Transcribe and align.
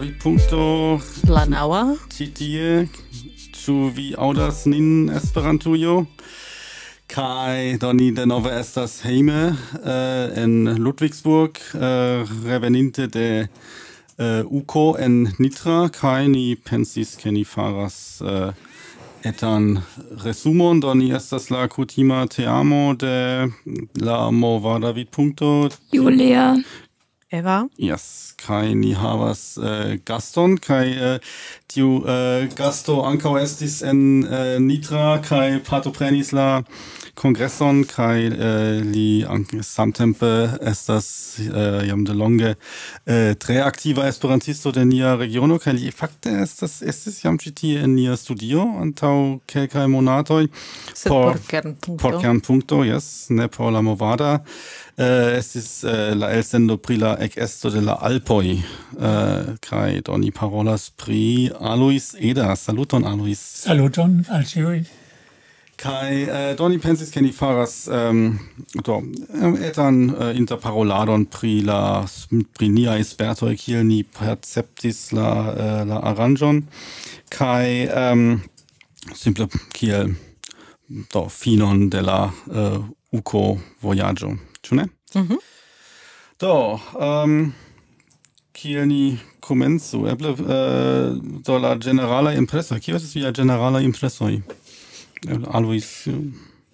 vi 0.00 0.12
punto 0.22 0.98
planawa 1.26 1.96
ĉi 2.14 2.26
tie. 2.34 2.66
Ĉu 3.58 3.74
vi 3.96 4.12
audas 4.18 4.62
nin 4.70 5.10
Esperantujo? 5.10 6.04
Kai 7.10 7.78
Doni 7.80 8.12
de 8.14 8.26
nove 8.26 8.52
Estas 8.60 9.00
Heime 9.02 9.48
uh, 9.48 9.90
eh, 9.90 10.44
in 10.44 10.76
Ludwigsburg, 10.78 11.58
uh, 11.74 12.28
Reveninte 12.46 13.08
de 13.08 13.48
eh, 14.18 14.40
uh, 14.44 14.52
Uco 14.60 14.94
en 14.98 15.32
Nitra, 15.38 15.88
Kai 15.88 16.28
ni 16.28 16.54
pensis 16.54 17.16
ke 17.18 17.32
ni 17.34 17.44
faras 17.44 18.20
uh, 18.22 18.52
etan 19.26 19.80
resumon, 20.24 20.80
Doni 20.80 21.10
Estas 21.16 21.50
la 21.50 21.66
kutima 21.68 22.26
teamo 22.26 22.94
de 22.94 23.48
la 23.98 24.30
movada 24.30 24.92
vid 24.92 25.10
punto. 25.10 25.70
Julia. 25.92 26.54
Eva? 27.30 27.68
Yes, 27.76 28.34
kai 28.38 28.74
ni 28.74 28.94
havas 28.94 29.58
äh, 29.58 29.98
gaston, 29.98 30.60
kai 30.60 30.92
äh, 30.94 31.20
tiu 31.68 32.06
äh, 32.06 32.48
gasto 32.48 33.02
ancau 33.02 33.36
estis 33.36 33.82
en 33.82 34.24
äh, 34.24 34.58
Nitra, 34.58 35.18
kai 35.18 35.58
partoprenis 35.58 36.32
la 36.32 36.62
congresson, 37.18 37.84
kai 37.86 38.30
äh, 38.30 38.80
li 38.80 39.26
samtempe 39.60 40.58
estas 40.62 41.38
äh, 41.38 41.86
jam 41.86 42.06
de 42.06 42.14
longe 42.14 42.56
äh, 43.04 43.34
tre 43.34 43.60
activa 43.62 44.06
esperantisto 44.08 44.72
de 44.72 44.86
nia 44.86 45.16
regiono, 45.16 45.58
kai 45.58 45.74
li 45.76 45.92
fakte 45.92 46.32
estas 46.46 46.80
estis 46.80 47.20
jam 47.24 47.38
citi 47.38 47.76
en 47.76 47.94
nia 47.94 48.16
studio 48.16 48.64
antau 48.80 49.42
kelkai 49.46 49.88
monatoi. 49.88 50.48
Sed 50.94 51.12
por, 51.12 51.34
por 51.34 51.46
kernpunkto. 51.50 52.02
Por 52.02 52.20
kernpunkto, 52.22 52.84
yes, 52.84 53.28
ne 53.30 53.48
por 53.48 53.72
la 53.72 53.82
movada. 53.82 54.38
Äh, 54.98 55.02
uh, 55.02 55.36
estis 55.36 55.84
uh, 55.84 55.88
äh, 55.88 56.14
la 56.14 56.30
elsendo 56.30 56.76
pri 56.76 56.96
la 56.96 57.14
ekesto 57.20 57.70
de 57.70 57.80
la 57.80 57.92
alpoi 58.02 58.64
uh, 58.96 59.54
kai 59.60 60.00
doni 60.02 60.32
parolas 60.32 60.90
pri 60.90 61.52
Alois 61.60 62.14
Eda. 62.18 62.56
Saluton 62.56 63.04
Alois. 63.04 63.38
Saluton 63.38 64.26
al. 64.28 64.44
Kai 65.76 66.24
äh, 66.24 66.56
doni 66.56 66.78
pensis 66.78 67.12
keni 67.12 67.30
faras 67.30 67.88
ähm, 67.92 68.40
do 68.82 69.04
ähm, 69.40 69.56
etan 69.62 70.16
äh, 70.16 70.36
interparoladon 70.36 71.26
pri 71.26 71.60
la 71.60 72.04
pri 72.54 72.68
nia 72.68 72.96
esperto 72.98 73.46
kiel 73.54 73.84
ni 73.84 74.02
perceptis 74.02 75.12
la 75.12 75.54
äh, 75.54 75.84
la 75.84 76.00
aranjon 76.00 76.66
kai 77.30 77.88
ähm, 77.94 78.42
simple 79.14 79.46
kiel 79.72 80.16
do 81.12 81.28
finon 81.28 81.88
de 81.88 82.00
la 82.00 82.32
äh, 82.50 82.80
uko 83.12 83.60
voyaggio 83.80 84.36
Ĉu 84.68 84.82
ne? 84.82 84.90
Mhm. 85.14 85.32
Mm 85.32 85.46
do, 86.38 86.80
um, 86.94 87.52
kiel 88.54 88.86
ni 88.86 89.18
komencu, 89.40 90.04
eble 90.10 90.34
äh, 90.38 91.18
do 91.44 91.58
la 91.58 91.76
generala 91.78 92.34
impreso. 92.34 92.78
Kio 92.78 92.96
estas 92.96 93.14
via 93.16 93.32
generala 93.32 93.80
impreso? 93.80 94.28
Eble 94.28 95.46
Alois... 95.50 96.08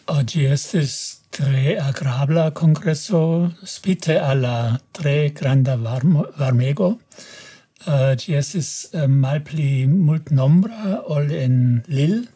Oh, 0.07 0.21
estis 0.21 1.21
tre 1.31 1.79
agrabla 1.81 2.51
congresso, 2.51 3.51
spite 3.65 4.19
alla 4.19 4.79
tre 4.93 5.31
granda 5.31 5.77
varmo, 5.77 6.27
varmego. 6.37 6.99
Eh, 7.87 7.93
uh, 7.93 8.15
gi 8.17 8.35
estis 8.37 8.89
uh, 8.93 9.07
malpli 9.09 9.87
multnombra 9.87 11.01
ol 11.09 11.33
en 11.33 11.57
Lille, 11.89 12.27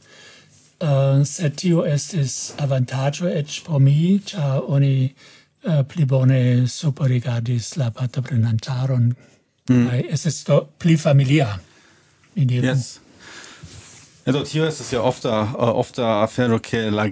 uh, 0.81 1.21
sed 1.25 1.57
tio 1.61 1.85
estis 1.85 2.55
avantaggio 2.59 3.29
ec 3.29 3.61
por 3.65 3.81
mi, 3.81 4.21
ca 4.25 4.61
oni 4.61 5.15
Eh, 5.63 5.83
pli 5.89 6.05
bone 6.07 6.67
superrigardis 6.67 7.77
la 7.77 7.91
patoprenantaron. 7.91 9.15
mm. 9.71 9.89
Es 10.09 10.27
ist 10.27 10.49
do 10.49 10.69
pli 10.79 10.97
familia. 10.97 11.61
Mi 12.35 12.45
diru. 12.45 12.67
Yes. 12.67 13.01
Edo, 14.25 14.43
tio 14.45 14.67
estas 14.67 14.93
ja 14.93 15.03
ofta, 15.03 15.41
uh, 15.43 15.79
ofta 15.79 16.23
afero, 16.23 16.59
ke 16.59 16.91
la 16.91 17.09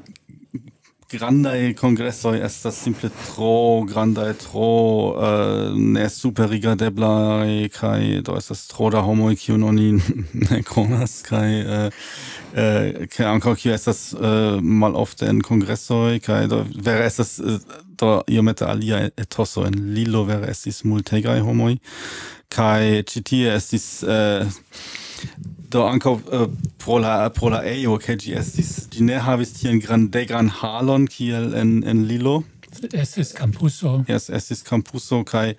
grandaj 1.10 1.74
kongressoj 1.78 2.40
estas 2.46 2.78
simple 2.82 3.10
tro 3.10 3.84
grandai, 3.86 4.32
tro 4.34 4.70
uh, 5.14 5.76
ne 5.76 6.08
superrigardeblaj 6.10 7.68
kai 7.76 8.22
do 8.26 8.34
estas 8.38 8.66
tro 8.66 8.90
da 8.90 9.04
homoj 9.06 9.36
kiun 9.38 9.62
oni 9.64 9.92
ne 10.50 10.62
konas 10.66 11.20
kai 11.28 11.60
uh, 11.62 11.70
eh, 11.76 11.86
uh, 11.86 12.62
eh, 12.64 13.06
kaj 13.12 13.26
ankaŭ 13.36 13.54
kiu 13.54 13.74
estas 13.74 14.12
uh, 14.14 14.58
malofte 14.62 15.30
en 15.30 15.42
kongresoj 15.46 16.18
kai 16.26 16.46
do 16.50 16.64
vere 16.74 17.06
estas 17.06 17.38
uh, 17.38 17.60
do 18.00 18.20
iomete 18.26 18.66
aliaj 18.66 19.10
etosoj 19.16 19.68
en 19.70 19.78
Lilo 19.94 20.24
vere 20.26 20.50
estis 20.50 20.82
multegaj 20.84 21.38
homoj 21.46 21.76
kai 22.50 23.04
ĉi 23.06 23.22
tie 23.30 23.54
estis 23.54 24.02
uh, 24.02 24.42
do 25.70 25.86
anko 25.86 26.12
uh, 26.12 26.42
äh, 26.42 26.48
pro 26.78 26.98
la 26.98 27.28
pro 27.28 27.48
la 27.48 27.62
eo 27.64 27.98
ke 27.98 28.16
ĝi 28.16 28.36
estis 28.40 28.88
di 28.92 29.02
ne 29.02 29.18
havis 29.28 29.52
tian 29.58 29.80
grandegran 29.80 30.48
halon 30.60 31.06
kiel 31.06 31.54
en 31.54 31.82
en 31.84 32.06
Lilo 32.10 32.42
es 32.82 33.08
estis 33.08 33.32
campuso. 33.32 34.04
Yes, 34.08 34.28
estis 34.30 34.62
campuso 34.62 35.24
kai 35.24 35.54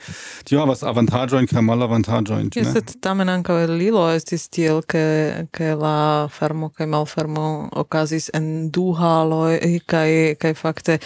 tio 0.46 0.60
havas 0.60 0.84
mal 0.84 1.80
kaj 1.88 2.40
in 2.40 2.50
Yes, 2.56 2.74
sed 2.74 3.02
tamen 3.02 3.30
anko 3.30 3.58
el 3.58 3.78
Lilo 3.78 4.08
estis 4.10 4.50
tiel 4.50 4.82
ke 4.82 5.48
ke 5.52 5.76
la 5.76 6.28
fermo 6.28 6.70
kai 6.70 6.86
mal 6.86 7.06
fermo 7.06 7.70
okazis 7.72 8.30
en 8.34 8.70
du 8.70 8.94
halo 8.94 9.58
kai 9.88 10.36
kai 10.36 10.54
fakte 10.54 11.00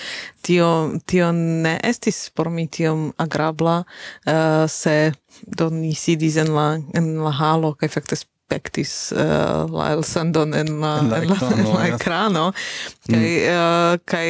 tio 0.44 0.98
tio 1.06 1.32
ne 1.32 1.80
estis 1.84 2.30
por 2.34 2.50
mi 2.50 2.68
tiom 2.68 3.14
agrabla 3.18 3.84
uh, 4.28 4.68
se 4.68 5.14
do 5.48 5.70
ni 5.70 5.94
sidis 5.94 6.38
en 6.38 6.54
la 6.54 6.80
en 6.94 7.24
la 7.24 7.32
halo 7.32 7.74
kai 7.74 7.88
fakte 7.88 8.16
spektis 8.52 9.14
uh, 9.16 9.22
eh, 9.22 9.72
la 9.72 9.92
elsendon 9.96 10.54
en 10.54 10.80
la, 10.82 10.98
en 11.00 11.10
la, 11.10 11.18
en 11.18 11.28
la, 11.28 11.36
ekrano, 11.36 11.56
en 11.58 11.70
la 11.76 11.88
ekrano 11.88 12.46
mm. 12.52 13.14
kaj 13.14 13.30
mm. 13.30 13.56
uh, 13.56 13.98
kaj 14.06 14.28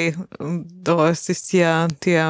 do 0.86 0.98
estis 1.08 1.42
tia 1.48 1.74
tia 2.00 2.28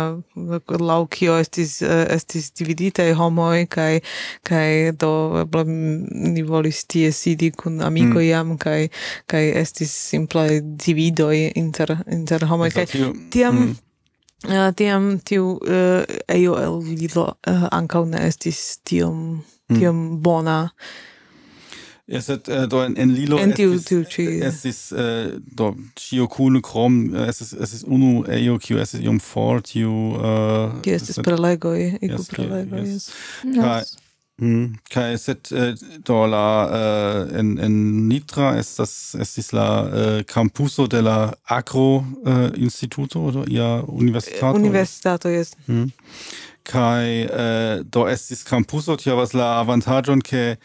lau 0.79 1.01
kio 1.11 1.35
estis 1.41 1.81
uh, 1.83 2.05
estis 2.15 2.51
dividitaj 2.55 3.11
homoj 3.19 3.65
kaj 3.75 3.99
kaj 4.47 4.95
do 5.03 5.11
eble 5.43 5.65
ni 5.67 6.43
volis 6.47 6.85
tie 6.87 7.11
sidi 7.11 7.51
kun 7.51 7.81
amikoj 7.83 8.23
mm. 8.23 8.29
jam 8.29 8.57
kaj 8.57 8.87
kaj 9.27 9.45
estis 9.61 9.93
simple 10.13 10.47
dividoj 10.61 11.37
inter 11.55 11.97
inter 12.07 12.47
homoj 12.47 12.71
kaj 12.79 12.91
tiam 13.31 13.55
mm. 13.55 13.79
Uh, 14.41 14.71
tiam 14.73 15.19
tiu 15.21 15.51
uh, 15.61 16.01
ejo 16.27 16.55
el 16.57 16.79
lilo 16.97 17.27
uh, 17.45 17.67
ankaŭ 17.69 18.07
ne 18.09 18.23
estis 18.25 18.79
tiom 18.81 19.19
mm. 19.37 19.75
tiom 19.77 19.99
mm. 19.99 20.15
bona 20.25 20.55
Es 22.11 22.27
ist 22.27 22.49
äh, 22.49 22.67
do 22.67 22.81
en, 22.83 22.97
en 22.97 23.09
lilo 23.09 23.37
en 23.39 23.53
tiu 23.55 23.77
tiu 23.79 24.03
ĉi 24.03 24.25
estis 24.43 24.91
äh, 24.91 25.39
do 25.55 25.71
ĉio 25.95 26.27
kune 26.27 26.59
krom 26.59 27.15
es 27.15 27.39
eses 27.39 27.85
unu 27.87 28.25
Eo 28.27 28.57
äh, 28.57 28.59
kiu 28.59 28.81
eses 28.83 28.99
iom 28.99 29.21
for 29.23 29.63
tiu 29.63 29.93
uh, 30.19 30.27
äh, 30.27 30.81
kiu 30.83 30.97
estis 30.99 31.21
prelegoj 31.23 31.79
eh? 31.79 31.97
ego 32.01 32.23
prelegoj 32.27 32.83
yes. 32.83 33.11
Mm-hmm. 33.45 33.61
kai 33.63 33.83
Mm, 34.41 34.79
es 34.95 35.25
set 35.25 35.51
äh, 35.51 35.75
do 36.03 36.25
la 36.25 37.27
äh, 37.29 37.37
en 37.37 37.59
en 37.59 38.07
Nitra 38.07 38.57
ist 38.57 38.79
das 38.79 39.13
es 39.13 39.37
ist 39.37 39.51
la 39.51 40.17
äh, 40.17 40.23
campuso 40.23 40.87
de 40.87 41.01
la 41.01 41.37
Agro 41.45 42.03
äh, 42.25 42.47
Instituto 42.57 43.19
oder 43.19 43.47
ia 43.47 43.81
Universitato 43.81 44.55
Universitato 44.55 45.29
yes. 45.29 45.51
Mm. 45.67 45.93
Kai 46.63 47.25
äh, 47.25 47.83
do 47.85 48.07
estis 48.07 48.43
campuso 48.43 48.95
tio 48.95 49.15
was 49.15 49.33
la 49.33 49.61
avantaĝon 49.61 50.23
ke 50.23 50.57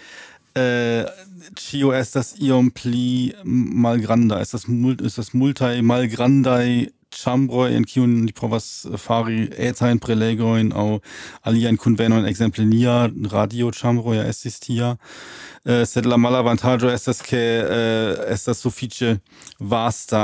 Äh, 0.56 1.04
Cio 1.56 1.92
eh, 1.92 2.00
estas 2.00 2.34
iom 2.42 2.70
pli 2.74 3.32
malgranda, 3.44 4.40
estas, 4.40 4.66
mult, 4.68 5.02
estas 5.04 5.32
multaj 5.36 5.82
malgrandaj 5.84 6.88
chambroi 7.16 7.76
en 7.76 7.84
kiun 7.88 8.16
li 8.26 8.32
provas 8.36 8.66
fari 9.00 9.46
etajn 9.68 10.00
prelegoin 10.02 10.72
au 10.76 10.98
aliajn 11.48 11.78
kunvenojn, 11.80 12.26
exemple 12.28 12.66
nia 12.66 13.06
radioĉambro 13.32 14.16
ja 14.16 14.26
estis 14.32 14.58
tia, 14.64 14.96
Uh, 15.66 15.80
sed 15.82 16.06
la 16.06 16.14
malavantaĝo 16.14 16.92
estas 16.94 17.18
ke 17.26 17.40
uh, 17.58 18.20
estas 18.30 18.60
sufiĉe 18.62 19.16
vasta 19.58 20.20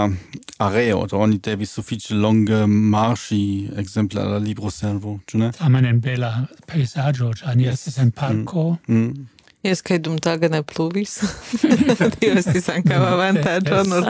areo, 0.62 1.00
do 1.10 1.18
oni 1.18 1.40
devis 1.42 1.72
sufiĉe 1.74 2.14
longe 2.14 2.60
marŝi, 2.70 3.40
exemple 3.82 4.22
al 4.22 4.36
la 4.36 4.38
libroservo, 4.44 5.16
ĉu 5.26 5.40
ne? 5.42 5.48
Tamen 5.56 5.88
en 5.90 5.98
bela 6.04 6.30
pejzaĝo, 6.70 7.32
ĉar 7.40 7.58
ni 7.58 7.66
estis 7.72 7.98
en 8.04 8.14
parko. 8.14 8.68
Mm, 8.86 9.00
mm. 9.00 9.31
Jes, 9.62 9.78
kaj 9.86 9.98
dum 10.02 10.16
taga 10.18 10.48
ne 10.50 10.58
pluvis. 10.66 11.20
Tio 12.18 12.32
estis 12.40 12.66
ankaŭ 12.72 12.96
mm. 12.98 13.10
avantaĝo, 13.12 13.82
nur 13.86 14.06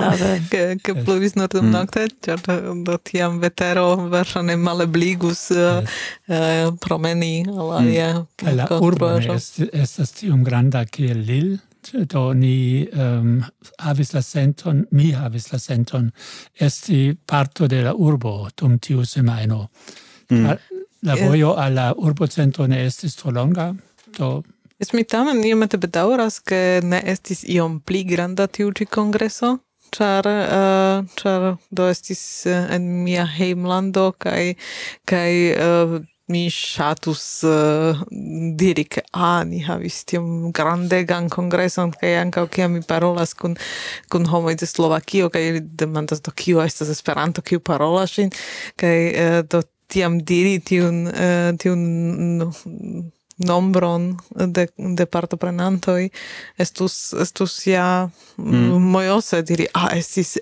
ke, 0.48 0.62
ke 0.80 0.94
pluvis 1.04 1.34
nur 1.36 1.50
dum 1.52 1.66
mm. 1.66 1.72
nokte, 1.74 2.06
ĉar 2.24 2.40
eh, 2.54 2.70
do 2.86 2.96
tiam 3.10 3.36
vetero 3.42 3.84
verŝajne 4.12 4.56
malebligus 4.56 5.42
uh, 5.52 5.82
uh, 6.32 6.70
promeni 6.80 7.34
al 7.44 7.66
mm. 7.66 7.74
alia 7.80 8.08
mm. 8.14 8.54
La 8.56 8.68
urbo 8.78 9.10
est, 9.20 9.60
estas 9.72 10.14
tiom 10.16 10.40
granda 10.46 10.86
kiel 10.88 11.20
Lille, 11.28 11.60
do 12.08 12.24
ni 12.32 12.86
um, 12.96 13.42
havis 13.82 14.14
la 14.16 14.22
senton, 14.24 14.86
mi 14.96 15.10
havis 15.12 15.50
la 15.52 15.60
senton, 15.60 16.08
esti 16.56 17.02
parto 17.26 17.68
de 17.68 17.82
la 17.90 17.92
urbo 17.92 18.48
dum 18.56 18.78
tiu 18.78 19.04
semajno. 19.04 19.66
Mm. 20.30 20.46
La, 20.46 20.56
la 21.02 21.20
vojo 21.20 21.52
al 21.60 21.74
la 21.76 21.92
urbocentro 21.92 22.66
ne 22.72 22.86
estis 22.86 23.20
tro 23.20 23.36
longa, 23.36 23.74
do 24.16 24.32
Es 24.82 24.92
mi 24.92 25.04
tamen 25.04 25.44
iomete 25.46 25.78
bedauras, 25.78 26.40
ke 26.42 26.80
ne 26.82 26.98
estis 27.12 27.44
iom 27.46 27.76
pli 27.86 28.00
granda 28.08 28.48
tiu 28.50 28.72
ĉi 28.74 28.88
kongreso, 28.90 29.52
char 29.94 30.26
uh, 30.26 30.40
eh, 30.56 31.04
char 31.20 31.44
do 31.70 31.86
estis 31.92 32.22
uh, 32.50 32.64
en 32.74 32.88
mia 33.04 33.26
hejmlando 33.36 34.08
kaj 34.24 34.56
kaj 35.06 35.30
uh, 35.66 35.94
mi 36.32 36.42
ŝatus 36.50 37.22
uh, 37.46 38.02
diri 38.58 38.86
ke 38.96 39.04
a 39.12 39.28
ah, 39.28 39.38
ni 39.46 39.62
havis 39.68 40.00
tiom 40.10 40.50
grandegan 40.58 41.30
kongreson 41.30 41.94
kaj 42.02 42.12
ankaŭ 42.24 42.46
kiam 42.56 42.74
mi 42.74 42.82
parolas 42.82 43.38
kun 43.38 43.54
kun 44.10 44.26
homoj 44.34 44.56
de 44.64 44.66
Slovakio 44.66 45.30
kaj 45.30 45.48
ili 45.52 45.64
demandas 45.84 46.26
do 46.26 46.34
kio 46.34 46.62
estas 46.66 46.90
Esperanto? 46.90 47.42
Kiu 47.42 47.60
parolas 47.60 48.18
ŝin 48.18 48.34
kaj 48.82 48.98
uh, 49.12 49.40
do 49.46 49.62
tiam 49.86 50.22
diri 50.24 50.58
tiun 50.58 51.04
uh, 51.06 51.50
tiun 51.60 51.90
mm, 52.18 53.10
nombron 53.46 54.16
de 54.30 54.68
de 54.76 55.06
partoprenantoj 55.06 56.08
estus 56.58 57.12
estus 57.12 57.58
ja 57.66 58.08
mm. 58.36 58.80
mojose 58.94 59.42
diri 59.42 59.68
a 59.72 59.86
ah, 59.86 59.92
estis 59.98 60.38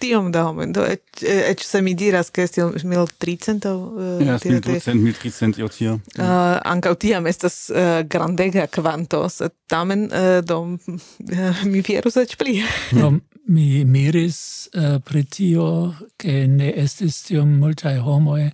tiom 0.00 0.28
da 0.32 0.42
homoj 0.48 0.66
do 0.76 0.84
et 0.84 1.22
et 1.22 1.60
se 1.64 1.80
mi 1.82 1.94
diras 1.94 2.30
ke 2.30 2.44
estis 2.44 2.84
mil 2.84 3.06
tricento 3.18 3.72
uh, 3.76 4.02
eh, 4.20 4.26
ja 4.26 4.38
mil 4.44 4.60
ducent 4.60 5.02
mil 5.02 5.16
tricent 5.16 5.58
iu 5.58 5.68
tia 5.72 5.94
uh, 5.96 6.96
tiam 7.00 7.26
estas 7.26 7.70
uh, 7.70 8.02
grandega 8.04 8.66
kvanto 8.66 9.28
sed 9.32 9.54
tamen 9.66 10.08
uh, 10.10 10.44
do 10.44 10.60
uh, 10.60 11.64
mi 11.64 11.82
fierus 11.82 12.16
eĉ 12.16 12.36
pli. 12.36 12.60
No 12.92 13.14
mi 13.46 13.84
miris 13.84 14.68
uh, 14.74 14.98
pri 15.04 15.24
tio 15.24 15.94
ke 16.18 16.46
ne 16.50 16.72
estis 16.84 17.22
tiom 17.28 17.58
multaj 17.60 17.98
homoj 18.02 18.50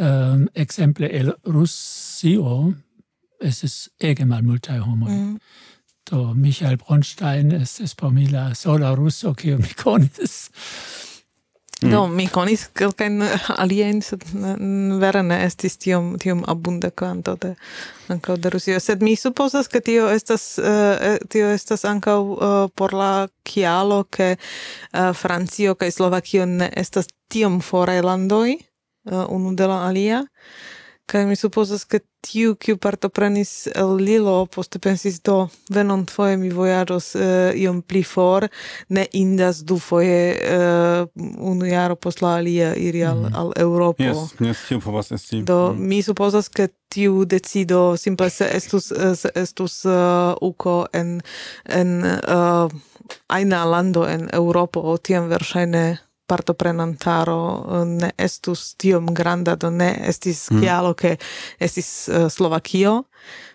um, 0.00 0.48
exemple 0.54 1.10
el 1.12 1.34
Russio, 1.44 2.72
estis 3.40 3.88
ege 4.00 4.24
malmultaj 4.24 4.78
homoj. 4.78 5.10
Mm. 5.10 5.36
Do 6.10 6.34
Michael 6.34 6.76
Bronstein 6.76 7.52
ist 7.52 7.96
por 7.96 8.10
mi 8.10 8.26
la 8.26 8.54
sola 8.54 8.94
russo 8.94 9.34
che 9.34 9.56
mi 9.56 9.74
konis. 9.82 10.50
Mm. 11.82 11.90
Do 11.90 12.06
mi 12.08 12.26
conis 12.28 12.66
kelkajn 12.74 13.22
aliajn, 13.56 14.02
sed 14.02 14.24
ne 14.34 15.38
estis 15.44 15.78
tiom, 15.78 16.18
tiom 16.18 16.42
abunda 16.48 16.90
quanto 16.90 17.36
de 17.36 17.54
ancao 18.08 18.36
de 18.36 18.50
Rusio. 18.50 18.80
Sed 18.80 19.02
mi 19.02 19.16
supposas 19.16 19.68
che 19.68 19.80
tio 19.80 20.08
estas, 20.08 20.58
uh, 20.58 21.16
tio 21.28 21.48
estas 21.48 21.84
ancao 21.84 22.22
uh, 22.22 22.42
eh, 22.42 22.68
por 22.74 22.92
la 22.92 23.28
chialo 23.44 24.04
che 24.10 24.36
uh, 24.92 25.12
Francio 25.14 25.74
kaj 25.74 25.90
Slovakio 25.90 26.44
ne 26.46 26.70
estas 26.76 27.06
tiom 27.28 27.60
fore 27.60 28.02
landoi 28.02 28.58
uh, 29.04 29.24
unu 29.30 29.54
de 29.54 29.66
la 29.66 29.86
alia. 29.86 30.20
Uh, 30.20 30.79
Kaj 31.10 31.24
mi 31.26 31.34
supposas, 31.36 31.82
ke 31.90 31.98
tiu, 32.22 32.52
kiu 32.54 32.76
partoprenis 32.78 33.66
el 33.74 33.96
Lilo, 33.98 34.44
poste 34.46 34.78
pensis 34.78 35.16
do, 35.26 35.48
venon 35.74 36.04
tvoje 36.06 36.36
mi 36.38 36.52
vojaros 36.54 37.14
uh, 37.16 37.22
eh, 37.22 37.62
iom 37.64 37.80
pli 37.82 38.04
for, 38.06 38.46
ne 38.94 39.06
indas 39.18 39.64
du 39.66 39.80
foje 39.82 40.36
uh, 40.36 40.52
eh, 40.54 41.24
unu 41.50 41.66
jaro 41.66 41.96
post 41.96 42.22
la 42.22 42.36
alia 42.38 42.74
iri 42.78 43.02
al, 43.04 43.24
mm. 43.24 43.34
al 43.42 43.50
Europo. 43.58 44.04
Yes, 44.04 44.36
yes, 44.38 44.62
tiu 44.68 44.78
povas 44.84 45.10
esti. 45.16 45.42
Do, 45.42 45.72
mm. 45.72 45.88
mi 45.90 45.98
supposas, 46.06 46.46
ke 46.48 46.68
tiu 46.94 47.24
decido 47.24 47.96
simple 47.98 48.30
eh, 48.30 48.36
se 48.36 48.50
estus, 48.60 48.92
se 48.94 49.32
estus 49.34 49.80
uh, 49.88 50.36
uko 50.40 50.84
en, 50.92 51.18
en 51.64 52.04
uh, 52.04 52.70
aina 53.34 53.64
lando 53.64 54.06
en 54.06 54.28
Europo, 54.32 54.94
tiam 55.02 55.26
verŝajne 55.32 55.84
partoprenantaro 56.30 57.42
eh, 57.80 57.84
ne 58.04 58.10
estus 58.18 58.74
tiom 58.80 59.12
granda, 59.14 59.56
do 59.56 59.70
ne 59.74 59.92
estis 60.08 60.46
mm. 60.50 60.62
kialo, 60.62 60.94
ke 60.94 61.16
estis 61.62 61.90
uh, 62.08 62.28
Slovakio, 62.30 63.04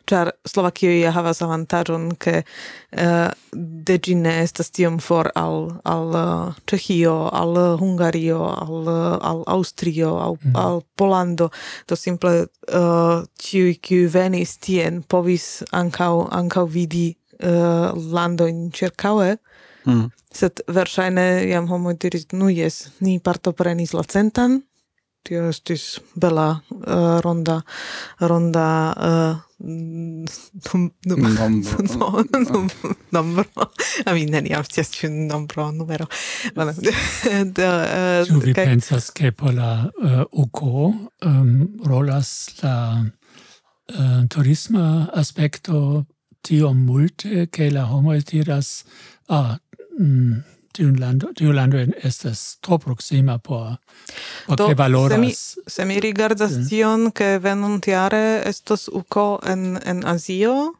char 0.10 0.32
Slovakio 0.46 0.92
ja 0.92 1.14
havas 1.16 1.42
avantagion, 1.46 2.12
ke 2.20 2.42
uh, 2.44 3.32
de 3.56 3.98
gi 4.04 4.16
ne 4.20 4.36
estas 4.44 4.72
tiom 4.76 5.00
for 5.00 5.32
al, 5.40 5.72
al 5.88 6.16
uh, 6.20 6.54
Cehio, 6.70 7.16
al 7.34 7.56
Hungario, 7.82 8.44
al, 8.44 8.90
al 9.32 9.44
Austrio, 9.56 10.16
al, 10.22 10.40
mm. 10.44 10.56
al 10.60 10.82
Polando, 10.96 11.50
do 11.88 11.98
simple 12.00 12.46
uh, 12.46 13.24
tiui 13.40 13.80
kiu 13.80 14.10
venis 14.12 14.58
tien 14.60 15.04
povis 15.08 15.64
ankaŭ 15.72 16.28
ankaŭ 16.44 16.68
vidi 16.76 17.08
uh, 17.40 17.96
lando 17.96 18.46
in 18.52 18.68
Mm. 19.86 20.08
Sed 20.36 20.62
verŝajne 20.68 21.26
jam 21.50 21.68
homo 21.70 21.94
diris, 21.94 22.28
nu 22.34 22.50
jes, 22.50 22.88
ni 23.00 23.20
partoprenis 23.24 23.94
la 23.94 24.04
centan, 24.04 24.62
tio 25.26 25.50
estis 25.50 25.86
bela 26.22 26.48
uh, 26.54 27.18
ronda 27.26 27.60
ronda 28.20 28.68
uh, 28.94 29.38
num, 29.66 30.92
num, 31.06 31.22
nombro. 31.34 32.24
num, 32.46 32.70
nombro. 33.16 33.68
A 34.06 34.14
mi 34.14 34.26
neniam 34.30 34.64
scias 34.68 34.92
ĉu 34.94 35.10
nombro 35.10 35.72
numero. 35.74 36.06
Bone 36.56 36.76
uh, 36.78 38.28
ĉu 38.28 38.42
vi 38.44 38.54
pensas 38.54 39.10
ke 39.16 39.32
por 39.32 39.56
la 39.56 39.72
uh, 39.88 40.24
uko 40.32 40.92
um, 41.26 41.54
rolas 41.86 42.32
la 42.62 42.76
uh, 43.02 44.22
turisma 44.30 45.08
aspekto 45.14 46.06
tiom 46.46 46.86
multe 46.86 47.48
ke 47.50 47.72
la 47.74 47.88
homoj 47.90 48.20
diras 48.30 48.84
ah 49.34 49.56
mm, 50.00 50.44
tiu 50.76 50.92
lando 51.00 51.32
tiu 51.34 51.54
lando 51.56 51.78
estas 52.04 52.58
tro 52.62 52.78
proxima 52.78 53.38
por 53.40 53.78
por 54.48 54.58
Do, 54.58 54.74
valoras 54.76 55.16
se 55.16 55.22
mi, 55.22 55.34
se 55.68 55.86
mi 55.86 56.00
rigardas 56.00 56.52
mm. 56.52 56.68
tion 56.70 57.12
ke 57.12 57.40
venontiare 57.40 58.42
estos 58.46 58.88
uko 58.88 59.40
en 59.44 59.80
en 59.86 60.06
Azio 60.06 60.74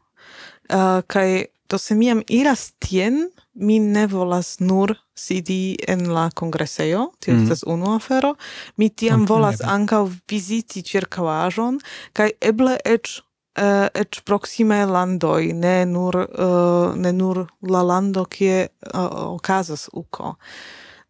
eh, 0.68 0.76
uh, 0.76 1.02
kai, 1.06 1.46
do 1.68 1.78
se 1.78 1.94
miam 1.94 2.22
iras 2.28 2.72
tien 2.78 3.30
mi 3.56 3.78
ne 3.78 4.06
volas 4.06 4.60
nur 4.60 4.94
sidi 5.16 5.76
en 5.88 6.12
la 6.12 6.30
congreseo, 6.30 7.12
tio 7.20 7.34
mm. 7.34 7.42
estas 7.42 7.62
unu 7.66 7.94
afero, 7.96 8.34
mi 8.76 8.90
tiam 8.90 9.24
volas 9.26 9.62
ankaŭ 9.64 10.02
viziti 10.28 10.82
ĉirkaŭaĵon 10.84 11.80
kaj 12.12 12.30
eble 12.40 12.76
eĉ 12.84 13.20
Eh, 13.56 13.62
uh, 13.64 13.88
et 13.94 14.20
proxime 14.24 14.84
landoi, 14.84 15.52
ne 15.54 15.84
nur, 15.84 16.14
uh, 16.14 16.94
ne 16.94 17.12
nur 17.12 17.46
la 17.60 17.82
lando 17.82 18.26
kie 18.28 18.66
eh, 18.66 18.68
uh, 18.92 19.32
ocasas 19.32 19.88
uco. 19.92 20.36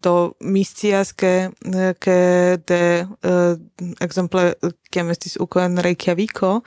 Do 0.00 0.37
mi 0.41 0.62
scias 0.62 1.11
ke 1.12 1.50
ke 1.99 2.19
de 2.69 3.09
uh, 3.26 3.57
exemple, 4.00 4.55
kiam 4.93 5.11
estis 5.11 5.35
uko 5.43 5.65
en 5.65 5.81
Reykjaviko 5.83 6.61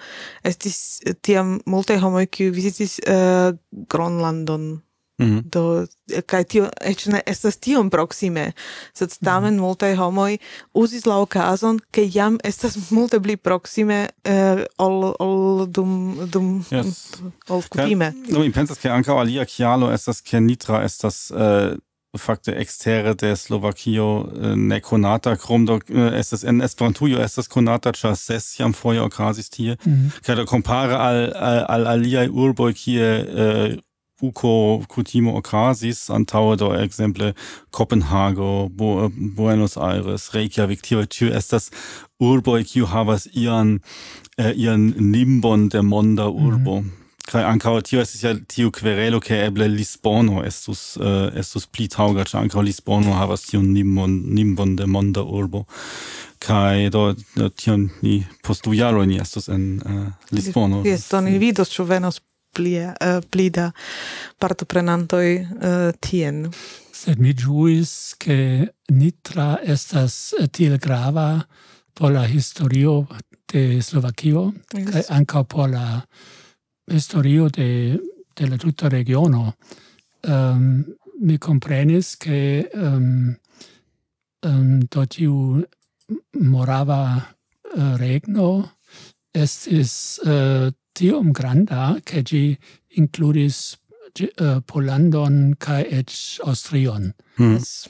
estis 0.44 1.00
tiam 1.22 1.62
multe 1.66 1.96
homoj 2.02 2.28
kiu 2.28 2.52
vizitis 2.52 3.00
uh, 3.08 3.56
Gronlandon 3.88 4.82
Mm. 5.20 5.42
Do 5.52 5.86
kai 6.26 6.44
tio 6.44 6.70
ech 6.82 7.08
ne 7.12 7.22
estas 7.28 7.58
tiom 7.60 7.90
proxime 7.94 8.52
sed 8.94 9.16
tamen 9.20 9.56
mm 9.56 9.68
multaj 9.70 9.96
homoj 10.00 10.38
uzis 10.74 11.06
la 11.06 11.20
okazon, 11.22 11.80
ke 11.92 12.06
jam 12.08 12.40
estas 12.44 12.78
multe 12.92 13.20
pli 13.22 13.36
proxime 13.38 14.00
uh, 14.08 14.32
eh, 14.32 14.64
ol 14.78 15.14
ol 15.20 15.68
dum 15.68 15.92
dum 16.32 16.48
yes. 16.72 17.20
ol 17.50 17.64
kutime. 17.68 18.14
No 18.30 18.40
mi 18.40 18.54
pensas 18.56 18.80
ke 18.82 18.90
ankaŭ 18.90 19.20
alia 19.22 19.46
kialo 19.46 19.92
estas 19.94 20.24
ke 20.26 20.42
Nitra 20.42 20.84
estas 20.88 21.30
uh, 21.32 21.76
fakte 22.18 22.56
extere 22.58 23.14
de 23.14 23.36
Slovakio 23.36 24.08
eh, 24.26 24.52
uh, 24.52 24.56
ne 24.56 24.80
konata 24.82 25.36
krom 25.36 25.66
do 25.66 25.76
uh, 25.78 26.14
estas 26.14 26.44
en 26.44 26.62
Esperantujo 26.66 27.22
estas 27.22 27.48
konata 27.48 27.92
ĉar 27.92 28.16
ses 28.18 28.48
jam 28.60 28.74
foje 28.74 29.02
okazis 29.02 29.50
tie 29.50 29.76
mm 29.76 29.94
-hmm. 29.94 30.26
kaj 30.26 30.36
do 30.36 30.46
kompare 30.46 30.96
al 30.96 31.20
al, 31.36 31.66
al 31.70 31.88
aliaj 31.88 32.28
urboj 32.32 32.74
kie 32.74 33.10
uh, 33.22 33.78
Buco 34.20 34.84
cutimo 34.92 35.36
ocasis 35.40 36.10
antaŭe 36.10 36.58
do 36.60 36.74
exemple 36.76 37.34
Kopenhago, 37.72 38.70
Bo 38.70 39.10
Buenos 39.10 39.78
Aires, 39.78 40.30
Reykjavik, 40.34 40.82
tio 40.82 41.06
tio 41.06 41.34
estas 41.36 41.72
urboj 42.20 42.64
kiu 42.68 42.86
havas 42.86 43.28
ian 43.34 43.80
eh, 44.38 44.54
ian 44.56 44.94
nimbon 45.00 45.70
de 45.70 45.82
monda 45.82 46.30
mhm. 46.30 46.48
urbo. 46.48 46.82
Mm 46.82 46.86
-hmm. 46.86 47.00
Kai 47.30 47.44
ankaŭ 47.46 47.76
tio 47.86 48.02
estis 48.02 48.24
ja 48.24 48.32
tio 48.48 48.72
querelo 48.74 49.20
ke 49.22 49.38
eble 49.46 49.68
Lisbono 49.70 50.42
estus 50.46 50.98
uh, 50.98 51.30
estus 51.38 51.68
pli 51.68 51.86
tauga, 51.88 52.26
ĉar 52.26 52.42
ankaŭ 52.42 52.64
Lisbono 52.66 53.14
havas 53.14 53.44
tio 53.46 53.62
nimbon 53.62 54.16
nimbon 54.34 54.76
de 54.76 54.88
monda 54.90 55.22
urbo. 55.22 55.66
Kai 56.40 56.90
do 56.90 57.14
tion 57.58 57.90
ni 58.02 58.24
postu 58.42 58.74
jaro 58.74 59.06
ni 59.06 59.20
estus 59.22 59.48
en 59.48 59.82
uh, 59.86 60.08
Lisbono. 60.32 60.82
Yes, 60.86 61.10
do 61.12 61.22
ni 61.22 61.36
mm. 61.36 61.40
vidos 61.40 61.70
ĉu 61.70 61.86
venos 61.86 62.22
pli, 62.54 62.76
uh, 62.78 62.94
eh, 63.00 63.22
pli 63.30 63.50
da 63.50 63.70
partoprenantoi 64.38 65.34
uh, 65.40 65.92
tien. 66.00 66.48
Sed 66.92 67.20
mi 67.20 67.34
giuis 67.34 68.16
che 68.18 68.74
Nitra 68.92 69.62
estas 69.64 70.34
eh, 70.40 70.48
tiel 70.48 70.78
grava 70.78 71.48
por 71.94 72.12
la 72.12 72.26
historio 72.28 73.08
de 73.52 73.82
Slovakio, 73.82 74.54
yes. 74.74 74.90
kaj 74.92 75.04
ankaŭ 75.18 75.44
por 75.48 75.70
la 75.70 76.02
historio 76.92 77.50
de, 77.50 78.00
de 78.36 78.48
la 78.48 78.58
tuta 78.58 78.90
regiono. 78.90 79.54
Um, 80.28 80.84
mi 81.22 81.38
comprenis 81.38 82.18
che 82.18 82.70
um, 82.74 82.82
ehm, 82.84 83.38
um, 84.46 84.50
ehm, 84.50 84.80
do 84.90 85.06
tiu 85.06 85.64
morava 86.32 87.36
uh, 87.76 87.96
regno 87.98 88.72
estis 89.32 90.20
uh, 90.24 90.72
tiom 90.94 91.32
granda, 91.32 91.98
che 92.04 92.24
gi 92.24 92.58
includis 93.00 93.78
uh, 94.42 94.60
Polandon 94.66 95.56
cae 95.60 95.86
et 95.90 96.12
Austrion. 96.44 97.14
Mm. 97.38 97.56
Yes. 97.58 97.88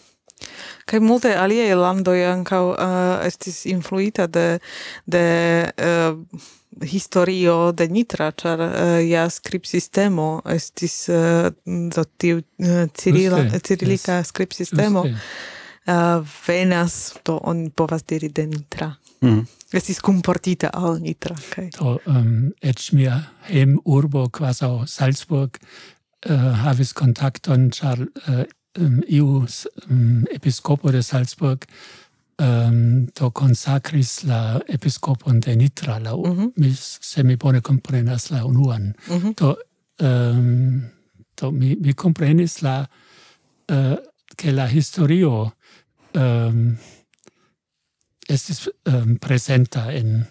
Kaj 0.87 1.01
multe 1.03 1.33
alie 1.35 1.67
landoj 1.75 2.21
ankaŭ 2.29 2.63
uh, 2.71 3.25
estis 3.27 3.65
influita 3.67 4.27
de 4.27 4.59
de 5.05 5.23
uh, 5.67 6.15
historio 6.85 7.71
de 7.71 7.87
Nitra, 7.91 8.31
char 8.31 8.59
uh, 8.59 8.99
ja 9.03 9.27
skribsistemo 9.29 10.41
estis 10.55 11.09
uh, 11.09 11.49
do 11.65 12.05
tiu 12.17 12.39
uh, 12.39 12.85
cirila, 12.95 13.43
yes. 13.43 13.61
cirila 13.67 14.19
yes. 14.19 14.31
Juste 14.37 15.15
uh, 15.89 16.21
venas, 16.47 17.13
to 17.23 17.39
on 17.43 17.69
povas 17.69 18.03
diri 18.03 18.29
de 18.29 18.45
nitra. 18.47 18.93
Mm. 19.21 19.45
Estis 19.73 19.99
comportita 20.01 20.69
al 20.73 20.99
nitra. 21.01 21.35
Okay. 21.49 21.69
To, 21.77 21.97
um, 22.05 22.51
ec 22.61 22.91
mia 22.93 23.19
hem 23.49 23.79
urbo, 23.85 24.27
quasau 24.29 24.85
Salzburg, 24.87 25.59
uh, 26.29 26.51
havis 26.63 26.93
contacton, 26.93 27.69
char 27.71 27.99
uh, 27.99 28.39
eh, 28.39 28.45
um, 28.79 29.01
iu 29.07 29.45
um, 29.89 30.25
episcopo 30.31 30.91
de 30.91 31.01
Salzburg 31.01 31.65
um, 32.39 33.05
do 33.13 33.31
consacris 33.31 34.23
la 34.23 34.61
episcopon 34.67 35.39
de 35.39 35.55
Nitra, 35.55 35.99
la, 35.99 36.15
mm 36.15 36.37
-hmm. 36.37 36.51
mi, 36.55 36.73
se 36.77 37.23
mi 37.23 37.35
bone 37.35 37.61
comprenas 37.61 38.29
la 38.29 38.45
unuan. 38.45 38.95
Mm 39.07 39.19
-hmm. 39.19 39.33
Do, 39.35 39.57
um, 39.97 40.89
to 41.35 41.51
mi, 41.51 41.75
mi 41.81 41.93
comprenis 41.93 42.59
la, 42.61 42.89
eh, 43.65 43.75
uh, 43.91 43.97
che 44.35 44.51
la 44.51 44.67
historio 44.67 45.53
ähm, 46.13 46.77
estis 48.29 48.69
ähm, 48.85 49.17
presenta 49.19 49.91
en 49.93 50.27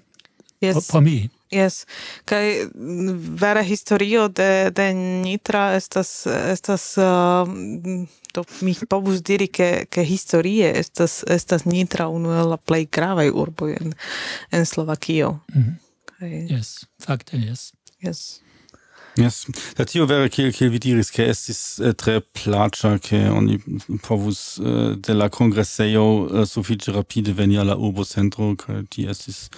yes. 0.60 0.86
por 0.86 1.00
mi. 1.02 1.30
Yes. 1.50 1.86
Kai 2.24 2.68
mm, 2.74 3.36
vera 3.40 3.62
historio 3.62 4.28
de 4.28 4.70
de 4.70 4.92
Nitra 4.94 5.74
estas 5.76 6.26
estas 6.26 6.96
ehm, 6.98 8.02
uh, 8.02 8.06
to 8.32 8.44
mi 8.60 8.74
povus 8.88 9.22
diri 9.22 9.48
ke 9.48 9.86
ke 9.90 10.04
historie 10.04 10.72
estas 10.78 11.24
estas 11.26 11.64
Nitra 11.64 12.08
unu 12.08 12.34
el 12.36 12.50
la 12.50 12.56
plej 12.56 12.88
gravaj 12.92 13.30
urboj 13.30 13.76
en 13.80 13.94
en 14.50 14.66
Slovakio. 14.66 15.40
Mm 15.54 15.62
-hmm. 15.62 15.74
Kai... 16.04 16.46
Yes, 16.50 16.86
fakte 17.00 17.36
yes. 17.36 17.72
Yes. 18.02 18.40
Yes. 19.18 19.46
Da 19.76 19.84
tio 19.84 20.06
vere 20.06 20.28
kiel 20.30 20.52
kiel 20.54 20.70
vi 20.70 20.78
diris 20.78 21.10
ke 21.10 21.24
estis 21.32 21.60
uh, 21.82 21.90
tre 21.98 22.20
plaĉa 22.22 22.92
ke 23.02 23.18
oni 23.32 23.58
povus 24.06 24.42
uh, 24.62 24.94
de 24.94 25.16
la 25.16 25.26
kongresejo 25.32 26.04
uh, 26.06 26.44
sufiĉe 26.46 26.94
rapide 26.94 27.34
veni 27.34 27.58
al 27.58 27.72
la 27.72 27.76
urbocentro 27.76 28.52
kaj 28.60 28.84
ti 28.94 29.08
estis 29.10 29.48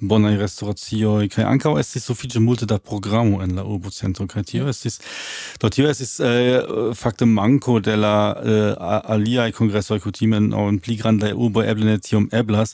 bonaj 0.00 0.38
restauratio 0.40 1.18
kaj 1.34 1.44
ankaŭ 1.44 1.74
estis 1.82 2.08
sufiĉe 2.08 2.40
multe 2.40 2.64
da 2.66 2.78
programo 2.78 3.42
en 3.44 3.52
la 3.60 3.64
urbocentro 3.68 4.24
kaj 4.26 4.46
tio 4.54 4.72
estis 4.72 4.96
do 5.60 5.68
tio 5.68 5.90
estis 5.92 6.16
fakte 6.96 7.28
manko 7.28 7.76
de 7.84 7.98
la 8.00 8.14
aliaj 9.16 9.52
kongresoj 9.58 10.00
kutime 10.00 10.40
en 10.40 10.80
pli 10.80 10.96
grandaj 10.96 11.34
urboj 11.36 11.68
eble 11.74 11.92
ne 11.92 11.98
tiom 12.00 12.30
eblas 12.32 12.72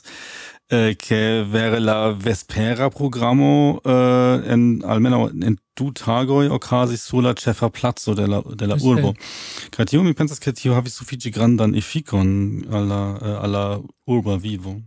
eh, 0.69 0.95
che 0.97 1.43
vere 1.43 1.79
la 1.79 2.13
vespera 2.13 2.89
programo 2.89 3.79
eh, 3.85 3.91
äh, 3.91 4.51
en 4.51 4.83
almeno 4.85 5.29
en 5.29 5.57
du 5.75 5.91
tagoi 5.91 6.49
ocasis 6.49 7.03
sur 7.03 7.21
la 7.21 7.33
cefa 7.33 7.69
plazo 7.69 8.13
de 8.15 8.25
la, 8.25 8.41
de 8.41 8.65
la 8.65 8.75
Just 8.75 8.85
urbo. 8.85 9.13
Kaj 9.71 9.85
tio 9.85 10.03
mi 10.03 10.13
pensas 10.13 10.39
che 10.39 10.51
tio 10.51 10.73
havis 10.73 10.97
sufiĉe 10.97 11.31
grandan 11.31 11.75
efikon 11.75 12.65
alla 12.71 13.17
eh, 13.21 13.27
äh, 13.27 13.43
alla 13.43 13.81
urba 14.07 14.37
vivo. 14.37 14.81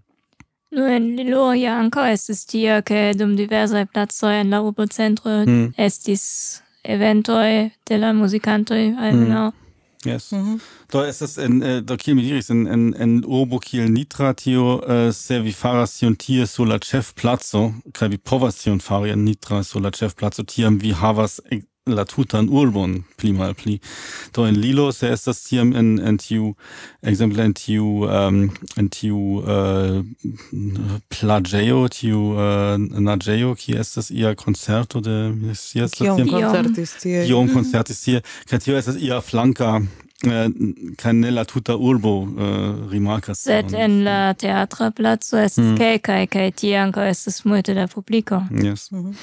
Nur 0.70 0.88
in 0.88 1.16
Liloria 1.16 1.78
ankaŭ 1.80 2.04
estis 2.12 2.44
tie, 2.46 2.82
ke 2.82 3.12
dum 3.18 3.34
diversaj 3.37 3.87
placoj 3.90 4.37
en 4.40 4.50
la 4.50 4.60
urbocentro 4.62 5.44
mm. 5.46 5.72
estis 5.78 6.62
eventoj 6.84 7.70
de 7.88 7.99
la 7.99 8.12
muzikantoj 8.12 8.94
almenaŭ. 8.99 9.49
Mm. 9.50 9.70
Yes. 10.04 10.33
Mm 10.33 10.38
-hmm. 10.38 10.61
Do 10.92 11.04
estas 11.04 11.38
en 11.38 11.62
eh, 11.62 11.83
do 11.83 11.97
kiel 11.97 12.16
mi 12.16 12.23
diris 12.23 12.50
en 12.50 12.66
en 12.66 12.95
en 12.99 13.25
urbo 13.26 13.59
kiel 13.59 13.92
Nitra 13.92 14.33
tio 14.33 14.80
eh, 14.88 15.12
se 15.12 15.40
vi 15.40 15.52
faras 15.52 15.99
tion 15.99 16.16
tie 16.16 16.47
sur 16.47 16.66
la 16.66 16.78
ĉefplaco 16.78 17.75
kaj 17.92 18.09
vi 18.09 18.19
povas 18.19 18.57
tion 18.57 18.80
fari 18.80 19.11
en 19.11 19.25
Nitra 19.25 19.62
sur 19.62 19.80
la 19.80 19.90
ĉefplaco 19.90 20.42
tiam 20.42 20.78
vi 20.78 20.92
havas 20.92 21.40
la 21.94 22.04
tutan 22.04 22.49
urbon 22.49 23.02
pli 23.16 23.32
mal 23.32 23.54
pli 23.54 23.78
do 24.35 24.47
en 24.49 24.59
lilo 24.61 24.90
se 24.92 25.12
estas 25.12 25.42
tiam 25.47 25.73
en 25.76 25.99
en 26.09 26.18
tiu 26.18 26.54
ekzemple 27.02 27.44
en 27.44 27.54
tiu 27.54 27.87
um, 28.09 28.42
en 28.76 28.88
tiu 28.88 29.18
uh, 29.40 30.02
plageo 31.09 31.88
tiu 31.88 32.20
uh, 32.35 32.76
nageo 32.78 33.54
ki 33.54 33.78
estas 33.85 34.11
ia 34.11 34.35
concerto 34.35 35.00
de 35.00 35.16
scias 35.54 35.99
la 36.00 36.16
tiam 36.16 36.28
concertis 36.28 36.94
tie 37.02 37.25
iom 37.26 37.50
concertis 37.54 38.04
tie 38.04 38.23
kaj 38.50 38.62
tio 38.64 38.78
estas 38.78 39.00
ia 39.00 39.20
flanka 39.20 39.80
Uh, 40.26 41.12
ne 41.12 41.30
la 41.30 41.44
tuta 41.49 41.76
urbo 41.76 42.11
uh, 42.18 42.90
rimarkas. 42.90 43.38
Sed 43.40 43.73
en 43.73 44.02
la 44.04 44.35
teatra 44.37 44.90
placo 44.90 45.38
estas 45.40 45.64
mm. 45.64 45.78
kelkaj 45.80 46.26
kaj 46.35 46.50
tie 46.61 46.75
ankaŭ 46.76 47.06
estas 47.09 47.40
multe 47.49 47.73
da 47.75 47.87
publiko. 47.88 48.42
Yes. 48.52 48.90
Mm 48.92 49.06
-hmm. 49.06 49.14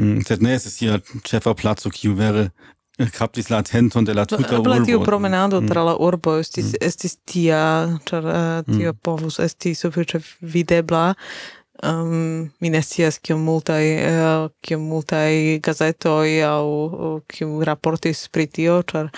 Mm, 0.00 0.24
sed 0.24 0.42
ne 0.44 0.56
estis 0.56 0.80
ia 0.84 0.98
ĉefa 1.28 1.52
placo 1.60 1.90
kiu 1.92 2.14
vere 2.16 2.46
eh, 2.98 3.08
captis 3.12 3.50
la 3.52 3.60
atenton 3.60 4.06
de 4.08 4.14
la 4.16 4.24
tuta 4.24 4.56
urbo. 4.56 4.72
Eble 4.72 4.86
tiu 4.88 5.02
promenado 5.04 5.60
mm. 5.60 5.68
tra 5.68 5.84
la 5.84 5.94
urbo 6.00 6.38
estis, 6.40 6.72
mm. 6.72 6.84
estis 6.88 7.18
tia, 7.28 7.62
ĉar 8.08 8.28
uh, 8.28 8.36
tio 8.68 8.94
mm. 8.94 9.00
povus 9.04 9.40
esti 9.44 9.74
sufiĉe 9.76 10.22
videbla, 10.40 11.10
um, 11.84 12.48
mi 12.60 12.72
ne 12.72 12.80
scias 12.84 13.20
kiom 13.20 13.44
multaj 13.44 13.82
uh, 14.08 14.48
kiom 14.64 14.88
multaj 14.88 15.60
gazetoj 15.64 16.28
aŭ 16.48 16.64
kiu 17.28 17.60
raportis 17.68 18.26
pri 18.32 18.48
tio, 18.48 18.80
ĉar 18.88 19.12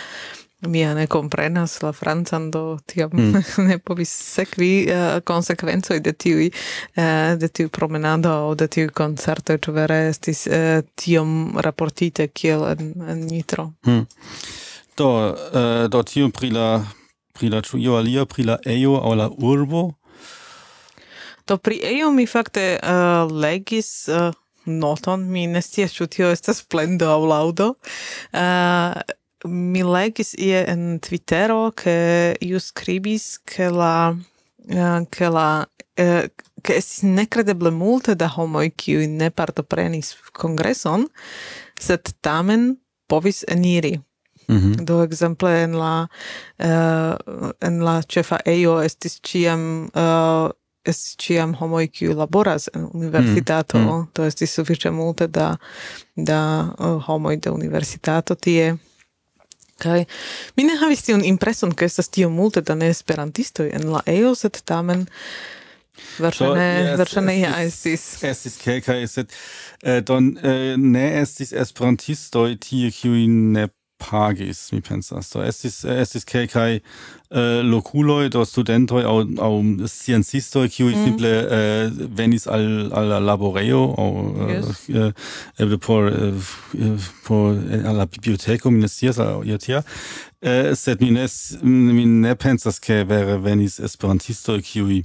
mi 0.66 0.84
ne 0.84 1.06
comprenas 1.06 1.82
la 1.82 1.92
francan 1.92 2.50
do 2.50 2.78
tiam 2.86 3.10
mm. 3.12 3.42
ne 3.68 3.78
povis 3.78 4.10
sekvi 4.34 4.86
eh, 4.88 5.16
uh, 5.16 5.20
konsekvencoj 5.20 6.00
de 6.00 6.12
tiu 6.12 6.38
uh, 6.38 6.50
eh, 6.94 7.36
de 7.36 7.48
tiu 7.48 7.68
promenado 7.68 8.30
aŭ 8.30 8.54
de 8.54 8.68
tiu 8.68 8.90
koncerto 8.94 9.56
ĉu 9.58 9.72
vere 9.72 10.08
estis 10.08 10.46
uh, 10.46 10.82
tiom 10.94 11.58
raportite 11.58 12.28
kiel 12.28 12.66
en, 12.72 12.92
en 13.08 13.26
Nitro. 13.26 13.72
Mm. 13.86 14.06
Do 14.96 15.08
uh, 15.30 15.88
do 15.90 16.02
tiu 16.02 16.30
pri 16.30 16.50
la 16.50 16.68
pri 17.32 17.48
la 17.48 17.62
ĉu 17.62 17.80
alia 17.98 18.26
pri 18.26 18.44
la 18.44 18.58
ejo 18.64 19.00
aŭ 19.02 19.14
la 19.14 19.30
urbo 19.38 19.90
Do 21.46 21.56
pri 21.58 21.80
ejo 21.84 22.10
mi 22.10 22.26
fakte 22.26 22.78
uh, 22.78 23.32
legis 23.42 24.08
uh, 24.08 24.30
noton, 24.64 25.24
mi 25.30 25.46
ne 25.46 25.62
scias 25.62 25.92
ĉu 25.96 26.06
tio 26.06 26.30
estas 26.30 26.62
plendo 26.62 27.08
aŭ 27.10 27.24
laŭdo. 27.26 27.66
Uh, 28.30 28.94
mi 29.44 29.82
legis 29.82 30.34
ie 30.38 30.64
en 30.66 30.98
Twittero 31.00 31.70
che 31.70 32.36
iu 32.40 32.58
scribis 32.58 33.40
che 33.44 33.70
la 33.70 34.14
che 35.10 35.28
la 35.28 35.66
che 36.62 36.76
estis 36.76 37.02
necredeble 37.02 37.70
multe 37.70 38.14
da 38.14 38.28
homoj 38.36 38.70
kiuj 38.76 39.08
ne 39.10 39.30
partoprenis 39.30 40.14
kongreson, 40.32 41.08
sed 41.80 42.14
tamen 42.20 42.76
povis 43.10 43.42
eniri. 43.48 44.00
Mm 44.48 44.58
-hmm. 44.58 44.84
Do 44.84 45.02
exemple 45.02 45.62
en 45.62 45.72
la 45.72 46.08
uh, 46.58 47.50
en 47.58 47.84
la 47.84 48.02
ĉefa 48.02 48.38
ejo 48.44 48.80
estis 48.82 49.20
ĉiam 49.20 49.90
uh, 49.94 50.50
estis 50.84 51.16
ĉiam 51.16 51.54
homoj 51.54 51.86
kiu 51.88 52.14
laboras 52.14 52.68
en 52.74 52.88
universitato, 52.92 53.78
mm 53.78 53.88
-hmm. 53.88 54.06
do 54.14 54.24
estis 54.24 54.54
sufiĉe 54.54 54.90
multe 54.90 55.26
da 55.26 55.56
da 56.16 56.68
uh, 56.78 57.04
homoj 57.06 57.36
de 57.36 57.50
universitato 57.50 58.34
tie. 58.34 58.76
Kai 59.82 60.04
mi 60.56 60.66
ne 60.68 60.76
havis 60.78 61.02
tiun 61.08 61.24
impreson 61.26 61.74
ke 61.74 61.88
estas 61.90 62.12
tio 62.12 62.30
multe 62.30 62.62
da 62.62 62.76
ne 62.78 62.92
esperantistoj 62.92 63.72
en 63.74 63.90
la 63.96 64.04
EO, 64.06 64.36
sed 64.38 64.62
tamen 64.68 65.08
Verŝajne, 66.22 66.96
verŝajne 66.98 67.34
ja 67.36 67.52
estis. 67.62 68.04
Estis 68.24 68.56
kelkaj, 68.60 69.02
sed 69.10 69.32
eh, 69.82 70.00
don 70.06 70.32
eh, 70.40 70.72
ne 70.80 71.04
estis 71.20 71.52
esperantistoj 71.52 72.56
tie, 72.64 72.90
kiuj 72.94 73.26
ne 73.28 73.68
pagis 74.02 74.72
mi 74.72 74.80
pensas 74.80 75.30
do 75.32 75.42
estis 75.46 75.84
estis 75.84 76.24
ke 76.24 76.46
kai 76.50 76.72
eh, 76.74 76.80
äh, 77.30 77.62
loculoi 77.62 78.28
do 78.28 78.44
studentoi 78.44 79.04
au 79.04 79.22
au 79.38 79.54
sciencistoi 79.86 80.68
kiu 80.68 80.90
mm. 80.90 81.04
simple 81.04 81.32
uh, 81.58 82.08
venis 82.18 82.46
al 82.46 82.66
al 82.92 83.14
laboreo 83.24 83.84
au 83.98 84.12
yes. 84.50 84.88
uh, 84.88 85.10
uh, 85.60 85.78
por 85.78 86.10
uh, 86.10 87.08
por 87.24 87.56
alla 87.84 88.06
biblioteko 88.06 88.70
mi 88.70 88.86
au 89.18 89.44
ia 89.44 89.58
tia 89.58 89.82
eh, 90.42 90.74
sed 90.74 91.00
mi 91.00 91.10
ne, 91.10 91.26
mm, 91.62 91.92
mi 91.96 92.04
ne 92.06 92.34
pensas 92.34 92.78
che 92.78 93.04
vere 93.04 93.38
venis 93.38 93.78
esperantistoj 93.80 94.62
kiuj 94.62 95.02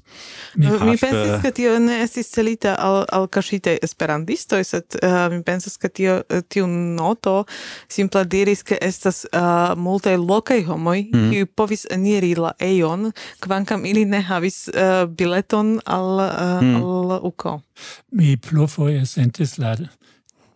mi, 0.56 0.68
mi 0.68 0.98
pensas 0.98 1.42
ke 1.44 1.52
tio 1.52 1.78
ne 1.80 2.02
estis 2.04 2.32
celita 2.34 2.76
al 2.76 3.06
al 3.14 3.28
kaŝitaj 3.28 3.78
esperantistoj 3.86 4.64
sed 4.64 4.98
uh, 5.02 5.28
mi 5.34 5.44
pensas 5.44 5.78
ke 5.78 5.90
tio 5.90 6.18
eh, 6.30 6.42
tiu 6.50 6.68
noto 6.68 7.46
simple 7.90 8.26
diris 8.26 8.64
ke 8.64 8.80
estas 8.82 9.26
uh, 9.32 9.76
multaj 9.78 10.18
lokaj 10.18 10.64
homoj 10.72 11.00
mm 11.14 11.26
kiuj 11.28 11.46
povis 11.60 11.84
eniri 11.92 12.36
la 12.40 12.54
ejon 12.64 13.12
kvankam 13.44 13.86
ili 13.86 14.06
ne 14.06 14.22
havis 14.22 14.68
uh, 14.70 15.06
bileton 15.10 15.80
al 15.86 16.12
uh, 16.24 16.62
mm. 16.62 16.76
al 16.76 17.20
uko 17.28 17.60
mi 18.12 18.38
plurfoje 18.38 19.06
sentis 19.06 19.58
la 19.58 19.76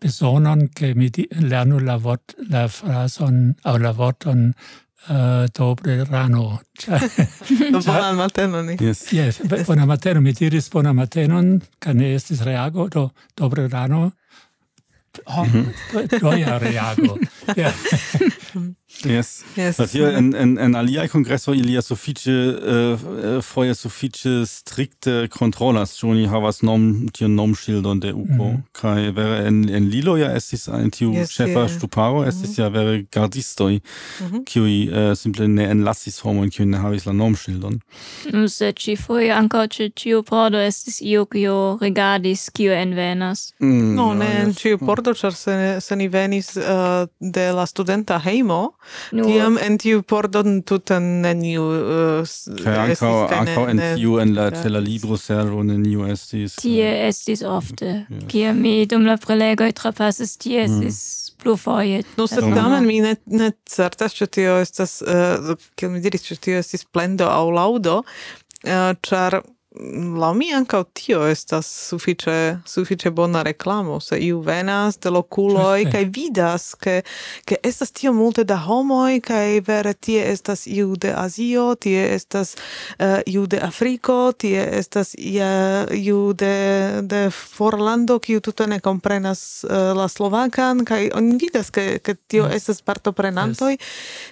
besonon 0.01 0.69
che 0.73 0.95
mi 0.95 1.09
lernu 1.29 1.79
la 1.79 1.97
vot 1.97 2.35
la 2.49 2.67
frason 2.67 3.53
au 3.63 3.77
la 3.77 3.91
voton 3.91 4.51
uh, 5.09 5.45
dobre 5.53 6.03
rano. 6.03 6.61
Do 7.71 7.79
bonan 7.85 8.15
matenon. 8.15 8.75
Yes. 8.79 9.11
Yes, 9.11 9.41
bona 9.65 9.85
matenon 9.85 10.23
mi 10.23 10.33
diris 10.33 10.69
bona 10.69 10.93
matenon, 10.93 11.61
ca 11.79 11.93
ne 11.93 12.15
estis 12.15 12.41
reago 12.41 12.87
do 12.87 13.11
dobre 13.35 13.67
rano. 13.69 14.11
Oh, 15.25 15.45
mm 15.45 15.73
-hmm. 16.19 16.59
reago. 16.59 17.17
yeah. 17.59 17.73
Yes. 19.05 19.43
yes. 19.55 19.77
Das 19.77 19.91
hier 19.91 20.17
in, 20.17 20.33
in, 20.33 20.57
in 20.57 20.75
aliaj 20.75 21.09
kongreso 21.09 21.53
ili 21.53 21.73
je 21.73 21.81
vorher 21.89 22.27
äh, 22.27 22.93
uh, 22.93 23.37
äh, 23.37 23.41
foje 23.41 23.75
sufiĉe 23.75 24.45
strikte 24.45 25.27
kontrolas, 25.27 26.03
Joni 26.03 26.27
havas 26.27 26.61
nom 26.61 27.07
tiun 27.13 27.35
nomŝildon 27.35 27.99
de 27.99 28.13
Uko. 28.13 28.51
mm 28.51 28.63
Kai 28.71 29.11
wäre 29.15 29.15
vere 29.15 29.47
en, 29.47 29.69
en 29.69 29.89
Lilo 29.89 30.17
ja 30.17 30.31
es 30.35 30.53
ist 30.53 30.69
ein 30.69 30.91
tiu 30.91 31.13
yes, 31.13 31.31
ĉefa 31.31 31.67
yeah. 31.67 32.27
es 32.27 32.41
ist 32.41 32.57
mm 32.57 32.63
ja 32.63 32.73
wäre 32.73 33.03
Gardistoi, 33.11 33.81
mm 34.19 34.27
-hmm. 34.27 34.43
kiuj 34.45 34.89
uh, 34.89 35.17
simple 35.17 35.47
ne 35.47 35.63
enlasis 35.63 36.19
Homo, 36.19 36.49
kiuj 36.49 36.65
ne 36.65 36.77
havis 36.77 37.05
la 37.05 37.13
nomŝildon. 37.13 37.79
Mm, 38.33 38.47
sed 38.47 38.75
ĉifoje 38.75 39.31
ankaŭ 39.31 39.67
ĉe 39.67 39.89
ĉiu 39.95 40.23
pordo 40.23 40.61
ist 40.67 41.01
io 41.01 41.25
kio 41.25 41.77
rigardis 41.81 42.49
kio 42.49 42.73
envenas. 42.73 43.53
Mm, 43.59 43.95
no, 43.95 44.13
ne 44.13 44.41
en 44.41 44.53
ĉiu 44.53 44.77
pordo, 44.77 45.13
char 45.13 45.33
se, 45.33 45.77
se 45.81 45.95
ni 45.95 46.07
venis 46.07 46.57
uh, 46.57 47.07
de 47.19 47.51
la 47.51 47.65
studenta 47.65 48.19
Heimo, 48.19 48.71
Nu. 49.11 49.25
Tiam 49.27 49.57
en 49.61 49.77
tiu 49.81 50.01
pordon 50.07 50.61
tutan 50.67 51.03
neniu 51.23 51.63
uh, 51.63 52.35
Kai 52.63 52.77
ankaŭ 52.85 53.13
ankaŭ 53.39 53.65
en 53.71 53.81
tiu 53.95 54.17
en 54.23 54.33
la 54.37 54.49
ĉe 54.55 54.71
la 54.73 54.81
libro 54.83 55.17
servo 55.21 55.63
neniu 55.67 56.07
estis. 56.11 56.57
Tie 56.61 56.87
uh, 56.89 57.07
estis 57.09 57.43
ofte. 57.45 57.93
Yes. 58.09 58.27
Kiam 58.31 58.61
mi 58.63 58.75
dum 58.89 59.05
la 59.09 59.17
prelegoj 59.21 59.71
trapasis 59.77 60.37
tie 60.41 60.65
mm. 60.65 60.81
estis 60.81 61.31
plurfoje. 61.41 62.03
No, 62.17 62.27
sed 62.29 62.45
tamen 62.55 62.85
mi 62.85 62.99
ne, 63.03 63.15
ne 63.31 63.51
certas, 63.69 64.15
ĉu 64.17 64.27
tio 64.37 64.59
estas, 64.61 64.99
uh, 65.01 65.55
kiel 65.79 65.95
mi 65.95 66.03
diris, 66.03 66.25
ĉu 66.27 66.37
tio 66.47 66.61
estis 66.61 66.85
plendo 66.85 67.29
aŭ 67.31 67.47
laŭdo, 67.55 68.01
eh, 68.65 68.91
ĉar 69.07 69.41
uh, 69.41 69.49
la 70.19 70.33
mi 70.33 70.53
anca 70.53 70.83
tio 70.83 71.27
estas 71.27 71.87
suffice 71.89 72.57
suffice 72.65 73.09
bona 73.09 73.43
reclamo 73.43 73.99
se 73.99 74.17
iu 74.19 74.41
venas 74.41 74.99
de 74.99 75.09
loculoi 75.09 75.85
kai 75.91 76.05
vidas 76.05 76.75
ke 76.75 77.01
ke 77.45 77.55
estas 77.63 77.91
tio 77.91 78.13
multe 78.13 78.43
da 78.43 78.57
homoi 78.57 79.21
kai 79.21 79.61
vere 79.67 79.93
tie 79.93 80.31
estas 80.31 80.67
iu 80.67 80.95
de 80.95 81.13
Azio 81.15 81.75
tie 81.75 82.15
estas 82.15 82.55
uh, 82.99 83.21
iu 83.25 83.47
de 83.47 83.59
Afriko 83.59 84.31
tie 84.31 84.67
estas 84.79 85.15
ia, 85.17 85.87
iu 85.91 86.33
de 86.33 87.01
de 87.01 87.29
forlando 87.31 88.19
kiu 88.19 88.41
tute 88.41 88.67
ne 88.67 88.79
komprenas 88.79 89.63
uh, 89.63 89.95
la 89.95 90.07
slovakan 90.07 90.85
kai 90.85 91.09
on 91.15 91.37
vidas 91.37 91.71
ke 91.71 91.99
ke 91.99 92.15
tio 92.27 92.43
mm. 92.43 92.51
yes. 92.51 92.55
estas 92.55 92.81
partoprenantoj 92.81 93.71
yes. 93.71 93.79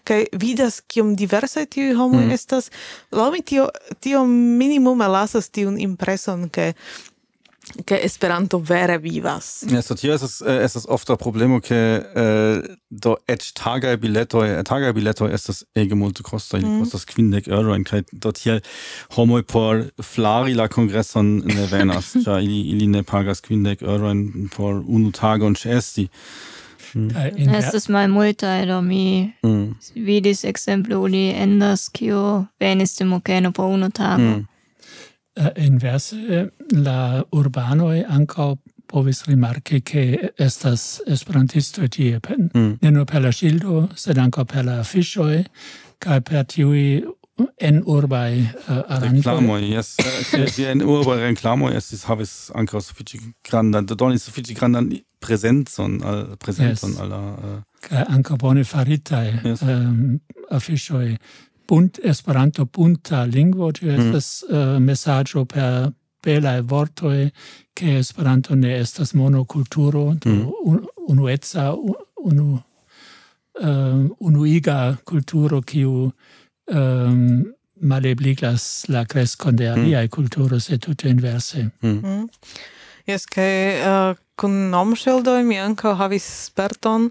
kai 0.04 0.26
vidas 0.34 0.82
kiom 0.82 1.16
diversaj 1.16 1.66
tiu 1.66 1.96
homoj 1.96 2.26
mm. 2.26 2.32
estas 2.32 2.72
la 3.12 3.32
mi 3.32 3.42
tio 3.42 3.70
tio 4.00 4.26
minimum 4.26 5.00
la 5.00 5.29
lasas 5.30 5.50
tiun 5.50 5.80
impreson 5.80 6.50
ke 6.50 6.74
che 7.86 8.02
Esperanto 8.02 8.60
vere 8.60 8.98
vivas. 8.98 9.64
Ja, 9.70 9.82
so 9.82 9.94
tio 9.94 10.14
estas 10.14 10.42
estas 10.42 10.86
eh, 10.86 10.94
ofta 10.94 11.16
problemo 11.16 11.60
ke 11.62 11.76
eh, 11.76 12.62
do 12.90 13.16
eĉ 13.28 13.52
tagaj 13.54 13.98
biletoj 14.02 14.48
eh, 14.48 14.64
tagaj 14.64 14.94
biletoj 14.94 15.30
estas 15.34 15.64
ege 15.76 15.96
multekostaj, 15.96 16.64
mm. 16.64 16.80
kostas 16.80 17.06
kvindek 17.06 17.48
eurojn 17.48 17.84
kaj 17.84 18.02
do 18.12 18.32
tiel 18.32 18.62
homoj 19.14 19.44
por 19.44 19.84
flari 20.02 20.56
la 20.56 20.68
kongreson 20.68 21.44
ne 21.46 21.68
venas, 21.70 22.16
ja, 22.26 22.40
ili 22.40 22.62
ili 22.74 22.88
ne 22.88 23.04
pagas 23.04 23.42
kvindek 23.42 23.82
eurojn 23.82 24.50
por 24.56 24.82
unu 24.88 25.12
und 25.46 25.58
ĉeesti. 25.58 26.10
Mm. 26.94 27.56
Estas 27.56 27.90
malmultaj 27.90 28.66
do 28.66 28.82
mi 28.82 29.32
mm. 29.44 29.76
vidis 29.96 30.44
exemplo 30.44 31.00
uli 31.00 31.30
endas 31.30 31.90
kio 31.90 32.46
venis 32.60 32.98
de 32.98 33.06
Mokeno 33.06 33.52
po 33.52 33.68
unu 33.68 33.90
tago. 33.92 34.24
Mm. 34.24 34.48
Eh, 35.40 35.66
inverse 35.66 36.50
la 36.72 37.24
urbanoj 37.32 38.04
anco 38.08 38.58
povis 38.86 39.24
rimarki 39.24 39.82
che 39.82 40.34
estas 40.36 41.02
esperantisto 41.08 41.88
tie 41.88 42.20
pen 42.20 42.50
mm. 42.54 42.78
ne 42.82 42.90
nur 42.92 43.06
per 43.06 43.22
la 43.22 43.32
schildo 43.32 43.90
sed 43.96 44.18
anco 44.18 44.44
per 44.44 44.66
la 44.66 44.84
fischoi 44.84 45.46
kaj 46.00 46.20
per 46.22 46.46
tiui 46.46 47.06
en 47.56 47.82
urbai 47.86 48.42
uh, 48.42 48.74
eh, 48.74 48.84
arrangio. 48.88 49.32
Reklamo, 49.32 49.58
yes. 49.60 49.96
Eh, 50.00 50.40
jes 50.44 50.60
en 50.60 50.84
urbaj 50.84 51.22
reklamoj 51.24 51.72
estis 51.80 52.04
havis 52.04 52.52
ankaŭ 52.56 52.82
sufiĉe 52.84 53.22
grandan 53.48 53.86
donis 53.86 54.28
sufiĉe 54.28 54.58
grandan 54.60 54.92
prezencon 55.24 56.02
al 56.04 56.26
prezenton 56.36 56.92
yes. 56.92 57.00
al 57.00 57.10
la 57.10 57.20
uh, 57.20 57.62
kaj 57.88 58.38
bone 58.40 58.64
yes. 58.64 59.62
um, 59.62 60.20
afiŝoj 60.52 61.18
bunt 61.70 62.00
Esperanto 62.04 62.66
punta 62.66 63.24
lingvo, 63.26 63.72
ĉu 63.72 63.86
mm. 63.86 64.00
estas 64.00 64.30
uh, 64.50 64.78
mesaĝo 64.82 65.46
per 65.46 65.92
belaj 66.24 66.62
vortoj 66.62 67.30
ke 67.78 68.00
Esperanto 68.00 68.56
ne 68.56 68.74
estas 68.80 69.14
monokulturo, 69.14 70.06
mm. 70.26 70.42
un, 70.66 70.82
unueca 71.08 71.70
unu 72.26 72.48
uh, 73.62 74.10
unuiga 74.20 74.98
kulturo 75.06 75.62
kiu 75.62 76.12
um, 76.74 77.46
malebliglas 77.82 78.86
la 78.90 79.06
kreskon 79.06 79.56
de 79.56 79.70
mm. 79.70 79.74
aliaj 79.74 80.06
mm. 80.06 80.10
kulturo 80.10 80.60
se 80.60 80.78
tute 80.78 81.10
inverse. 81.10 81.70
Mm. 81.82 82.02
Mm. 82.04 82.28
Jes, 83.10 83.24
ke 83.26 83.44
uh, 83.82 84.12
kun 84.38 84.54
nomŝildoj 84.70 85.40
mi 85.48 85.56
ankaŭ 85.58 85.96
havis 85.98 86.26
sperton, 86.46 87.08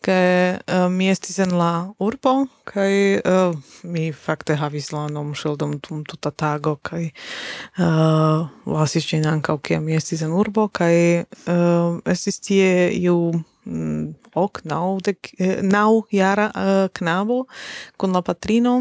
ke 0.00 0.14
uh, 0.56 0.86
mi 0.88 1.10
estis 1.12 1.36
en 1.44 1.50
la 1.58 1.90
urbo, 2.00 2.32
kaj 2.70 2.92
uh, 3.20 3.58
mi 3.84 4.06
fakte 4.16 4.56
havis 4.56 4.88
la 4.94 5.02
nomŝildon 5.12 5.74
dum 5.84 6.00
tuta 6.08 6.32
tago, 6.32 6.78
kaj 6.88 7.02
uh, 7.10 8.46
lasis 8.64 9.04
ĝin 9.10 9.28
ankaŭ 9.28 9.58
kiam 9.68 9.84
mi 9.84 9.98
estis 9.98 10.22
en 10.24 10.32
urbo, 10.32 10.64
kaj 10.72 10.94
uh, 11.28 11.98
estis 12.14 12.40
tie 12.46 12.70
iu 12.96 13.18
mm, 13.68 14.06
ok 14.32 14.62
nau 14.70 14.94
dek 15.04 15.28
nau 15.60 16.06
jara 16.08 16.48
uh, 16.54 16.86
knabo 16.96 17.42
kun 18.00 18.16
la 18.16 18.24
patrino 18.24 18.78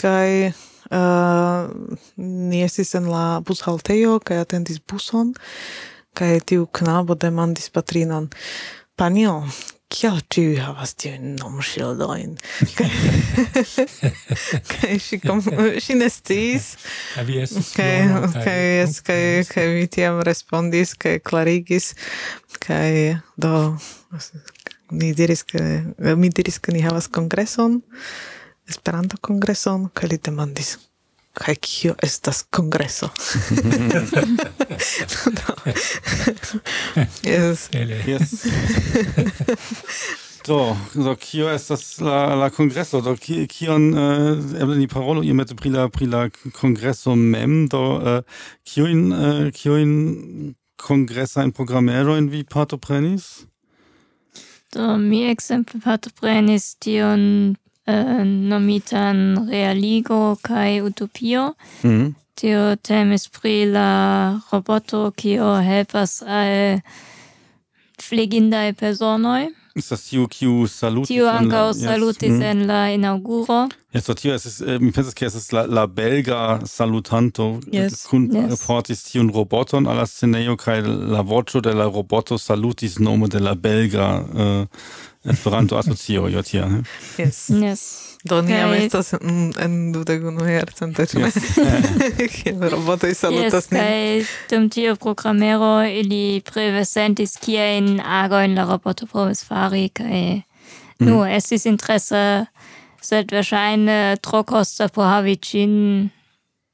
kaj 0.00 0.48
uh, 0.48 1.68
ni 2.16 2.64
estis 2.64 2.94
en 2.96 3.12
la 3.12 3.26
bushaltejo 3.44 4.16
kaj 4.24 4.40
atendis 4.46 4.80
buson 4.80 5.36
Kaj 6.16 6.40
tiu 6.48 6.66
knabo 6.72 7.14
demandis 7.20 7.68
patrinon, 7.68 8.30
panjo, 8.96 9.34
kial 9.92 10.18
tiu 10.32 10.54
havas 10.58 10.94
tiujn 10.98 11.34
nomŝildojn? 11.36 12.36
Kaj, 12.78 12.88
kaj 14.72 14.96
ŝi, 15.04 15.18
kom, 15.22 15.42
ŝi 15.84 15.98
ne 16.00 16.08
sciis. 16.12 16.70
Kaj, 17.14 17.90
kaj, 18.32 18.56
jes, 18.56 19.00
kaj, 19.06 19.20
kaj 19.50 19.66
mi 19.74 19.84
tiam 19.92 20.22
respondis, 20.26 20.94
kaj 20.98 21.18
klarigis, 21.26 21.92
kaj 22.64 23.20
do... 23.36 23.52
Ni 24.96 25.10
diris, 25.18 25.40
ke, 25.42 25.60
mi 26.14 26.28
diris, 26.30 26.60
ke 26.62 26.70
ni 26.70 26.84
havas 26.84 27.08
kongreson, 27.10 27.80
Esperanto-kongreson, 28.70 29.88
kaj 29.94 30.12
li 30.12 30.18
demandis, 30.22 30.76
kaj 31.36 31.54
kio 31.60 31.94
estas 32.02 32.42
kongreso. 32.50 33.08
yes. 37.22 37.68
yes. 38.06 38.46
Do, 40.46 40.76
do 40.94 41.16
kio 41.18 41.48
estas 41.50 42.00
la 42.00 42.34
la 42.34 42.50
kongreso, 42.50 43.00
do 43.02 43.16
ki, 43.18 43.48
kion 43.50 43.88
uh, 43.98 44.38
eble 44.62 44.76
ni 44.78 44.86
parolo 44.86 45.24
iomete 45.26 45.56
pri 45.58 45.72
la 45.74 45.88
pri 45.90 46.06
la 46.06 46.28
kongreso 46.54 47.16
mem, 47.18 47.66
do 47.66 47.80
uh, 47.96 48.20
kioin 48.62 49.10
eh, 49.12 49.50
uh, 49.50 49.80
in 51.42 51.52
programmero 51.52 52.16
in 52.16 52.30
vi 52.30 52.44
partoprenis? 52.44 53.46
Do 54.72 54.96
mi 54.96 55.26
exemple 55.26 55.80
partoprenis 55.80 56.76
tion 56.78 57.56
Eh, 57.86 58.24
nomitan 58.24 59.48
realigo 59.48 60.36
kai 60.42 60.80
utopio. 60.82 61.54
Mm. 61.84 62.14
Tio 62.34 62.76
temis 62.76 63.28
pri 63.28 63.66
la 63.70 64.40
roboto 64.50 65.12
kio 65.16 65.52
helpas 65.62 66.18
al 66.22 66.50
eh, 66.50 66.80
flegindae 68.02 68.72
personoi. 68.72 69.46
Estas 69.76 70.02
tiu 70.08 70.26
kiu 70.26 70.66
salutis 70.66 71.12
Tiu 71.12 71.28
ankaŭ 71.30 71.64
salutis 71.78 72.32
en 72.32 72.66
la 72.66 72.86
mm-hmm. 72.88 72.94
inauguro. 72.98 73.68
Yes, 73.94 74.04
so 74.04 74.14
tio 74.18 74.34
estas, 74.34 74.60
eh, 74.60 74.80
mi 74.82 74.90
pensas 74.90 75.14
ke 75.14 75.30
estas 75.30 75.52
la, 75.52 75.66
la 75.70 75.86
belga 75.86 76.60
salutanto 76.66 77.60
yes. 77.70 78.02
kun 78.10 78.26
yes. 78.34 78.66
portis 78.66 79.06
tiun 79.06 79.30
roboton 79.30 79.86
al 79.86 80.02
la 80.02 80.10
scenejo 80.10 80.56
kaj 80.58 80.80
la 81.14 81.22
voĉo 81.22 81.62
de 81.62 81.76
la 81.76 81.86
roboto 81.86 82.38
salutis 82.38 82.98
nome 82.98 83.28
de 83.28 83.40
la 83.40 83.54
belga 83.54 84.08
uh, 84.26 84.88
Esperanto 85.30 85.76
asocio 85.78 86.28
jo 86.28 86.42
tia. 86.42 86.66
ne? 86.68 86.82
Yes. 87.18 87.48
Yes. 87.50 87.82
Do 88.26 88.40
niam 88.42 88.70
Kai- 88.72 88.86
estas 88.86 89.12
en, 89.14 89.52
en 89.62 89.92
dudek 89.94 90.24
unu 90.26 90.46
jarcento, 90.50 91.02
ĉu 91.06 91.20
ne? 91.22 91.30
Kiel 92.32 92.60
robotoj 92.72 93.10
Yes, 93.12 93.20
salutas 93.20 93.70
nin. 93.70 93.80
kai 93.80 94.26
dum 94.50 94.68
tio 94.70 94.96
programero 94.96 95.84
ili 95.86 96.40
presentis 96.46 97.36
kiajn 97.38 98.00
agojn 98.00 98.54
la 98.58 98.64
roboto 98.66 99.06
povis 99.06 99.44
fari 99.46 99.88
kai 99.94 100.42
nu 100.98 101.22
estis 101.28 101.66
interesse 101.70 102.46
sed 103.02 103.30
verŝajne 103.30 104.16
tro 104.22 104.42
kosta 104.42 104.88
por 104.88 105.06
havi 105.06 105.36
ĝin 105.36 106.10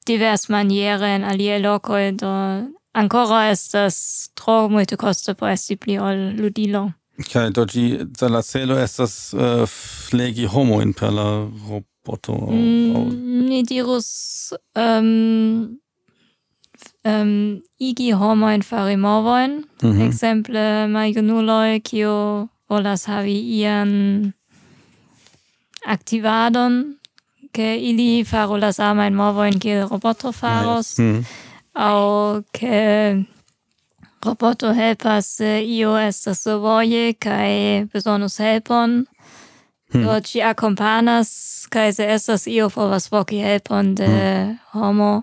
divers 0.06 0.48
maniere 0.48 1.10
en 1.18 1.24
aliaj 1.24 1.60
lokoj 1.60 2.12
do 2.22 2.32
ancora 2.94 3.50
estas 3.50 4.30
tro 4.34 4.68
multe 4.72 4.96
kosta 4.96 5.34
por 5.34 5.50
esti 5.52 5.76
pli 5.76 5.98
ol 5.98 6.16
ludilo. 6.40 6.92
Kaj 7.32 7.50
do 7.52 7.64
ĝi 7.68 7.82
de 8.20 8.28
la 8.28 8.40
celo 8.42 8.78
estas 8.80 9.34
uh, 9.34 9.66
flegi 9.68 10.46
homojn 10.48 10.92
per 10.96 11.12
la 11.12 11.26
roboto. 11.68 12.32
Mm, 12.50 13.10
ni 13.48 13.62
dirus 13.68 14.08
um, 14.74 15.78
um, 17.04 17.34
igi 17.78 18.10
homojn 18.12 18.62
fari 18.62 18.96
movojn, 18.96 19.64
Mhm. 19.82 20.00
Exemple, 20.08 20.86
maljunuloj, 20.88 21.80
kio 21.84 22.48
volas 22.68 23.04
havi 23.06 23.36
ian 23.60 24.32
aktivadon, 25.86 26.94
ke 27.52 27.76
ili 27.78 28.24
faru 28.24 28.56
la 28.56 28.72
samajn 28.72 29.14
movojn 29.14 29.58
kiel 29.60 29.88
roboto 29.88 30.32
faros, 30.32 30.98
Mhm. 30.98 31.24
aŭ 31.74 32.42
ke 32.52 33.24
roboto 34.24 34.72
helpas 34.74 35.26
se 35.36 35.64
io 35.64 35.96
estas 35.98 36.42
survoje 36.42 37.12
kaj 37.12 37.86
bezonos 37.92 38.38
helpon. 38.38 39.06
Hmm. 39.92 40.04
Do 40.04 40.20
ci 40.20 40.42
akompanas 40.42 41.66
kaj 41.70 41.92
se 41.92 42.06
estas 42.14 42.46
io 42.46 42.70
povas 42.70 43.10
voki 43.12 43.38
helpon 43.38 43.94
de 43.94 44.06
hmm. 44.06 44.58
homo. 44.72 45.22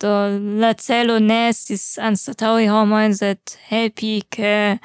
Do 0.00 0.28
la 0.60 0.74
celo 0.74 1.18
ne 1.18 1.48
estis 1.48 1.98
anstataŭi 1.98 2.68
homojn, 2.70 3.16
sed 3.16 3.56
helpi 3.68 4.20
ke 4.30 4.78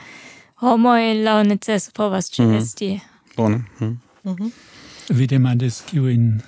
homoj 0.64 1.14
laŭ 1.24 1.44
neceso 1.44 1.92
povas 1.94 2.32
ĉeesti. 2.34 2.96
Hmm. 2.96 3.04
Mm. 3.04 3.36
Bone. 3.38 3.64
Mm. 3.80 4.00
Mm 4.24 4.36
-hmm. 4.36 4.52
Vi 5.10 5.28
demandis 5.28 5.82
kiujn 5.82 6.42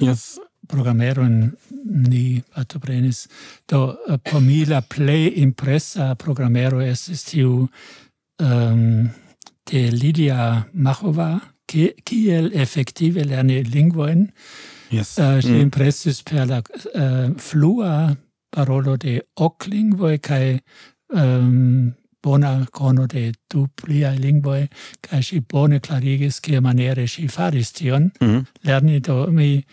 yes 0.00 0.38
programeron 0.70 1.52
ni 1.84 2.42
partoprenis. 2.54 3.26
Do 3.68 3.96
eh, 4.08 4.18
por 4.18 4.40
mi 4.40 4.64
la 4.64 4.80
plej 4.80 5.32
impresa 5.42 6.14
programero 6.14 6.80
estis 6.80 7.24
tiu 7.28 7.68
um, 8.40 9.10
de 9.70 9.90
Lidia 9.90 10.64
Machova, 10.72 11.40
ki, 11.70 11.90
kiel 12.04 12.50
efektive 12.54 13.24
lerni 13.26 13.62
lingvojn. 13.66 14.26
Yes. 14.90 15.14
Uh, 15.18 15.38
ŝi 15.38 15.54
mm. 15.54 15.60
impresis 15.68 16.22
per 16.26 16.48
la 16.50 16.58
uh, 16.62 17.30
flua 17.38 18.16
parolo 18.50 18.96
de 18.98 19.20
ok 19.38 19.68
lingvoj 19.70 20.16
kaj 20.18 20.44
um, 21.14 21.92
bona 22.22 22.66
cono 22.74 23.06
de 23.06 23.30
du 23.52 23.66
pliai 23.78 24.18
lingvoi, 24.18 24.66
ca 25.00 25.22
si 25.22 25.40
bone 25.40 25.80
clarigis, 25.80 26.40
cia 26.44 26.60
manere 26.60 27.06
si 27.08 27.28
faris 27.28 27.72
tion, 27.72 28.10
mm 28.20 28.28
-hmm. 28.28 28.44
lerni 28.66 29.00
do 29.00 29.26
mi 29.30 29.64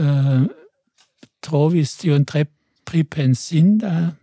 uh, 0.00 0.44
trovis 1.44 1.96
tion 2.00 2.24
tre 2.24 2.46
pripensinda, 2.84 4.16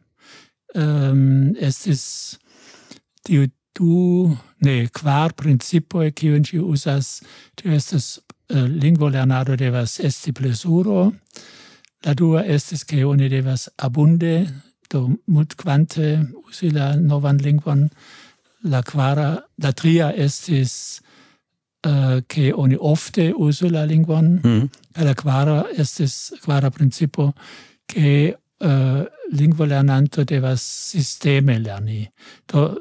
ähm, 0.75 1.51
um, 1.51 1.55
estis 1.59 2.37
tiu 3.25 3.47
du, 3.77 4.37
ne, 4.61 4.87
kvar 4.93 5.33
principoi, 5.37 6.11
kiun 6.11 6.45
ci 6.45 6.59
usas, 6.59 7.21
tio 7.55 7.71
estes 7.75 8.17
uh, 8.17 8.55
äh, 8.55 8.67
lingvo 8.67 9.09
lernado 9.09 9.55
devas 9.55 9.99
esti 9.99 10.33
plesuro, 10.33 11.11
la 12.05 12.13
dua 12.13 12.43
estis 12.45 12.83
che 12.85 13.03
oni 13.03 13.29
devas 13.29 13.69
abunde, 13.77 14.47
do 14.91 15.07
mult 15.27 15.55
quante 15.55 16.19
usi 16.49 16.69
la 16.69 16.95
novan 16.95 17.37
lingvon, 17.37 17.87
la 18.63 18.81
quara, 18.83 19.41
la 19.57 19.71
tria 19.71 20.11
estis 20.13 21.01
eh, 21.81 22.23
che 22.27 22.51
oni 22.51 22.75
ofte 22.77 23.31
uso 23.35 23.69
la 23.69 23.83
lingvon 23.83 24.41
mm. 24.45 24.63
la 25.03 25.13
quara 25.13 25.69
estis 25.75 26.33
quara 26.43 26.69
principo 26.69 27.33
che 27.85 28.27
äh, 28.27 28.41
uh, 28.61 29.05
lingvo 29.31 29.65
lernanto 29.65 30.23
devas 30.23 30.61
sisteme 30.61 31.59
lerni 31.59 32.11
do 32.45 32.77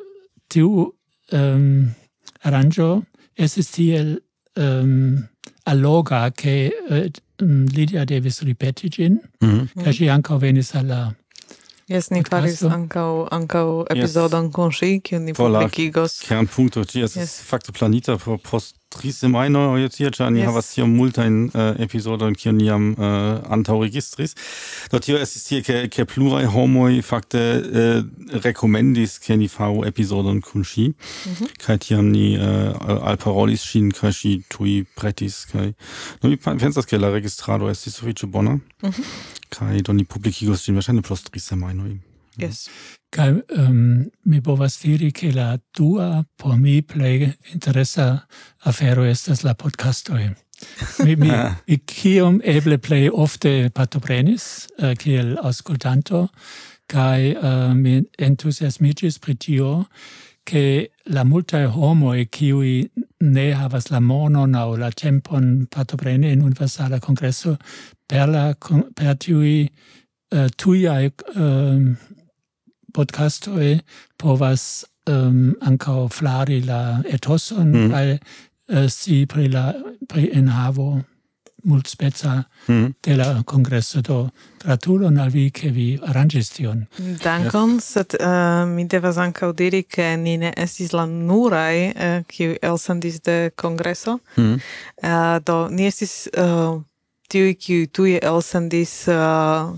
tiu 0.49 0.95
ähm, 1.33 1.39
um, 1.41 1.95
arrangio 2.43 3.05
estis 3.35 3.71
tiel 3.71 4.23
um, 4.57 5.29
alloga 5.65 6.31
che 6.31 6.73
uh, 6.89 6.95
äh, 6.95 7.11
Lidia 7.43 8.05
devis 8.05 8.43
ripeti 8.43 8.91
gin, 8.91 9.19
mm 9.41 9.49
-hmm. 9.49 9.83
ca 9.85 9.93
si 9.93 10.07
venis 10.41 10.75
alla 10.75 11.17
Yes, 11.91 12.13
ni 12.15 12.21
faris 12.23 12.61
ankaŭ 12.63 13.27
ankaŭ 13.35 13.67
epizodon 13.91 14.45
yes. 14.47 14.55
kun 14.55 14.71
ŝi, 14.71 14.91
kiun 15.03 15.25
ni 15.27 15.33
publikigos. 15.35 16.21
Kernpunkto, 16.23 16.85
ĝi 16.87 17.03
estas 17.09 17.25
yes. 17.25 17.41
fakte 17.49 17.75
planita 17.75 18.15
por 18.23 18.39
post 18.47 18.77
tri 18.91 19.11
semajnoj 19.15 19.81
je 19.83 19.89
tie, 19.95 20.11
ĉar 20.15 20.31
ni 20.35 20.43
yes. 20.43 20.51
havas 20.51 20.69
tiom 20.71 20.93
multajn 20.95 21.41
uh, 21.49 21.81
epizodojn, 21.83 22.37
kiun 22.39 22.57
ni 22.59 22.69
jam 22.69 22.87
eh, 22.93 23.03
uh, 23.03 23.43
antaŭ 23.55 23.81
registris. 23.83 24.37
Do 24.91 24.99
tio 25.03 25.19
estis 25.19 25.47
tie, 25.47 25.61
ke, 25.67 25.83
ke 25.91 26.07
pluraj 26.11 26.45
homoj 26.55 27.03
fakte 27.07 27.43
uh, 27.59 27.91
rekomendis, 28.47 29.19
ke 29.23 29.39
ni 29.39 29.51
faru 29.51 29.83
epizodon 29.91 30.41
kun 30.47 30.67
ŝi. 30.67 30.89
Mm 30.91 31.35
-hmm. 31.35 31.53
Kaj 31.67 31.79
tiam 31.87 32.11
ni 32.15 32.39
uh, 32.39 32.75
alparolis 33.11 33.67
ŝin, 33.67 33.91
kaj 33.91 34.15
ŝi 34.23 34.33
tuj 34.49 34.85
pretis. 34.95 35.45
Kaj... 35.51 35.73
No, 36.23 36.31
mi 36.31 36.37
pensas, 36.37 36.87
ke 36.87 36.99
la 36.99 37.11
registrado 37.11 37.71
estis 37.71 37.99
sufiĉe 37.99 38.27
bona. 38.27 38.59
Mm 38.83 38.91
-hmm 38.91 39.39
kaj 39.51 39.83
do 39.87 39.93
ni 39.97 40.05
publikigos 40.05 40.65
ĝin 40.67 40.79
verŝajne 40.79 41.03
pro 41.07 41.17
tri 41.17 41.43
semajnoj. 41.43 41.99
Yes. 42.41 42.69
Kaj 43.13 43.31
um, 43.59 44.07
mi 44.25 44.41
povas 44.41 44.79
diri, 44.83 45.11
ke 45.13 45.33
la 45.35 45.59
dua 45.77 46.25
por 46.39 46.57
mi 46.57 46.81
plej 46.83 47.33
interesa 47.53 48.27
afero 48.65 49.05
estas 49.05 49.43
la 49.45 49.55
podcastoj. 49.55 50.31
mi, 51.05 51.17
mi, 51.17 51.31
ah. 51.31 51.57
mi 51.67 51.79
kiom 51.79 52.41
eble 52.45 52.79
plej 52.79 53.11
ofte 53.13 53.71
partoprenis 53.75 54.69
uh, 54.79 54.93
kiel 54.95 55.37
aŭskultanto 55.43 56.27
kaj 56.91 57.35
uh, 57.35 57.71
mi 57.77 58.01
entuziasmiĝis 58.19 59.19
pri 59.23 59.35
tio, 59.35 59.71
che 60.45 60.93
la 61.05 61.25
multa 61.25 61.65
homo 61.69 62.13
e 62.15 62.27
qui 62.27 62.91
ne 63.21 63.53
havas 63.55 63.91
la 63.91 64.01
monon 64.01 64.55
au 64.55 64.77
la 64.77 64.91
tempon 64.91 65.67
partopreni 65.71 66.33
in 66.33 66.43
universala 66.43 66.99
congresso 66.99 67.57
per 68.11 68.29
la 68.29 68.45
per 68.95 69.17
tiui 69.23 69.71
uh, 70.35 70.49
tuiai 70.57 71.11
um, 71.35 71.97
podcastoi 72.93 73.79
povas 74.19 74.85
ehm, 75.07 75.15
um, 75.15 75.55
ancao 75.61 76.09
flari 76.09 76.61
la 76.67 77.03
etoson 77.07 77.71
mm. 77.71 77.91
kaj 77.93 78.09
uh, 78.17 78.89
si 78.91 79.23
pri 79.27 79.49
la 79.55 79.71
pri 80.09 80.27
enhavo 80.35 80.91
multspezza 81.63 82.35
mm. 82.35 82.75
Mm-hmm. 82.75 82.95
de 83.01 83.17
la 83.17 83.43
congresso 83.45 84.01
do 84.01 84.31
gratulon 84.65 85.19
al 85.19 85.31
vi 85.31 85.51
che 85.51 85.71
vi 85.71 85.99
arrangis 86.03 86.49
tion. 86.49 86.87
Dankon, 87.23 87.81
sed 87.81 88.17
uh, 88.19 88.65
mi 88.67 88.87
devas 88.87 89.17
ankaŭ 89.17 89.53
diri 89.53 89.83
ke 89.83 90.17
ni 90.17 90.37
ne 90.37 90.53
estis 90.57 90.93
la 90.93 91.05
nuraj 91.07 91.93
kiuj 92.29 92.57
elsendis 92.63 93.21
de 93.21 93.51
kongreso. 93.57 94.19
Mm. 94.37 94.43
Mm-hmm. 94.43 94.61
Uh, 95.03 95.39
do 95.45 95.69
ni 95.69 95.87
estis 95.87 96.29
uh, 96.37 96.81
tiui 97.31 97.55
kiu 97.55 97.87
tuje 97.95 98.19
elsendis 98.27 98.93
uh, 99.11 99.71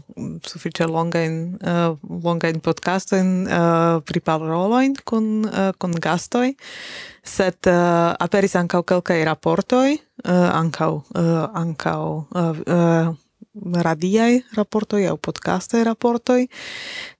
sufiĉe 0.48 0.86
longajn 0.88 1.36
uh, 1.60 1.98
longajn 2.24 2.62
podcastojn 2.64 3.32
uh, 3.44 4.00
pri 4.08 4.22
parolojn 4.24 4.96
kun 5.04 5.44
uh, 5.44 5.70
kun 5.76 5.96
gastoj 6.00 6.54
sed 7.22 7.68
uh, 7.70 8.14
aperis 8.16 8.56
ankaŭ 8.56 8.82
kelkaj 8.88 9.20
raportoj 9.28 9.90
uh, 9.92 10.48
ankaŭ 10.56 10.92
uh, 10.96 11.44
ankaŭ 11.62 12.02
uh, 12.24 12.62
uh, 12.64 13.12
radiaj 13.86 14.40
raportoj 14.56 15.02
aŭ 15.10 15.16
podcastaj 15.20 15.84
raportoj 15.90 16.46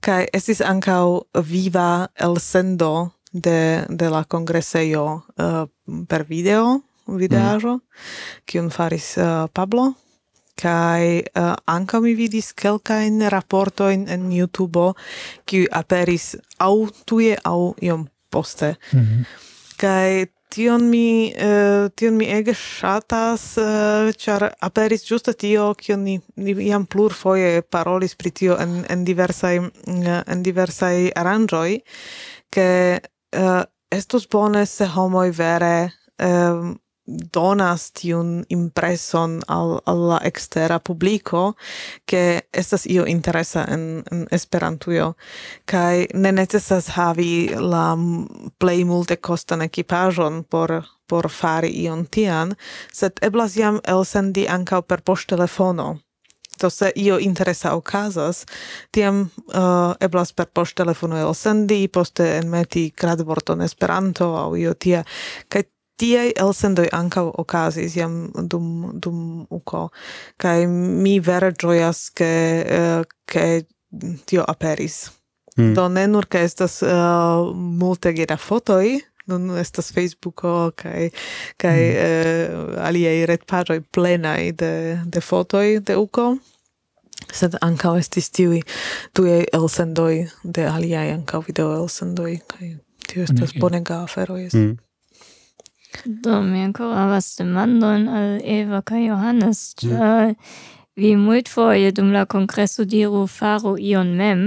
kaj 0.00 0.22
estis 0.32 0.64
ankaŭ 0.64 1.28
viva 1.44 2.08
elsendo 2.16 3.10
de 3.32 3.84
de 3.88 4.08
la 4.08 4.24
kongresejo 4.24 5.04
uh, 5.12 5.66
per 6.08 6.24
video 6.28 6.78
mm. 6.78 7.16
videaĵo 7.20 7.76
mm. 7.76 8.06
kiun 8.46 8.70
faris 8.70 9.16
uh, 9.18 9.48
Pablo 9.52 9.92
kai 10.62 11.22
eh, 11.22 11.40
uh, 11.42 11.54
anka 11.66 12.00
mi 12.00 12.14
vidis 12.18 12.52
kelkajn 12.54 13.24
raportojn 13.34 14.06
en 14.08 14.28
youtube 14.32 14.92
kiu 15.46 15.66
aperis 15.70 16.36
au 16.58 16.86
tuje 17.06 17.36
au 17.44 17.74
iom 17.82 18.06
poste 18.30 18.76
mm 18.92 19.00
-hmm. 19.00 19.24
kai 19.76 20.26
tion 20.52 20.90
mi 20.90 21.32
uh, 21.36 21.88
tion 21.96 22.16
mi 22.16 22.28
ege 22.28 22.54
ŝatas 22.54 23.44
uh, 23.58 24.12
ĉar 24.24 24.50
aperis 24.60 25.10
justa 25.10 25.32
tio 25.32 25.74
ki 25.74 25.96
ni, 25.96 26.20
ni 26.36 26.54
plur 26.88 27.12
foje 27.12 27.62
parolis 27.62 28.14
pri 28.14 28.30
tio 28.30 28.58
en 28.58 28.84
en 28.88 29.04
diversaj 29.04 29.56
en 30.26 30.42
diversai 30.42 31.10
aranjoi 31.16 31.80
ke 32.50 32.68
uh, 33.36 33.62
estus 33.90 34.28
bone 34.28 34.66
se 34.66 34.86
homoj 34.86 35.30
vere 35.30 35.90
um, 36.18 36.78
donas 37.32 37.90
tiun 37.98 38.44
impreson 38.48 39.40
al, 39.48 39.80
al 39.86 40.08
la 40.08 40.20
extera 40.24 40.78
publico 40.78 41.54
che 42.06 42.42
estas 42.52 42.86
io 42.86 43.06
interesa 43.06 43.66
en, 43.68 44.04
en 44.10 44.26
Esperantujo 44.30 45.14
kai 45.64 46.06
ne 46.14 46.32
necesas 46.32 46.88
havi 46.96 47.48
la 47.58 47.96
plej 48.58 48.84
multe 48.84 49.16
kostan 49.16 49.62
ekipaĵon 49.62 50.44
por 50.44 50.82
por 51.12 51.28
fari 51.28 51.68
ion 51.84 52.06
tian 52.06 52.54
sed 52.92 53.20
eblas 53.26 53.56
jam 53.56 53.80
elsendi 53.94 54.46
ankaŭ 54.48 54.80
per 54.88 55.02
poŝtelefono. 55.08 55.88
To 56.60 56.70
se 56.70 56.92
io 56.96 57.18
interesa 57.18 57.74
okazas 57.76 58.44
tiam 58.94 59.20
uh, 59.24 59.92
eblas 60.06 60.32
per 60.32 60.48
poŝtelefono 60.56 61.18
elsendi 61.26 61.88
poste 61.88 62.28
enmeti 62.38 62.86
kradvorton 63.02 63.64
Esperanto 63.66 64.30
aŭ 64.44 64.50
io 64.60 64.74
tia 64.74 65.04
kaj 65.52 65.64
tiai 66.00 66.32
elsendoi 66.44 66.88
ancau 66.92 67.30
ocasis 67.38 67.96
jam 67.96 68.30
dum 68.50 68.66
dum 69.02 69.46
uco 69.50 69.88
kai 70.36 70.66
mi 70.66 71.18
vere 71.20 71.52
gioias 71.52 72.10
ke 72.14 72.30
uh, 72.78 73.62
tio 74.26 74.44
aperis 74.48 75.10
mm. 75.56 75.74
do 75.74 75.88
ne 75.88 76.06
nur 76.06 76.26
ke 76.26 76.44
estas 76.48 76.82
uh, 76.82 77.52
multe 77.54 78.12
gera 78.12 78.36
fotoi 78.36 79.00
nun 79.30 79.58
estas 79.58 79.92
facebooko 79.94 80.72
kai 80.76 81.10
kai 81.56 81.80
mm. 81.80 81.96
uh, 81.96 82.06
eh, 82.06 82.86
aliei 82.88 83.26
retpaĝoj 83.30 83.82
plenai 83.94 84.52
de 84.52 84.72
de 85.06 85.20
fotoj 85.20 85.80
de 85.86 85.96
uco 85.96 86.32
sed 87.32 87.54
anka 87.60 87.94
estis 87.98 88.30
tiui 88.34 88.62
tujaj 89.14 89.44
elsendoi 89.58 90.16
de 90.56 90.66
aliei 90.68 91.12
ankaŭ 91.14 91.44
video 91.48 91.74
elsendoi 91.76 92.40
kai 92.54 92.72
tio 93.06 93.28
estas 93.28 93.54
bonega 93.60 94.02
afero 94.06 94.40
jes 94.40 94.56
mm. 94.58 94.74
Do, 96.04 96.40
mi 96.42 96.62
ancora 96.64 97.04
havas 97.04 97.36
demandon 97.38 98.08
al 98.08 98.40
Eva 98.44 98.82
kaj 98.82 99.06
Johannes, 99.06 99.74
vi 100.96 101.14
multfoje 101.16 101.92
dum 101.92 102.12
la 102.12 102.24
kongreso 102.24 102.84
diru 102.84 103.26
faru 103.26 103.76
ion 103.78 104.16
mem, 104.16 104.44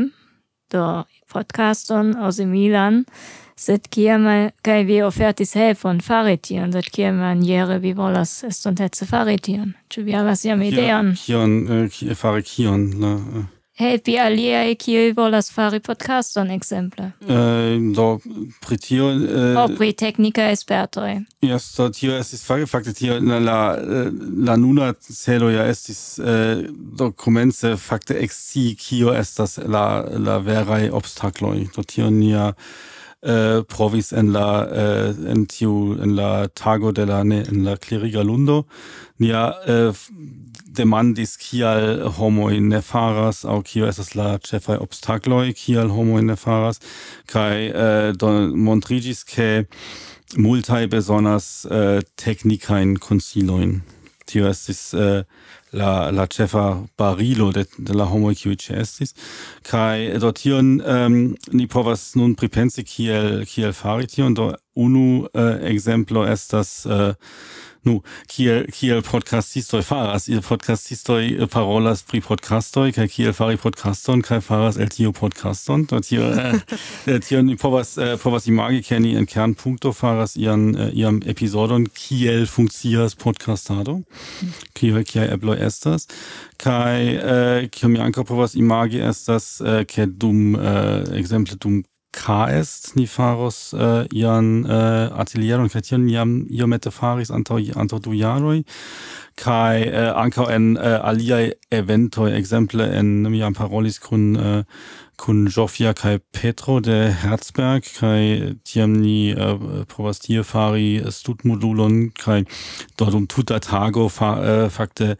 do 0.71 1.03
podcaston 1.31 2.13
aŭ 2.19 2.31
similan, 2.39 3.03
sed 3.55 3.87
kiam 3.93 4.27
kaj 4.65 4.83
vi 4.89 5.01
ofertis 5.05 5.55
helpon 5.55 6.01
fari 6.03 6.37
tion, 6.37 6.73
sed 6.75 6.89
kiam 6.91 7.21
maniere 7.23 7.79
vi 7.79 7.93
volas 7.93 8.43
estontece 8.43 9.07
fari 9.09 9.37
tion? 9.39 9.73
Ĉu 9.89 10.05
vi 10.05 10.17
havas 10.17 10.45
jam 10.45 10.61
ideon? 10.61 11.13
Kion, 11.25 11.59
uh, 11.71 12.15
fari 12.19 12.43
kion? 12.43 12.89
La, 13.01 13.15
helpi 13.75 14.15
alia 14.17 14.61
er 14.63 14.69
e 14.69 14.71
er 14.71 14.77
kiu 14.79 15.13
volas 15.15 15.51
fari 15.51 15.79
podcaston 15.79 16.51
ekzemple. 16.51 17.11
Eh, 17.27 17.35
øh, 17.35 17.95
do 17.95 18.19
pri 18.61 18.77
tio 18.77 19.09
eh, 19.09 19.57
aŭ 19.57 19.67
pri 19.77 19.91
teknika 19.91 20.51
esperto. 20.51 21.03
Jes, 21.43 21.63
so 21.75 21.89
tio 21.89 22.15
estis 22.19 22.45
fari 22.45 22.65
fakte 22.65 22.93
tio 22.93 23.19
la 23.19 23.39
la 23.39 23.75
la 24.47 24.55
nuna 24.55 24.93
celo 25.01 25.49
ja 25.49 25.63
er 25.63 25.69
estis 25.69 26.19
eh, 26.19 26.25
øh, 26.25 26.69
do 26.99 27.11
komence 27.11 27.77
fakte 27.77 28.15
exi 28.19 28.75
kio 28.79 29.13
estas 29.13 29.59
la 29.65 30.03
la 30.17 30.37
veraj 30.37 30.89
obstakloj. 30.89 31.67
Do 31.75 31.83
tio 31.83 32.09
nia 32.09 32.53
eh, 33.23 33.63
provis 33.67 34.13
en 34.13 34.31
la 34.31 34.67
eh, 34.71 35.31
en 35.31 35.45
tiu 35.45 35.97
en 36.03 36.15
la 36.15 36.47
tago 36.47 36.91
de 36.91 37.05
la 37.05 37.23
ne 37.23 37.43
en 37.49 37.63
la 37.63 37.75
kleriga 37.75 38.23
lundo 38.23 38.63
nia 39.19 39.53
eh, 39.67 39.91
demandis 40.77 41.37
kial 41.41 42.09
homoj 42.17 42.59
ne 42.59 42.81
faras 42.81 43.43
au 43.45 43.61
kio 43.61 43.87
estas 43.87 44.13
la 44.15 44.35
ĉefaj 44.49 44.77
obstakloj 44.85 45.53
kial 45.59 45.91
homoj 45.95 46.21
ne 46.29 46.35
faras 46.35 46.81
kaj 47.31 47.55
eh, 47.65 47.71
äh, 47.85 48.13
don 48.17 48.51
montrigis 48.67 49.23
ke 49.23 49.65
multaj 50.37 50.87
bezonas 50.87 51.65
äh, 51.65 52.01
teknikajn 52.15 52.97
konsilojn. 52.99 53.81
Tio 54.25 54.47
estis 54.49 54.93
äh, 54.93 55.23
la 55.71 56.09
la 56.11 56.25
chefa 56.27 56.87
barilo 56.97 57.51
de, 57.51 57.65
de 57.77 57.93
la 57.93 58.05
homo 58.09 58.31
kiuj 58.33 58.55
ĉe 58.63 58.79
estis. 58.81 59.13
Kaj 59.69 60.19
do 60.23 60.31
tion 60.31 60.79
um, 60.81 61.35
ni 61.51 61.67
povas 61.67 62.15
nun 62.15 62.35
pripensi 62.35 62.83
kiel 62.83 63.45
kiel 63.45 63.73
fari 63.73 64.07
tion. 64.07 64.33
Do 64.33 64.53
unu 64.73 65.27
äh, 65.33 65.61
exemplo 65.71 66.25
estas 66.25 66.85
äh, 66.85 67.13
nu 67.85 68.01
kiel 68.27 68.65
kiel 68.73 69.01
podcastistoj 69.01 69.81
faras. 69.81 70.27
Il 70.27 70.41
podcastistoj 70.41 71.47
parolas 71.53 72.01
pri 72.03 72.21
podcastoj 72.21 72.91
kaj 72.95 73.07
kiel 73.13 73.33
fari 73.33 73.57
podcaston 73.61 74.23
kaj 74.25 74.41
faras 74.41 74.79
el 74.81 74.89
tio 74.89 75.11
podcaston. 75.13 75.85
Do 75.85 75.99
tio 75.99 76.31
eh, 76.33 77.19
tio 77.21 77.41
ni 77.41 77.57
povas 77.57 77.97
povas 78.23 78.47
imagi 78.47 78.81
ke 78.83 78.99
ni 78.99 79.15
en 79.15 79.29
kernpunkto 79.29 79.93
faras 79.93 80.35
ian 80.35 80.73
iam 80.93 81.21
episodon 81.25 81.85
kiel 81.93 82.47
funkcias 82.49 83.15
podcastado 83.15 84.01
kiel 84.73 85.03
kiel 85.03 85.29
eblo 85.33 85.53
estas. 85.53 86.07
Kaj 86.57 87.69
kiel 87.71 87.91
mi 87.93 88.01
ankaŭ 88.01 88.25
povas 88.25 88.55
imagi 88.55 89.01
estas 89.01 89.61
ke 89.87 90.09
dum 90.09 90.55
ekzemple 91.13 91.61
dum 91.61 91.83
caest 92.15 92.95
ni 92.95 93.05
faros 93.07 93.73
uh, 93.73 94.03
äh, 94.03 94.07
ian 94.21 94.65
uh, 94.65 95.11
atelieron 95.21 95.69
kaj 95.69 95.83
tion 95.89 96.07
iam 96.09 96.37
iomete 96.49 96.91
faris 96.91 97.31
antaŭ 97.31 97.59
antaŭ 97.75 97.99
du 98.07 98.15
jaroj 98.15 98.59
kaj 99.41 99.81
uh, 99.83 99.95
äh, 100.01 100.11
ankaŭ 100.23 100.47
en 100.57 100.69
äh, 100.77 100.93
uh, 100.95 101.09
aliaj 101.11 101.51
eventoj 101.79 102.31
ekzemple 102.39 102.87
en 102.99 103.15
mi 103.29 103.43
jam 103.43 103.57
parolis 103.57 103.99
kun 103.99 104.29
uh, 104.35 104.61
kun 105.17 105.47
Jofia 105.47 105.93
kai 105.93 106.19
Petro 106.31 106.79
de 106.79 107.11
Herzberg 107.11 107.83
kai 107.99 108.55
tiam 108.63 108.91
ni 108.91 109.31
äh, 109.31 109.85
provastie 109.87 110.43
fari 110.43 111.01
stut 111.09 111.45
modulon 111.45 112.11
kai 112.13 112.43
dordum 112.97 113.27
tuta 113.27 113.59
tago 113.59 114.09
fa, 114.09 114.31
uh, 114.39 114.69
fakte 114.69 115.17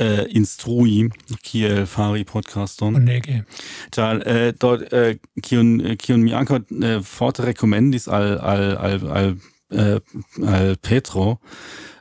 uh, 0.00 0.24
instrui 0.30 1.10
kiel 1.42 1.86
fari 1.86 2.24
podcaston 2.24 2.96
Onege. 2.96 3.44
Tal 3.90 4.22
uh, 4.26 4.32
äh, 4.32 4.52
dort 4.52 4.92
uh, 4.92 5.14
kiun 5.42 5.96
kiun 5.96 6.22
mi 6.22 6.32
ankaŭ 6.32 6.60
uh, 6.70 7.02
forte 7.02 7.44
rekomendis 7.46 8.08
al 8.08 8.38
al 8.38 8.76
al 8.76 9.10
al, 9.10 9.36
uh, 9.72 10.00
al 10.46 10.76
Petro 10.82 11.38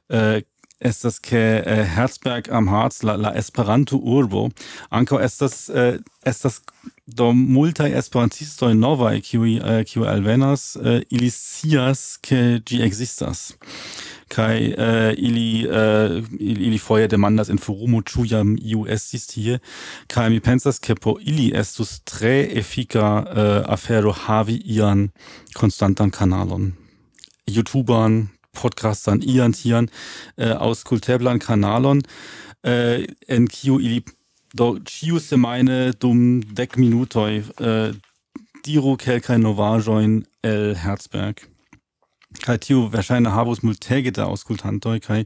uh, 0.10 0.42
estas 0.84 1.20
ke 1.24 1.64
eh, 1.66 1.84
Herzberg 1.96 2.50
am 2.52 2.70
Harz 2.70 3.04
la, 3.04 3.16
la 3.16 3.32
Esperanto 3.36 3.98
urbo. 3.98 4.50
Ankaŭ 4.92 5.20
estas 5.24 5.70
eh, 5.70 6.00
estas 6.26 6.62
do 7.08 7.34
multaj 7.34 7.92
esperantistoj 8.00 8.74
novaj 8.76 9.22
kiuj 9.28 9.58
eh, 9.58 9.82
kiuj 9.88 10.08
alvenas 10.08 10.76
eh, 10.76 11.02
ili 11.10 11.30
scias 11.32 12.18
ke 12.24 12.60
ĝi 12.66 12.84
ekzistas. 12.86 13.54
Kai 14.34 14.74
äh, 14.74 15.14
ili 15.18 15.68
äh, 15.68 16.24
ili 16.40 16.78
foje 16.78 17.08
demandas 17.08 17.50
in 17.50 17.58
forumo 17.58 18.02
ĉu 18.02 18.26
iu 18.62 18.86
estis 18.88 19.28
tie. 19.28 19.60
Kai 20.08 20.30
mi 20.30 20.40
pensas 20.40 20.80
ke 20.80 20.96
po 20.96 21.18
ili 21.22 21.52
estus 21.56 22.02
tre 22.06 22.50
efika 22.56 23.26
äh, 23.28 23.64
afero 23.68 24.12
havi 24.12 24.62
ian 24.66 25.10
konstantan 25.54 26.10
kanalon. 26.10 26.74
Youtubern 27.48 28.30
podcastern 28.54 29.22
ian 29.22 29.54
tian 29.54 29.90
äh, 30.38 30.52
auskulteblan 30.52 31.40
kanalon 31.40 32.04
äh, 32.64 33.08
en 33.28 33.48
kiu 33.48 33.80
ili 33.80 34.04
do 34.54 34.80
ciu 34.86 35.20
semaine 35.20 35.94
dum 35.94 36.42
dec 36.56 36.78
minutoi 36.78 37.44
äh, 37.60 37.94
diru 38.66 38.96
kelkai 38.98 39.38
novajoin 39.38 40.24
el 40.44 40.76
Herzberg. 40.76 41.53
Kai 42.42 42.58
Tio, 42.58 42.92
wahrscheinlich 42.92 43.34
havus 43.34 43.64
multegeta 43.64 44.26
auscultantoi 44.26 45.00
kai. 45.00 45.26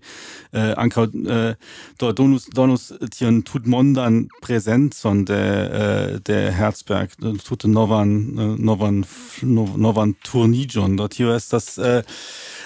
Äh, 0.52 0.74
Anka, 0.74 1.04
äh, 1.04 1.56
dort 1.98 2.20
donus 2.20 2.46
donus 2.48 2.94
tion 3.12 3.44
tut 3.44 3.68
Mondan 3.68 4.30
präsent, 4.42 4.94
son 4.94 5.26
der, 5.26 5.74
äh, 6.16 6.22
der 6.22 6.52
Herzberg 6.52 7.12
äh, 7.22 7.34
tute 7.34 7.68
novan 7.68 8.38
äh, 8.38 8.62
novan 8.62 9.06
novan 9.42 10.16
turnigion 10.24 10.98
do 10.98 11.08
tio 11.08 11.34
estas 11.34 11.78
äh, 11.78 12.04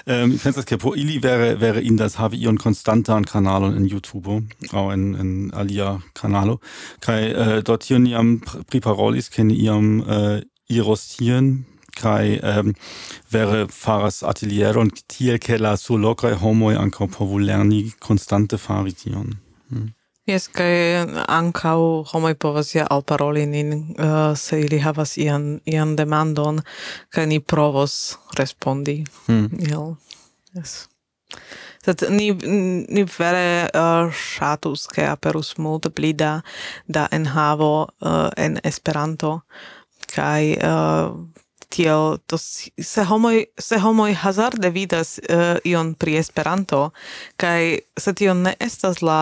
ähm, 0.08 0.38
pensas 0.38 0.66
ke 0.66 0.78
por 0.78 0.96
ili 0.96 1.24
wäre 1.24 1.62
wäre 1.62 1.82
in 1.82 1.98
das 1.98 2.18
havi 2.18 2.38
ion 2.38 2.58
konstantan 2.58 3.26
kanalon 3.26 3.76
in 3.76 3.86
YouTubo 3.86 4.42
auch 4.74 4.92
in, 4.92 5.14
in 5.16 5.54
alia 5.54 6.02
kanalo 6.14 6.60
kai 7.00 7.32
äh, 7.32 7.64
do 7.64 7.78
tion 7.78 8.06
iam 8.06 8.42
priparolis 8.42 9.30
ken 9.30 9.50
iam 9.50 10.02
äh, 10.08 10.42
irostieren 10.68 11.66
kai 11.96 12.40
ähm, 12.44 12.76
wäre 13.30 13.68
faras 13.70 14.24
atelieron 14.24 14.92
tiel 15.08 15.40
ke 15.40 15.58
so 15.78 15.98
locker 15.98 16.36
homoi 16.42 16.76
ankaŭ 16.76 17.08
povu 17.08 17.40
lerni 17.40 17.92
konstante 18.00 18.58
fari 18.58 18.94
tion. 18.94 19.38
Mm. 19.70 19.94
Jes, 20.28 20.48
kaj 20.48 21.08
ankaŭ 21.28 22.06
homoj 22.14 22.36
povas 22.36 22.76
ja 22.76 22.86
alparoli 22.90 23.46
nin 23.46 23.74
uh, 23.74 24.38
se 24.38 24.62
ili 24.62 24.80
havas 24.80 25.18
ian, 25.18 25.60
ian 25.66 25.96
demandon, 25.96 26.62
kai 27.10 27.26
ni 27.26 27.40
provos 27.40 28.18
respondi. 28.38 29.04
Hm. 29.28 29.34
Mm. 29.34 29.50
Il, 29.60 29.96
Yes. 30.54 30.90
Sed 31.82 32.04
ni, 32.10 32.32
ni 32.88 33.04
vere 33.18 33.70
äh, 33.74 33.80
uh, 33.80 34.12
shatus, 34.14 34.86
ke 34.92 35.08
aperus 35.10 35.56
multe 35.58 35.90
pli 35.90 36.14
da, 36.14 36.42
da 36.86 37.08
enhavo 37.12 37.88
uh, 38.02 38.30
en 38.38 38.60
Esperanto, 38.64 39.42
kai 40.12 40.58
uh, 40.60 41.16
tiel 41.72 42.18
to 42.28 42.38
se 42.38 43.04
homoj 43.08 43.46
se 43.60 43.80
homoj 43.80 44.14
hazarde 44.24 44.70
vidas 44.70 45.20
uh, 45.20 45.58
ion 45.64 45.94
pri 45.94 46.18
Esperanto 46.20 46.90
kaj 47.38 47.80
se 47.98 48.14
tio 48.14 48.34
ne 48.34 48.56
estas 48.60 49.02
la 49.02 49.22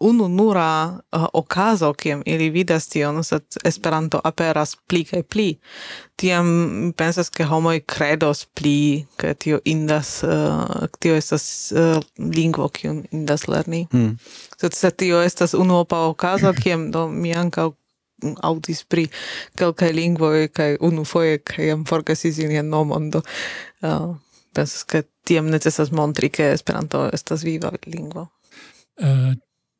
unu 0.00 0.28
nura 0.28 0.98
uh, 1.12 1.22
eh, 1.22 1.26
okazo 1.32 1.92
kiam 1.92 2.22
ili 2.26 2.50
vidas 2.50 2.88
tion 2.88 3.24
sed 3.24 3.42
Esperanto 3.64 4.20
aperas 4.24 4.76
pli 4.86 5.04
kaj 5.04 5.22
pli 5.22 5.48
tiam 6.16 6.46
pensas 6.96 7.30
ke 7.30 7.44
homoj 7.44 7.80
kredos 7.80 8.44
pli 8.44 9.06
ke 9.16 9.34
tio 9.34 9.60
indas 9.64 10.22
uh, 10.22 10.86
tio 10.98 11.16
estas 11.16 11.72
uh, 11.72 12.02
lingvo 12.36 12.68
kiun 12.68 13.04
indas 13.10 13.48
lerni 13.48 13.86
mm. 13.92 14.16
sed 14.60 14.74
se 14.74 14.90
tio 14.90 15.22
estas 15.22 15.54
unu 15.54 15.80
opa 15.82 16.06
okazo 16.06 16.52
kiam 16.62 16.90
do 16.90 17.08
mi 17.08 17.34
ankaŭ 17.34 17.72
audis 18.42 18.84
pri 18.84 19.06
kelkaj 19.58 19.92
lingvoj 19.94 20.48
kaj 20.54 20.76
unufoje 20.80 21.38
kaj 21.38 21.68
jam 21.72 21.84
forgesis 21.88 22.38
ilian 22.38 22.68
nomon 22.68 23.10
do 23.10 23.22
uh, 23.82 24.16
pensas 24.54 24.84
ke 24.84 25.04
tiam 25.28 25.50
necesas 25.52 25.92
montri 25.92 26.30
ke 26.32 26.52
Esperanto 26.56 27.08
estas 27.12 27.44
viva 27.44 27.70
lingvo. 27.86 28.28
Uh, 28.98 29.34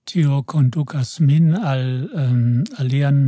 tio 0.09 0.43
kondukas 0.47 1.19
min 1.21 1.55
al 1.57 1.85
um, 2.15 2.65
alian 2.79 3.19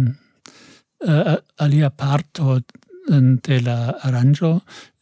uh, 1.06 1.22
uh 1.32 1.36
alia 1.58 1.90
parto 1.90 2.60
um, 3.10 3.36
de 3.36 3.60
la 3.66 3.78
aranĝo 4.08 4.52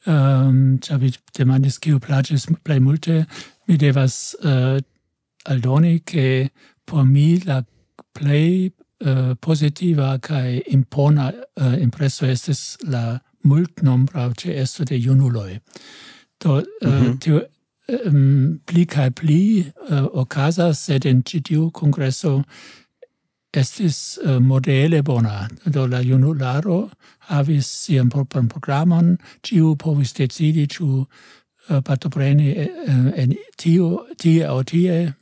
um, 0.07 0.79
ĉar 0.83 0.99
vi 1.03 1.13
demandis 1.39 1.79
kiu 1.79 2.01
plaĉis 2.01 2.49
plej 2.65 2.81
multe 2.81 3.25
mi 3.69 3.77
devas 3.77 4.35
uh, 4.43 4.79
aldoni 5.45 6.01
ke 6.01 6.27
por 6.85 7.05
mi 7.05 7.29
la 7.45 7.63
plej 8.17 8.71
uh, 9.05 9.35
positiva 9.41 10.19
kai 10.21 10.63
impona 10.67 11.33
uh, 11.57 11.77
impresso 11.81 12.27
estes 12.27 12.77
la 12.83 13.21
multnombra 13.45 14.33
ce 14.37 14.51
esto 14.61 14.85
de 14.85 14.99
junuloi. 15.01 15.61
Do, 16.41 16.57
uh, 16.57 16.63
mm 16.83 16.91
-hmm. 16.91 17.19
tio, 17.19 17.47
um, 18.07 18.61
pli 18.67 18.85
kai 18.87 19.11
pli 19.11 19.73
uh, 19.91 20.07
ocasas, 20.13 20.79
sed 20.79 21.05
in 21.05 21.23
citiu 21.23 21.71
congresso 21.71 22.43
estis 23.53 24.19
uh, 24.25 24.39
modele 24.39 25.03
bona. 25.03 25.49
Do 25.65 25.87
la 25.87 26.03
junularo 26.03 26.91
havis 27.19 27.67
sian 27.67 28.09
propran 28.09 28.49
programon, 28.49 29.19
ciu 29.43 29.77
povis 29.77 30.13
decidi, 30.13 30.67
ciu 30.67 31.07
uh, 31.69 31.81
partopreni 31.81 32.55
uh, 32.89 33.13
en 33.17 33.35
tio, 33.57 34.07
tie 34.19 34.47
au 34.47 34.63
tie, 34.63 35.15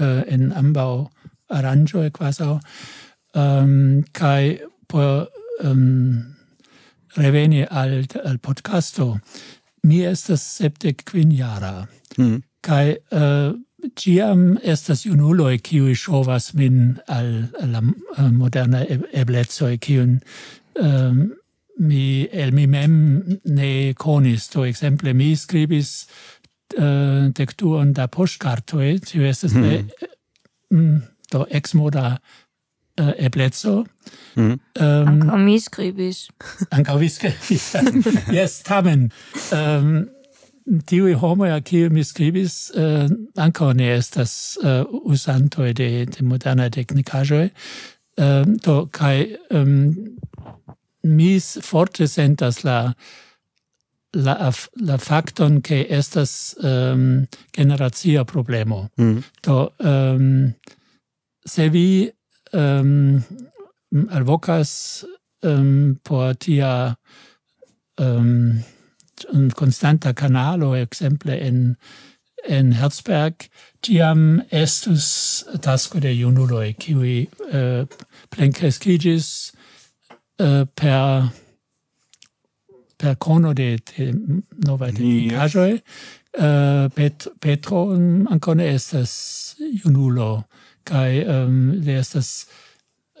uh, 0.00 0.22
en 0.28 0.52
ambau 0.52 1.10
aranjoi 1.50 2.10
quasau, 2.10 2.60
um, 3.34 4.02
kai 4.12 4.58
po 4.88 5.26
um, 5.62 5.68
ehm, 5.68 6.36
reveni 7.16 7.66
al, 7.70 8.04
al 8.24 8.38
podcasto, 8.38 9.18
mi 9.84 10.04
estas 10.06 10.42
sepdec 10.56 11.04
quin 11.04 11.32
jara, 11.36 11.86
mm. 12.18 12.40
kai 12.62 12.96
eh, 12.96 13.18
uh, 13.18 13.52
Ciam 13.98 14.58
estas 14.62 15.02
junuloi 15.06 15.56
kiui 15.58 15.94
shovas 15.98 16.52
min 16.54 16.98
al, 17.10 17.30
al 17.60 17.72
la 17.74 17.80
eh, 17.82 18.22
uh, 18.22 18.28
moderna 18.30 18.84
eblezoi 19.12 19.78
kiun 19.82 20.20
um, 20.78 21.32
mi 21.82 22.28
el 22.30 22.52
mi 22.52 22.66
mem 22.66 23.38
ne 23.44 23.94
conis. 23.94 24.48
Do 24.54 24.64
exemple 24.64 25.12
mi 25.12 25.34
scribis 25.36 26.06
uh, 26.78 26.84
eh, 26.84 27.32
texturon 27.34 27.92
da 27.92 28.06
postcartoi, 28.06 29.00
tio 29.00 29.26
estas 29.26 29.54
mm. 29.54 29.62
ne, 29.62 29.84
mm, 30.70 31.02
do 31.32 31.46
ex 31.50 31.74
moda 31.74 32.20
Eh, 33.02 33.08
uh, 33.08 33.24
eblezzo. 33.24 33.84
Mm. 34.34 34.60
Ähm, 34.74 35.08
anca 35.08 35.36
mi 35.36 35.58
scribis. 35.58 36.28
Anca 36.70 37.00
vi 37.00 37.08
scribis. 37.08 37.74
yes, 38.30 38.62
tamen. 38.62 39.12
Ähm, 39.52 40.08
tiui 40.86 41.14
homo 41.14 41.44
a 41.44 41.60
kiu 41.60 41.90
mi 41.90 42.04
scribis 42.04 42.70
uh, 42.74 42.82
eh, 42.82 43.08
anca 43.36 43.72
ne 43.72 43.90
estas 43.96 44.58
eh, 44.62 44.80
uh, 44.80 45.04
usantoi 45.04 45.72
de, 45.72 46.06
de 46.06 46.24
moderna 46.24 46.68
teknikaĵoj. 46.68 47.50
Ähm, 48.18 48.58
to, 48.62 48.86
kai 48.92 49.36
ähm, 49.50 50.18
mi 51.02 51.40
forte 51.40 52.06
sentas 52.06 52.62
la 52.64 52.92
la, 54.14 54.52
la 54.74 54.98
facton 54.98 55.62
che 55.62 55.86
estas 55.88 56.54
um, 56.62 57.26
generacia 57.52 58.24
problemo. 58.24 58.90
Mm. 58.96 59.22
to 59.40 59.72
um, 59.78 59.86
ehm, 59.86 60.54
se 61.44 61.68
vi 61.68 62.12
um, 62.52 63.22
alvocas 64.10 65.04
um, 65.42 65.96
por 66.02 66.34
tia 66.34 66.96
um, 67.98 68.62
constanta 69.54 70.14
canalo, 70.14 70.74
exemple, 70.74 71.38
en 71.40 71.76
en 72.44 72.72
Herzberg, 72.72 73.48
tiam 73.80 74.42
estus 74.50 75.44
tasco 75.60 76.00
de 76.00 76.12
junuloi, 76.14 76.72
kiwi 76.74 77.28
uh, 77.52 77.54
eh, 77.56 77.86
plencrescigis 78.30 79.52
uh, 80.40 80.46
eh, 80.46 80.64
per 80.74 81.30
per 82.96 83.16
cono 83.18 83.52
de, 83.52 83.78
de 83.96 84.12
novae 84.66 84.92
tecnicajoe, 84.92 85.80
uh, 86.38 86.88
Pet, 86.94 87.26
Petro 87.40 87.90
ancora 88.30 88.62
estas 88.62 89.56
junulo, 89.82 90.44
kai 90.84 91.22
ähm 91.22 91.80
um, 91.82 91.88
ist 92.00 92.14
das 92.14 92.46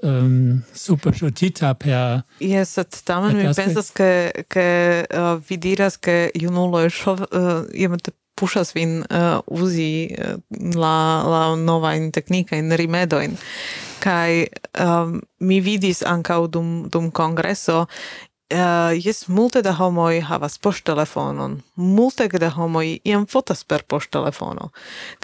ähm, 0.02 0.62
super 0.74 1.12
ŝutita 1.14 1.74
per 1.74 2.24
yes 2.40 2.74
sed 2.74 2.90
tamen 3.06 3.36
mi 3.36 3.54
pensas 3.54 3.92
ke 3.94 4.32
ke 4.48 5.06
uh, 5.10 5.38
vi 5.48 5.56
diras 5.56 5.96
ke 5.96 6.30
junuloj 6.34 6.90
uh, 7.06 7.22
eh, 7.30 7.82
iomete 7.82 8.12
puŝas 8.34 8.74
vin 8.74 9.04
uh, 9.10 9.38
uzi 9.46 10.10
uh, 10.18 10.36
la 10.74 11.22
la 11.22 11.42
in 12.56 12.72
remedo 12.72 13.20
in 13.20 13.36
kai 14.00 14.46
um, 14.80 15.20
mi 15.38 15.60
vidis 15.60 16.02
ankaŭ 16.02 16.46
dum 16.50 16.88
dum 16.90 17.10
kongreso 17.10 17.86
uh, 18.52 18.92
jes 19.06 19.26
multe 19.28 19.62
da 19.62 19.72
homoj 19.76 20.20
havas 20.28 20.58
poŝtelefonon, 20.62 21.58
multe 21.74 22.28
da 22.28 22.50
homoj 22.52 22.98
iam 23.04 23.26
fotas 23.26 23.64
per 23.64 23.84
poŝtelefono. 23.88 24.70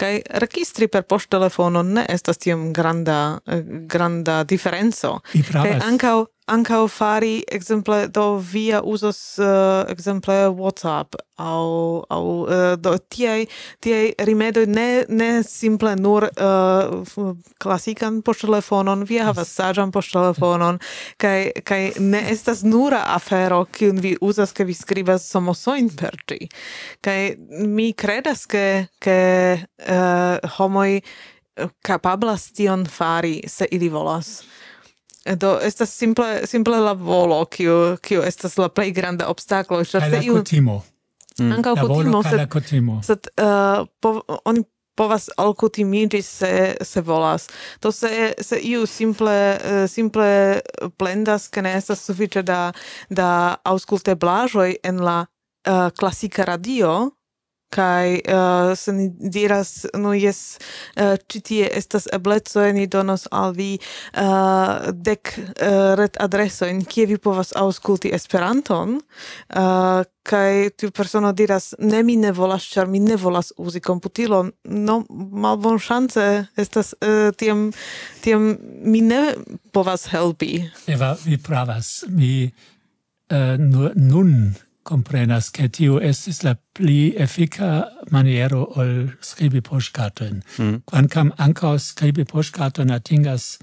Kaj 0.01 0.13
registri 0.45 0.89
per 0.89 1.05
poŝtelefono 1.09 1.83
ne 1.83 2.07
estas 2.09 2.41
tiom 2.43 2.73
granda 2.73 3.39
eh, 3.47 3.63
granda 3.65 4.43
diferenco. 4.45 5.19
Kaj 5.53 5.79
ankaŭ 5.85 6.17
ankaŭ 6.49 6.83
fari 6.89 7.33
ekzemple 7.53 8.07
do 8.15 8.27
via 8.53 8.81
uzos 8.83 9.21
uh, 9.39 9.47
eh, 9.47 9.93
ekzemple 9.93 10.37
WhatsApp 10.49 11.15
au 11.39 12.05
au 12.11 12.27
uh, 12.43 12.75
do 12.81 12.97
tiaj 12.99 13.47
tiaj 13.85 14.13
rimedoj 14.27 14.67
ne 14.67 15.05
ne 15.09 15.43
simple 15.47 15.95
nur 15.97 16.29
eh, 16.31 17.23
uh, 17.23 17.31
klasikan 17.63 18.21
poŝtelefonon 18.27 19.05
vi 19.09 19.21
havas 19.23 19.53
saĝan 19.61 19.93
poŝtelefonon 19.95 20.81
kaj 21.17 21.65
kaj 21.65 21.83
ne 22.01 22.25
estas 22.33 22.65
nura 22.65 23.05
afero 23.15 23.65
kiun 23.79 24.01
vi 24.03 24.17
uzas 24.21 24.53
ke 24.53 24.65
vi 24.65 24.75
skribas 24.75 25.29
somosojn 25.31 25.91
per 25.97 26.17
ĝi. 26.29 26.49
Kaj 27.05 27.21
mi 27.67 27.93
kredas 27.93 28.47
ke 28.47 28.89
ke 29.01 29.19
uh, 29.89 30.55
homoj 30.59 31.01
kapablas 31.83 32.53
tion 32.53 32.87
fari 32.87 33.43
se 33.49 33.67
ili 33.71 33.89
volas. 33.89 34.43
Do 35.37 35.59
estas 35.63 35.91
simple 35.93 36.47
simple 36.47 36.79
la 36.81 36.93
volo 36.93 37.45
kiu 37.45 37.97
kiu 38.03 38.23
estas 38.23 38.57
la 38.59 38.69
plej 38.69 38.93
granda 38.97 39.29
obstaklo, 39.29 39.83
ĉar 39.85 40.11
se 40.11 40.23
iu 40.25 40.43
timo. 40.45 40.83
Mm. 41.39 41.53
Ankaŭ 41.53 41.75
kutimo, 41.79 42.23
sed, 42.23 42.49
kutimo. 42.51 43.01
sed 43.07 43.29
uh, 43.39 43.87
po, 44.01 44.23
oni 44.45 44.65
povas 44.99 45.29
alkutimiĝi 45.37 46.23
se 46.23 46.77
se 46.81 47.01
volas. 47.01 47.49
to 47.81 47.93
se 47.93 48.33
se 48.41 48.59
iu 48.59 48.87
simple 48.87 49.59
uh, 49.59 49.91
simple 49.91 50.61
plendas 50.97 51.49
ke 51.49 51.63
ne 51.63 51.77
estas 51.79 52.03
sufiĉe 52.05 52.43
da 52.43 52.73
da 53.09 53.57
aŭskulteblaĵoj 53.65 54.77
en 54.83 55.05
la 55.05 55.19
uh, 55.23 55.91
klasika 55.99 56.45
radio, 56.45 57.11
kai 57.69 58.21
uh, 58.25 58.73
se 58.77 58.93
ni 58.93 59.09
diras 59.19 59.87
no 59.95 60.15
jes 60.17 60.59
uh, 60.97 61.17
ĉi 61.29 61.41
tie 61.45 61.71
estas 61.79 62.09
ebleco 62.13 62.65
ni 62.73 62.87
donos 62.89 63.27
al 63.31 63.53
vi 63.57 63.77
uh, 63.79 64.89
dek 64.93 65.35
uh, 65.39 65.95
ret 66.01 66.17
adresojn 66.21 66.85
kie 66.89 67.07
vi 67.11 67.19
povas 67.21 67.53
aŭskulti 67.57 68.13
Esperanton. 68.15 68.99
Uh, 69.53 70.05
kai 70.29 70.69
tiu 70.77 70.93
persono 70.93 71.33
diras 71.33 71.75
ne 71.79 72.03
mi 72.05 72.17
ne 72.21 72.33
volas 72.37 72.67
ĉar 72.73 72.89
mi 72.89 73.01
ne 73.01 73.17
volas 73.17 73.53
uzi 73.57 73.81
komputilon. 73.81 74.53
No 74.89 75.01
malbon 75.09 75.81
ŝance 75.81 76.27
estas 76.57 76.95
uh, 77.01 77.31
tiam 77.37 77.69
tiam 78.25 78.55
mi 78.85 79.01
ne 79.05 79.23
povas 79.73 80.09
helpi. 80.13 80.63
Eva 80.87 81.15
vi 81.25 81.39
pravas 81.41 82.05
mi 82.09 82.33
uh, 82.49 83.93
nun 83.97 84.55
comprenas 84.89 85.51
che 85.53 85.69
tiu 85.69 85.99
estis 86.01 86.41
la 86.47 86.55
pli 86.73 87.13
effica 87.17 87.89
maniero 88.15 88.63
ol 88.81 89.17
scribi 89.21 89.61
postcarton. 89.61 90.41
Mm. 90.57 90.81
Quancam 90.89 91.33
ancaus 91.37 91.93
scribi 91.93 92.25
postcarton 92.25 92.91
atingas 92.95 93.59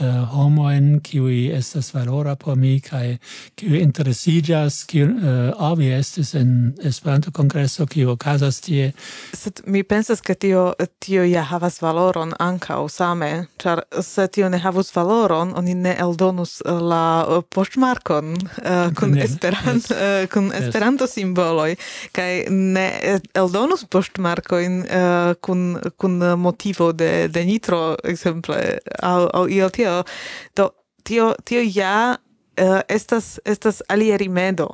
uh, 0.00 0.24
homoen 0.32 1.00
qui 1.00 1.50
estas 1.52 1.92
valora 1.94 2.36
por 2.36 2.56
mi 2.56 2.80
kai 2.80 3.18
qui 3.54 3.80
interesigas 3.80 4.84
qui 4.84 5.02
uh, 5.02 5.10
eh, 5.10 5.52
avi 5.58 5.92
estis 5.92 6.34
en 6.34 6.74
Esperanto 6.82 7.30
kongreso 7.30 7.86
qui 7.86 8.04
okazas 8.04 8.60
tie 8.60 8.92
sed 9.32 9.60
mi 9.66 9.82
pensas 9.82 10.20
ke 10.20 10.34
tio 10.34 10.74
tio 10.98 11.24
ja 11.24 11.42
havas 11.42 11.80
valoron 11.82 12.32
ankaŭ 12.38 12.88
same 12.88 13.46
ĉar 13.58 13.82
se 14.02 14.26
tio 14.26 14.48
ne 14.48 14.58
havus 14.58 14.94
valoron 14.96 15.52
oni 15.56 15.74
ne 15.74 15.96
eldonus 15.98 16.60
eh, 16.60 16.70
la 16.72 17.42
poŝtmarkon 17.54 18.34
uh, 18.34 18.94
kun 18.94 19.18
esperant 19.18 19.90
yes. 19.90 19.90
uh, 19.90 20.28
kun 20.32 20.50
yes. 20.50 20.64
Esperanto 20.64 21.06
simboloj 21.06 21.76
kaj 22.12 22.44
ne 22.50 22.86
eldonus 23.34 23.84
poŝtmarkojn 23.84 24.80
uh, 24.82 25.34
kun 25.40 25.78
kun 25.96 26.18
motivo 26.38 26.92
de 26.92 27.28
de 27.28 27.44
nitro 27.44 27.96
ekzemple 28.04 28.60
aŭ 29.02 29.28
aŭ 29.34 29.46
iel 29.48 29.70
tio 29.84 30.04
do 30.56 30.70
tio 31.04 31.34
tio 31.44 31.60
ja 31.60 32.16
uh, 32.60 32.80
estas 32.88 33.40
estas 33.44 33.82
alia 33.88 34.16
rimedo. 34.16 34.68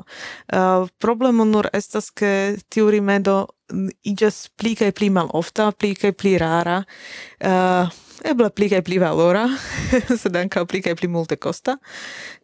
Uh, 0.52 0.88
problemo 0.98 1.44
nur 1.44 1.68
estas 1.72 2.10
ke 2.10 2.56
tiu 2.68 2.90
rimedo 2.90 3.46
iĝas 4.02 4.48
pli 4.58 4.74
kaj 4.74 4.92
pli 4.92 5.10
malofta, 5.10 5.70
pli 5.72 5.94
kaj 5.94 6.12
pli 6.12 6.38
rara. 6.38 6.82
Eh, 7.38 7.50
uh, 7.50 7.98
eble 8.26 8.50
pli 8.50 8.66
kaj 8.68 8.80
pli 8.82 8.98
valora, 8.98 9.44
sed 10.20 10.34
ankaŭ 10.36 10.64
pli 10.66 10.80
kaj 10.82 10.96
pli 10.98 11.08
multe 11.08 11.38
kosta. 11.38 11.76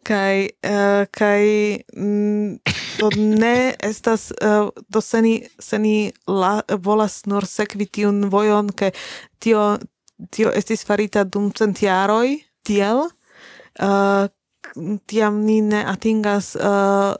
Kaj 0.07 0.47
uh, 0.47 1.03
kaj 1.11 1.43
mm, 1.91 2.77
do 3.01 3.11
ne 3.17 3.75
estas 3.83 4.31
uh, 4.39 4.71
do 4.87 5.03
seni 5.03 5.41
seni 5.59 6.13
la, 6.27 6.61
volas 6.79 7.25
nur 7.27 7.45
sekvi 7.45 7.85
tiun 7.91 8.29
vojon 8.31 8.71
ke 8.71 8.93
tio 9.43 9.75
tio 10.31 10.49
estis 10.55 10.85
farita 10.87 11.23
dum 11.23 11.51
centiaroi 11.53 12.46
tiel, 12.67 13.07
uh, 13.79 14.27
tiam 15.07 15.41
ni 15.47 15.61
ne 15.63 15.81
atingas 15.87 16.53
uh, 16.59 17.15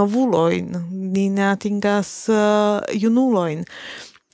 novuloin, 0.00 0.72
ni 0.90 1.28
ne 1.30 1.50
atingas 1.52 2.12
uh, 2.32 2.80
junuloin. 2.96 3.64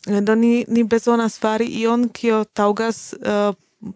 Do 0.07 0.37
ni, 0.39 0.65
ni 0.71 0.85
bezonas 0.87 1.41
fari 1.43 1.67
ion, 1.83 2.09
kio 2.15 2.45
taugas 2.55 3.09
uh, 3.19 3.51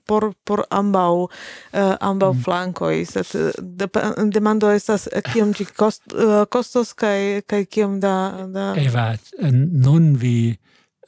por 0.06 0.32
por 0.44 0.64
ambau 0.70 1.28
uh, 1.72 1.94
ambau 2.00 2.34
mm. 2.34 2.42
flankoj 2.44 3.04
sed 3.08 3.26
uh, 3.34 3.50
de, 3.60 3.88
demando 4.32 4.70
estas 4.70 5.06
uh, 5.08 5.22
kiom 5.32 5.54
ĝi 5.56 5.66
kost, 5.76 6.02
uh, 6.12 6.44
kostos 6.52 6.92
kaj 6.94 7.42
kaj 7.48 7.64
kiom 7.66 8.00
da 8.02 8.14
da 8.52 8.72
Eva 8.80 9.12
nun 9.40 10.12
vi 10.20 10.56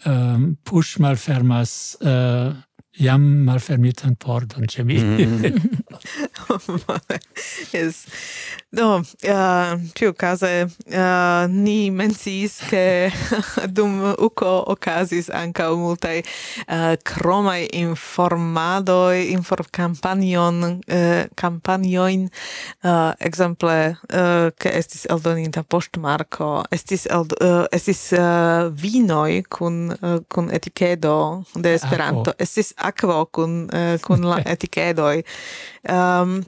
um, 0.06 0.56
push 0.64 0.98
mal 0.98 1.16
fermas 1.16 1.96
uh, 2.00 2.52
jam 3.00 3.22
malfermitan 3.46 4.16
pordon 4.20 4.66
ĉe 4.68 4.84
mi. 4.84 4.98
Mm. 5.00 5.60
yes. 7.72 8.06
Do, 8.72 9.04
uh, 9.28 9.76
tiu 9.92 10.12
case, 10.16 10.66
uh, 10.88 11.46
ni 11.48 11.90
mensis 11.90 12.60
che 12.68 13.12
dum 13.76 14.14
uco 14.18 14.64
ocasis 14.72 15.28
anca 15.28 15.68
multae 15.76 16.22
uh, 16.68 16.96
cromai 17.04 17.68
informadoi, 17.72 19.30
infor 19.32 19.66
campanion, 19.70 20.80
uh, 20.88 21.24
campanioin, 21.34 22.30
uh, 22.82 23.12
exemple, 23.18 23.98
uh, 24.08 24.50
che 24.56 24.72
estis 24.72 25.04
eldoninta 25.04 25.62
postmarco, 25.62 26.64
estis, 26.70 27.06
eld, 27.06 27.36
uh, 27.40 27.66
estis 27.72 28.12
uh, 28.16 28.72
vinoi 28.72 29.42
cun, 29.48 29.92
uh, 30.00 30.18
cun 30.28 30.48
etichedo 30.50 31.44
de 31.54 31.74
Esperanto, 31.74 32.30
aquo. 32.30 32.42
estis 32.42 32.72
aquo 32.76 33.26
cun, 33.30 33.68
uh, 33.72 33.98
cun 34.00 34.24
la 34.24 34.40
etichedoi, 34.54 35.22
um, 35.88 36.41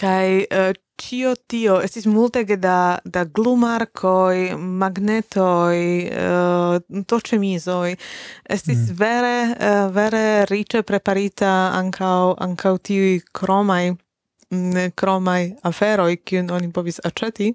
Kai 0.00 0.44
eh, 0.44 0.68
uh, 0.68 0.72
cio 0.96 1.34
tio, 1.50 1.80
estis 1.82 2.06
multege 2.06 2.56
da, 2.56 2.98
da 3.04 3.24
glumarcoi, 3.24 4.54
magnetoi, 4.56 5.80
eh, 6.06 6.78
uh, 6.78 7.02
tocemisoi. 7.06 7.96
Estis 8.56 8.88
mm. 8.90 8.96
vere, 8.98 9.36
uh, 9.58 9.90
vere 9.94 10.44
riche 10.50 10.82
preparita 10.82 11.50
ankau 11.74 12.34
ankau 12.38 12.78
tiui 12.78 13.20
kromai 13.32 13.94
mm, 14.54 14.94
cromai 14.94 15.54
aferoi, 15.62 16.18
kun 16.22 16.50
oni 16.54 16.70
povis 16.72 17.00
aceti. 17.04 17.52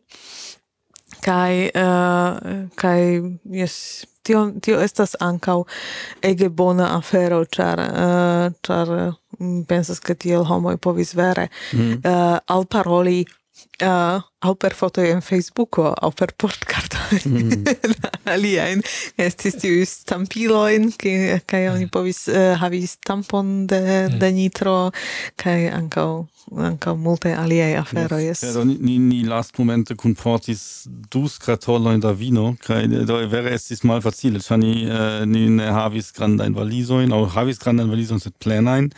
Kai, 1.25 1.69
uh, 1.73 2.67
kai, 2.79 3.01
yes, 3.51 4.05
tio, 4.29 4.45
tio 4.61 4.77
estas 4.83 5.15
ankaŭ 5.23 5.63
ege 6.25 6.49
bona 6.49 6.93
afero, 6.97 7.41
char, 7.49 7.81
uh, 7.81 8.45
char 8.65 8.93
mm, 9.39 9.65
pensas 9.69 10.01
ke 10.03 10.15
tiel 10.15 10.45
homoj 10.49 10.77
povis 10.77 11.15
vere 11.17 11.49
eh, 11.49 11.77
mm. 11.77 12.01
uh, 12.03 12.37
al 12.53 12.65
paroli 12.69 13.23
uh, 13.25 13.87
eh, 13.87 14.21
au 14.39 14.55
per 14.55 14.73
foto 14.73 15.01
en 15.03 15.21
Facebooko, 15.21 15.89
au 15.91 16.11
per 16.15 16.33
postcarto 16.37 16.97
mm. 17.25 17.63
alien 18.33 18.83
estis 19.19 19.57
tiu 19.59 19.81
stampiloin, 19.85 20.91
kai 20.95 21.65
oni 21.67 21.87
mhm. 21.87 21.91
povis 21.91 22.27
uh, 22.31 22.53
havi 22.61 22.85
stampon 22.87 23.65
de, 23.67 23.81
mm. 23.81 24.19
de 24.21 24.31
nitro, 24.37 24.77
kai 25.35 25.67
ankaŭ 25.73 26.09
anca 26.57 26.93
multe 26.95 27.33
aliei 27.35 27.75
aferoi 27.75 28.23
yes. 28.23 28.41
yes. 28.43 28.53
Do, 28.53 28.63
ni, 28.63 28.97
ni 28.97 29.23
last 29.23 29.57
momente 29.57 29.95
kun 29.95 30.15
portis 30.15 30.87
dus 31.11 31.37
cartoloin 31.37 31.99
da 31.99 32.11
vino, 32.13 32.55
kai 32.65 32.87
do 32.87 33.19
vere 33.29 33.53
estis 33.53 33.83
mal 33.83 34.01
facile, 34.01 34.41
ĉar 34.43 34.61
ni, 34.61 34.73
uh, 34.89 35.25
ni 35.29 35.47
ne 35.59 35.69
havis 35.73 36.11
grandajn 36.15 36.55
valizoin, 36.57 37.13
aŭ 37.13 37.25
havis 37.35 37.61
grandajn 37.61 37.91
valizoin, 37.91 38.23
sed 38.23 38.37
plenajn, 38.41 38.89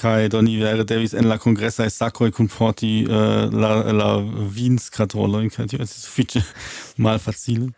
kai 0.00 0.28
do 0.32 0.42
ni 0.46 0.58
vere 0.62 0.86
devis 0.86 1.16
en 1.16 1.30
la 1.30 1.40
kongresa 1.42 1.88
sacoi 1.90 2.30
kun 2.34 2.50
porti 2.52 2.92
uh, 3.06 3.16
eh, 3.16 3.56
la, 3.56 3.72
la 3.92 4.10
vins 4.58 4.90
cartoloin, 4.94 5.50
kai 5.50 5.66
tio 5.70 5.82
estis 5.82 6.06
sufiĉe 6.06 6.44
mal 7.02 7.18
verzielen. 7.22 7.74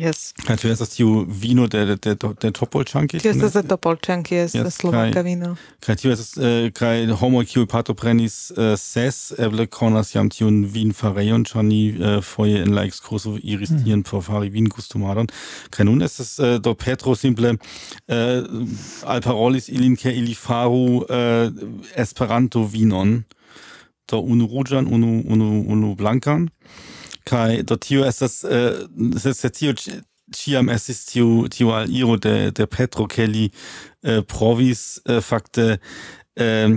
Yes. 0.00 0.32
Kaj 0.46 0.56
tu 0.62 0.68
estas 0.72 0.94
tiu 0.94 1.24
vino 1.28 1.66
de 1.66 1.84
de 1.86 1.96
de, 1.96 2.14
de 2.42 2.50
Topolčanki? 2.50 3.20
Tio 3.20 3.32
estas 3.32 3.52
de 3.52 3.62
Topolčanki, 3.68 4.34
yes, 4.34 4.54
yes, 4.54 4.80
slovaka 4.80 5.22
vino. 5.22 5.54
Kaj 5.84 5.96
tio 6.02 6.12
estas 6.12 6.36
eh, 6.36 6.66
äh, 6.66 6.70
kaj 6.72 7.06
homo 7.20 7.42
kiu 7.44 7.66
parto 7.66 7.94
prenis 7.94 8.50
eh, 8.50 8.76
ses 8.76 9.32
eble 9.38 9.66
konas 9.66 10.14
jam 10.14 10.30
tiun 10.32 10.64
vin 10.66 10.92
farejon 10.96 11.44
ĉar 11.48 11.64
ni 11.64 11.80
eh, 11.90 12.20
foje 12.24 12.62
en 12.64 12.74
la 12.76 12.84
ekskurso 12.88 13.36
iris 13.42 13.70
mm. 13.70 13.84
tien 13.84 14.02
por 14.02 14.24
fari 14.24 14.48
vin 14.52 14.68
gustumadon. 14.72 15.28
Kaj 15.70 15.88
nun 15.88 16.02
estas 16.02 16.38
eh, 16.38 16.50
äh, 16.50 16.58
do 16.60 16.74
Petro 16.74 17.14
simple 17.14 17.56
eh, 18.08 18.42
alparolis 19.04 19.68
ilin 19.68 19.96
ke 19.96 20.12
ili 20.12 20.34
faru 20.34 21.04
eh, 21.08 21.50
Esperanto 21.96 22.64
vinon. 22.64 23.24
Do 24.10 24.20
unu 24.20 24.48
ruĝan, 24.50 24.86
unu 24.90 25.22
unu 25.26 25.64
unu 25.68 25.94
blankan 25.94 26.48
kai 27.30 27.62
do 27.62 27.78
tio 27.78 28.04
estas 28.08 28.42
äh, 28.44 29.34
se 29.34 29.50
tio 29.50 29.74
ciam 30.34 30.70
estis 30.70 31.04
tiu 31.06 31.48
tiu 31.50 31.72
al 31.74 31.90
iro 31.90 32.16
de 32.16 32.50
de 32.50 32.66
Petro 32.66 33.06
Kelly 33.06 33.50
äh, 34.02 34.18
eh, 34.18 34.22
provis 34.22 35.02
äh, 35.06 35.20
fakte 35.20 35.78
äh, 36.36 36.68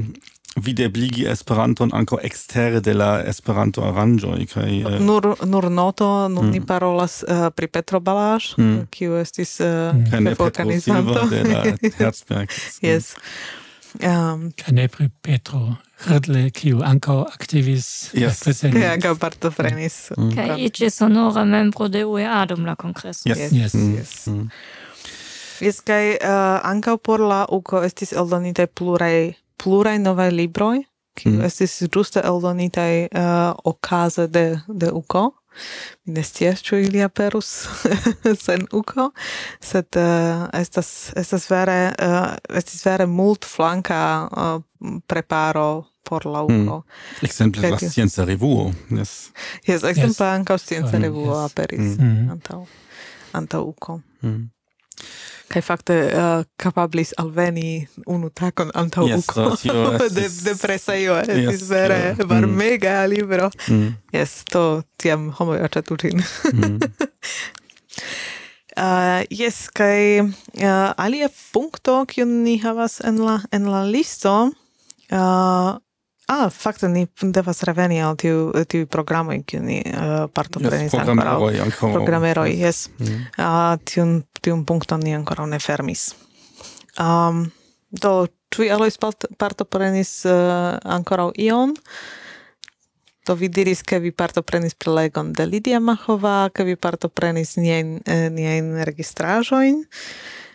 videbligi 0.56 1.26
Esperanton 1.26 1.90
ankaŭ 1.94 2.20
ekstere 2.22 2.80
de 2.86 2.94
la 2.94 3.24
Esperanto 3.26 3.82
aranĝoj 3.88 4.46
kaj 4.52 4.70
eh... 4.70 5.00
nur 5.02 5.34
nur 5.46 5.70
noto 5.70 6.28
nun 6.28 6.46
mm. 6.46 6.52
ni 6.52 6.62
parolas 6.62 7.24
uh, 7.24 7.50
pri 7.56 7.68
Petro 7.68 8.00
Balaš 8.00 8.54
mm. 8.58 8.88
kiu 8.94 9.18
estis 9.18 9.60
uh, 9.60 9.94
mm. 9.96 10.80
Silva 10.82 11.26
de 11.30 11.44
la 11.50 11.64
Herzberg 12.00 12.54
yes 12.82 13.16
um, 14.02 14.52
kaj 14.58 14.78
ne 14.78 14.88
pri 14.88 15.10
Petro 15.22 15.76
Hrdle, 16.04 16.48
kiu 16.52 16.82
ankaŭ 16.84 17.18
aktivis 17.26 17.88
yes. 18.18 18.44
preseni. 18.44 18.80
Kaj 18.80 18.94
ankaŭ 18.98 19.16
partoprenis. 19.22 19.98
Mm. 20.18 20.24
mm. 20.24 20.32
Kaj 20.36 20.58
iĝis 20.68 21.00
honora 21.04 21.46
membro 21.48 21.88
de 21.88 22.06
UEA 22.06 22.46
dum 22.50 22.66
la 22.66 22.76
kongreso. 22.76 23.30
Yes, 23.30 23.40
yes. 23.40 23.54
yes. 23.54 23.74
Mm. 23.74 23.94
yes. 23.98 24.16
Mm. 24.28 24.50
Yes, 25.64 25.80
kai 25.86 26.16
uh, 26.16 26.28
eh, 26.28 26.60
ankaŭ 26.68 26.98
por 26.98 27.22
la 27.24 27.44
UKO 27.50 27.84
estis 27.88 28.12
eldonitaj 28.12 28.68
pluraj 28.76 29.34
pluraj 29.64 30.00
novaj 30.00 30.32
libroj, 30.32 30.82
kiu 31.16 31.38
mm. 31.38 31.46
estis 31.48 31.78
ĝuste 31.94 32.24
eldonitaj 32.26 33.06
uh, 33.06 33.54
okaze 33.64 34.28
de 34.28 34.46
de 34.68 34.92
UKO. 34.92 35.30
Mi 36.06 36.14
ne 36.14 36.24
scias 36.26 36.64
ĉu 36.66 36.80
ili 36.82 37.04
aperus 37.06 37.68
sen 38.46 38.66
UKO, 38.72 39.12
sed 39.62 40.00
uh, 40.02 40.48
estas 40.54 41.14
estas 41.16 41.46
vere 41.52 41.94
uh, 41.94 42.34
estis 42.58 42.86
vere 42.86 43.06
multflanka 43.06 44.00
uh, 44.32 44.94
preparo 45.08 45.84
por 46.04 46.26
la 46.26 46.44
urbo. 46.44 46.78
Mm. 47.22 47.26
Exemple 47.26 47.70
la 47.70 47.80
scienza 47.80 48.26
revuo, 48.26 48.72
yes. 48.90 49.32
Yes, 49.68 49.84
exemple 49.84 50.26
yes. 50.26 50.34
ankaŭ 50.40 50.58
scienza 50.58 51.00
revuo 51.00 51.32
yes. 51.32 51.52
aperis 51.52 51.80
mm. 51.80 52.02
Mm-hmm. 52.02 52.32
antaŭ 52.32 52.66
antaŭ 53.34 53.62
uko. 53.70 54.02
Mm. 54.22 54.50
Kaj 55.54 55.62
fakte 55.62 55.96
uh, 56.08 56.44
kapablis 56.58 57.14
alveni 57.18 57.88
unu 58.08 58.30
takon 58.30 58.72
antaŭ 58.74 59.08
yes, 59.10 59.28
uko 59.30 60.08
de, 60.18 60.28
de 60.44 60.56
presejo. 60.62 61.18
Estis 61.22 61.62
yes, 61.62 61.68
vere 61.70 62.00
yeah. 62.00 62.24
varmega 62.30 62.96
mm. 63.02 63.10
libro. 63.10 63.52
Mm. 63.68 63.96
Yes, 64.14 64.44
to 64.50 64.84
tiam 64.98 65.32
homoj 65.40 65.62
aĉetu 65.68 66.00
ĝin. 66.06 66.24
mm. 66.54 66.80
Uh, 68.74 69.22
yes, 69.30 69.70
kai 69.70 70.18
uh, 70.18 70.94
alia 70.98 71.28
punkto 71.54 72.00
kiun 72.10 72.40
ni 72.42 72.56
havas 72.58 72.98
en 73.06 73.20
la 73.22 73.36
en 73.54 73.68
la 73.70 73.84
listo 73.86 74.34
uh, 75.14 75.78
Ah, 76.32 76.48
fakte 76.50 76.88
ni 76.88 77.04
devas 77.22 77.64
reveni 77.68 78.00
al 78.02 78.16
tiu 78.16 78.52
tiu 78.68 78.88
programo 78.88 79.34
in 79.36 79.44
kiu 79.44 79.60
ni 79.62 79.82
uh, 79.84 80.30
partoprenis 80.32 80.94
yes, 80.94 81.02
ankoraŭ. 81.04 81.40
Programeroj, 81.82 82.54
jes. 82.56 82.88
Mm. 83.00 83.26
Uh, 83.38 83.76
tiun 83.84 84.22
tiun 84.42 84.64
punkton 84.66 85.04
ni 85.04 85.16
ankoraŭ 85.16 85.46
ne 85.52 85.60
fermis. 85.60 86.14
Um, 87.00 87.50
do 87.92 88.28
ĉu 88.54 88.70
Alois 88.72 88.98
part, 89.02 89.28
partoprenis 89.38 90.22
uh, 90.30 90.80
ankoraŭ 90.96 91.32
ion? 91.44 91.76
Do 93.28 93.36
vi 93.40 93.48
diris 93.48 93.84
ke 93.88 94.00
vi 94.04 94.12
partoprenis 94.12 94.76
prelegon 94.76 95.32
de 95.36 95.46
Lidia 95.48 95.80
Mahova, 95.80 96.50
ke 96.56 96.66
vi 96.68 96.76
partoprenis 96.76 97.56
niajn 97.56 97.94
eh, 98.04 98.28
niajn 98.32 98.74
registraĵojn. 98.84 99.80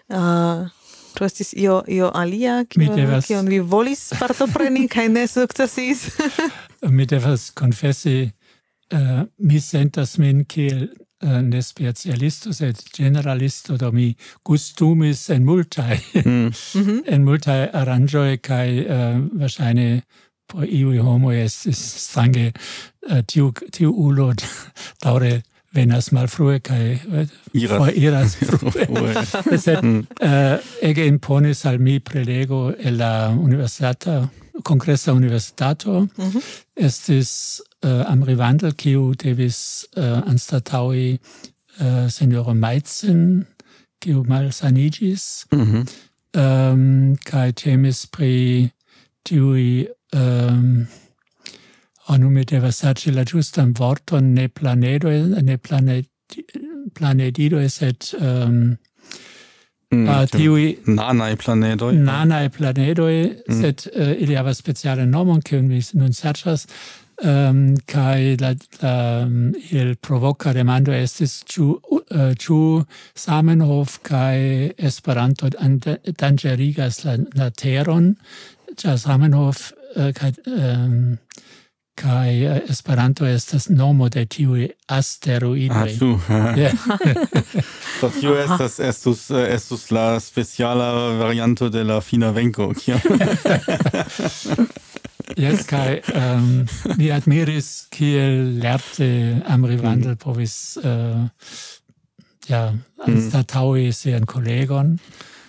Uh, 0.09 0.69
Ĉu 1.19 1.25
estis 1.27 1.49
io 1.59 1.81
io 1.91 2.13
alia 2.15 2.61
kion 2.71 2.95
devas... 2.95 3.27
vi 3.49 3.59
volis 3.59 4.05
partopreni 4.21 4.87
kaj 4.93 5.09
ne 5.11 5.25
sukcesis? 5.27 6.05
mi 6.97 7.07
devas 7.11 7.49
konfesi, 7.51 8.31
uh, 8.95 9.25
mi 9.39 9.59
sentas 9.61 10.15
min 10.23 10.45
kiel 10.45 10.85
uh, 10.85 11.41
ne 11.43 11.63
specialisto, 11.63 12.53
sed 12.55 12.85
generalisto, 12.95 13.77
do 13.77 13.91
mi 13.91 14.13
gustumis 14.47 15.25
en 15.35 15.45
multaj, 15.45 15.99
mm. 16.23 16.55
en 17.13 17.27
multaj 17.27 17.67
aranĝoj 17.83 18.39
kaj 18.39 18.69
uh, 18.79 19.19
verŝajne 19.43 19.91
por 20.49 20.65
iuj 20.65 21.03
homoj 21.05 21.35
estis 21.43 21.81
strange 22.07 22.53
uh, 22.53 23.19
tiu, 23.27 23.51
tiu 23.75 23.91
ulo 23.91 24.31
daŭre 25.03 25.41
wenn 25.73 25.91
es 25.91 26.13
mal 26.13 26.29
früher 26.29 26.61
kein 26.61 27.01
äh, 27.53 27.67
vor 27.69 27.91
ihrer 27.91 28.25
früher. 28.27 28.89
Oh, 28.89 29.41
Deshalb, 29.51 30.07
äh, 30.21 30.59
ege 30.81 31.05
imponis 31.05 31.67
al 31.67 31.79
mi 31.79 32.01
prelego 32.01 32.71
e 32.71 32.91
la 32.91 33.29
universitata, 33.29 34.31
congressa 34.65 35.13
universitato, 35.13 36.09
mhm. 36.17 36.43
ist 36.75 37.65
äh, 37.83 37.89
am 37.89 38.23
rivandel 38.23 38.73
kiu 38.73 39.15
devis 39.15 39.89
äh, 39.95 40.01
anstataui 40.01 41.21
äh, 41.79 42.09
senioro 42.09 42.55
meizen 42.55 43.47
kiu 44.01 44.25
malsanigis, 44.25 45.47
mhm. 45.51 45.85
ähm, 46.35 47.19
kai 47.25 47.53
temis 47.53 48.07
pri 48.07 48.71
tui 49.25 49.89
ähm, 50.13 50.89
Anume 52.09 52.45
devas 52.49 52.79
serĉi 52.81 53.13
la 53.13 53.25
ĝustan 53.29 53.75
vorton 53.77 54.33
ne 54.35 54.49
planedo 54.49 55.11
ne 55.43 55.59
planet 55.59 56.09
planedido 56.95 57.69
sed 57.69 58.11
um, 58.21 58.77
mm, 59.93 60.09
uh, 60.09 60.25
tiui 60.31 60.79
nanai 60.87 61.37
planedoi 61.37 61.97
Nanae 61.97 62.49
planedoi 62.49 63.19
mm. 63.49 63.61
sed 63.61 63.85
uh, 63.95 64.13
ili 64.23 64.35
havas 64.35 64.59
speciale 64.59 65.07
nomon 65.07 65.43
kiun 65.43 65.69
mi 65.69 65.83
nun 65.95 66.13
serĉas 66.13 66.67
ehm, 67.23 67.31
um, 67.31 67.63
kai 67.87 68.37
la, 68.41 68.55
la 68.83 68.95
um, 69.25 69.55
il 69.71 69.97
provoca 69.97 70.53
demando 70.53 70.93
estis 70.93 71.43
ciu, 71.45 71.81
uh, 71.91 72.35
ciu 72.39 72.85
Samenhof 73.15 73.99
kai 74.03 74.73
Esperanto 74.79 75.49
dangerigas 75.49 77.05
la, 77.05 77.17
la 77.35 77.51
teron, 77.51 78.15
cia 78.77 78.97
Samenhof 78.97 79.73
uh, 79.97 80.13
kai 80.13 80.33
um, 80.47 80.59
ehm, 80.59 81.19
kai 81.99 82.47
uh, 82.47 82.59
Esperanto 82.71 83.27
estas 83.27 83.69
nomo 83.69 84.09
de 84.09 84.25
tiu 84.27 84.57
asteroidoi. 84.87 85.91
Ah, 85.93 85.99
tu. 85.99 86.21
Do 88.01 88.11
tio 88.21 88.37
estas, 88.39 88.79
estus, 88.81 89.31
eh, 89.31 89.55
estus 89.55 89.91
la 89.91 90.21
speciala 90.21 90.93
varianto 91.19 91.69
de 91.69 91.85
la 91.85 92.01
fina 92.01 92.31
venco. 92.31 92.73
yes, 95.37 95.67
kai 95.67 96.01
um, 96.15 96.67
mi 96.97 97.11
admiris 97.11 97.87
kiel 97.91 98.59
lerte 98.63 99.43
Amri 99.47 99.77
Vandel 99.77 100.13
mm. 100.13 100.17
povis 100.23 100.79
uh, 100.83 101.27
ja, 102.49 102.71
mhm. 102.73 103.11
anstataui 103.11 103.93
sehr 103.93 104.19
sian 104.19 104.27
kollegon. 104.27 104.99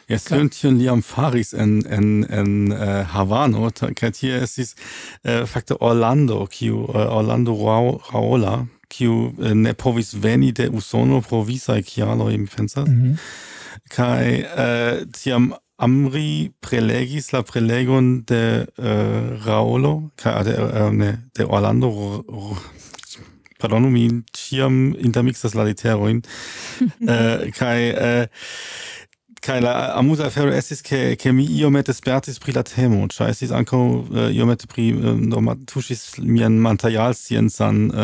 Estontion 0.10 0.78
liam 0.78 1.04
faris 1.04 1.54
en 1.54 1.86
en 1.86 2.26
en 2.30 2.72
uh, 2.72 2.78
äh, 2.78 3.06
Havano 3.14 3.70
kaj 3.96 4.12
tie 4.18 4.42
estis 4.42 4.76
uh, 5.24 5.32
äh, 5.32 5.46
fakte 5.46 5.82
Orlando 5.82 6.48
kiu 6.48 6.86
uh, 6.90 7.14
Orlando 7.14 7.54
Raola 7.54 8.66
Q 8.66 8.80
kiu 8.90 9.34
uh, 9.38 9.54
ne 9.54 9.74
povis 9.74 10.14
veni 10.14 10.52
de 10.52 10.70
Usono 10.70 11.22
pro 11.22 11.44
visaj 11.44 11.84
kialoj 11.84 12.38
mi 12.38 12.48
pensas. 12.48 12.88
Mm 12.88 13.18
-hmm. 13.98 14.46
uh, 14.58 15.12
tiam 15.12 15.54
Amri 15.78 16.52
prelegis 16.60 17.32
la 17.32 17.42
prelegon 17.42 18.24
de 18.28 18.66
uh, 18.78 19.46
Raolo, 19.46 20.12
kai 20.16 20.44
de, 20.44 20.52
uh, 20.60 20.92
ne, 20.92 21.18
de 21.38 21.46
Orlando, 21.46 21.90
pardonu 23.60 23.90
mi 23.90 24.10
ciam 24.34 24.96
intermixas 25.00 25.54
la 25.54 25.64
literoin, 25.64 26.22
uh, 26.82 27.52
kai 27.60 27.94
uh, 27.94 28.26
kai 29.42 29.60
la 29.62 29.74
amusa 29.98 30.28
afero 30.28 30.52
estis 30.54 30.82
ke 30.86 31.16
ke 31.20 31.32
mi 31.36 31.46
iomete 31.60 31.94
spertis 31.96 32.40
pri 32.40 32.56
la 32.58 32.64
temo, 32.68 33.06
ĉar 33.12 33.32
estis 33.34 33.54
ankaŭ 33.56 33.82
uh, 33.82 34.26
iomete 34.36 34.68
pri 34.72 34.90
uh, 34.94 35.14
norma 35.20 35.56
tuŝis 35.70 36.20
mian 36.24 36.60
materialsciencan 36.64 37.86
uh, 37.92 38.02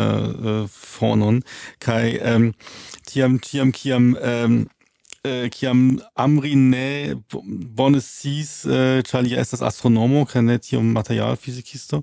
uh, 0.52 0.62
fonon. 0.70 1.42
Ähm 1.86 2.16
um, 2.26 2.52
tiam 3.06 3.38
tiam 3.38 3.72
kiam 3.72 4.16
um, 4.16 4.64
eh, 5.26 5.48
kiam 5.50 6.00
Amri 6.14 6.54
ne 6.56 7.16
bone 7.78 8.00
sis 8.00 8.64
äh, 8.64 9.02
ĉar 9.06 9.24
li 9.26 9.34
estas 9.38 9.62
astronomo 9.66 10.24
kaj 10.30 10.42
ne 10.46 10.56
tiom 10.62 10.92
materialfizikisto, 10.96 12.02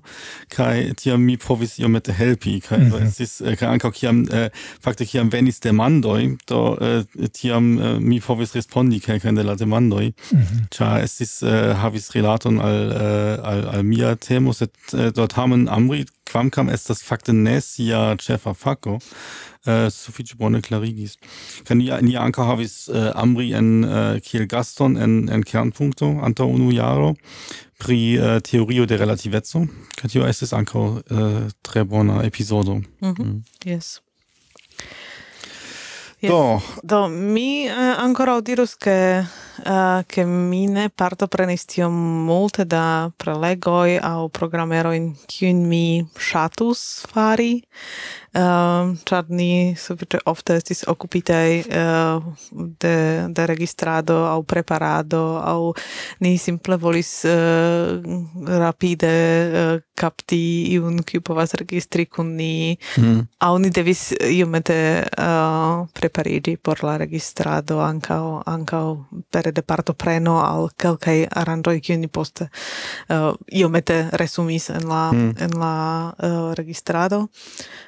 kaj 0.54 0.94
tiam 1.00 1.24
mi 1.24 1.36
provis 1.40 1.78
iomete 1.78 2.12
helpi 2.12 2.60
kaj 2.60 2.78
mm 2.78 2.90
-hmm. 2.90 3.06
estis 3.08 3.40
äh, 3.40 3.56
kaj 3.58 3.68
ankaŭ 3.74 3.90
kiam 3.92 4.24
äh, 4.28 4.48
fakte 4.80 5.06
kiam 5.06 5.32
venis 5.32 5.60
demandoj, 5.60 6.36
do 6.48 6.76
äh, 6.80 7.04
tiam 7.32 7.78
äh, 7.78 8.00
mi 8.00 8.20
provis 8.20 8.54
respondi 8.54 9.00
kelkajn 9.00 9.34
de 9.34 9.42
la 9.42 9.54
demandoj, 9.54 10.12
ĉar 10.12 10.34
mm 10.36 10.44
-hmm. 10.70 11.02
estis 11.04 11.42
äh, 11.42 11.74
havis 11.76 12.10
rilaton 12.14 12.60
al, 12.60 12.92
äh, 12.92 13.44
al 13.50 13.68
al 13.68 13.82
mia 13.82 14.14
temo, 14.16 14.52
sed 14.52 14.70
äh, 14.92 15.12
do 15.12 15.26
tamen 15.26 15.68
Amri 15.68 16.04
quamcam 16.32 16.70
estas 16.70 17.02
fakte 17.04 17.32
ne 17.32 17.60
sia 17.60 18.16
ĉefa 18.20 18.54
fako, 18.54 18.98
eh, 19.66 19.88
sufiĉe 19.90 20.36
bone 20.40 20.62
klarigis. 20.62 21.16
Kaj 21.66 21.76
ni, 21.76 21.90
ni 22.02 22.16
ankaŭ 22.20 22.46
havis 22.52 22.88
eh, 22.88 23.10
Amri 23.14 23.52
en 23.54 23.84
eh, 23.84 24.20
kiel 24.24 24.46
gaston 24.50 24.96
en, 24.96 25.18
en 25.32 25.44
kernpunkto 25.44 26.14
antaŭ 26.24 26.48
unu 26.56 26.72
jaro 26.74 27.14
pri 27.78 28.00
eh, 28.16 28.38
teorio 28.40 28.86
de 28.86 28.98
relativeco, 29.00 29.66
kaj 30.00 30.10
tio 30.10 30.28
estis 30.28 30.54
ankaŭ 30.56 30.86
eh, 30.98 31.40
tre 31.62 31.84
bona 31.84 32.22
epizodo. 32.24 32.74
Mm 32.74 33.14
-hmm. 33.14 33.24
mm. 33.24 33.44
Yes. 33.64 34.00
Do. 36.22 36.60
Yes. 36.60 36.80
Do, 36.82 37.08
mi 37.08 37.68
ancora 37.68 38.02
ankoraŭ 38.04 38.40
dirus, 38.40 38.74
ke 38.74 39.26
Eh, 39.66 40.04
che 40.06 40.24
mi 40.24 40.66
ne 40.66 40.90
parto 40.90 41.26
prenestio 41.26 41.88
multe 41.88 42.66
da 42.66 43.10
au 43.16 44.28
programero 44.28 44.92
in 44.92 45.14
kiujn 45.26 45.66
mi 45.66 46.06
shatus 46.14 47.06
fari, 47.08 47.64
eh, 48.32 48.92
ĉar 49.08 49.24
ni 49.28 49.74
sufiĉe 49.74 50.18
ofte 50.26 50.56
estis 50.56 50.84
okupitaj 50.86 51.64
eh, 51.64 52.20
de, 52.52 53.24
de 53.28 53.46
registrado 53.46 54.26
au 54.26 54.42
preparado 54.42 55.38
au 55.38 55.74
ni 56.20 56.36
simple 56.36 56.76
volis 56.76 57.24
rapide 57.24 59.14
kapti 59.94 60.74
iun 60.74 61.02
kiu 61.02 61.22
povas 61.22 61.54
registri 61.54 62.06
kun 62.06 62.36
ni 62.36 62.76
mm. 62.98 63.28
au 63.38 63.58
ni 63.58 63.70
devis 63.70 64.12
iomete 64.12 65.06
prepariĝi 65.94 66.56
por 66.56 66.84
la 66.84 66.98
registrado 66.98 67.80
anca 67.80 68.42
anca 68.44 68.82
per 69.30 69.53
de 69.54 69.62
partopreno 69.62 70.38
al 70.42 70.68
kelkaj 70.76 71.16
aranĝoj 71.42 71.76
kiuj 71.80 71.98
ni 72.02 72.08
poste 72.08 72.48
uh, 72.48 73.30
iomete 73.52 73.98
resumis 74.20 74.70
en 74.74 74.88
la 74.90 75.04
mm. 75.12 75.30
en 75.46 75.58
la 75.60 75.74
uh, 76.10 76.52
registrado 76.58 77.26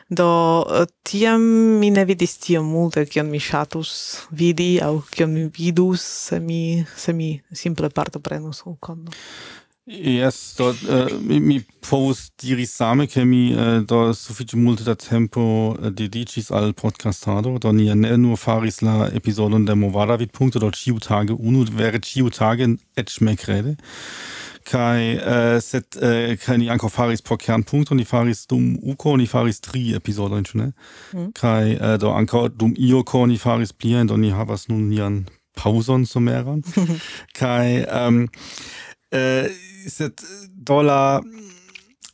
do 0.08 0.28
uh, 0.62 0.86
tiam 1.02 1.42
mi 1.80 1.90
ne 1.90 2.04
vidis 2.04 2.38
tio 2.38 2.62
multe 2.62 3.06
kion 3.10 3.30
mi 3.30 3.40
ŝatus 3.42 3.92
vidi 4.30 4.76
aŭ 4.82 4.94
kion 5.10 5.34
mi 5.34 5.48
vidus 5.58 6.06
se 6.28 6.40
mi 6.40 6.84
se 6.96 7.12
mi 7.12 7.40
simple 7.52 7.90
partoprenus 7.90 8.62
condo. 8.80 9.12
Yes, 9.88 10.56
do, 10.56 10.70
uh, 10.70 10.72
äh, 10.88 11.14
mi, 11.20 11.38
mi 11.38 11.64
povus 11.80 12.32
diri 12.36 12.66
same, 12.66 13.06
che 13.06 13.24
mi 13.24 13.54
uh, 13.54 13.84
do 13.84 14.12
suffice 14.12 14.56
multe 14.56 14.82
da 14.82 14.96
tempo 14.96 15.76
uh, 15.80 15.90
dedicis 15.90 16.50
al 16.50 16.72
podcastado, 16.74 17.56
do 17.60 17.72
ni 17.72 17.94
ne 17.94 18.16
nur 18.16 18.36
faris 18.36 18.80
la 18.82 19.08
episodon 19.14 19.64
de 19.64 19.74
Movadavid 19.76 20.32
punkto, 20.32 20.58
do 20.58 20.70
ciu 20.72 20.98
tage 20.98 21.32
unu, 21.32 21.64
vere 21.70 22.00
ciu 22.00 22.30
tage 22.30 22.78
et 22.96 23.20
me 23.20 23.36
crede, 23.36 23.76
kai 24.64 25.18
uh, 25.18 25.60
set 25.60 25.94
uh, 26.02 26.34
kai 26.34 26.56
ni 26.58 26.68
anko 26.68 26.88
faris 26.88 27.22
por 27.22 27.38
und 27.46 27.90
ni 27.92 28.04
faris 28.04 28.48
dum 28.48 28.76
uko, 28.82 29.16
ni 29.16 29.26
faris 29.26 29.60
tri 29.60 29.94
episode 29.94 30.42
ĉu 30.42 30.56
ne? 30.58 30.72
Mm. 31.12 31.32
Kai 31.32 31.76
uh, 31.76 31.96
do 31.96 32.10
anko 32.10 32.48
dum 32.48 32.74
ioko 32.74 33.24
ni 33.28 33.38
faris 33.38 33.72
pliajn, 33.72 34.10
und 34.10 34.20
ni 34.20 34.32
havas 34.32 34.68
nun 34.68 34.88
nian 34.88 35.26
zu 35.56 36.04
someron. 36.04 36.62
kai 37.34 37.84
um, 37.84 38.28
eh, 39.12 39.50
sed 39.88 40.22
do 40.50 40.82
la 40.82 41.20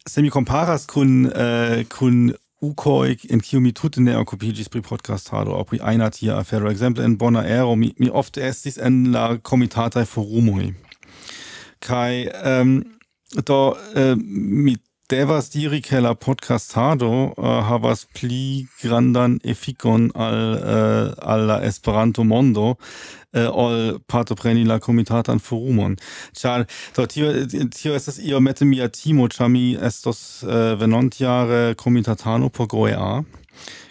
se 0.09 0.23
mi 0.23 0.31
comparas 0.31 0.87
kun 0.87 1.27
uh, 1.27 1.83
kun 1.89 2.33
ucoi 2.63 3.17
in 3.31 3.41
kiu 3.41 3.61
mi 3.61 3.73
tute 3.73 4.01
ne 4.01 4.17
okupigis 4.17 4.69
pri 4.69 4.83
podcast 4.83 5.29
hado 5.35 5.65
pri 5.65 5.81
einer 5.81 6.11
tia 6.11 6.39
afero. 6.39 6.71
Exemple 6.71 7.05
in 7.05 7.17
bona 7.19 7.41
aero 7.41 7.77
mi, 7.77 7.95
mi 7.99 8.11
ofte 8.11 8.43
estis 8.43 8.79
en 8.79 9.13
la 9.13 9.39
komitataj 9.39 10.05
forumoi 10.07 10.75
kai 11.83 12.29
um, 12.45 12.83
do 13.47 13.77
eh, 13.95 14.15
mi 14.17 14.77
devas 15.13 15.51
diri 15.51 15.83
che 15.83 16.01
la 16.01 16.15
podcastado 16.15 17.35
uh, 17.37 17.45
havas 17.69 18.07
pli 18.15 18.67
grandan 18.81 19.39
efikon 19.45 20.11
al 20.15 20.39
uh, 20.57 21.13
al 21.33 21.45
la 21.47 21.59
Esperanto 21.63 22.25
mondo 22.25 22.79
uh, 23.37 23.49
ol 23.65 24.01
partopreni 24.07 24.65
la 24.65 24.79
komitatan 24.81 25.39
forumon. 25.39 25.99
Ĉar 26.33 26.65
do 26.97 27.05
tio 27.05 27.29
tio 27.77 27.93
estas 27.93 28.23
iomete 28.25 28.65
mia 28.65 28.89
timo, 28.89 29.29
ĉar 29.29 29.53
mi 29.53 29.77
estos 29.77 30.43
uh, 30.49 30.73
venontjare 30.81 31.75
komitatano 31.77 32.49
por 32.49 32.67
GOEA. 32.73 33.21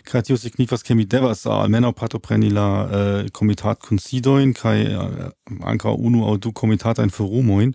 Äh, 0.02 0.10
kaj 0.10 0.14
äh, 0.14 0.20
ähm, 0.20 0.24
tio 0.24 0.38
signifas 0.38 0.84
ke 0.84 0.96
mi 0.96 1.06
devas 1.06 1.46
almenaŭ 1.46 1.94
partopreni 1.94 2.50
la 2.50 2.90
eh, 2.92 3.30
komitatkunsidojn 3.32 4.54
kaj 4.54 4.96
uh, 4.96 5.32
ankaŭ 5.64 5.96
unu 5.98 6.26
aŭ 6.26 6.38
du 6.38 6.52
komitatajn 6.52 7.10
forumojn 7.10 7.74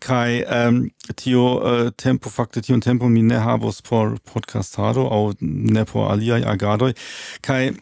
kaj 0.00 0.42
um, 0.42 0.90
tio 1.16 1.44
uh, 1.56 1.90
tempo 1.96 2.30
fakte 2.30 2.62
tiun 2.62 2.80
tempon 2.80 3.12
mi 3.12 3.22
ne 3.22 3.38
havos 3.38 3.82
por 3.82 4.18
podcastado 4.24 5.08
aŭ 5.08 5.34
ne 5.40 5.84
por 5.84 6.10
aliaj 6.12 6.42
agadoj 6.44 6.92
kaj 7.42 7.72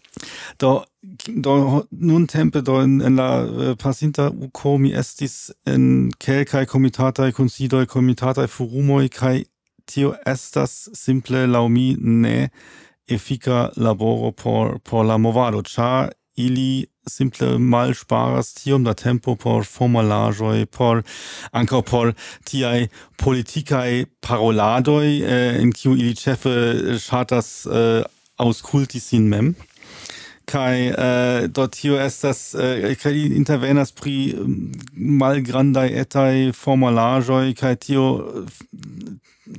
do 0.60 0.84
do 1.28 1.84
nun 1.90 2.26
tempe 2.26 2.62
do 2.62 2.80
in, 2.82 3.00
in 3.00 3.16
la 3.16 3.44
uh, 3.44 3.74
pasinta 3.76 4.30
uko 4.30 4.78
mi 4.78 4.92
estis 4.92 5.52
en 5.66 6.10
kelkaj 6.18 6.66
komitataj 6.66 7.32
kunsidoj 7.32 7.86
komitataj 7.86 8.46
forumoj 8.46 9.08
kaj 9.08 9.44
tio 9.86 10.14
estas 10.26 10.88
simple 10.94 11.46
laŭ 11.46 11.68
mi 11.68 11.94
ne 12.00 12.48
efika 13.08 13.70
laboro 13.76 14.32
por, 14.32 14.78
por 14.80 15.04
la 15.06 15.18
movado, 15.18 15.62
cha 15.62 16.08
ili 16.36 16.86
simple 17.08 17.58
mal 17.58 17.94
sparas 17.94 18.54
tiom 18.54 18.84
da 18.84 18.94
tempo 18.94 19.36
por 19.36 19.64
formalajo 19.64 20.66
por 20.66 21.02
anko 21.52 21.82
por 21.82 22.14
tiaj 22.44 22.88
politikaj 23.16 24.04
paroladoi 24.20 25.22
eh, 25.22 25.62
in 25.62 25.72
kiu 25.72 25.96
ili 25.96 26.14
ĉefe 26.14 26.98
ŝatas 27.00 27.66
eh, 27.66 28.02
aŭskulti 28.38 29.00
sin 29.00 29.28
mem. 29.28 29.54
Kai 30.46 30.90
äh, 30.90 30.94
eh, 30.94 31.48
dort 31.48 31.72
tio 31.74 31.96
estas 31.98 32.54
eh, 32.54 32.90
äh, 32.92 32.94
kai 32.94 33.14
intervenas 33.34 33.92
pri 33.92 34.34
mm, 34.34 34.72
malgrandai 34.94 35.88
etai 36.02 36.52
formalajo 36.52 37.40
kai 37.58 37.74
tio 37.76 38.04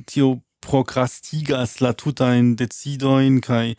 tio 0.06 0.38
prokrastigas 0.68 1.78
la 1.80 1.92
tutajn 1.96 2.54
decidojn 2.60 3.40
kai 3.44 3.74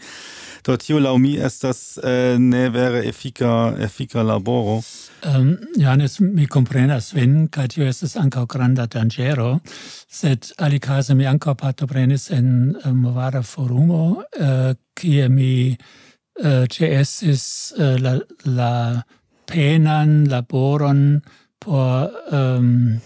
do 0.65 0.77
tio 0.77 0.99
la 0.99 1.13
mi 1.17 1.35
estas 1.37 1.99
uh, 2.01 2.37
ne 2.39 2.69
vere 2.69 3.03
efika 3.07 3.75
efika 3.79 4.23
laboro. 4.23 4.81
Ehm, 5.23 5.35
um, 5.35 5.57
Janis 5.77 6.19
mi 6.19 6.47
comprenas 6.47 7.13
ven 7.13 7.47
kai 7.47 7.67
tio 7.67 7.87
estas 7.87 8.15
ankaŭ 8.17 8.45
granda 8.49 8.87
danĝero, 8.87 9.59
sed 10.07 10.51
alikaze 10.57 11.15
mi 11.15 11.27
ankaŭ 11.27 11.55
partoprenis 11.59 12.29
en 12.31 12.75
eh, 12.83 12.91
Movara 12.91 13.43
Forumo, 13.43 14.23
ki 14.33 14.75
kie 14.99 15.29
mi 15.29 15.53
eh, 15.71 16.65
ĉeestis 16.71 17.45
uh, 17.77 17.95
la, 18.01 18.17
la 18.45 18.73
penan 19.49 20.25
laboron 20.29 21.21
por 21.59 22.11
um, 22.31 22.99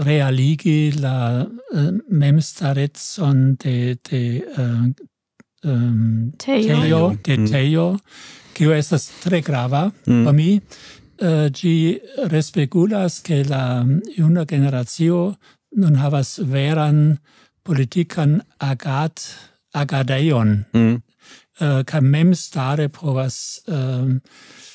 realigi 0.00 0.92
la 1.00 1.42
eh, 1.42 1.78
uh, 1.78 1.92
memstaretzon 2.08 3.56
de 3.56 3.96
de 4.10 4.22
eh, 4.36 4.62
uh, 4.62 4.86
um, 5.64 6.32
teio. 6.38 6.80
teio 6.80 7.18
de 7.24 7.36
mm. 7.36 7.46
teio 7.50 7.86
kiu 8.54 8.72
estas 8.72 9.10
tre 9.22 9.40
grava 9.40 9.90
mm. 10.06 10.24
por 10.24 10.32
mi 10.32 10.50
eh, 10.56 11.26
uh, 11.28 11.48
gi 11.50 12.00
respegulas 12.32 13.20
ke 13.22 13.42
la 13.44 13.84
una 14.18 14.44
generazio 14.44 15.34
nun 15.76 15.94
havas 15.96 16.38
veran 16.38 17.18
politikan 17.64 18.40
agat 18.58 19.20
agadeion 19.74 20.64
mm. 20.74 20.96
uh, 21.60 21.82
kaj 21.84 22.00
memstare 22.00 22.88
provas 22.88 23.60
um, 23.68 23.76
uh, 23.76 24.71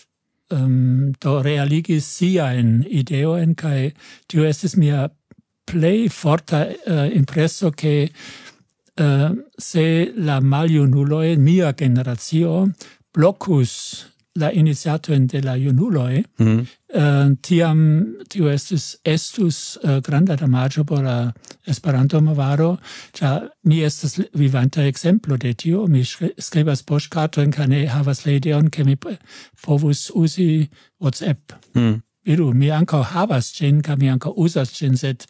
um, 0.52 1.12
do 1.20 1.42
realigis 1.42 2.06
ideo 2.22 3.38
en 3.38 3.56
kai 3.56 3.94
tio 4.28 4.46
estis 4.46 4.76
mia 4.76 5.10
play 5.66 6.08
forta 6.10 6.68
uh, 6.86 7.06
impresso 7.14 7.72
che 7.72 8.12
uh, 9.00 9.32
se 9.58 10.14
la 10.16 10.40
maliunuloe 10.40 11.36
mia 11.38 11.74
generazio 11.74 12.72
blocus 13.12 14.06
la 14.38 14.52
iniciatoin 14.54 15.28
de 15.28 15.42
la 15.42 15.56
junuloi, 15.58 16.24
mm. 16.40 16.60
uh, 16.94 17.02
eh, 17.02 17.36
tiam 17.42 17.80
tio 18.30 18.50
estus, 18.54 18.96
estus 19.06 19.78
uh, 19.84 20.00
granda 20.06 20.36
damaggio 20.36 20.86
por 20.86 21.04
la 21.04 21.34
Esperanto 21.66 22.22
movaro, 22.22 22.78
cha 23.14 23.50
mi 23.64 23.82
estes 23.84 24.20
vivanta 24.34 24.86
exemplo 24.88 25.38
de 25.38 25.54
tio, 25.54 25.88
mi 25.88 26.04
skribas 26.06 26.84
postcartoin, 26.84 27.48
en 27.48 27.52
kane 27.52 27.88
havas 27.88 28.26
la 28.26 28.32
ideon, 28.32 28.70
ke 28.70 28.84
mi 28.84 28.96
povus 29.66 30.12
usi 30.16 30.70
WhatsApp. 31.00 31.54
Mm. 31.74 32.02
Vidu, 32.28 32.54
mi 32.54 32.72
ankaŭ 32.72 33.04
havas 33.04 33.54
ĝin 33.56 33.82
kaj 33.82 33.96
mi 33.98 34.10
ankaŭ 34.12 34.34
usas 34.36 34.74
ĝin 34.76 34.98
sed 35.00 35.26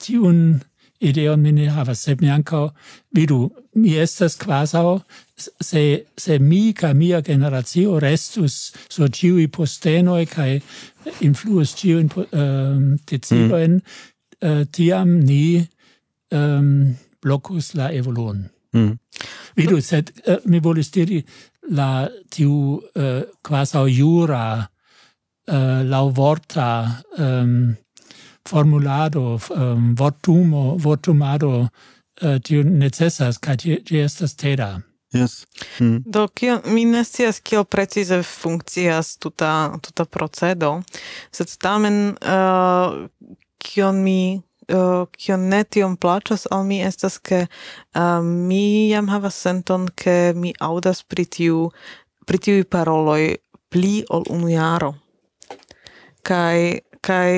tiun 0.00 0.62
ideon 1.04 1.42
mi 1.42 1.52
ne 1.52 1.68
havas, 1.70 2.02
sed 2.06 2.22
mi 2.22 2.30
ankaŭ 2.32 2.68
vidu, 3.16 3.50
mi 3.74 3.94
estas 3.98 4.36
kvazaŭ 4.40 4.98
se 5.36 6.04
se 6.16 6.38
mi 6.38 6.72
kaj 6.72 6.94
mia 6.94 7.20
generacio 7.20 7.98
restus 8.00 8.72
sur 8.88 9.10
ĉiuj 9.10 9.48
postenoj 9.52 10.24
kaj 10.30 10.60
influus 11.20 11.74
ĉiujn 11.78 12.10
um, 12.16 12.84
decidojn, 13.10 13.78
mm. 13.78 14.50
uh, 14.50 14.62
tiam 14.70 15.18
ni 15.20 15.46
ehm, 15.58 16.40
um, 16.40 16.94
blocus 17.22 17.74
la 17.74 17.90
evoluon. 17.92 18.44
Mm. 18.74 18.92
Vidu, 19.56 19.80
sed 19.80 20.10
uh, 20.26 20.38
mi 20.44 20.60
volis 20.60 20.90
diri 20.90 21.22
la 21.74 22.06
tiu 22.30 22.80
eh, 22.94 23.02
uh, 23.02 23.22
quasau 23.42 23.86
jura 23.88 24.44
uh, 24.60 25.80
lauvorta 25.88 26.68
um, 27.18 27.24
ehm, 27.24 27.83
formulado, 28.48 29.38
um, 29.50 29.94
votumo 29.94 30.76
votumado 30.76 31.48
uh, 31.60 31.68
eh, 32.22 32.38
tiu 32.40 32.62
necessas, 32.64 33.38
kai 33.38 33.56
gi 33.56 33.98
estas 33.98 34.34
teda. 34.36 34.80
Yes. 35.14 35.46
Mm. 35.78 36.02
Do 36.06 36.28
kio 36.28 36.60
mi 36.64 36.84
ne 36.84 37.04
scias 37.04 37.40
kio 37.40 37.64
precize 37.64 38.22
funkcias 38.22 39.16
tuta 39.16 39.78
tuta 39.82 40.04
procedo, 40.04 40.82
sed 41.30 41.56
tamen 41.58 42.16
uh, 42.18 43.06
kion 43.58 44.02
mi 44.02 44.42
uh, 44.68 45.06
kion 45.12 45.48
ne 45.48 45.62
tiom 45.64 45.96
plaĉas 45.96 46.48
al 46.50 46.64
mi 46.66 46.80
estas 46.82 47.18
ke 47.18 47.46
uh, 47.46 48.20
mi 48.22 48.90
jam 48.90 49.08
havas 49.08 49.38
senton 49.38 49.86
ke 49.94 50.32
mi 50.36 50.52
aŭdas 50.60 51.04
pri 51.06 51.24
tiu 51.24 51.70
pri 52.26 52.38
tiuj 52.38 52.64
paroloj 52.64 53.36
pli 53.70 54.02
ol 54.10 54.26
unu 54.30 54.50
jaro. 54.50 54.94
Kaj 56.26 56.80
kaj 57.04 57.30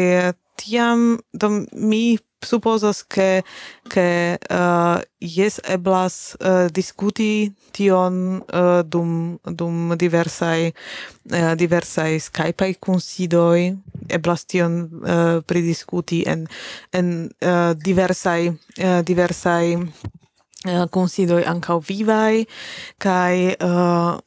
tiam 0.57 1.19
do 1.33 1.49
mi 1.73 2.19
supposas 2.45 3.03
ke 3.03 3.43
ke 3.91 4.37
eh, 4.37 4.39
uh, 4.51 5.01
yes 5.21 5.61
eblas 5.65 6.37
uh, 6.41 6.69
diskuti 6.71 7.53
tion 7.73 8.43
uh, 8.53 8.83
dum 8.85 9.39
dum 9.45 9.97
diversaj 9.97 10.71
uh, 10.71 11.55
diversaj 11.57 12.21
Skype 12.29 12.75
kunsidoj 12.81 13.77
eblas 14.09 14.45
tion 14.45 14.73
uh, 15.03 15.41
pridiskuti 15.49 16.23
en 16.27 16.47
en 16.93 17.31
uh, 17.43 17.73
diversaj 17.75 18.43
uh, 18.53 19.01
diversaj 19.03 19.65
considoi 20.91 21.45
ancau 21.45 21.81
vivai, 21.81 22.47
cae 22.99 23.55
uh, 23.61 24.19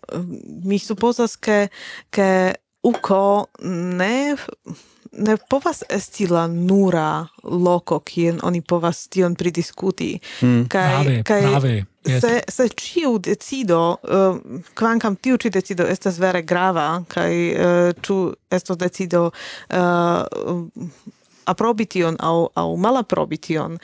mi 0.64 0.78
supposas 0.80 1.38
che, 1.38 1.70
che 2.10 2.62
uco 2.82 3.50
ne 3.62 4.36
ne 5.12 5.38
povas 5.50 5.84
esti 5.90 6.28
la 6.28 6.48
nura 6.48 7.28
loco 7.44 8.00
kien 8.00 8.40
oni 8.44 8.62
povas 8.62 9.08
tion 9.08 9.36
pridiskuti 9.36 10.20
mm. 10.42 10.68
Kai, 10.70 11.24
brave. 11.24 11.86
Yes. 12.06 12.22
Se, 12.22 12.42
se 12.48 12.68
ciu 12.70 13.18
decido, 13.20 13.98
uh, 14.04 14.38
kvankam 14.74 15.16
tiu 15.16 15.38
ci 15.38 15.50
decido 15.50 15.84
estas 15.84 16.18
vere 16.20 16.42
grava, 16.42 17.04
kai 17.08 17.52
uh, 17.52 17.92
ciu 18.02 18.34
estos 18.52 18.78
decido 18.78 19.26
uh, 19.70 20.88
aprobition 21.44 22.16
au, 22.20 22.50
au 22.56 22.78
malaprobition, 22.78 23.78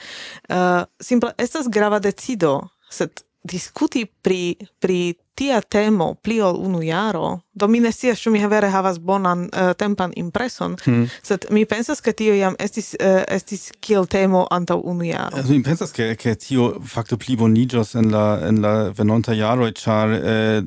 uh, 0.48 0.82
simple 1.00 1.32
estas 1.38 1.68
grava 1.68 1.98
decido, 1.98 2.68
sed 2.90 3.20
diskuti 3.44 4.06
pri, 4.06 4.56
pri 4.78 5.14
tia 5.36 5.60
temo 5.60 6.14
pli 6.22 6.40
ol 6.42 6.58
unu 6.66 6.82
jaro, 6.84 7.40
do 7.52 7.68
mi 7.68 7.80
ne 7.80 7.92
scias 7.92 8.20
ĉu 8.20 8.32
mi 8.34 8.42
vere 8.48 8.68
havas 8.72 8.98
bonan 8.98 9.46
uh, 9.46 9.72
tempan 9.78 10.12
impreson, 10.16 10.76
hmm. 10.84 11.06
sed 11.22 11.46
mi 11.50 11.64
pensas 11.68 12.00
ke 12.04 12.12
tio 12.16 12.34
jam 12.36 12.56
estis 12.60 12.94
uh, 12.98 13.22
estis 13.28 13.70
kiel 13.80 14.08
temo 14.10 14.46
antaŭ 14.50 14.80
unu 14.84 15.08
jaro. 15.08 15.36
Also 15.36 15.52
mi 15.52 15.62
pensas 15.62 15.92
ke 15.96 16.14
ke 16.20 16.36
tio 16.40 16.72
fakte 16.84 17.20
pli 17.20 17.36
boniĝos 17.36 17.96
en 18.00 18.12
la 18.12 18.26
en 18.48 18.62
la 18.64 18.76
venonta 18.96 19.36
jaro, 19.36 19.68
ĉar 19.76 20.16
eh, 20.16 20.60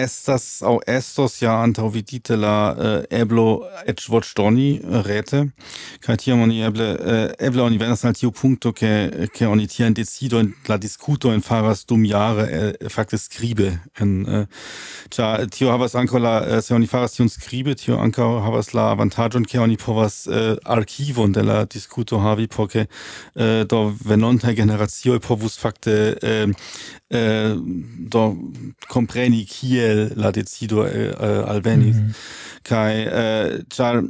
estas 0.00 0.44
aŭ 0.66 0.76
estos 0.88 1.40
ja 1.42 1.54
antaŭ 1.64 1.88
vidite 1.92 2.36
la 2.38 2.54
uh, 2.72 2.96
eblo 3.10 3.46
eĉ 3.90 4.06
voĉdoni 4.12 4.68
rete 5.06 5.42
kaj 6.04 6.16
tiam 6.24 6.44
oni 6.44 6.62
eble 6.68 6.88
uh, 6.94 7.24
eble 7.48 7.64
oni 7.66 7.80
venas 7.80 8.04
al 8.08 8.16
tiu 8.16 8.30
punkto 8.30 8.72
ke 8.76 8.92
ke 9.34 9.48
oni 9.48 9.66
tiajn 9.70 9.96
decidojn 9.98 10.52
la 10.70 10.78
diskutojn 10.80 11.42
faras 11.44 11.84
dum 11.90 12.04
jare 12.08 12.46
uh, 12.46 12.90
fakte 12.94 13.18
skribe 13.20 13.72
en 14.00 14.09
tamen 14.10 14.26
uh, 14.26 14.46
äh. 15.18 15.46
tio 15.50 15.70
havas 15.72 15.94
anko 15.94 16.18
la 16.18 16.40
äh, 16.46 16.62
se 16.62 16.74
oni 16.74 16.86
faras 16.86 17.12
tion 17.12 17.28
skribe 17.28 17.74
tio 17.74 17.98
anko 17.98 18.40
havas 18.40 18.72
la 18.74 18.90
avantaĝon 18.92 19.46
ke 19.46 19.60
oni 19.60 19.76
povas 19.76 20.26
uh, 20.26 20.56
arkivon 20.64 21.32
de 21.32 21.42
la 21.42 21.64
diskuto 21.64 22.18
havi 22.18 22.46
por 22.46 22.68
ke 22.68 22.86
uh, 23.34 23.64
do 23.64 23.94
venontaj 24.04 24.54
generacioj 24.54 25.20
povus 25.20 25.58
fakte 25.58 26.16
uh, 26.22 26.50
uh, 27.10 27.56
do 28.12 28.36
kompreni 28.88 29.44
kiel 29.46 30.10
la 30.16 30.30
decido 30.30 30.84
uh, 30.84 31.50
alvenis 31.50 31.96
mm 31.96 32.06
-hmm. 32.06 32.14
kai 32.62 33.06
äh, 33.06 33.64
char 33.70 34.02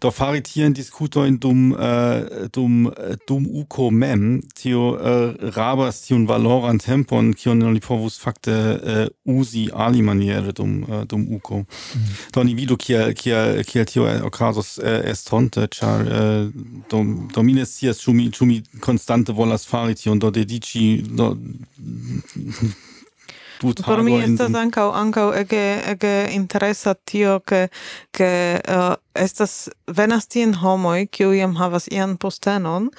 do 0.00 0.10
faritieren 0.10 0.74
diskuto 0.74 1.24
in 1.24 1.40
dum 1.40 1.76
äh, 1.78 2.48
dum 2.52 2.92
dum 3.26 3.46
uko 3.46 3.90
mem 3.90 4.42
tio 4.54 4.96
äh, 4.96 5.34
rabas 5.56 6.02
tion 6.06 6.28
valoran 6.28 6.78
tempon 6.78 7.34
kion 7.34 7.62
oni 7.62 7.80
povus 7.80 8.18
fakte 8.18 8.52
äh, 8.52 9.30
uzi 9.46 10.02
maniere 10.02 10.52
dum 10.52 10.82
uh, 10.82 11.04
dum 11.04 11.26
uko 11.38 11.64
Mm. 11.94 12.16
Do 12.32 12.42
ni 12.44 12.54
vidu 12.54 12.76
kia 12.76 13.12
kia 13.12 13.62
kia 13.62 13.84
tio 13.84 14.04
okazos 14.24 14.78
äh, 14.78 14.88
eh, 14.88 15.10
estonte, 15.10 15.68
char 15.68 16.00
eh, 16.00 16.50
dom 16.90 17.28
domines 17.34 17.78
sias 17.78 17.98
chumi 17.98 18.30
chumi 18.30 18.62
konstante 18.80 19.32
volas 19.32 19.66
fari 19.66 19.94
tion 19.94 20.18
do 20.18 20.30
dedici 20.30 21.02
do 21.02 21.36
Por 23.86 24.02
mi 24.04 24.18
estas 24.20 24.52
ankaŭ 24.52 24.90
ankaŭ 25.00 25.26
ege 25.40 25.64
ege 25.92 26.14
interesa 26.36 26.92
tio 26.94 27.38
ke 27.40 27.68
ke 28.12 28.28
uh, 28.60 28.94
estas 29.14 29.54
venas 29.88 30.28
tien 30.28 30.52
homoj 30.60 31.06
kiu 31.08 31.32
jam 31.32 31.56
havas 31.56 31.88
ian 31.88 32.16
postenon 32.20 32.90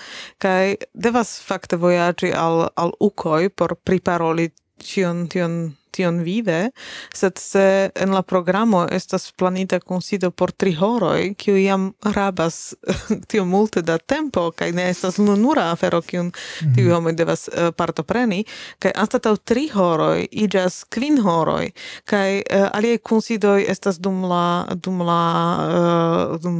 kaj 0.41 0.75
devas 0.93 1.35
fakte 1.49 1.77
vojaĝi 1.77 2.33
al 2.33 2.69
al 2.75 2.95
ukoj 2.99 3.49
por 3.49 3.75
priparoli 3.85 4.49
ĉion 4.81 5.27
tion 5.29 5.59
tion 5.97 6.21
vive, 6.25 6.71
sed 7.13 7.37
se 7.41 7.65
en 7.95 8.13
la 8.13 8.21
programo 8.21 8.85
estas 8.91 9.31
planita 9.31 9.79
consido 9.79 10.31
por 10.31 10.51
tri 10.51 10.75
horoi, 10.75 11.33
kiu 11.35 11.57
iam 11.57 11.89
rabas 12.15 12.75
tio 13.29 13.45
multe 13.45 13.81
da 13.81 13.97
tempo, 13.97 14.51
kaj 14.51 14.71
ne 14.77 14.89
estas 14.89 15.17
nunura 15.17 15.71
afero, 15.71 16.01
kiun 16.01 16.31
mm 16.31 16.75
tiu 16.77 16.91
homoj 16.93 17.13
devas 17.17 17.47
uh, 17.47 17.71
partopreni, 17.73 18.43
kaj 18.83 18.91
anstatau 19.01 19.37
tri 19.37 19.65
horoi, 19.73 20.27
iĝas 20.45 20.83
kvin 20.93 21.17
horoi, 21.25 21.71
kaj 22.05 22.41
uh, 22.41 22.67
aliaj 22.77 22.99
considoi 23.09 23.65
estas 23.71 23.97
dum 24.03 24.21
la 24.29 24.67
dum 24.75 25.01
la 25.07 25.21
uh, 25.63 26.35
dum 26.43 26.59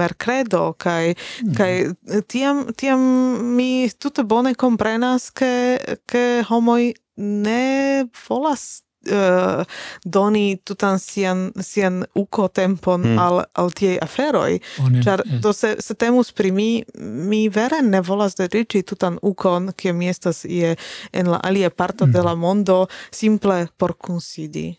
mercredo, 0.00 0.72
kaj 0.78 1.14
mm 1.14 1.56
kaj 1.58 1.72
tiam 2.30 2.64
tiam 2.76 3.00
mi 3.56 3.90
tutte 3.98 4.22
bone 4.24 4.54
comprenas 4.54 5.30
ke 5.30 5.78
ke 6.06 6.24
homoj 6.48 6.92
ne 7.18 8.06
volas 8.28 8.82
uh, 9.10 9.64
doni 10.04 10.58
tutan 10.64 10.98
sian 10.98 11.50
sian 11.60 12.04
uko 12.14 12.48
tempon 12.48 13.02
mm. 13.04 13.18
al 13.18 13.42
al 13.54 13.70
tiei 13.74 13.98
aferoj 14.02 14.58
ĉar 15.04 15.22
mm. 15.24 15.40
do 15.42 15.52
se 15.52 15.74
se 15.80 15.94
temus 15.94 16.32
pri 16.32 16.52
mi 16.52 16.68
mi 16.94 17.48
vere 17.48 17.82
ne 17.82 18.00
volas 18.00 18.38
dediĉi 18.38 18.82
tutan 18.82 19.18
ukon 19.22 19.72
kie 19.76 19.92
mi 19.92 20.08
estas 20.08 20.44
ie 20.44 20.76
en 21.12 21.30
la 21.30 21.40
alia 21.42 21.70
parto 21.70 22.06
mm. 22.06 22.12
de 22.12 22.22
la 22.22 22.32
hmm. 22.32 22.40
mondo 22.40 22.86
simple 23.10 23.66
por 23.76 23.96
kunsidi 23.98 24.74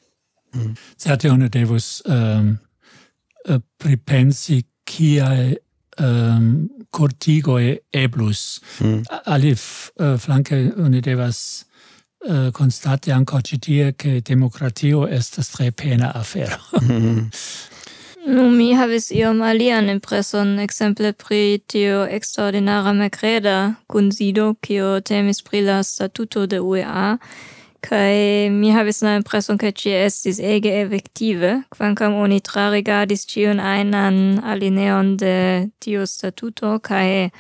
mm. 0.56 0.76
certe 0.98 1.32
oni 1.32 1.50
devus 1.50 2.02
um, 2.06 2.58
uh, 3.50 3.62
pripensi 3.78 4.64
kiaj 4.84 5.56
um, 6.00 6.06
ehm, 6.06 6.66
cortigoi 6.90 7.78
eblus. 7.94 8.62
Mm. 8.80 9.04
Alif 9.26 9.92
uh, 10.00 10.18
flanke 10.18 10.72
oni 10.78 11.02
devas 11.02 11.66
uh, 12.28 12.52
constate 12.52 13.12
anco 13.12 13.42
citie 13.42 13.96
che 13.96 14.22
democratio 14.22 15.08
estas 15.08 15.50
tre 15.50 15.72
pena 15.72 16.14
afero. 16.14 16.58
Mm. 16.82 17.28
Nu, 18.26 18.50
mi 18.52 18.74
havis 18.76 19.12
iom 19.12 19.42
alian 19.42 19.88
impreson, 19.90 20.60
exemple 20.60 21.14
pri 21.14 21.62
tio 21.68 22.04
extraordinara 22.06 22.92
Macreda 22.94 23.76
kunsido, 23.88 24.54
kio 24.62 25.00
temis 25.02 25.42
pri 25.42 25.62
la 25.62 25.84
statuto 25.84 26.46
de 26.46 26.60
UEA, 26.60 27.18
kai 27.82 28.50
mi 28.52 28.70
havis 28.76 29.02
la 29.02 29.16
impreson 29.16 29.58
ke 29.58 29.72
ci 29.72 29.96
estis 29.96 30.40
ege 30.40 30.76
effektive, 30.82 31.64
quancam 31.72 32.20
oni 32.20 32.40
trarigadis 32.40 33.26
cion 33.26 33.60
einan 33.60 34.44
alineon 34.44 35.16
de 35.18 35.70
tio 35.80 36.06
statuto, 36.06 36.78
kai 36.84 37.32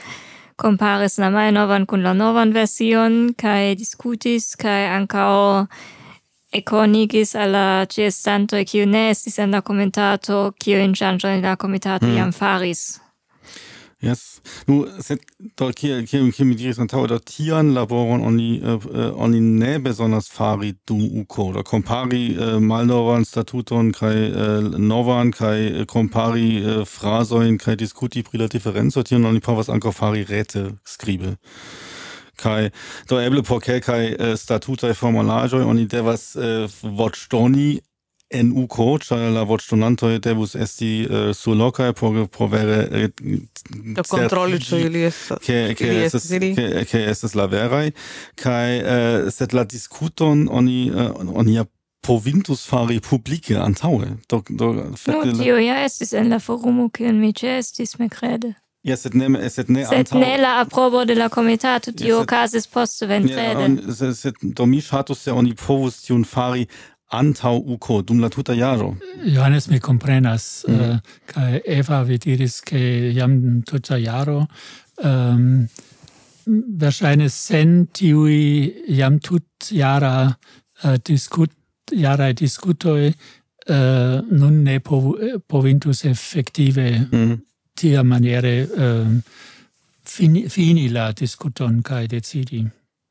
comparis 0.59 1.17
la 1.17 1.29
malnovan 1.33 1.85
kun 1.89 2.03
la 2.03 2.13
novan 2.13 2.53
version, 2.53 3.33
kai 3.37 3.75
discutis, 3.79 4.55
kai 4.59 4.87
ancao 4.91 5.67
econigis 6.53 7.35
alla 7.35 7.85
gestantoi, 7.89 8.65
kiu 8.65 8.85
ne 8.85 9.09
estis 9.11 9.39
en 9.39 9.51
la 9.51 9.61
comitato, 9.61 10.51
kiu 10.59 10.79
in 10.79 10.93
in 10.93 11.41
la 11.41 11.55
comitato 11.55 12.05
mm. 12.05 12.17
iam 12.17 12.31
faris. 12.31 12.99
Yes. 14.01 14.41
Nu, 14.65 14.85
set, 14.99 15.19
do 15.59 15.67
kiel 15.75 16.05
kiel 16.07 16.29
kiel 16.31 16.47
mi 16.47 16.55
diris 16.55 16.77
antau, 16.79 17.01
da 17.11 17.17
tian 17.19 17.73
laboron 17.75 18.21
oni 18.23 18.61
uh, 18.63 18.85
oni 19.19 19.41
ne 19.43 19.73
besonders 19.83 20.29
fari 20.31 20.71
dum 20.87 21.01
uko 21.19 21.51
Da 21.53 21.63
compari 21.63 22.37
uh, 22.37 22.43
eh, 22.43 22.59
malnovan 22.59 23.25
statuton 23.25 23.91
kai 23.91 24.15
uh, 24.31 24.37
eh, 24.45 24.79
novan 24.79 25.33
kai 25.35 25.83
compari 25.85 26.63
uh, 26.63 26.85
frasoin 26.87 27.57
kai 27.57 27.75
diskuti 27.75 28.23
pri 28.23 28.39
la 28.39 28.47
differenzo 28.47 29.03
tian 29.03 29.25
oni 29.25 29.43
povas 29.43 29.67
ankaŭ 29.67 29.91
fari 29.91 30.23
rete 30.23 30.63
skribe 30.85 31.35
kai 32.39 32.71
do 33.09 33.19
eble 33.19 33.43
por 33.43 33.59
kelkaj 33.59 34.13
uh, 34.13 34.35
statutaj 34.39 34.93
formulaĵoj 34.95 35.65
oni 35.67 35.85
devas 35.91 36.37
uh, 36.39 36.71
voĉdoni 36.83 37.81
en 38.29 38.51
coach 38.67 39.09
ĉar 39.09 39.23
la 39.33 39.43
voĉdonantoj 39.49 40.19
devus 40.21 40.55
esti 40.55 40.89
eh, 41.01 41.13
uh, 41.29 41.31
surlokaj 41.35 41.93
por 41.93 42.27
provere 42.27 43.09
do 43.95 44.03
kontroli 44.09 44.59
ĉu 44.61 44.77
ili 44.85 45.03
estas 45.07 45.41
ke 45.45 45.73
ke 45.77 45.89
estas 46.05 46.29
ke, 46.29 46.85
ke 46.91 47.03
estas 47.09 47.35
la 47.35 47.45
veraj. 47.45 47.91
Kaj 48.35 48.79
uh, 48.79 49.33
sed 49.33 49.53
la 49.53 49.63
diskuton 49.63 50.47
oni 50.51 50.91
uh, 50.91 51.11
oni 51.33 51.57
ja 51.57 51.65
provintus 52.05 52.63
fari 52.69 52.99
publike 52.99 53.57
antaŭe. 53.57 54.13
Do 54.29 54.43
do 54.49 54.71
no, 54.73 55.21
tio 55.41 55.57
ja 55.57 55.83
estis 55.83 56.13
en 56.13 56.29
la 56.29 56.39
forumo 56.39 56.89
kiun 56.89 57.19
mi 57.19 57.33
ĉeestis 57.33 57.97
crede 58.09 58.53
Ja, 58.83 58.95
sed 58.95 59.15
ne, 59.15 59.49
sed 59.49 59.67
ne 59.69 59.83
sed 59.85 60.13
ne 60.15 60.37
la 60.39 60.53
aprobo 60.61 61.03
de 61.05 61.15
la 61.15 61.27
comitato 61.29 61.91
tio 61.91 62.15
ja, 62.15 62.21
okazis 62.21 62.67
poste 62.67 63.05
ventrede. 63.05 63.67
Ja, 63.99 64.13
sed 64.15 64.39
do 64.41 64.65
mi 64.65 64.79
shatus 64.81 65.19
se 65.19 65.31
oni 65.31 65.51
povus 65.55 65.99
tiun 66.05 66.23
fari 66.23 66.65
antau 67.11 67.57
uco 67.73 68.01
dum 68.01 68.19
la 68.19 68.29
tuta 68.29 68.53
jaro. 68.53 68.97
Johannes 69.25 69.67
mi 69.67 69.79
comprenas, 69.79 70.65
mm 70.67 70.79
eh, 70.79 70.89
uh, 70.89 70.99
kai 71.25 71.61
Eva 71.65 72.03
vi 72.03 72.17
diris 72.17 72.59
che 72.61 73.11
jam 73.13 73.63
tuta 73.63 73.97
jaro 73.97 74.47
ehm, 75.03 75.67
um, 76.45 76.67
versaine 76.77 77.29
sen 77.29 77.87
tiui 77.91 78.73
jam 78.87 79.19
tut 79.19 79.71
jara 79.71 80.37
eh, 80.83 80.91
uh, 80.91 80.97
discut 81.03 81.51
jara 81.91 82.31
discutoi 82.33 83.07
uh, 83.07 83.73
eh, 83.73 84.21
nun 84.31 84.63
ne 84.63 84.79
pov, 84.79 85.15
povintus 85.47 86.03
effective 86.03 87.07
mm 87.11 87.37
tia 87.79 88.03
maniere 88.03 88.67
uh, 88.75 89.07
fini, 90.03 90.49
fini 90.49 90.89
la 90.89 91.11
discuton 91.11 91.81
kai 91.81 92.07
decidi. 92.07 92.65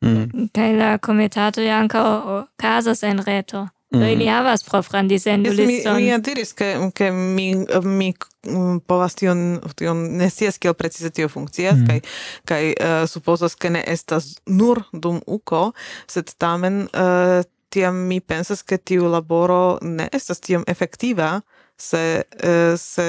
Mm. 0.05 0.49
Kaj 0.53 0.73
la 0.77 0.91
komitato 0.99 1.61
ankaŭ 1.61 2.05
okazas 2.37 3.03
en 3.03 3.23
reto. 3.25 3.67
Mm. 3.91 4.01
Do 4.01 4.07
ili 4.07 4.25
mm. 4.25 4.29
havas 4.29 4.65
propran 4.65 5.09
disenduliston. 5.09 5.95
Yes, 5.97 5.97
mi, 5.97 6.13
mi 6.13 6.23
diris, 6.23 6.53
ke, 6.53 6.91
ke 6.95 7.11
mi, 7.11 7.51
eh, 7.51 7.81
mi 7.85 8.13
mm, 8.47 8.81
povas 8.87 9.15
tion, 9.15 9.61
tion 9.77 10.03
ne 10.19 10.29
sias 10.31 10.59
kiel 10.61 10.75
precize 10.75 11.11
tio 11.11 11.29
funkcias, 11.29 11.79
mm. 11.79 11.87
kaj, 11.87 12.01
kaj 12.45 12.67
uh, 12.69 13.09
supozas, 13.09 13.57
ke 13.57 13.71
ne 13.73 13.81
estas 13.87 14.35
nur 14.47 14.83
dum 14.93 15.23
uko, 15.27 15.71
sed 16.07 16.35
tamen 16.37 16.83
uh, 16.93 17.41
tiam 17.73 18.05
mi 18.11 18.21
pensas, 18.21 18.61
ke 18.63 18.77
tiu 18.77 19.09
laboro 19.09 19.79
ne 19.83 20.09
estas 20.13 20.45
tiom 20.45 20.69
efektiva, 20.69 21.41
se, 21.81 22.23
uh, 22.45 22.77
se 22.77 23.09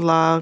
la 0.00 0.40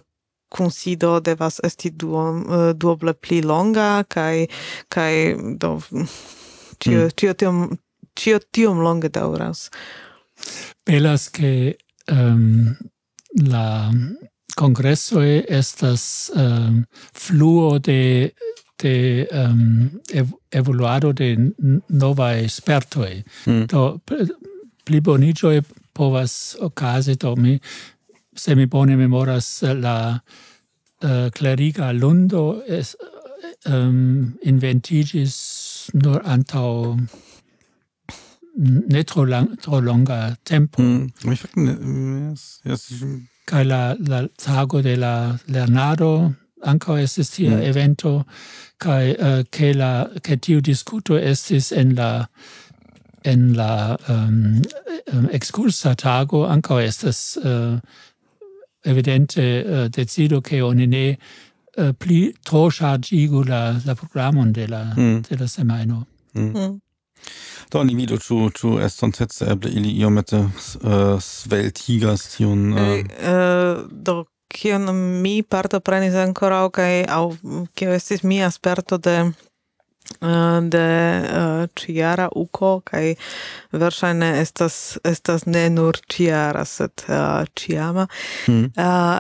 consido 0.55 1.19
devas 1.21 1.59
esti 1.67 1.91
duom, 1.91 2.45
uh, 2.47 2.71
duoble 2.79 3.17
pli 3.19 3.43
longa, 3.43 4.05
kaj, 4.09 4.47
kaj 4.89 5.35
do... 5.59 5.81
Tio, 6.79 7.05
mm. 7.05 7.11
tio 7.15 7.33
tiom 7.39 7.59
cio 8.17 8.39
tiom 8.51 8.81
longe 8.81 9.09
dauras. 9.09 9.71
Pelas 10.85 11.31
che 11.31 11.77
um, 12.11 12.77
la 13.47 13.91
congresso 14.55 15.21
estas 15.21 16.31
um, 16.35 16.85
fluo 17.13 17.79
de 17.79 18.33
de 18.77 19.27
um, 19.33 19.91
ev 20.13 20.33
evoluado 20.51 21.13
de 21.13 21.37
nova 21.89 22.37
espertoi. 22.37 23.23
Mm. 23.47 23.67
Do 23.67 24.01
pli 24.85 25.01
bonigio 25.01 25.63
povas 25.93 26.57
okazi 26.61 27.17
do 27.17 27.37
mi 27.37 27.61
se 28.37 28.55
mi 28.55 28.67
bone 28.67 28.97
memoras 28.97 29.63
la 29.63 30.21
eh, 31.03 31.09
uh, 31.09 31.31
cleriga 31.31 31.93
lundo 31.93 32.63
es 32.67 32.97
um, 33.67 34.35
inventigis 34.43 35.91
nur 35.93 36.21
antau 36.25 36.99
ne 38.57 39.03
tro 39.03 39.25
lang 39.25 39.57
tro 39.63 39.81
longa 39.81 40.37
tempo 40.45 40.83
mm, 40.83 41.11
mi 41.25 41.37
ne, 41.57 41.73
yes, 42.31 42.61
yes. 42.65 43.03
Mm. 43.03 43.21
kai 43.47 43.65
la 43.65 43.95
la 43.99 44.27
tago 44.39 44.83
de 44.83 44.97
la 44.97 45.15
lernado 45.47 46.11
ankaŭ 46.65 46.99
estis 47.03 47.31
tia 47.31 47.57
mm. 47.57 47.63
evento 47.63 48.13
kaj 48.79 49.15
uh, 49.15 49.41
ke 49.51 49.73
la 49.75 50.07
ke 50.23 50.37
tiu 50.37 50.61
diskuto 50.61 51.19
estis 51.19 51.73
en 51.73 51.95
la 51.95 52.27
en 53.25 53.53
la 53.57 53.97
um, 54.09 54.63
excursa 55.33 55.95
tago 55.95 56.45
ankaŭ 56.47 56.79
estas 56.85 57.37
uh, 57.37 57.51
eh, 57.51 57.81
evidente 58.85 59.45
uh, 59.65 59.89
decido 59.97 60.41
ke 60.41 60.63
oni 60.63 60.87
ne 60.87 61.05
uh, 61.17 61.93
pli 61.99 62.35
tro 62.45 62.71
ŝarĝigu 62.71 63.45
la 63.49 63.63
la 63.87 63.95
programon 63.95 64.53
de 64.53 64.67
la 64.67 64.85
mm. 64.97 65.23
de 65.29 65.37
la 65.41 65.49
semajno 65.49 66.05
mm. 66.35 66.43
mm. 66.43 66.81
Do 67.73 67.83
ni 67.85 67.97
vidu 67.99 68.19
ĉu 68.23 68.51
ĉu 68.55 68.77
estontece 68.87 69.49
eble 69.55 69.71
ili 69.71 69.95
iomete 70.03 70.45
uh, 70.45 70.51
äh, 70.83 71.17
sveltigas 71.21 72.29
tiun 72.37 72.73
uh... 72.73 72.81
Äh, 72.81 73.01
uh, 73.01 73.33
äh, 73.33 73.83
do 73.91 74.25
kion 74.55 74.87
mi 75.23 75.41
partoprenis 75.43 76.15
ankoraŭ 76.27 76.69
kaj 76.79 76.93
aŭ 77.11 77.25
kio 77.75 77.97
estis 77.97 78.23
mia 78.23 78.51
sperto 78.55 78.99
de 78.99 79.17
de 80.75 80.87
uh, 81.25 81.65
ĉiara 81.81 82.29
uko 82.37 82.81
kaj 82.85 83.15
verŝajne 83.73 84.29
estas 84.41 84.99
estas 85.05 85.47
ne 85.47 85.69
nur 85.71 85.97
ĉiara 86.13 86.65
sed 86.69 87.07
uh, 87.09 87.45
ĉiama 87.57 88.07
mm. 88.49 88.67
uh, 88.77 89.19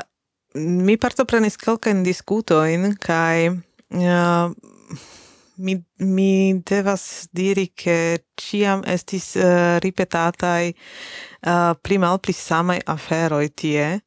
mi 0.55 0.97
partoprenis 1.01 1.57
kelkajn 1.57 2.05
diskutojn 2.05 2.95
kaj 3.01 3.49
uh, 3.49 4.53
mi, 5.57 5.85
mi 5.99 6.61
devas 6.63 7.29
diri 7.33 7.73
che 7.75 8.27
ciam 8.35 8.83
estis 8.87 9.37
eh, 9.37 9.45
uh, 9.45 9.79
ripetatai 9.79 10.75
uh, 10.75 11.51
eh, 11.51 11.75
pli 11.81 11.99
mal 11.99 12.19
pli 12.21 12.33
samai 12.33 12.81
aferoi 12.85 13.51
tie. 13.55 14.05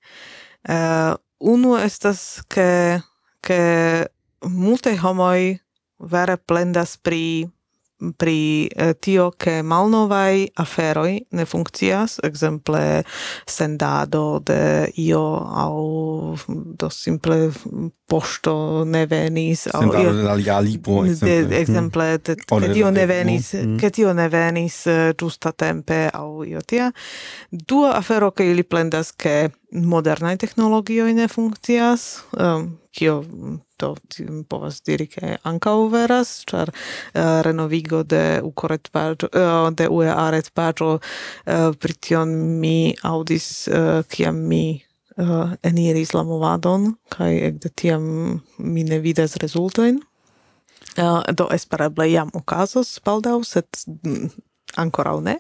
Uh, 0.67 1.15
unu 1.37 1.75
estas 1.77 2.43
che, 2.47 3.01
che 3.39 4.11
multe 4.47 4.97
homoi 4.97 5.59
vere 5.97 6.37
plendas 6.37 6.97
pri 6.97 7.49
pri 8.17 8.69
tio 9.01 9.31
ke 9.37 9.61
malnovaj 9.65 10.47
aferoj 10.61 11.11
ne 11.31 11.45
funkcias, 11.45 12.19
ekzemple 12.23 13.03
sendado 13.49 14.39
de 14.45 14.91
io 15.01 15.23
aŭ 15.41 15.73
do 16.77 16.89
simple 16.93 17.49
poŝto 18.07 18.85
ne 18.85 19.05
venis 19.09 19.65
aŭ 19.73 19.81
io 19.87 20.13
alia 20.31 20.59
lipo 20.61 21.03
ekzemple. 21.05 22.09
ke 22.21 22.69
tio 22.73 22.91
ne 22.91 23.05
venis 23.09 23.51
ke 23.81 23.89
tio 23.89 24.13
ne 24.13 24.29
venis 24.29 24.83
ĝusta 25.17 25.51
tempe 25.51 26.07
aŭ 26.13 26.45
io 26.45 26.61
tia. 26.61 26.91
Dua 27.51 27.95
afero 27.97 28.31
ke 28.31 28.51
ili 28.51 28.63
plendas 28.63 29.11
ke 29.11 29.49
modernaj 29.71 30.37
teknologioj 30.37 31.13
ne 31.13 31.27
funkcias 31.27 32.23
kio 32.93 33.23
do 33.77 33.95
povas 34.47 34.81
diri 34.81 35.07
che 35.07 35.37
anca 35.43 35.71
veras 35.89 36.43
char 36.45 36.69
uh, 36.69 37.19
eh, 37.19 37.41
renovigo 37.41 38.03
de 38.03 38.39
ucoret 38.43 38.89
uh, 38.93 39.15
eh, 39.31 39.71
de 39.71 39.87
UEA 39.87 40.29
ret 40.29 40.51
paggio 40.53 40.93
uh, 40.93 40.99
eh, 41.45 41.71
prition 41.79 42.59
mi 42.59 42.95
audis 43.03 43.67
uh, 43.67 44.03
kiam 44.07 44.35
mi 44.35 44.83
uh, 45.17 45.53
eniris 45.61 46.13
la 46.13 46.23
movadon 46.23 46.95
kai 47.09 47.33
ekde 47.51 47.69
tiam 47.75 48.03
mi 48.57 48.83
ne 48.83 48.99
vidas 48.99 49.35
rezultojn. 49.35 50.01
Uh, 50.97 51.21
do 51.33 51.47
espereble 51.53 52.07
jam 52.09 52.29
okazos 52.33 52.99
baldaŭ 53.05 53.43
sed 53.45 53.67
mm, 54.03 54.29
ankoraŭ 54.81 55.19
ne. 55.21 55.37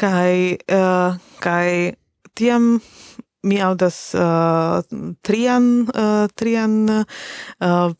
Kaj 0.00 0.56
uh, 0.72 1.16
kaj 1.40 1.94
tiam 2.34 2.80
mi 3.44 3.60
aŭdas 3.62 3.98
uh, 4.18 4.80
trian 5.26 5.68
uh, 5.92 6.26
trian 6.34 6.76
uh, 6.90 7.94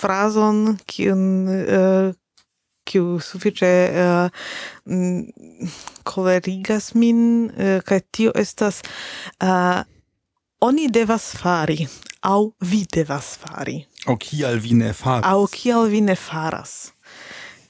frazon 0.00 0.78
kiun 0.86 1.24
uh, 1.50 2.10
kiu 2.88 3.18
sufiĉe 3.22 3.72
uh, 3.90 4.28
kolerigas 6.08 6.92
min 6.94 7.50
uh, 7.50 7.80
kaj 7.86 8.00
tio 8.10 8.32
estas 8.34 8.82
uh, 9.42 9.82
oni 10.60 10.88
devas 10.92 11.32
fari 11.40 11.84
aŭ 12.20 12.52
vi 12.60 12.84
devas 12.92 13.36
fari. 13.40 13.80
Aŭ 14.06 14.16
kial 14.20 14.60
vi 14.60 14.74
ne 14.76 14.92
faras. 14.92 15.24
Au 15.24 15.46
kial 15.46 15.88
vi 15.88 16.00
ne 16.04 16.16
faras. 16.16 16.92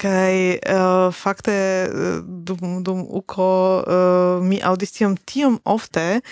Kai 0.01 0.57
uh, 0.57 0.73
eh, 0.73 1.13
fakte 1.13 1.53
eh, 1.53 2.21
dum 2.25 2.83
dum 2.85 3.05
uko 3.05 3.49
uh, 3.85 4.41
mi 4.41 4.61
aŭdis 4.65 4.97
tiom 4.97 5.17
tiom 5.29 5.59
ofte 5.69 6.23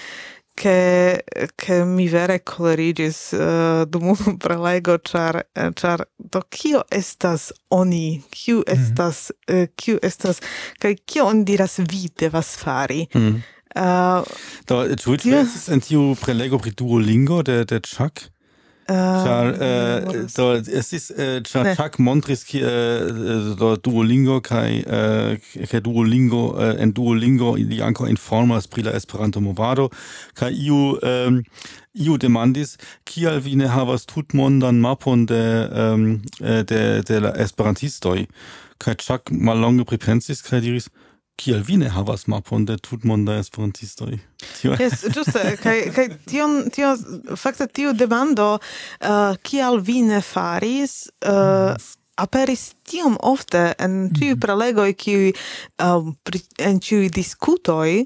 ke 0.59 1.21
ke 1.55 1.77
mi 1.87 2.09
vere 2.11 2.39
kolerigis 2.49 3.19
uh, 3.37 3.85
dum 3.87 4.15
unu 4.15 4.35
prelego 4.43 4.97
ĉar 5.11 5.43
ĉar 5.79 6.07
do 6.19 6.43
kio 6.49 6.81
estas 6.91 7.53
oni 7.71 8.23
kiu 8.31 8.65
mhm. 8.65 8.73
estas 8.73 9.31
mm 9.31 9.55
-hmm. 9.55 9.63
uh, 9.63 9.69
kiu 9.77 9.99
estas 10.03 10.41
kaj 10.79 10.97
kio 11.07 11.27
oni 11.27 11.45
diras 11.45 11.79
vi 11.79 12.09
devas 12.17 12.57
fari 12.57 13.07
mm 13.15 13.21
-hmm. 13.21 13.41
Uh, 13.77 14.25
Do, 14.67 14.83
Jules, 14.97 15.25
yeah. 15.25 15.43
ist 15.43 15.69
in 15.69 15.81
Theo 15.81 16.15
Prelego 16.15 16.59
Priduolingo, 16.59 17.43
der, 17.43 17.65
der 17.65 17.83
Chuck? 17.83 18.31
Äh, 18.89 18.95
char, 18.95 19.61
äh, 19.61 20.27
do, 20.35 20.53
es 20.55 20.93
ist 20.95 21.11
äh, 21.11 21.43
char. 21.43 21.77
Chuck 21.77 21.99
Montris 21.99 22.47
ki, 22.47 22.61
äh, 22.63 23.55
do 23.55 23.77
Duolingo 23.77 24.41
kai 24.41 24.81
äh, 24.81 25.39
kai 25.67 25.81
Duolingo 25.81 26.57
äh, 26.59 26.81
en 26.81 26.95
Duolingo 26.95 27.57
ili 27.57 27.83
anko 27.83 28.07
informas 28.07 28.67
pri 28.67 28.83
la 28.83 28.93
Esperanto 28.93 29.43
movado. 29.43 29.91
Kai 30.35 30.53
iu 30.53 30.99
ähm, 31.03 31.45
iu 31.93 32.17
demandis 32.17 32.79
kial 33.05 33.45
vi 33.45 33.57
ne 33.57 33.69
havas 33.69 34.07
tutmondan 34.07 34.81
mapon 34.81 35.27
de 35.27 35.69
ähm, 35.71 36.23
äh, 36.41 36.65
de 36.65 37.03
de 37.03 37.19
la 37.21 37.37
esperantistoj 37.37 38.27
kai 38.79 38.95
Chuck 38.95 39.31
malonge 39.31 39.85
pripensis 39.85 40.43
kai 40.43 40.61
diris 40.61 40.89
kiel 41.39 41.63
vi 41.63 41.77
ne 41.81 41.89
havas 41.93 42.27
mapon 42.27 42.65
de 42.67 42.77
tutmonda 42.83 43.39
esperantistoj. 43.43 44.19
Jes, 44.65 45.05
ĝuste 45.15 45.45
kaj 45.63 45.77
kaj 45.95 46.07
tion 46.27 46.59
tio 46.75 46.95
fakte 47.39 47.69
tiu 47.71 47.95
demando 47.95 48.57
uh, 48.59 49.39
kial 49.47 49.81
vi 49.81 50.03
ne 50.07 50.21
faris 50.25 51.09
uh, 51.23 51.75
aperis 52.19 52.73
tiom 52.91 53.19
ofte 53.23 53.73
en 53.79 54.09
tiu 54.15 54.35
mm 54.35 54.41
prelegoj 54.43 54.93
kiuj 54.95 55.33
uh, 55.33 56.09
en 56.59 56.81
tiu 56.81 57.05
diskutoj 57.21 58.01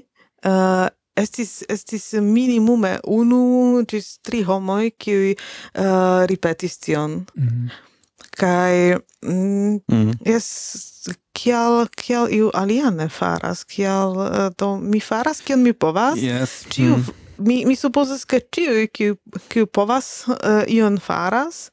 uh, 0.45 0.89
Estis 1.13 1.61
estis 1.69 2.07
minimume 2.25 2.95
unu 3.05 3.83
ĝis 3.85 4.07
tri 4.25 4.39
homoj 4.47 4.87
kiuj 4.97 5.35
uh, 5.35 6.25
ripetis 6.25 6.79
tion. 6.81 7.19
Mm 7.37 7.67
kai 8.37 8.97
mm, 9.21 9.79
mm. 9.87 10.11
es 10.25 10.47
kial 11.37 11.87
kial 11.97 12.31
iu 12.33 12.49
alia 12.53 12.91
ne 12.91 13.09
faras 13.09 13.63
kial 13.65 14.17
eh, 14.27 14.49
do 14.57 14.77
mi 14.77 15.01
faras 15.01 15.41
kion 15.41 15.63
mi 15.63 15.73
povas 15.73 16.17
yes. 16.21 16.63
ciu 16.69 16.97
mm. 16.97 17.13
mi 17.37 17.65
mi 17.65 17.75
supozas 17.75 18.25
ke 18.25 18.39
tiu 18.39 18.87
kiu 18.93 19.17
kiu 19.49 19.67
povas 19.67 20.25
uh, 20.27 20.63
ion 20.67 20.97
faras 20.97 21.69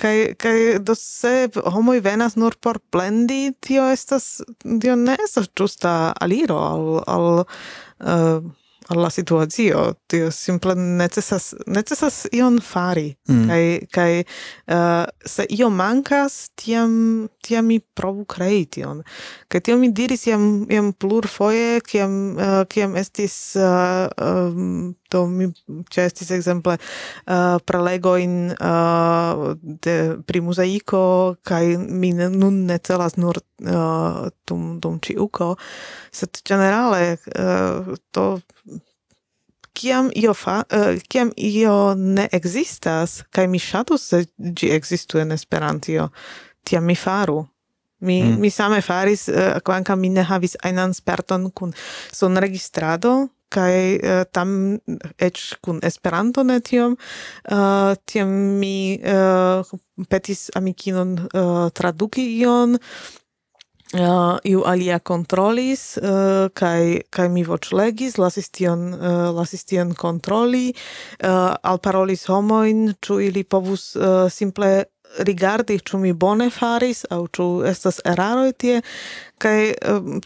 kai 0.00 0.34
kai 0.38 0.78
do 0.78 0.94
se 0.94 1.50
homo 1.74 1.92
venas 2.00 2.36
nur 2.36 2.54
por 2.60 2.78
plendi 2.90 3.52
tio 3.60 3.90
estas 3.90 4.40
tio 4.80 4.96
ne 4.96 5.16
estas 5.24 5.50
justa 5.58 6.12
aliro 6.20 6.58
al 6.58 7.02
al 7.06 7.28
uh, 7.42 8.40
al 8.90 9.02
la 9.02 9.10
situazio 9.10 9.94
tio 10.10 10.30
simple 10.30 10.74
necesas 10.74 11.54
necesas 11.66 12.26
ion 12.32 12.58
fari 12.60 13.14
mm. 13.28 13.46
kai 13.48 13.64
kai 13.90 14.12
uh, 14.20 15.04
se 15.24 15.46
io 15.48 15.70
mankas 15.70 16.50
tiam 16.58 17.28
tiam 17.40 17.66
mi 17.66 17.80
provu 17.80 18.24
crei 18.24 18.64
tion. 18.66 19.02
Ca 19.48 19.60
tiam 19.60 19.80
mi 19.80 19.90
diris 19.92 20.26
iam, 20.28 20.66
iam 20.70 20.92
plur 20.92 21.28
foie, 21.28 21.80
ciam, 21.88 22.36
uh, 22.36 22.60
eh, 22.60 22.64
ciam 22.72 22.96
estis, 23.00 23.36
eh, 23.56 23.62
ehm, 23.62 24.26
uh, 24.26 24.50
um, 24.50 24.94
to 25.10 25.24
mi, 25.26 25.48
cia 25.90 26.04
estis 26.06 26.30
exemple, 26.30 26.76
uh, 27.26 27.56
prelego 27.66 28.14
in 28.20 28.52
uh, 28.54 29.54
de, 29.62 29.96
pri 30.26 30.42
muzaico, 30.46 31.02
cae 31.42 31.74
mi 31.78 32.12
nun 32.12 32.64
ne 32.68 32.78
celas 32.78 33.18
nur 33.18 33.40
uh, 33.66 34.28
dum, 34.46 34.78
dum 34.80 35.00
ciuco, 35.02 35.56
sed 36.14 36.44
generale 36.46 37.18
uh, 37.34 37.96
to 38.14 38.28
kiam 39.80 40.10
io 40.14 40.34
fa 40.34 40.62
uh, 40.72 41.00
kiam 41.08 41.32
io 41.36 41.94
ne 41.94 42.28
existas 42.32 43.22
kai 43.30 43.46
mi 43.48 43.58
ŝatus 43.58 44.06
se 44.12 44.24
ĝi 44.36 44.70
ekzistu 44.76 45.18
en 45.22 45.32
Esperantio 45.32 46.08
tiam 46.64 46.84
mi 46.84 46.94
faru. 46.94 47.44
Mi, 48.00 48.22
mm. 48.22 48.38
mi 48.40 48.50
same 48.50 48.80
faris, 48.80 49.28
uh, 49.28 49.58
quancam 49.64 50.00
mi 50.00 50.08
ne 50.08 50.24
havis 50.24 50.56
einan 50.64 50.94
sperton 50.96 51.50
kun 51.52 51.74
son 52.12 52.40
registrado, 52.40 53.28
kai 53.52 53.98
uh, 53.98 54.22
eh, 54.22 54.24
tam 54.32 54.78
ec 55.18 55.40
kun 55.60 55.82
Esperanto 55.84 56.42
ne 56.46 56.60
tiom, 56.64 56.96
uh, 57.52 57.92
tiam 58.08 58.30
mi 58.60 58.96
uh, 59.04 59.60
petis 60.08 60.48
amikinon 60.56 61.16
uh, 61.34 61.66
traduki 61.76 62.24
ion, 62.40 62.78
uh, 63.98 64.38
iu 64.44 64.62
alia 64.66 64.98
controlis 65.00 65.96
uh, 65.98 66.48
kai 66.54 67.02
kai 67.10 67.28
mi 67.28 67.42
voc 67.46 67.70
legis 67.74 68.18
lasis 68.18 68.50
tion 68.54 68.92
uh, 68.94 69.30
lasis 69.34 69.64
tion 69.66 69.94
controli 69.94 70.70
uh, 71.24 71.54
al 71.62 71.80
parolis 71.82 72.26
homoin 72.30 72.94
ĉu 73.02 73.20
ili 73.30 73.44
povus 73.44 73.96
uh, 73.96 74.28
simple 74.30 74.84
rigardi 75.18 75.78
ĉu 75.78 75.98
mi 75.98 76.12
bone 76.12 76.50
faris 76.54 77.04
aŭ 77.10 77.22
ĉu 77.36 77.48
estas 77.70 78.00
eraroj 78.06 78.52
tie 78.52 78.80
kaj 79.42 79.58
um, 79.92 80.20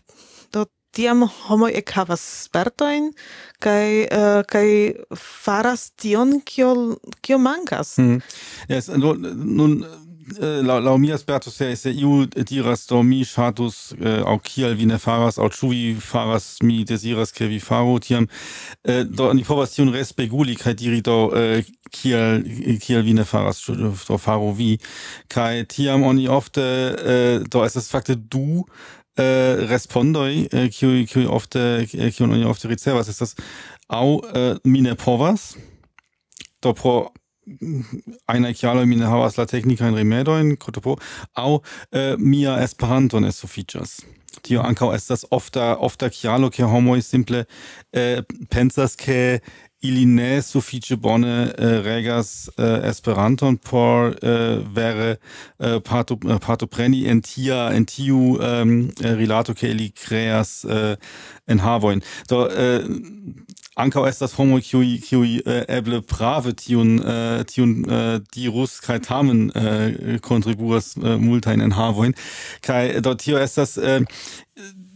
do 0.53 0.67
tiam 0.95 1.25
homoj 1.47 1.73
ekhavas 1.81 2.23
spertojn 2.45 3.11
kaj 3.65 3.89
uh, 4.05 4.43
kaj 4.51 4.69
faras 5.19 5.89
tion 6.01 6.39
kio 6.45 6.75
kio 7.21 7.39
mankas. 7.39 7.97
Mm. 7.99 8.21
Yes, 8.69 8.91
nun 8.93 9.81
Äh, 10.41 10.63
la, 10.63 10.79
la 10.79 10.97
mia 10.97 11.19
sperto 11.19 11.51
se 11.51 11.77
se 11.77 11.91
iu 11.91 12.27
diras 12.27 12.87
do 12.87 13.03
mi 13.03 13.25
shatus 13.25 13.95
eh, 14.01 14.21
äh, 14.21 14.23
au 14.23 14.39
kiel 14.39 14.75
vi 14.75 14.87
ne 14.87 14.99
faras 14.99 15.39
au 15.39 15.49
ĉu 15.49 15.69
faras 16.01 16.63
mi 16.63 16.85
desiras 16.85 17.33
ke 17.33 17.45
vi 17.47 17.61
faru 17.61 17.99
tiam. 17.99 18.27
Eh, 18.85 19.05
do 19.05 19.33
ni 19.35 19.45
povas 19.45 19.75
tiun 19.75 19.93
respeguli 19.93 20.57
kaj 20.57 20.75
diri 20.75 21.03
do 21.03 21.29
eh, 21.37 21.65
kiel 21.91 22.41
kial 22.81 23.03
vi 23.03 23.13
ne 23.13 23.25
faras 23.25 23.61
do 24.09 24.19
faru 24.19 24.53
vi. 24.53 24.79
Kaj 25.29 25.67
tiam 25.69 26.03
oni 26.03 26.29
ofte 26.29 26.63
eh, 26.63 27.39
do 27.45 27.65
estas 27.65 27.91
fakte 27.91 28.17
du 28.17 28.65
eh, 29.19 29.61
respondoj 29.69 30.49
eh, 30.53 30.71
kiuj 30.73 31.05
kiuj 31.07 31.27
ofte 31.29 31.85
kiun 32.17 32.33
oni 32.33 32.45
ofte 32.45 32.69
ricevas 32.69 33.13
estas 33.13 33.37
aŭ 33.93 34.09
eh, 34.33 34.57
mi 34.65 34.81
ne 34.81 34.95
povas. 34.95 35.53
Do 36.63 36.73
pro 36.73 37.13
Einer 38.27 38.55
Kialo 38.55 38.87
mi 38.87 38.97
ne 38.97 39.07
havas 39.11 39.37
la 39.37 39.47
teknikajn 39.47 39.95
remedojn, 39.95 40.57
Kotopo, 40.57 40.99
au 41.35 41.61
uh, 41.61 42.15
mia 42.19 42.59
Esperanto 42.65 43.21
ne 43.21 43.33
sufiĉas. 43.33 44.01
Tio 44.43 44.65
ankaŭ 44.67 44.91
estas 44.97 45.23
ofta 45.31 45.77
ofta 45.79 46.09
kialo, 46.11 46.51
ke 46.51 46.67
homoj 46.67 47.03
simple 47.07 47.45
uh, 47.45 48.25
pensas, 48.51 48.97
ke 48.97 49.39
ili 49.85 50.07
ne 50.09 50.43
sufiĉe 50.43 50.97
bone 50.97 51.35
uh, 51.45 51.73
regas 51.85 52.49
uh, 52.57 52.65
Esperanton 52.89 53.57
por 53.57 54.15
uh, 54.23 54.65
vere 54.77 55.17
uh, 55.59 55.77
parto, 55.85 56.17
eh, 56.25 56.39
partopreni 56.41 57.05
en 57.11 57.21
tia 57.23 57.69
en 57.77 57.85
tiu 57.85 58.39
ehm, 58.41 58.89
eh, 59.05 59.13
rilato, 59.19 59.55
ke 59.55 59.69
ili 59.71 59.91
kreas 59.93 60.65
eh, 60.65 60.97
enhavojn. 61.47 62.01
Do 62.31 62.47
uh, 62.47 62.89
ankaŭ 63.81 64.05
estas 64.09 64.35
homoj 64.39 64.61
kiuj 64.63 64.89
kiuj 65.05 65.31
uh, 65.41 65.61
eble 65.79 66.01
prave 66.07 66.55
tiun 66.59 66.97
uh, 67.01 67.43
tiun 67.51 67.77
uh, 67.85 68.05
dirus 68.35 68.79
kaj 68.85 69.01
tamen 69.09 69.47
kontribuas 70.23 70.95
multajn 70.97 71.65
enhavojn. 71.69 72.15
Kaj 72.65 73.01
do 73.05 73.15
tio 73.19 73.39
estas 73.39 73.77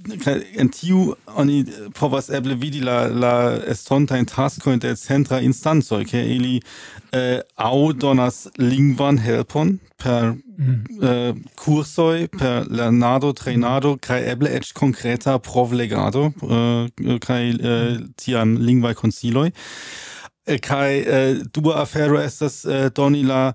Äh, 0.08 0.40
en 0.56 0.70
tiu 0.70 1.14
oni 1.26 1.60
äh, 1.60 1.90
povas 1.90 2.28
eble 2.30 2.60
vidi 2.60 2.80
la 2.80 3.06
la 3.06 3.56
estontajn 3.56 4.26
tasko 4.26 4.76
de 4.76 4.94
centra 4.96 5.40
instanco 5.40 6.02
ke 6.04 6.22
ili 6.24 6.60
äh, 7.12 7.38
eh, 7.38 7.42
au 7.56 7.92
donas 7.92 8.50
lingvan 8.56 9.18
helpon 9.18 9.80
per 9.98 10.36
mm. 10.56 11.02
eh, 11.02 11.34
kursoj 11.56 12.28
per 12.28 12.66
lernado 12.70 13.32
trainado 13.32 13.96
kaj 13.96 14.30
eble 14.32 14.50
eĉ 14.58 14.72
konkreta 14.72 15.38
provlegado 15.38 16.32
eh, 16.42 17.18
kaj 17.20 17.42
eh, 17.50 17.98
tiam 18.16 18.56
lingvaj 18.56 18.94
konsiloj 18.94 19.50
kaj 20.62 20.92
eh, 20.98 21.34
dua 21.52 21.82
afero 21.82 22.20
estas 22.20 22.64
eh, 22.64 22.90
doni 22.94 23.22
la 23.22 23.52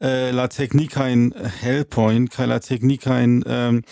la 0.00 0.32
la 0.32 0.48
technicain 0.48 1.30
helpoin, 1.62 2.26
kai 2.26 2.46
la 2.46 2.60
technicain 2.60 3.42
ähm, 3.46 3.82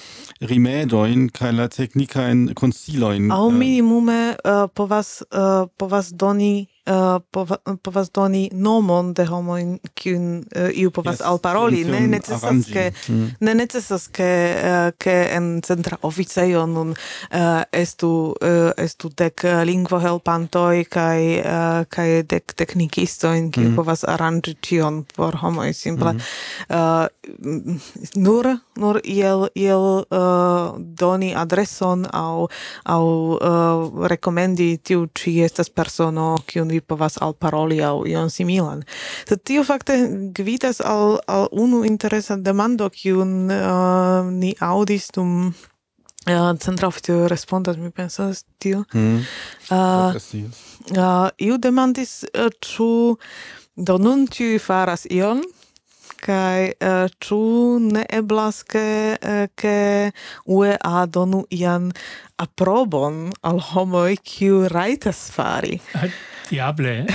rimedoin, 0.40 1.28
kai 1.32 1.52
la 1.52 1.68
technicain 1.68 2.52
consiloin. 2.54 3.30
Au 3.30 3.48
ähm. 3.48 3.58
minimume 3.58 4.36
uh, 4.44 4.66
povas, 4.74 5.24
uh, 5.32 5.66
povas 5.78 6.12
doni 6.14 6.68
uh, 6.86 7.20
pova, 7.30 7.56
povas 7.82 8.10
doni 8.12 8.48
nomon 8.52 9.12
de 9.14 9.24
homoin 9.28 9.78
kiun 9.94 10.44
uh, 10.56 10.68
iu 10.72 10.90
povas 10.90 11.20
yes, 11.20 11.26
alparoli 11.26 11.84
ne 11.84 12.00
necesas 12.16 12.68
ke 12.72 12.90
mm. 13.08 13.30
ne 13.40 13.54
necesas 13.54 14.06
ke 14.12 14.30
uh, 14.54 14.90
ke 14.98 15.16
en 15.36 15.60
centra 15.64 15.98
oficejo 16.02 16.66
nun 16.66 16.94
uh, 16.94 17.62
estu 17.72 18.10
uh, 18.34 18.70
estu 18.76 19.10
dek 19.16 19.44
lingvo 19.64 20.00
helpantoj 20.02 20.84
kaj 20.90 21.20
uh, 21.40 21.80
kaj 21.88 22.08
dek 22.34 22.56
teknikistojn 22.56 23.50
kiu 23.54 23.70
mm. 23.70 23.76
povas 23.78 24.04
aranĝi 24.04 24.56
tion 24.60 25.04
por 25.16 25.40
homoj 25.40 25.72
simple 25.72 26.12
mm. 26.12 26.20
Mm-hmm. 26.20 26.70
uh, 26.70 28.14
nur 28.14 28.50
nur 28.76 29.00
iel 29.04 29.48
iel 29.54 30.04
uh, 30.04 30.76
doni 30.76 31.32
adreson 31.34 32.06
aŭ 32.12 32.46
aŭ 32.84 33.04
uh, 33.04 34.06
rekomendi 34.10 34.76
tiu 34.76 35.06
ĉi 35.06 35.38
estas 35.48 35.70
persono 35.70 36.34
kiun 36.46 36.73
vi 36.74 36.80
povas 36.82 37.18
alparoli 37.22 37.80
au 37.84 38.02
ion 38.06 38.30
similan. 38.30 38.82
Sed 39.28 39.44
tio 39.46 39.64
fakte 39.64 39.98
gvidas 40.36 40.82
al, 40.84 41.20
al 41.26 41.48
unu 41.52 41.84
interesa 41.88 42.36
demando, 42.36 42.90
kiun 42.90 43.46
uh, 43.50 44.26
ni 44.30 44.56
audis 44.60 45.08
dum 45.14 45.54
Uh, 46.24 46.56
centra 46.56 46.88
oficio 46.88 47.28
respondas, 47.28 47.76
mi 47.76 47.90
pensas 47.90 48.46
tio. 48.58 48.84
Mm. 48.94 49.18
Uh, 49.68 50.14
uh, 50.96 51.28
iu 51.36 51.58
demandis, 51.60 52.22
uh, 52.32 52.48
ĉu 52.64 53.18
do 53.76 53.98
nun 54.00 54.24
ĉiuj 54.32 54.56
faras 54.64 55.04
ion, 55.12 55.42
kai 56.24 56.72
uh, 56.72 57.12
ĉu 57.20 57.40
ne 57.90 58.06
eblas 58.08 58.62
ke 58.64 58.86
uh, 59.20 59.44
ke 59.52 59.76
UEA 60.48 61.04
donu 61.12 61.44
ian 61.52 61.92
aprobon 62.40 63.26
al 63.44 63.60
homoj 63.60 64.16
kiu 64.24 64.64
rajtas 64.72 65.26
fari. 65.34 65.76
Diable. 66.50 67.06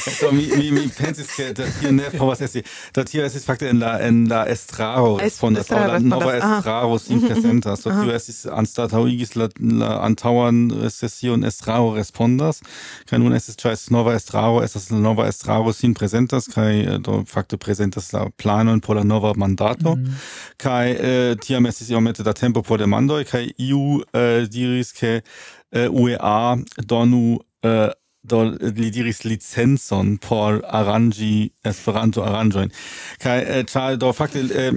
so, 0.00 0.32
mi, 0.32 0.46
mi, 0.56 0.70
mi 0.70 0.88
pensis 0.88 1.34
che 1.34 1.52
da 1.52 1.64
tio 1.78 1.90
ne 1.90 2.10
povas 2.10 2.40
esti 2.40 2.62
da 2.92 3.04
tio 3.04 3.24
estis 3.24 3.44
fakte 3.44 3.68
en 3.68 3.78
la 3.78 3.98
en 4.00 4.28
la 4.28 4.44
estraro 4.48 5.18
respondas 5.20 5.70
aŭ 5.70 5.86
la 5.86 5.98
nova 5.98 6.32
estraro 6.36 6.98
sin 6.98 7.20
presentas 7.20 7.84
do 7.84 7.90
tio 7.90 8.14
estis 8.16 8.46
anstataŭigis 8.46 9.36
la 9.36 9.48
la 9.82 9.90
antaŭan 10.06 10.62
sesion 10.90 11.44
estraro 11.44 11.92
respondas 11.96 12.62
kaj 13.10 13.20
nun 13.22 13.36
estis 13.36 13.60
ĉar 13.60 13.76
nova 13.90 14.14
estraro 14.16 14.64
estas 14.64 14.90
la 14.90 14.98
nova 14.98 15.28
estraro 15.28 15.72
sin 15.76 15.94
presentas 15.94 16.48
kaj 16.54 16.72
eh, 16.80 16.98
do 16.98 17.22
fakte 17.28 17.56
presentas 17.56 18.12
la 18.12 18.26
planon 18.42 18.80
por 18.80 18.96
la 18.96 19.04
nova 19.04 19.32
mandato. 19.36 19.96
Mhm. 19.96 20.14
Kaj 20.56 20.90
eh, 20.90 21.36
tiam 21.40 21.66
estis 21.66 21.90
iomete 21.90 22.22
da 22.22 22.32
tempo 22.32 22.62
por 22.62 22.78
demandoj 22.78 23.24
kaj 23.24 23.50
iu 23.58 24.02
eh, 24.12 24.46
diris 24.48 24.92
ke 24.92 25.20
eh, 25.72 25.88
UEA 25.90 26.56
donu 26.76 27.40
uh, 27.64 27.90
do 28.22 28.42
li 28.60 28.90
diris 28.90 29.24
licenzon 29.24 30.18
por 30.18 30.62
arangi 30.68 31.52
Esperanto 31.64 32.22
aranjoin. 32.22 32.70
Kai 33.18 33.38
eh, 33.40 33.60
äh, 33.60 33.64
ĉar 33.64 33.96
do 33.96 34.12
fakte 34.12 34.44
eh, 34.52 34.72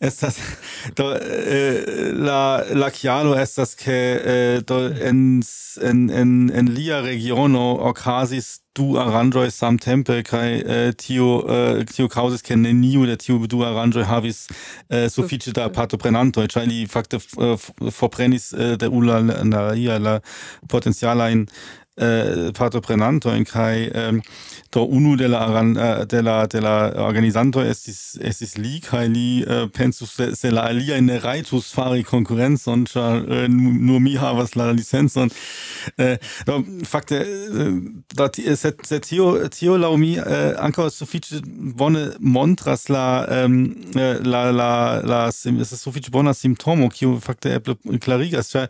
estas 0.00 0.38
do 0.98 1.12
eh, 1.14 2.12
la 2.14 2.62
la 2.74 2.90
kialo 2.90 3.34
estas 3.34 3.74
ke 3.74 3.98
eh, 4.18 4.60
do 4.66 4.86
en 5.00 5.42
en 5.82 6.10
en 6.10 6.50
en 6.50 6.66
lia 6.74 7.00
regiono 7.00 7.78
okazis 7.90 8.60
du 8.78 8.94
aranĝoj 9.00 9.50
samtempe 9.50 10.22
kai 10.22 10.60
eh, 10.62 10.92
tio 10.98 11.42
eh, 11.50 11.84
tio 11.90 12.08
causis 12.08 12.42
ke 12.46 12.56
neniu 12.56 13.06
de 13.06 13.16
tio 13.16 13.38
du 13.46 13.62
aranĝoj 13.66 14.04
havis 14.06 14.46
eh, 14.88 15.08
sufiĉe 15.10 15.54
da 15.56 15.68
partoprenantoj 15.74 16.46
ĉar 16.54 16.68
li 16.70 16.86
fakte 16.86 17.18
forprenis 17.98 18.52
eh, 18.52 18.76
de 18.78 18.88
ula 18.88 19.18
la, 19.20 19.42
la, 19.74 19.98
la 19.98 20.14
potencialajn 20.68 21.46
Äh, 21.98 22.48
eh, 22.48 22.52
partoprenanto 22.52 23.30
in 23.30 23.44
kai 23.44 23.86
eh, 23.86 24.20
do 24.70 24.84
unu 24.84 25.16
de 25.16 25.26
la 25.26 25.40
aran, 25.40 25.76
äh, 25.76 26.06
de 26.06 26.20
la 26.20 26.46
de 26.46 26.60
la 26.60 26.92
organizanto 26.94 27.60
estis 27.60 28.18
estis 28.20 28.56
li 28.56 28.80
kai 28.80 29.08
li 29.08 29.42
äh, 29.42 29.64
eh, 29.64 29.66
pensus 29.66 30.14
se, 30.14 30.36
se 30.36 30.50
la 30.50 30.62
alia 30.62 30.96
in 30.96 31.08
raitus 31.10 31.72
fari 31.72 32.02
konkurrenz 32.02 32.66
und 32.68 32.94
eh, 32.94 33.48
nur 33.48 34.00
mi 34.00 34.14
havas 34.18 34.54
la 34.54 34.70
und 34.70 35.32
eh, 35.96 36.18
do 36.46 36.64
fakte 36.84 37.26
da 38.14 38.30
se, 38.32 38.74
se 38.82 39.00
tio 39.00 39.48
tio 39.48 39.76
la 39.76 39.96
mi 39.96 40.16
eh, 40.16 40.54
ankaŭ 40.58 40.90
sufiĉe 40.90 41.40
bone 41.74 42.12
montras 42.20 42.88
la 42.88 43.26
um, 43.44 43.74
eh, 43.96 44.18
la 44.22 44.50
la 44.50 45.00
la 45.02 45.32
sim, 45.32 45.58
estas 45.60 45.82
sufiĉe 45.82 46.10
bona 46.10 46.34
simptomo 46.34 46.88
kiu 46.90 47.18
fakte 47.20 47.56
eble 47.58 47.74
klarigas 47.98 48.52
ĉar 48.52 48.68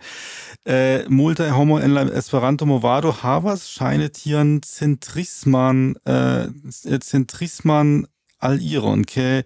eh, 0.64 1.04
multaj 1.08 1.50
homo 1.50 1.80
en 1.80 1.94
la 1.94 2.06
Esperanto 2.18 2.66
movado 2.66 3.12
Havas 3.22 3.70
scheint 3.70 4.16
hier 4.16 4.40
ein 4.40 4.62
Zentrisman, 4.62 5.96
äh, 6.06 6.44
äh 6.44 7.00
Zentrisman 7.00 8.06
al 8.38 8.60
iron, 8.62 9.04
que 9.04 9.44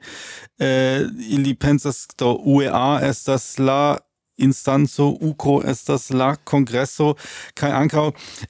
äh, 0.61 1.03
ili 1.03 1.55
pensas 1.55 2.09
da 2.17 2.27
UEA 2.27 3.01
estas 3.01 3.59
la 3.59 4.01
instanzo 4.43 5.09
uco 5.21 5.61
estas 5.67 6.11
la 6.11 6.35
congresso 6.51 7.15
kaj 7.55 7.71
ankaŭ 7.83 8.07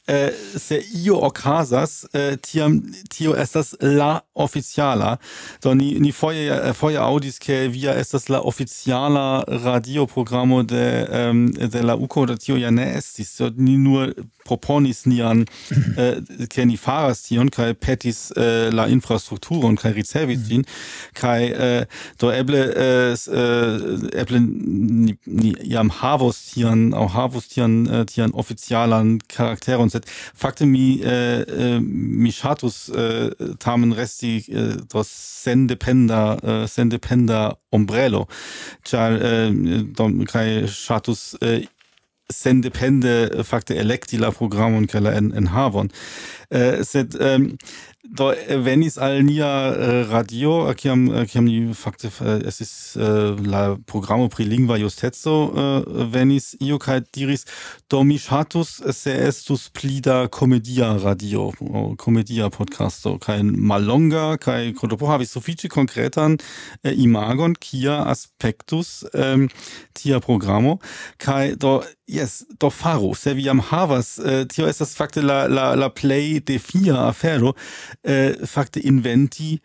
eh, 0.07 0.31
se 0.57 0.83
io 1.05 1.19
okazas 1.29 2.05
eh, 2.13 2.37
tiam 2.43 2.81
tio 3.09 3.35
estas 3.37 3.75
la 3.81 4.21
oficiala. 4.35 5.17
Do 5.63 5.75
ni 5.75 5.95
ni 6.01 6.13
foje 6.13 6.49
eh, 6.51 6.73
foje 6.73 6.99
audis 6.99 7.39
ke 7.39 7.69
via 7.69 7.95
estas 8.01 8.29
la 8.29 8.41
oficiala 8.41 9.45
radioprogramo 9.47 10.63
de 10.63 10.87
um, 11.31 11.47
de 11.53 11.83
la 11.83 11.97
uco 11.97 12.27
do 12.27 12.37
tio 12.37 12.57
ja 12.57 12.71
ne 12.71 12.93
estis. 12.99 13.37
Do 13.39 13.53
ni 13.57 13.77
nur 13.77 14.15
proponis 14.45 15.05
nian 15.07 15.45
eh, 15.97 16.19
ke 16.51 16.65
ni 16.67 16.77
faras 16.77 17.23
tion 17.27 17.51
kaj 17.53 17.75
petis 17.75 18.31
eh, 18.37 18.71
la 18.75 18.89
infrastrukturon 18.91 19.77
kaj 19.79 19.93
ricevis 19.97 20.43
ĝin 20.49 20.65
kaj 21.19 21.41
eh, 21.47 22.01
do 22.21 22.33
eble 22.35 22.63
eh, 22.87 23.15
eh, 23.15 23.87
eble 24.25 24.41
ni, 24.43 25.17
ni 25.27 25.55
ja 25.75 25.82
am 25.83 26.01
Harvestieren, 26.01 26.95
auch 26.95 27.15
Harvestieren, 27.15 27.89
äh, 27.89 28.07
Tieren, 28.07 28.33
Offizialern, 28.33 29.19
Charaktere 29.29 29.79
und 29.79 29.91
so. 29.91 29.99
Factemi 30.35 31.01
äh, 31.03 31.43
äh, 31.43 31.81
michatus 31.81 32.89
äh, 32.89 33.31
tamen 33.59 33.93
resti 33.93 34.39
äh, 34.49 34.77
dos 34.89 35.43
sendependa, 35.43 36.37
äh, 36.37 36.69
sendependa 36.69 37.59
ombrello. 37.71 38.29
Char 38.85 39.21
äh, 39.21 39.53
dom 39.53 40.25
kai 40.25 40.67
chatus 40.69 41.35
äh, 41.41 41.67
sendepende 42.29 43.33
äh, 43.33 43.45
facte 43.45 43.75
electi 43.75 44.17
la 44.17 44.31
programon 44.31 44.87
kaj 44.87 45.11
en, 45.17 45.33
en 45.33 45.53
havon. 45.53 45.91
Uh, 46.51 46.83
sed 46.85 47.15
um, 47.17 47.57
do 48.09 48.33
äh, 48.33 48.65
venis 48.65 48.99
al 48.99 49.23
nia 49.23 49.73
eh, 49.75 50.03
radio 50.11 50.69
äh, 50.69 50.75
kiam 50.75 51.07
kiam 51.27 51.45
ni 51.45 51.73
fakte 51.73 52.11
estis 52.45 52.97
eh, 52.97 53.37
la 53.47 53.77
programo 53.87 54.29
pri 54.29 54.45
lingva 54.45 54.77
justeco 54.77 55.35
eh, 55.55 55.85
venis 56.11 56.57
io 56.61 56.81
kaj 56.83 57.01
diris 57.15 57.47
do 57.89 58.03
mi 58.03 58.19
ŝatus 58.19 58.83
se 58.91 59.15
estus 59.29 59.69
pli 59.71 60.01
da 60.01 60.27
komedia 60.27 60.97
radio 60.99 61.53
komedia 61.97 62.51
podcasto 62.51 63.19
kaj 63.23 63.43
mallonga 63.43 64.37
kaj 64.37 64.75
kontopo 64.75 65.07
havis 65.07 65.31
sufiĉe 65.37 65.71
konkretan 65.71 66.39
imagon 66.83 67.55
kia 67.55 68.03
aspektus 68.11 69.05
ähm, 69.15 69.49
tia 69.95 70.21
programo. 70.21 70.79
Kaj 71.19 71.57
do 71.57 71.83
Yes, 72.13 72.45
do 72.61 72.69
faru, 72.69 73.15
se 73.15 73.33
vi 73.33 73.45
jam 73.47 73.61
havas, 73.61 74.19
tio 74.53 74.67
estas 74.69 74.91
fakte 74.99 75.23
la, 75.23 75.47
la, 75.49 75.71
la 75.79 75.89
play 75.89 76.41
de 76.45 76.59
fia 76.61 77.07
afero, 77.07 77.55
eh, 78.03 78.35
fakte 78.47 78.81
inventi 78.81 79.61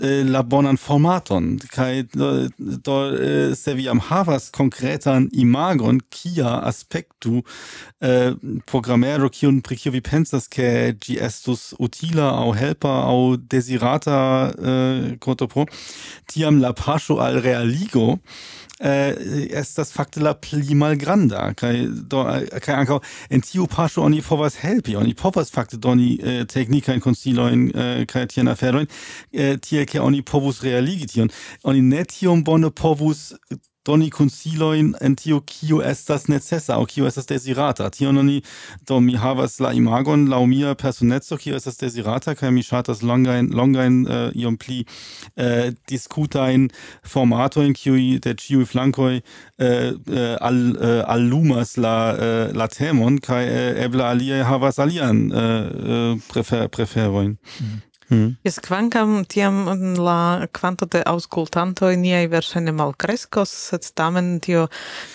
eh, 0.00 0.22
la 0.24 0.42
bonan 0.42 0.78
formaton. 0.80 1.58
Kaj 1.72 2.04
do, 2.14 2.28
do 2.58 2.96
eh, 3.12 3.54
se 3.54 3.74
vi 3.74 3.84
jam 3.84 4.00
havas 4.00 4.50
konkretan 4.50 5.28
imagon 5.32 6.00
kia 6.10 6.60
aspektu 6.64 7.42
eh, 8.00 8.32
programero 8.66 9.28
kiun 9.28 9.60
pri 9.62 9.76
kiu 9.76 9.92
vi 9.92 10.00
pensas 10.00 10.48
ke 10.48 10.94
ĝi 11.02 11.18
estus 11.20 11.72
utila 11.78 12.30
aŭ 12.44 12.48
helpa 12.56 12.94
aŭ 13.10 13.36
desirata 13.36 14.18
eh, 14.52 15.12
kotopo 15.20 15.66
tiam 16.32 16.60
la 16.64 16.72
paŝo 16.72 17.20
al 17.20 17.40
realigo 17.44 18.18
eh, 18.82 19.48
estas 19.62 19.92
fakte 19.94 20.20
la 20.20 20.34
pli 20.34 20.74
malgranda 20.78 21.52
kaj 21.58 21.72
do 22.10 22.24
kaj 22.64 22.76
ankaŭ 22.82 22.98
en 23.30 23.44
tiu 23.46 23.66
paŝo 23.70 24.04
oni 24.06 24.22
povas 24.22 24.58
helpi. 24.62 24.96
Oni 24.96 25.14
povas 25.14 25.52
fakte 25.54 25.76
doni 25.76 26.18
eh, 26.18 26.44
teknikajn 26.44 27.00
konsilojn 27.00 27.68
eh, 27.74 28.04
kaj 28.10 28.26
tiajn 28.34 28.52
aferojn 28.52 28.88
eh, 28.88 29.56
tiel 29.62 29.86
ke 29.86 30.00
oni 30.00 30.22
povus 30.22 30.62
realigi 30.62 31.26
oni 31.64 31.82
ne 31.82 32.04
tiom 32.04 32.44
bone 32.44 32.70
povus 32.70 33.32
doni 33.84 34.10
consiloin 34.10 34.94
en 35.00 35.16
tio 35.16 35.40
kio 35.40 35.80
estas 35.82 36.28
necessa 36.28 36.78
o 36.78 36.86
kio 36.86 37.06
estas 37.06 37.26
desirata. 37.26 37.90
Tion 37.90 38.18
oni 38.18 38.42
do 38.88 39.00
mi 39.00 39.16
havas 39.16 39.58
la 39.60 39.72
imagon 39.72 40.28
laŭ 40.30 40.44
mia 40.46 40.74
personeco 40.74 41.36
kio 41.36 41.56
estas 41.56 41.78
desirata 41.80 42.34
kaj 42.38 42.50
mi 42.50 42.62
ŝatas 42.62 43.02
longajn 43.02 43.50
longajn 43.52 44.00
uh, 44.06 44.14
eh, 44.14 44.40
iom 44.44 44.56
pli 44.56 44.84
uh, 44.84 45.72
diskutajn 45.90 46.68
formatojn 47.02 47.74
kiuj 47.74 48.20
de 48.22 48.34
ĉiuj 48.38 48.66
flankoj 48.70 49.14
uh, 49.18 49.66
uh, 49.66 50.34
al 50.40 50.60
uh, 50.72 51.02
allumas 51.16 51.76
la 51.76 51.96
uh, 52.14 52.42
la 52.54 52.68
temon 52.70 53.18
kaj 53.18 53.44
uh, 53.46 53.62
eble 53.86 54.06
aliaj 54.06 54.44
havas 54.46 54.78
alian 54.78 55.26
uh, 55.32 55.38
uh, 55.38 56.20
prefer 56.30 56.68
preferojn. 56.68 57.38
Mm. 57.60 57.80
Mm. 58.12 58.36
Yes, 58.44 58.58
kvankam 58.60 59.24
tiam 59.24 59.64
la 59.96 60.46
kvanto 60.52 60.86
de 60.86 61.00
auscultanto 61.06 61.88
niai 61.96 62.26
versene 62.28 62.72
malcrescos, 62.76 63.48
sed 63.70 63.86
tamen 63.96 64.34
tio, 64.44 64.66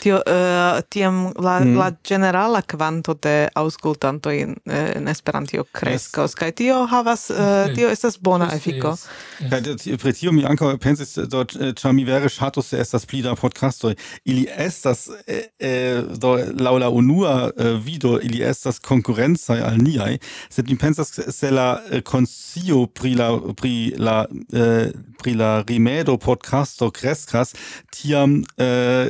tio 0.02 0.18
uh, 0.18 0.80
tiam 0.90 1.28
la, 1.38 1.60
mm. 1.60 1.76
la 1.78 1.92
generala 2.04 2.62
kvanto 2.62 3.14
de 3.14 3.36
auscultanto 3.54 4.34
in, 4.34 4.56
in 4.66 5.08
eh, 5.08 5.12
Esperantio 5.12 5.66
crescos, 5.72 6.32
yes. 6.32 6.40
kai 6.40 6.52
tio 6.52 6.80
havas, 6.90 7.30
uh, 7.30 7.70
tio 7.76 7.90
estas 7.94 8.18
bona 8.18 8.50
efiko. 8.56 8.58
effico. 8.58 8.90
Yes. 8.90 9.52
Yes. 9.52 9.86
Kai 9.86 9.98
pri 9.98 10.14
tio 10.14 10.34
mi 10.34 10.46
ankaŭ 10.46 10.74
pensis, 10.82 11.14
do 11.30 11.44
ĉar 11.46 11.94
mi 11.94 12.06
vere 12.08 12.30
ŝatus 12.34 12.74
estas 12.74 13.06
pli 13.06 13.22
da 13.22 13.36
podcastoj. 13.36 13.94
Ili 14.26 14.48
estas 14.58 15.08
eh, 15.28 16.02
do 16.18 16.34
laŭ 16.60 16.78
la 16.82 16.90
unua 16.90 17.52
vido, 17.84 18.18
ili 18.24 18.42
estas 18.42 18.80
konkurencaj 18.80 19.62
al 19.62 19.78
niaj, 19.78 20.18
sed 20.50 20.70
mi 20.70 20.78
pensas 20.78 21.14
se 21.14 21.52
la 21.52 21.78
konscio 22.06 22.87
pri 22.88 23.16
la 23.16 23.30
pri 23.56 23.94
la 23.98 24.26
eh, 24.54 24.92
pri 25.22 25.34
la 25.34 25.64
rimedo 25.68 26.18
podcasto 26.18 26.92
kreskas 26.92 27.54
tiam 27.92 28.44
eh, 28.58 29.10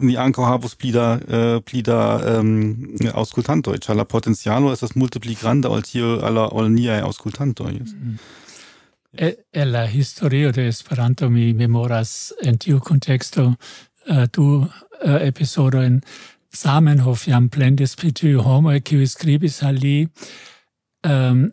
ni 0.00 0.16
anco 0.16 0.44
havus 0.44 0.74
pli 0.74 0.92
da 0.92 1.20
eh, 1.28 1.60
pli 1.60 1.82
da 1.82 2.20
ähm, 2.26 2.52
um, 3.00 3.10
auscultanto 3.14 3.74
ĉar 3.76 3.96
la 3.96 4.04
potencialo 4.04 4.72
estas 4.72 4.94
multe 4.94 5.20
pli 5.20 5.36
granda 5.40 5.68
ol 5.68 5.82
tio 5.82 6.18
al 6.24 6.38
ol 6.38 6.70
niaj 6.72 7.02
aŭskultantoj 7.08 7.72
yes. 7.72 7.92
Mm, 7.92 8.08
mm. 8.08 8.18
E 9.52 9.64
la 9.64 9.86
historio 9.86 10.52
de 10.52 10.68
Esperanto 10.68 11.28
mi 11.28 11.52
memoras 11.52 12.32
en 12.42 12.56
tiu 12.58 12.80
contexto 12.80 13.44
uh, 13.44 14.24
tu 14.32 14.44
uh, 14.44 14.66
episodojn 15.20 16.00
Zamenhof 16.56 17.26
jam 17.28 17.48
plendis 17.48 17.96
pri 17.96 18.12
tiu 18.12 18.40
homoj 18.42 18.80
kiu 18.80 19.06
skribis 19.06 19.62
al 19.62 19.74
li 19.74 20.08
um, 21.04 21.50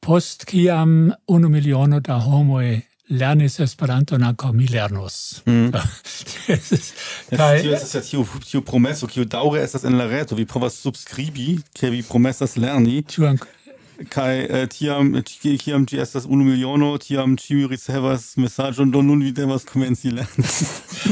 post 0.00 0.44
kiam 0.44 1.12
unu 1.26 1.48
miliono 1.48 2.00
da 2.00 2.18
homoi 2.18 2.80
lernis 3.10 3.60
Esperanton 3.60 4.20
na 4.20 4.34
mi 4.52 4.66
lernos. 4.66 5.42
Mm. 5.46 5.72
Kaj 7.36 7.62
tio 7.62 7.72
ja 7.72 8.00
tiu 8.10 8.26
tiu 8.50 8.62
promesso 8.62 9.06
kiu 9.06 9.24
daŭre 9.24 9.62
estas 9.62 9.84
en 9.84 9.98
la 9.98 10.06
reto, 10.06 10.34
vi 10.34 10.46
povas 10.46 10.74
subscribi 10.74 11.58
ke 11.74 11.90
vi 11.90 12.02
promesas 12.02 12.56
lerni. 12.56 13.02
Tiu 13.02 13.34
kai 14.08 14.46
äh, 14.48 14.66
tiam 14.68 15.12
tiam 15.60 15.84
ĝi 15.86 16.00
estas 16.00 16.24
unu 16.24 16.44
miliono 16.44 16.94
tiam 16.98 17.36
ĉiuj 17.36 17.66
ricevas 17.68 18.36
mesaĝon 18.40 18.90
do 18.90 19.02
nun 19.02 19.20
vi 19.20 19.32
devas 19.36 19.66
komenci 19.68 20.12
lerni 20.16 20.46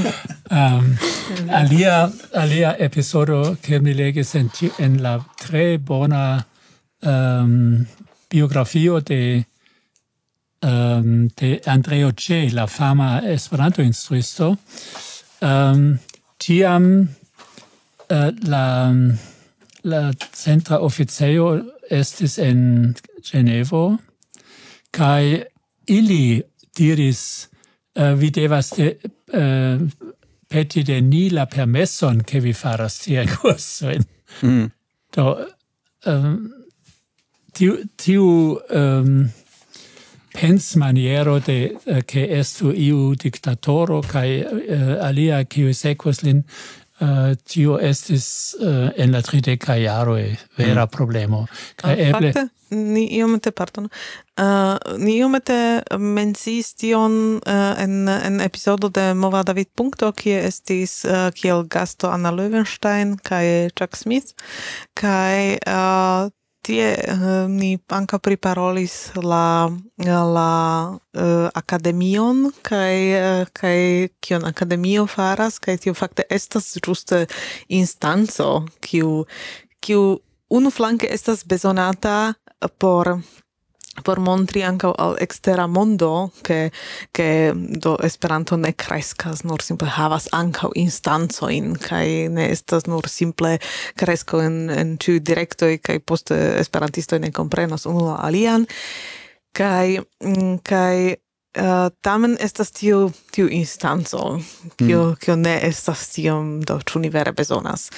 um, 0.60 0.86
alia 1.60 2.08
alia 2.32 2.74
episodo 2.78 3.56
ke 3.62 3.80
mi 3.84 3.94
legis 3.94 4.34
en, 4.34 4.48
en 4.78 4.96
la 5.02 5.18
tre 5.36 5.78
bona 5.78 6.42
um, 7.02 7.84
biografio 8.30 9.00
de 9.00 9.44
um, 10.62 11.28
de 11.36 11.60
Andreo 11.66 12.12
C, 12.16 12.48
la 12.50 12.66
fama 12.66 13.22
Esperanto 13.24 13.82
instruisto, 13.82 14.56
um, 15.40 15.98
tiam 16.38 17.08
uh, 18.10 18.30
la 18.48 18.92
la 19.82 20.12
centra 20.32 20.80
officio 20.80 21.64
estis 21.90 22.38
en 22.38 22.94
Genevo 23.22 23.98
kai 24.90 25.44
ili 25.86 26.42
diris 26.76 27.48
uh, 27.94 28.12
vi 28.18 28.30
devas 28.30 28.70
de, 28.76 28.96
uh, 29.32 29.88
peti 30.48 30.82
de 30.82 31.00
ni 31.00 31.28
la 31.30 31.46
permesson 31.46 32.22
ke 32.24 32.40
vi 32.40 32.52
faras 32.52 32.98
tie 32.98 33.26
kursoin. 33.36 34.04
Mm. 34.42 34.70
Do 35.16 35.46
um, 36.06 36.57
tiu 37.58 37.76
tiu 37.98 38.26
ehm, 38.70 39.04
um, 39.04 39.30
pens 40.32 40.74
maniero 40.78 41.38
de 41.42 41.76
eh, 41.86 42.02
che 42.06 42.22
uh, 42.22 42.38
estu 42.38 42.70
iu 42.70 43.14
dictatoro 43.14 44.02
kai 44.06 44.42
uh, 44.44 45.02
alia 45.02 45.42
kiu 45.44 45.72
sequas 45.74 46.22
lin 46.22 46.44
eh, 47.00 47.06
uh, 47.06 47.32
tiu 47.46 47.78
estis 47.82 48.54
uh, 48.60 48.90
en 48.94 49.10
la 49.12 49.22
tride 49.22 49.56
trideca 49.56 49.76
e 49.76 50.38
vera 50.56 50.84
mm. 50.84 50.90
problemo. 50.90 51.46
Kai 51.76 51.94
uh, 51.94 51.98
ah, 51.98 52.06
eble 52.08 52.32
fakte, 52.32 52.48
ni 52.70 53.08
iomete 53.18 53.50
pardon 53.50 53.88
uh, 54.38 54.78
ni 54.98 55.16
iomete 55.18 55.82
menciis 55.98 56.74
tion 56.74 57.40
uh, 57.46 57.74
en 57.82 58.08
en 58.08 58.40
episodo 58.40 58.88
de 58.88 59.14
Mova 59.14 59.42
David 59.42 59.68
punkto 59.74 60.12
kie 60.12 60.38
estis 60.46 61.04
uh, 61.04 61.30
kiel 61.34 61.66
gasto 61.66 62.10
Anna 62.10 62.30
Löwenstein 62.30 63.16
kai 63.22 63.70
chuck 63.74 63.96
Smith. 63.96 64.34
Kai 64.94 65.58
uh, 65.66 66.30
tie 66.68 66.92
eh, 66.92 67.16
uh, 67.16 67.48
ni 67.48 67.78
anca 67.88 68.18
priparolis 68.20 68.94
la 69.16 69.72
la 70.04 70.52
eh, 71.16 71.22
uh, 71.22 71.48
akademion 71.54 72.50
kai 72.62 72.96
eh, 73.16 73.44
kai 73.52 74.08
kion 74.20 74.44
academio 74.44 75.06
faras 75.08 75.56
kai 75.64 75.78
tio 75.80 75.94
fakte 75.96 76.28
estas 76.28 76.76
juste 76.84 77.26
instanco 77.68 78.68
kiu 78.84 79.24
kiu 79.80 80.20
unu 80.50 80.70
flanke 80.70 81.08
estas 81.16 81.44
bezonata 81.48 82.34
por 82.78 83.16
por 84.04 84.20
montri 84.20 84.62
ankaŭ 84.66 84.92
al 84.98 85.16
ekstera 85.20 85.66
mondo 85.66 86.30
ke 86.42 86.70
ke 87.12 87.28
do 87.54 87.96
Esperanto 88.04 88.56
ne 88.56 88.72
kreskas 88.72 89.44
nur 89.44 89.62
simple 89.64 89.88
havas 89.88 90.28
ankaŭ 90.32 90.72
instancojn 90.74 91.76
kaj 91.82 92.06
ne 92.34 92.50
estas 92.52 92.86
nur 92.86 93.08
simple 93.08 93.58
kresko 93.98 94.42
en 94.44 94.58
en 94.70 94.96
ĉiuj 94.98 95.20
direktoj 95.30 95.78
kaj 95.78 95.98
poste 96.00 96.36
esperantistoj 96.58 97.18
ne 97.18 97.32
komprenas 97.32 97.86
unu 97.86 98.06
la 98.10 98.18
alian 98.28 98.66
kaj 99.52 99.98
kaj 100.62 101.16
Uh, 101.58 101.88
tamen 102.04 102.36
estas 102.44 102.70
tiu 102.70 103.08
tiu 103.32 103.48
instanco 103.50 104.36
mm. 104.36 104.76
kio 104.76 105.04
mm. 105.04 105.14
kio 105.16 105.36
ne 105.36 105.54
estas 105.66 106.02
tiom 106.12 106.60
do 106.60 106.76
ĉu 106.84 107.00
ni 107.02 107.08
vere 107.10 107.32
bezonas 107.32 107.88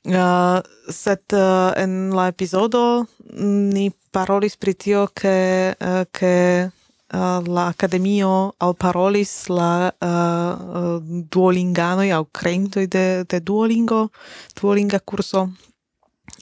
Uh, 0.00 0.62
sed 0.88 1.28
uh, 1.36 1.72
en 1.76 2.08
la 2.16 2.30
episodo 2.32 3.04
mm, 3.36 3.68
ni 3.68 3.90
parolis 4.10 4.56
pri 4.56 4.72
tio 4.72 5.02
ke 5.12 5.74
uh, 5.76 6.04
ke 6.08 6.70
uh, 7.12 7.40
la 7.44 7.66
akademio 7.68 8.54
al 8.64 8.74
parolis 8.80 9.50
la 9.52 9.92
uh, 9.92 10.96
duolingano 11.04 12.08
aŭ 12.16 12.24
kreintoj 12.32 12.86
de 12.88 13.24
de 13.28 13.40
Duolingo, 13.40 14.08
Duolinga 14.56 15.04
kurso. 15.04 15.50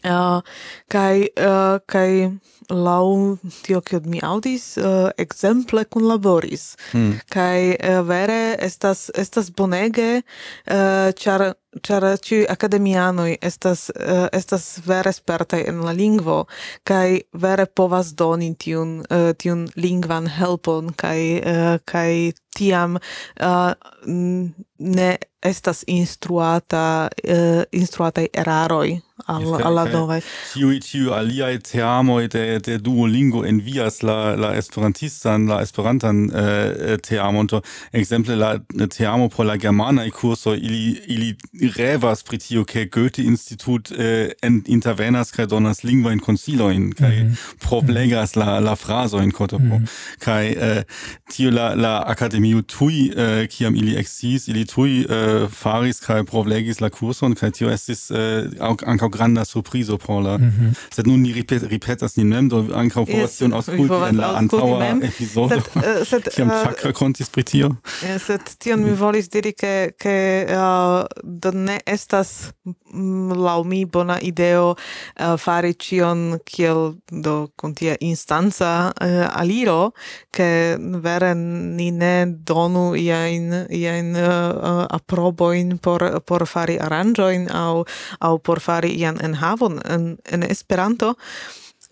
Uh, 0.05 0.39
kai 0.87 1.27
uh, 1.43 1.81
kai 1.87 2.31
lau 2.71 3.39
tio 3.65 3.81
kiu 3.81 4.01
mi 4.07 4.21
audis 4.23 4.77
uh, 4.79 5.11
ekzemple 5.19 5.85
kun 5.91 6.05
laboris 6.07 6.77
mm. 6.93 7.13
kai 7.33 7.75
uh, 7.75 8.03
vere 8.07 8.55
estas 8.63 9.11
estas 9.15 9.51
bonege 9.51 10.23
uh, 10.71 11.11
char 11.19 11.55
char 11.83 12.05
ĉiuj 12.27 12.47
akademianoj 12.51 13.37
estas 13.43 13.89
uh, 13.91 14.27
estas 14.33 14.67
vere 14.87 15.13
spertaj 15.13 15.63
en 15.71 15.81
la 15.87 15.93
lingvo 15.93 16.39
kaj 16.89 17.21
vere 17.33 17.67
povas 17.67 18.15
doni 18.15 18.55
tiun 18.55 18.99
uh, 19.01 19.31
tiun 19.39 19.67
lingvan 19.77 20.29
helpon 20.39 20.93
kaj 20.93 21.19
uh, 21.39 21.79
kaj 21.85 22.11
tiam 22.57 22.99
uh, 23.41 23.73
ne 24.79 25.17
estas 25.43 25.85
instruata 25.87 27.09
uh, 27.25 27.63
instruata 27.73 28.27
eraroi 28.33 29.01
al 29.27 29.43
Estere, 29.43 29.63
alla 29.65 29.85
nova 29.85 30.21
ciu 30.53 30.79
ciu 30.81 31.13
alia 31.13 31.59
teamo 31.59 32.21
de 32.21 32.59
de 32.59 32.79
duolingo 32.79 33.45
envias 33.45 34.03
la 34.03 34.37
la 34.37 34.57
esperantistan 34.57 35.47
la 35.47 35.61
esperantan 35.63 36.31
uh, 36.31 36.97
teamo 37.03 37.45
to 37.47 37.63
exemple 37.93 38.37
la 38.37 38.59
teamo 38.89 39.29
por 39.29 39.47
la 39.47 39.57
germana 39.57 40.11
kurso 40.11 40.55
ili 40.55 41.03
ili 41.07 41.37
revas 41.77 42.23
pri 42.23 42.39
tio 42.39 42.65
ke 42.65 42.87
goethe 42.87 43.23
institut 43.23 43.91
uh, 43.91 43.99
en 44.43 44.63
intervenas 44.67 45.31
kaj 45.31 45.47
donas 45.47 45.85
lingvo 45.85 46.11
in 46.11 46.21
konsilo 46.21 46.71
in 46.71 46.93
kaj 46.93 47.23
mm 47.23 47.29
-hmm. 47.29 47.69
problegas 47.69 48.37
la 48.37 48.61
la 48.61 48.77
frazo 48.77 49.19
in 49.23 49.31
kotopo 49.31 49.65
mm 49.65 49.85
-hmm. 49.85 50.19
kaj 50.19 50.51
uh, 50.51 50.83
tio 51.29 51.51
la 51.51 51.75
la 51.75 52.03
akademio 52.39 52.63
tui 52.63 53.13
eh, 53.17 53.49
kiam 53.49 53.77
ili 53.77 53.97
exis 53.97 54.49
ili 54.49 54.65
tui 54.65 55.07
eh, 55.09 55.49
faris 55.51 56.01
kaj 56.01 56.25
provlegis 56.25 56.81
la 56.81 56.91
kurson 56.91 57.35
kaj 57.35 57.51
tio 57.51 57.71
estis 57.71 58.11
eh, 58.11 58.47
ankaŭ 58.87 59.09
granda 59.09 59.45
surprizo 59.45 59.99
por 59.99 60.23
la 60.23 60.39
mm 60.39 60.45
-hmm. 60.45 60.95
sed 60.95 61.07
nun 61.07 61.23
ni 61.23 61.33
ripet, 61.33 61.63
ripetas 61.63 62.17
ni 62.17 62.25
mem 62.25 62.49
do 62.49 62.65
ankaŭ 62.75 63.07
povascion 63.07 63.53
aŭskulti 63.53 64.09
en 64.09 64.17
la 64.17 64.35
antaŭa 64.39 65.01
epizodo 65.03 65.49
sed, 65.49 66.07
sed, 66.09 66.29
kiam 66.35 66.49
Chakra 66.49 66.93
kontis 66.93 67.29
pri 67.29 67.43
tio 67.43 67.77
sed 68.27 68.41
tion 68.59 68.85
mi 68.85 68.93
volis 68.93 69.29
diri 69.29 69.53
ke 69.53 69.91
ke 69.99 70.47
uh, 70.51 71.05
do 71.23 71.51
ne 71.53 71.81
estas 71.87 72.53
mm, 72.93 73.33
lau 73.33 73.65
mi 73.65 73.85
bona 73.85 74.19
ideo 74.21 74.71
uh, 74.71 75.37
fari 75.37 75.75
cion 75.75 76.39
kiel 76.45 76.95
do 77.11 77.49
kun 77.57 77.75
tia 77.75 77.97
uh, 78.01 79.41
aliro 79.41 79.91
ke 80.31 80.77
vere 80.79 81.35
ni 81.35 81.91
ne 81.91 82.28
donu 82.47 82.95
iain 82.97 83.53
iain 83.71 84.17
uh, 84.17 84.25
uh, 84.25 84.87
aproboin 84.91 85.79
por 85.83 86.21
por 86.27 86.47
fari 86.47 86.79
aranjoin 86.79 87.49
au 87.53 87.85
au 88.21 88.39
por 88.39 88.61
fari 88.61 88.95
ian 89.01 89.19
enhavon 89.25 89.81
en 89.85 90.17
en 90.33 90.43
Esperanto 90.43 91.15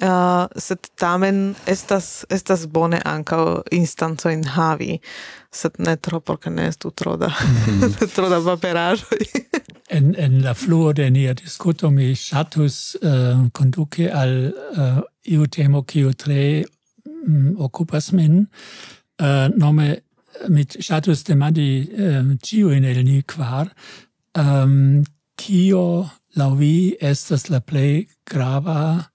Uh, 0.03 0.45
sed 0.61 0.79
tamen 1.01 1.55
estas 1.67 2.27
estas 2.29 2.67
bone 2.69 2.99
ankaŭ 3.05 3.63
instancojn 3.73 4.43
havi 4.45 4.99
sed 5.49 5.79
ne 5.79 5.95
tro 5.97 6.21
por 6.21 6.37
ke 6.37 6.51
ne 6.53 6.67
estu 6.69 6.91
tro 6.91 7.15
da 7.17 7.31
mm. 7.31 7.95
tro 8.15 8.29
da 8.29 8.43
paperaĵoj 8.45 9.25
en 9.97 10.13
en 10.19 10.43
la 10.45 10.53
fluo 10.55 10.93
de 10.93 11.11
nia 11.11 11.33
diskuto 11.33 11.91
mi 11.91 12.11
ŝatus 12.15 12.97
uh, 13.01 13.49
konduki 13.53 14.11
al 14.13 14.35
uh, 14.53 15.01
iu 15.25 15.47
temo 15.47 15.83
kiu 15.83 16.13
tre 16.13 16.65
um, 17.07 17.57
okupas 17.59 18.13
min 18.13 18.43
uh, 18.43 19.49
nome 19.57 19.95
mit 20.49 20.77
status 20.81 21.25
demandi 21.25 21.89
um, 21.93 22.01
ähm, 22.01 22.39
cio 22.43 22.71
in 22.71 22.85
el 22.85 23.05
ni 23.05 23.23
quar 23.23 23.71
ähm, 24.35 24.63
um, 24.63 25.05
kio 25.37 26.11
lau 26.35 26.55
vi 26.59 26.97
estas 27.01 27.49
la 27.49 27.61
Play 27.61 28.09
grava 28.25 29.11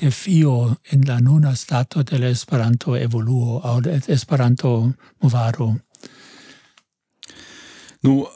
defio 0.00 0.76
in 0.90 1.06
la 1.06 1.20
nuna 1.20 1.54
stato 1.54 2.02
de 2.02 2.16
Esperanto 2.30 2.96
evoluo 2.96 3.60
au 3.64 3.80
de 3.80 4.00
Esperanto 4.08 4.92
movado? 5.20 5.76
Nu, 8.02 8.26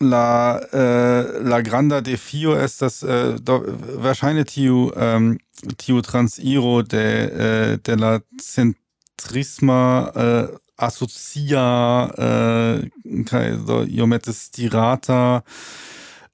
la 0.00 0.60
uh, 0.72 1.48
la 1.48 1.60
granda 1.60 2.00
defio 2.00 2.56
estas 2.56 3.02
uh, 3.02 3.38
do, 3.40 3.64
wahrscheinlich 3.98 4.46
tiu 4.46 4.92
um, 4.96 5.38
tiu 5.76 6.02
transiro 6.02 6.82
de 6.82 7.30
uh, 7.32 7.76
de 7.82 7.94
la 7.96 8.20
centrisma 8.40 10.12
uh, 10.14 10.63
asocia 10.76 12.10
äh, 12.18 12.90
kaj 13.24 13.66
do 13.66 13.84
iomete 13.84 14.32
stirata 14.32 15.42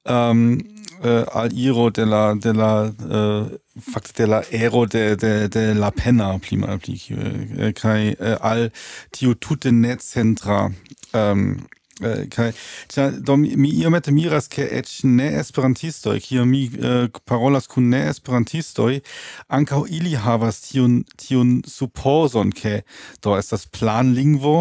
um, 0.09 0.59
eh, 1.03 1.25
al 1.33 1.53
iro 1.53 1.91
della 1.91 2.35
della 2.35 2.93
eh, 3.11 3.15
äh, 3.15 3.59
fakte 3.81 4.23
della 4.23 4.43
ero 4.51 4.87
de 4.87 5.17
de 5.17 5.49
de 5.49 5.75
la 5.75 5.91
penna 5.91 6.39
prima 6.39 6.69
applique 6.69 7.11
eh, 7.11 7.69
äh, 7.69 7.73
kai 7.73 8.17
eh, 8.19 8.37
al 8.41 8.71
tiu 9.13 9.35
tutte 9.35 9.73
net 9.73 10.01
centra 10.03 10.71
um, 11.13 11.67
Äh, 12.01 12.09
eh, 12.09 12.29
kaj 12.29 12.53
tia, 12.89 13.11
do 13.11 13.37
mi, 13.37 13.71
iomete 13.83 14.13
miras 14.13 14.49
ke 14.49 14.65
eĉ 14.81 15.01
ne 15.05 15.29
esperantistoj 15.41 16.19
kiam 16.25 16.51
mi 16.51 16.65
eh, 16.67 17.09
parolas 17.29 17.69
kun 17.71 17.91
ne 17.93 18.07
esperantistoj 18.11 19.01
ankaŭ 19.49 19.85
ili 19.89 20.15
havas 20.17 20.61
tiun 20.69 21.03
tiun 21.21 21.61
supozon 21.69 22.53
ke 22.53 22.81
do 23.23 23.37
estas 23.37 23.67
planlingvo 23.67 24.57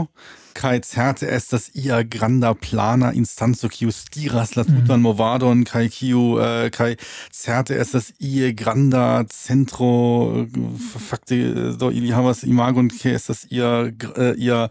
Ewigkeit 0.60 0.84
zerrte 0.84 1.28
es 1.28 1.48
das 1.48 1.70
ihr 1.70 2.04
granda 2.04 2.54
plana 2.54 3.12
instanzo 3.12 3.70
justiras 3.70 4.56
latutan 4.56 5.00
mhm. 5.00 5.04
movadon 5.04 5.64
kai 5.64 5.88
kiu 5.88 6.38
äh, 6.38 6.70
kai 6.70 6.98
Zerte 7.32 7.76
es 7.76 7.92
das 7.92 8.14
ihr 8.20 8.54
granda 8.54 9.26
centro 9.30 10.46
äh, 10.54 11.00
fakte 11.00 11.36
äh, 11.36 11.80
so 11.80 11.90
ili 11.90 12.10
havas 12.10 12.44
imagon 12.44 12.90
ke 12.90 13.14
estas 13.14 13.48
Ia 13.50 13.90
äh, 14.18 14.34
Ia 14.38 14.70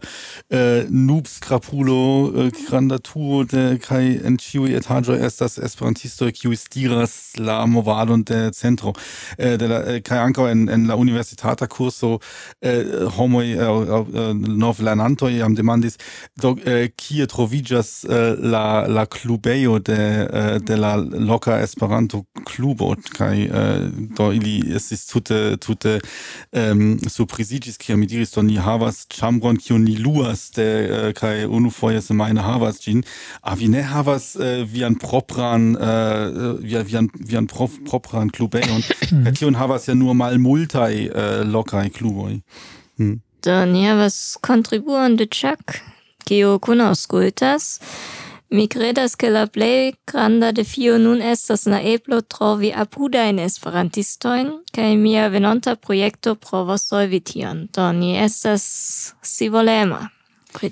äh, 0.51 0.83
Noobs 0.89 1.37
scrapulo 1.37 2.33
äh, 2.35 2.51
granda 2.51 2.99
tuo 2.99 3.43
de 3.43 3.79
kai 3.79 4.19
Enchiu 4.23 4.67
ciu 4.67 5.13
es, 5.15 5.37
das 5.37 5.57
esperantisto 5.57 6.29
justiras 6.29 7.33
la 7.35 7.65
movadon 7.65 8.25
de 8.25 8.51
centro 8.51 8.93
äh, 9.37 9.57
de 9.57 9.65
äh, 9.65 10.01
kai 10.01 10.19
Anko 10.19 10.45
en 10.45 10.67
en 10.67 10.85
la 10.85 10.95
universitata 10.95 11.65
kurso 11.65 12.19
äh, 12.61 12.83
homoj 13.17 13.45
äh, 13.45 13.57
äh, 13.57 14.29
äh, 14.31 14.33
nov 14.35 14.79
lernantoj 14.81 15.31
jam 15.31 15.55
demandis 15.55 15.78
demandis 15.79 15.97
do 16.37 16.55
eh, 16.65 16.89
kie 16.95 17.27
trovigas 17.27 18.05
eh, 18.09 18.35
la 18.39 18.87
la 18.87 19.05
clubeo 19.05 19.79
de 19.79 20.27
eh, 20.31 20.59
de 20.59 20.75
la 20.75 20.95
loca 20.97 21.59
Esperanto 21.61 22.25
klubo? 22.45 22.95
Kai 23.15 23.47
eh, 23.47 23.89
do 24.17 24.31
ili 24.31 24.75
estis 24.75 25.05
tute 25.07 25.57
tute 25.57 25.99
ähm, 26.53 26.99
surpriziĝis 27.07 27.77
kiam 27.77 27.99
mi 27.99 28.07
diris 28.07 28.31
do 28.31 28.41
ni 28.43 28.57
havas 28.57 29.05
ĉambron 29.09 29.57
kiun 29.57 29.83
ni 29.83 29.95
luas 29.97 30.51
de 30.55 30.67
eh, 30.67 31.13
kai 31.13 31.45
unu 31.45 31.69
foje 31.71 32.01
se 32.01 32.13
meine 32.13 32.41
havas 32.41 32.81
gin 32.83 33.03
a 33.41 33.55
vi 33.55 33.67
ne 33.67 33.81
havas 33.81 34.35
eh, 34.35 34.63
vian 34.63 34.95
propran 34.95 35.75
wie 35.79 36.67
via 36.69 36.83
vian 36.83 37.09
vian 37.13 37.47
prof, 37.47 37.79
propran 37.85 38.29
klubejon? 38.31 38.83
Und 39.25 39.37
tiun 39.37 39.57
havas 39.57 39.87
ja 39.87 39.95
nur 39.95 40.13
mal 40.13 40.37
multai 40.39 41.07
eh, 41.07 41.43
lokaj 41.43 41.89
kluboj? 41.89 42.39
Hm. 42.97 43.19
Do 43.43 43.65
ni 43.65 43.85
havas 43.85 44.37
kontribuon 44.41 45.15
de 45.15 45.25
Chuck, 45.25 45.79
kiu 46.25 46.59
kun 46.59 46.81
auscultas. 46.81 47.79
Mi 48.51 48.67
credas 48.67 49.15
che 49.15 49.29
la 49.29 49.45
plej 49.47 49.93
granda 50.07 50.51
defio 50.51 50.97
nun 50.97 51.21
estas 51.21 51.65
la 51.65 51.79
eblo 51.81 52.21
trovi 52.21 52.73
apudajn 52.73 53.39
esperantistojn 53.39 54.49
kaj 54.73 54.95
mia 54.97 55.27
venonta 55.27 55.75
projekto 55.75 56.35
provos 56.35 56.87
solvi 56.89 57.19
tion. 57.19 57.67
Do 57.73 57.91
ni 57.91 58.17
estas 58.17 59.13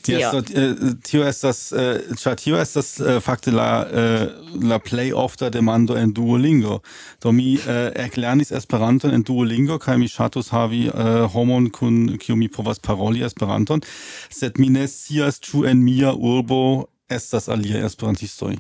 tio. 0.01 0.19
Yes, 0.19 0.31
so, 0.31 0.39
äh, 0.39 0.95
tio 1.03 1.23
estas, 1.23 1.71
äh, 1.71 2.01
uh, 2.09 2.15
ĉar 2.17 2.35
tio 2.35 2.57
estas 2.57 2.99
uh, 2.99 3.19
fakte 3.21 3.51
la, 3.51 3.85
uh, 3.85 4.63
la 4.63 4.79
plej 4.79 5.13
ofta 5.13 5.49
demando 5.49 5.95
en 5.95 6.13
Duolingo. 6.13 6.81
Do 7.21 7.31
mi 7.31 7.57
uh, 7.57 7.91
eklernis 7.95 8.51
Esperanton 8.51 9.13
en 9.13 9.23
Duolingo 9.23 9.77
kaj 9.79 9.97
mi 9.97 10.09
ŝatus 10.09 10.49
havi 10.49 10.87
uh, 10.89 11.27
homon 11.33 11.69
kun 11.69 12.17
kiu 12.17 12.35
mi 12.35 12.49
povas 12.49 12.79
paroli 12.79 13.23
Esperanton, 13.25 13.81
sed 14.29 14.57
mi 14.57 14.69
ne 14.69 14.87
scias 14.87 15.39
ĉu 15.39 15.67
en 15.69 15.83
mia 15.83 16.13
urbo 16.13 16.87
estas 17.09 17.47
alia 17.47 17.85
esperantistoj. 17.87 18.57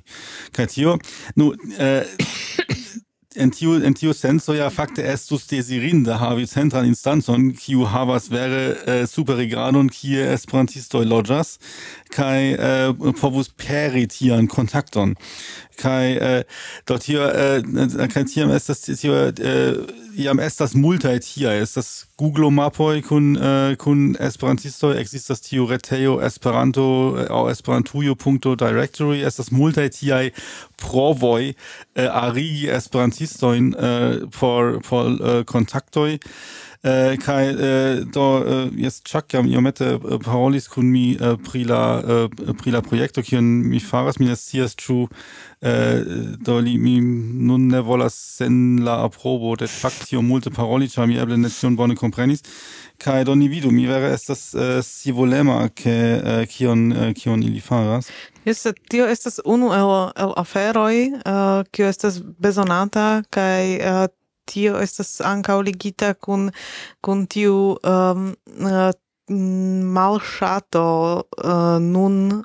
Kaj 0.55 0.67
tio, 0.75 0.97
nu, 1.35 1.51
uh, 1.51 2.85
en 3.37 3.51
tiu 3.53 3.77
en 3.85 3.95
tiu 3.97 4.13
senso 4.17 4.55
ja 4.57 4.69
fakte 4.73 5.03
estus 5.05 5.45
desirinde 5.49 6.15
havi 6.17 6.47
centran 6.49 6.87
instancon 6.89 7.51
kiu 7.57 7.85
havas 7.85 8.29
vere 8.33 8.63
eh, 8.73 9.03
superregadon 9.09 9.91
kie 9.93 10.25
esperantistoj 10.33 11.05
loĝas. 11.05 11.57
Kai 12.13 12.55
uh, 12.55 13.13
povus 13.19 13.49
peri 13.49 14.07
tian 14.07 14.47
kontakton. 14.47 15.15
Kai 15.77 16.17
uh, 16.17 16.43
dort 16.85 17.03
hier 17.03 17.21
uh, 17.21 18.07
kai 18.09 18.25
tiam 18.25 18.51
estas 18.51 18.81
tio 18.81 19.13
uh, 19.29 20.07
iam 20.17 20.39
estas 20.41 20.73
multaj 20.73 21.19
tia 21.21 21.53
estas 21.53 22.07
Google 22.17 22.49
Mapoj 22.51 23.01
kun 23.05 23.35
uh, 23.37 23.75
kun 23.77 24.15
esperantistoj 24.19 24.97
ekzistas 24.97 25.43
tiu 25.45 25.67
retejo 25.69 26.17
Esperanto 26.25 26.87
aŭ 27.29 27.43
esperantujo.directory 27.53 29.21
estas 29.27 29.51
multaj 29.53 29.89
tiaj 29.99 30.23
provoj 30.81 31.51
uh, 31.51 32.07
arigi 32.23 32.71
esperantistojn 32.79 33.73
uh, 33.75 34.29
por 34.39 34.79
por 34.89 35.13
uh, 35.13 35.43
kontaktoj 35.45 36.17
Äh, 36.87 37.17
Kai 37.17 37.49
äh, 37.49 38.05
do 38.05 38.41
äh, 38.45 38.69
jetzt 38.81 39.09
chak 39.09 39.33
jam 39.33 39.45
iomete 39.45 39.99
äh, 40.01 40.19
parolis 40.19 40.69
kun 40.69 40.87
mi 40.87 41.17
äh, 41.19 41.35
pri 41.35 41.63
la 41.63 41.99
eh, 41.99 42.29
äh, 42.47 42.53
pri 42.53 42.69
la 42.71 42.81
projekto 42.81 43.21
kiun 43.21 43.43
mi 43.67 43.81
faras 43.81 44.19
mi 44.19 44.27
nestias 44.27 44.77
ĉu 44.77 45.09
do 46.45 46.59
li 46.59 46.77
mi 46.77 47.01
nun 47.01 47.67
ne 47.67 47.81
volas 47.81 48.13
sen 48.37 48.77
la 48.85 49.03
aprobo 49.03 49.55
de 49.55 49.67
faktio 49.67 50.21
multe 50.21 50.51
paroli 50.51 50.87
ĉar 50.87 51.07
mi 51.07 51.17
eble 51.17 51.37
ne 51.37 51.49
tion 51.49 51.75
bone 51.75 51.95
komprenis. 51.95 52.43
Kai 52.97 53.23
do 53.25 53.35
ni 53.35 53.47
vidu 53.49 53.71
mi 53.71 53.87
vere 53.87 54.13
estas 54.13 54.53
si 54.85 55.11
volema 55.11 55.69
ke 55.69 55.95
äh, 56.23 56.45
kion 56.45 56.91
äh, 56.93 57.13
kion 57.13 57.43
ili 57.43 57.59
faras. 57.59 58.07
Yes, 58.45 58.67
tio 58.89 59.07
estas 59.07 59.41
unu 59.43 59.73
el, 59.73 60.11
el 60.15 60.31
aferoj, 60.37 60.95
uh, 61.25 61.65
kio 61.71 61.89
estas 61.89 62.21
bezonata, 62.39 63.23
kaj 63.29 63.63
uh, 63.81 64.05
tio 64.47 64.77
estas 64.81 65.17
ankaŭ 65.21 65.59
ligita 65.67 66.13
kun 66.13 66.49
kun 67.01 67.25
tiu 67.27 67.57
um, 67.93 68.29
uh, 68.63 68.91
malŝato 69.97 70.87
uh, 71.21 71.79
nun 71.83 72.43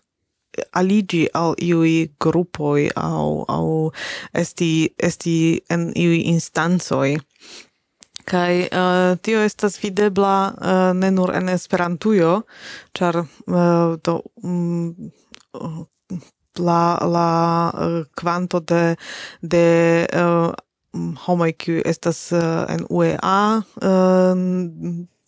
aligi 0.72 1.26
al 1.34 1.54
iui 1.62 2.12
grupoi 2.20 2.90
au, 2.96 3.44
au 3.48 3.92
esti, 4.34 4.92
esti 4.98 5.36
en 5.70 5.90
iui 5.96 6.22
instanzoi. 6.32 7.16
Kai 8.28 8.68
uh, 8.68 9.18
tio 9.22 9.40
estas 9.42 9.78
videbla 9.82 10.36
uh, 10.52 10.90
ne 10.94 11.10
nur 11.10 11.32
en 11.34 11.48
Esperantujo, 11.50 12.42
ĉar 12.94 13.18
uh, 13.24 13.96
do 14.04 14.20
um, 14.42 15.10
la 16.62 16.82
la 17.02 17.28
uh, 17.74 18.04
kvanto 18.14 18.60
de 18.60 18.96
de 19.40 19.66
uh, 20.06 20.52
homoi 21.26 21.52
kiu 21.52 21.80
estas 21.84 22.32
eh, 22.32 22.64
en 22.74 22.84
UEA 22.90 23.62
eh, 23.82 24.34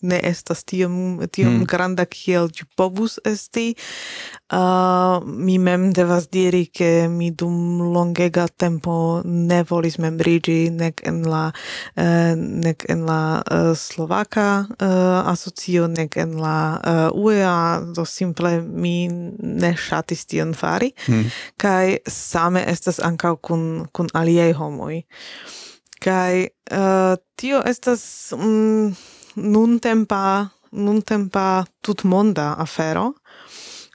ne 0.05 0.21
estas 0.23 0.65
tiom 0.69 1.25
tiom 1.33 1.61
mm. 1.61 1.67
granda 1.71 2.05
kiel 2.05 2.51
ĝi 2.53 2.69
povus 2.77 3.19
esti. 3.25 3.73
Uh, 4.55 5.25
mi 5.25 5.57
mem 5.59 5.89
devas 5.97 6.29
diri 6.31 6.67
ke 6.69 7.09
mi 7.11 7.31
dum 7.33 7.81
longega 7.95 8.45
tempo 8.49 9.23
ne 9.25 9.63
volis 9.67 9.97
membriĝi 9.99 10.59
nek 10.71 11.01
en 11.09 11.23
la 11.27 11.47
uh, 11.51 12.35
nek 12.37 12.85
en 12.93 13.07
la 13.09 13.21
uh, 13.41 13.73
slovaka 13.79 14.49
uh, 14.69 15.33
asocio 15.33 15.89
nek 15.91 16.19
en 16.21 16.37
la 16.45 16.59
uh, 16.77 17.25
UEA, 17.25 17.57
do 17.97 18.05
simple 18.05 18.61
mi 18.63 19.09
ne 19.09 19.73
ŝatis 19.75 20.27
tion 20.29 20.55
fari. 20.55 20.93
Mm. 21.09 21.33
Kaj 21.57 21.97
same 22.07 22.65
estas 22.69 23.01
ankaŭ 23.03 23.37
kun 23.41 23.65
kun 23.93 24.13
aliaj 24.15 24.53
homoj. 24.61 25.03
Kaj 26.05 26.47
uh, 26.77 27.17
tio 27.41 27.63
estas 27.67 28.33
mm, 28.37 28.93
nun 29.37 29.79
tempa 29.79 30.51
nun 30.75 31.03
tempa 31.03 31.65
tut 31.81 32.05
monda 32.05 32.55
afero. 32.59 33.15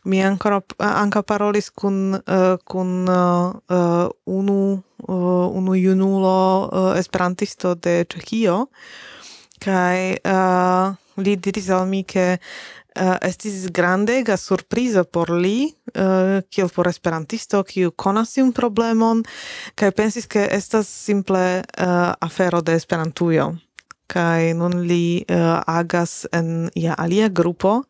Mi 0.04 0.24
ancora 0.24 0.62
anca 0.78 1.22
parolis 1.22 1.70
kun 1.70 2.14
uh, 2.14 2.20
eh, 2.36 2.58
kun 2.64 3.08
uh, 3.08 3.52
eh, 3.70 4.08
unu 4.26 4.84
uh, 5.08 5.48
unu 5.58 5.76
junulo 5.76 6.70
uh, 6.72 6.98
esperantisto 6.98 7.76
de 7.76 8.06
Czechio 8.06 8.70
kai 9.60 10.16
uh, 10.24 10.96
li 11.20 11.36
diris 11.36 11.70
al 11.70 11.86
mi 11.88 12.04
ke 12.04 12.40
uh, 12.40 13.18
estis 13.22 13.68
grandega 13.76 14.38
surprizo 14.38 15.04
por 15.04 15.30
li 15.30 15.68
uh, 15.68 16.40
kiel 16.50 16.70
por 16.72 16.88
esperantisto 16.88 17.64
kiu 17.64 17.92
konas 17.92 18.38
un 18.38 18.54
problemon 18.56 19.26
kaj 19.76 19.92
pensis 19.92 20.28
ke 20.28 20.48
estas 20.48 20.88
simple 20.88 21.60
uh, 21.60 22.14
afero 22.20 22.62
de 22.62 22.80
Esperantujo 22.80 23.69
kai 24.10 24.54
nun 24.58 24.84
li 24.90 25.22
uh, 25.30 25.62
agas 25.70 26.26
en 26.34 26.70
ia 26.76 26.98
alia 26.98 27.30
grupo 27.30 27.84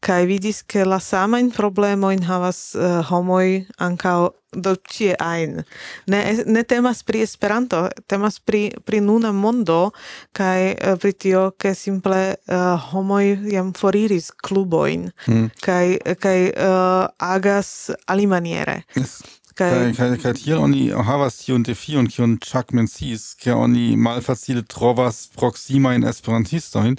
kai 0.00 0.24
vidis 0.26 0.62
ke 0.62 0.84
la 0.88 0.98
sama 0.98 1.40
in 1.42 1.50
problemo 1.52 2.10
in 2.14 2.24
havas 2.24 2.72
uh, 2.74 3.02
homoj 3.10 3.66
ankaŭ 3.76 4.30
do 4.52 4.72
tie 4.76 5.12
ein 5.20 5.64
ne 6.06 6.20
ne 6.46 6.62
temas 6.64 7.02
pri 7.04 7.20
esperanto 7.22 7.82
temas 8.08 8.40
pri 8.40 8.72
pri 8.84 9.00
nuna 9.04 9.32
mondo 9.32 9.92
kai 10.32 10.72
uh, 10.72 10.96
pri 10.96 11.12
tio 11.12 11.42
ke 11.52 11.74
simple 11.74 12.36
uh, 12.48 12.76
homoj 12.92 13.36
jam 13.52 13.72
foriris 13.76 14.30
kluboin 14.32 15.10
mm. 15.26 15.50
kai 15.60 15.98
kai 16.16 16.38
uh, 16.48 17.12
agas 17.18 17.90
alimaniere 18.06 18.82
yes 18.96 19.20
kai 19.58 19.92
kai 19.92 20.16
kai 20.22 20.32
tiel 20.38 20.60
oni 20.62 20.84
havas 21.08 21.40
tiun 21.42 21.64
defion 21.66 22.06
kiun 22.06 22.36
Chuck 22.44 22.70
menciis 22.76 23.34
ke 23.42 23.50
oni 23.50 23.96
malfacile 23.96 24.62
trovas 24.74 25.26
proxima 25.34 25.94
in 25.98 26.06
esperantistojn 26.06 26.94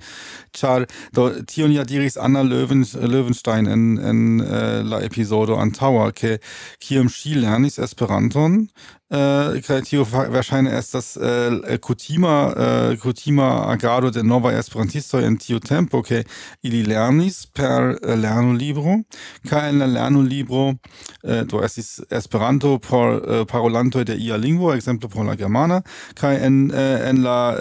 char 0.53 0.85
do 1.15 1.29
tion 1.47 1.71
ja 1.71 1.85
diris 1.87 2.17
Anna 2.17 2.43
Löwen 2.43 2.83
Löwenstein 2.83 3.67
en 3.67 3.97
en 4.11 4.41
uh, 4.41 4.83
la 4.83 4.99
episodo 5.07 5.55
an 5.55 5.71
tower 5.71 6.11
ke 6.11 6.37
kiam 6.79 7.07
ŝi 7.07 7.39
lernis 7.39 7.79
Esperanton 7.79 8.67
äh, 9.09 10.31
wahrscheinlich 10.31 10.73
erst 10.73 10.93
das 10.93 11.17
äh, 11.17 11.77
kutima 11.79 12.91
äh, 12.91 12.97
kutima 12.97 13.65
agrado 13.67 14.11
de 14.11 14.23
nova 14.23 14.51
esperantisto 14.51 15.17
en 15.17 15.37
tiu 15.37 15.59
tempo 15.59 16.01
ke 16.01 16.23
ili 16.61 16.83
lernis 16.83 17.47
per 17.47 17.97
äh, 18.03 18.15
lernolibro. 18.15 19.03
Kaj 19.49 19.69
en 19.69 19.79
la 19.79 19.85
lernolibro 19.85 20.75
äh, 21.23 21.45
do 21.45 21.61
estis 21.63 22.05
Esperanto 22.09 22.77
por 22.79 23.23
äh, 23.27 23.45
parolanto 23.45 24.03
de 24.03 24.15
ia 24.15 24.37
lingvo 24.37 24.73
exemplo 24.73 25.09
por 25.09 25.25
la 25.25 25.35
germana. 25.35 25.81
Kaj 26.15 26.45
en 26.45 26.69
äh, 26.71 27.09
en 27.09 27.23
la 27.23 27.55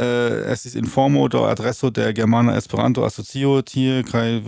estis 0.53 0.75
informo 0.75 1.29
do 1.29 1.47
adreso 1.47 1.91
de 1.91 2.13
germana 2.13 2.57
Esperanto 2.57 3.05
asocio 3.05 3.63
tie 3.63 4.03
kaj 4.03 4.43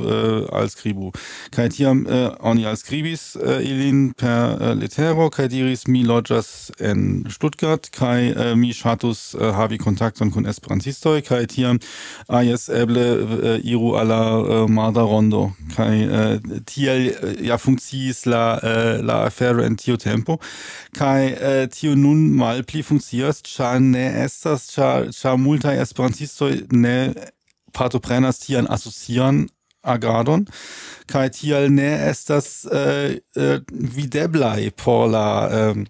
alskribu. 0.52 1.12
Kaj 1.50 1.68
tiam 1.70 2.06
oni 2.40 2.66
alskribis 2.66 3.36
ilin 3.62 4.12
per 4.12 4.74
letero 4.76 5.30
kaj 5.30 5.48
diris 5.48 5.86
mi 5.86 6.04
loĝas 6.04 6.70
en 6.78 6.89
en 6.90 7.24
Stuttgart. 7.30 7.90
Kai 7.92 8.30
äh, 8.30 8.54
mi 8.56 8.72
ŝatus 8.74 9.34
äh, 9.34 9.52
havi 9.56 9.78
kontakton 9.78 10.30
kun 10.34 10.46
esperantistoj 10.46 11.22
kai 11.26 11.46
tiam 11.46 11.80
ah, 12.28 12.42
eble 12.42 13.04
äh, 13.42 13.60
iru 13.64 13.94
alla 13.96 14.20
äh, 14.40 14.68
marda 14.68 15.02
rondo. 15.02 15.52
Kai 15.76 16.04
äh, 16.04 16.40
tiel 16.66 17.14
äh, 17.22 17.46
ja 17.46 17.58
funkciis 17.58 18.26
la 18.26 18.58
äh, 18.58 19.00
la 19.00 19.24
afero 19.26 19.62
en 19.62 19.76
tiu 19.76 19.96
tempo. 19.96 20.38
Kai 20.94 21.32
äh, 21.32 21.68
tiu 21.68 21.96
nun 21.96 22.36
malpli 22.36 22.82
funkcias 22.82 23.42
cha 23.42 23.78
ne 23.78 24.24
estas 24.24 24.68
cha 24.74 25.10
cha 25.10 25.36
multa 25.36 25.74
esperantistoj 25.74 26.66
ne 26.72 27.14
partoprenas 27.72 28.38
tian 28.40 28.66
asocian 28.66 29.48
agadon 29.82 30.46
kai 31.06 31.28
tial 31.30 31.70
ne 31.70 31.90
estas 32.10 32.64
äh, 32.66 33.20
äh, 33.36 33.60
videblai 33.70 34.70
por 34.70 35.08
la 35.08 35.70
äh, 35.70 35.84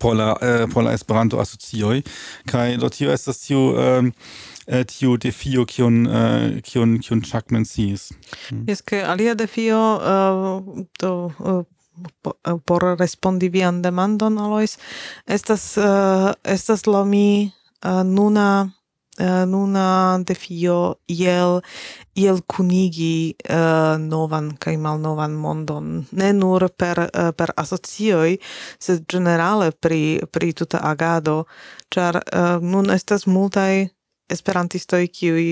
por 0.00 0.16
la 0.16 0.36
eh, 0.40 0.62
äh, 0.64 0.66
por 0.72 0.84
la 0.84 0.92
Esperanto 0.92 1.40
asocioj 1.40 2.02
kaj 2.46 2.76
do 2.76 2.88
tio 2.88 3.12
estas 3.12 3.40
tiu 3.40 3.74
eh, 3.78 4.84
tiu 4.84 5.16
defio 5.16 5.64
kiun 5.66 6.06
eh, 6.06 6.56
äh, 6.56 6.62
kiun 6.62 6.98
kiun 7.00 7.22
Chuck 7.22 7.50
menciis. 7.50 8.10
Mm. 8.12 8.58
Hm. 8.58 8.64
Jes 8.68 8.82
ke 8.82 9.04
alia 9.04 9.34
defio 9.34 9.80
uh, 9.96 10.84
do 11.00 11.32
uh, 11.38 11.62
por 12.66 12.96
respondi 12.98 13.48
vian 13.48 13.82
demandon 13.82 14.38
Alois 14.38 14.78
estas 15.26 15.76
uh, 15.76 16.32
estas 16.42 16.86
lo 16.86 17.04
mi 17.04 17.52
uh, 17.84 18.02
nuna 18.02 18.70
Eh, 19.16 19.46
nuna 19.46 20.18
defio 20.26 20.96
iel 21.06 21.60
iel 22.18 22.40
kunigi 22.50 23.34
uh, 23.46 23.94
novan 23.98 24.48
kaj 24.58 24.74
malnovan 24.76 25.36
mondon. 25.38 26.06
Ne 26.10 26.32
nur 26.34 26.66
per 26.76 26.98
uh, 26.98 27.30
per 27.30 27.52
asocioj 27.56 28.34
sed 28.82 29.04
generale 29.06 29.70
pri 29.70 30.18
pri 30.32 30.50
tuta 30.52 30.80
agado 30.82 31.44
ĉar 31.94 32.18
uh, 32.18 32.58
nun 32.58 32.90
estas 32.90 33.26
multaj 33.26 33.86
esperantistoj 34.34 35.06
kiuj 35.06 35.46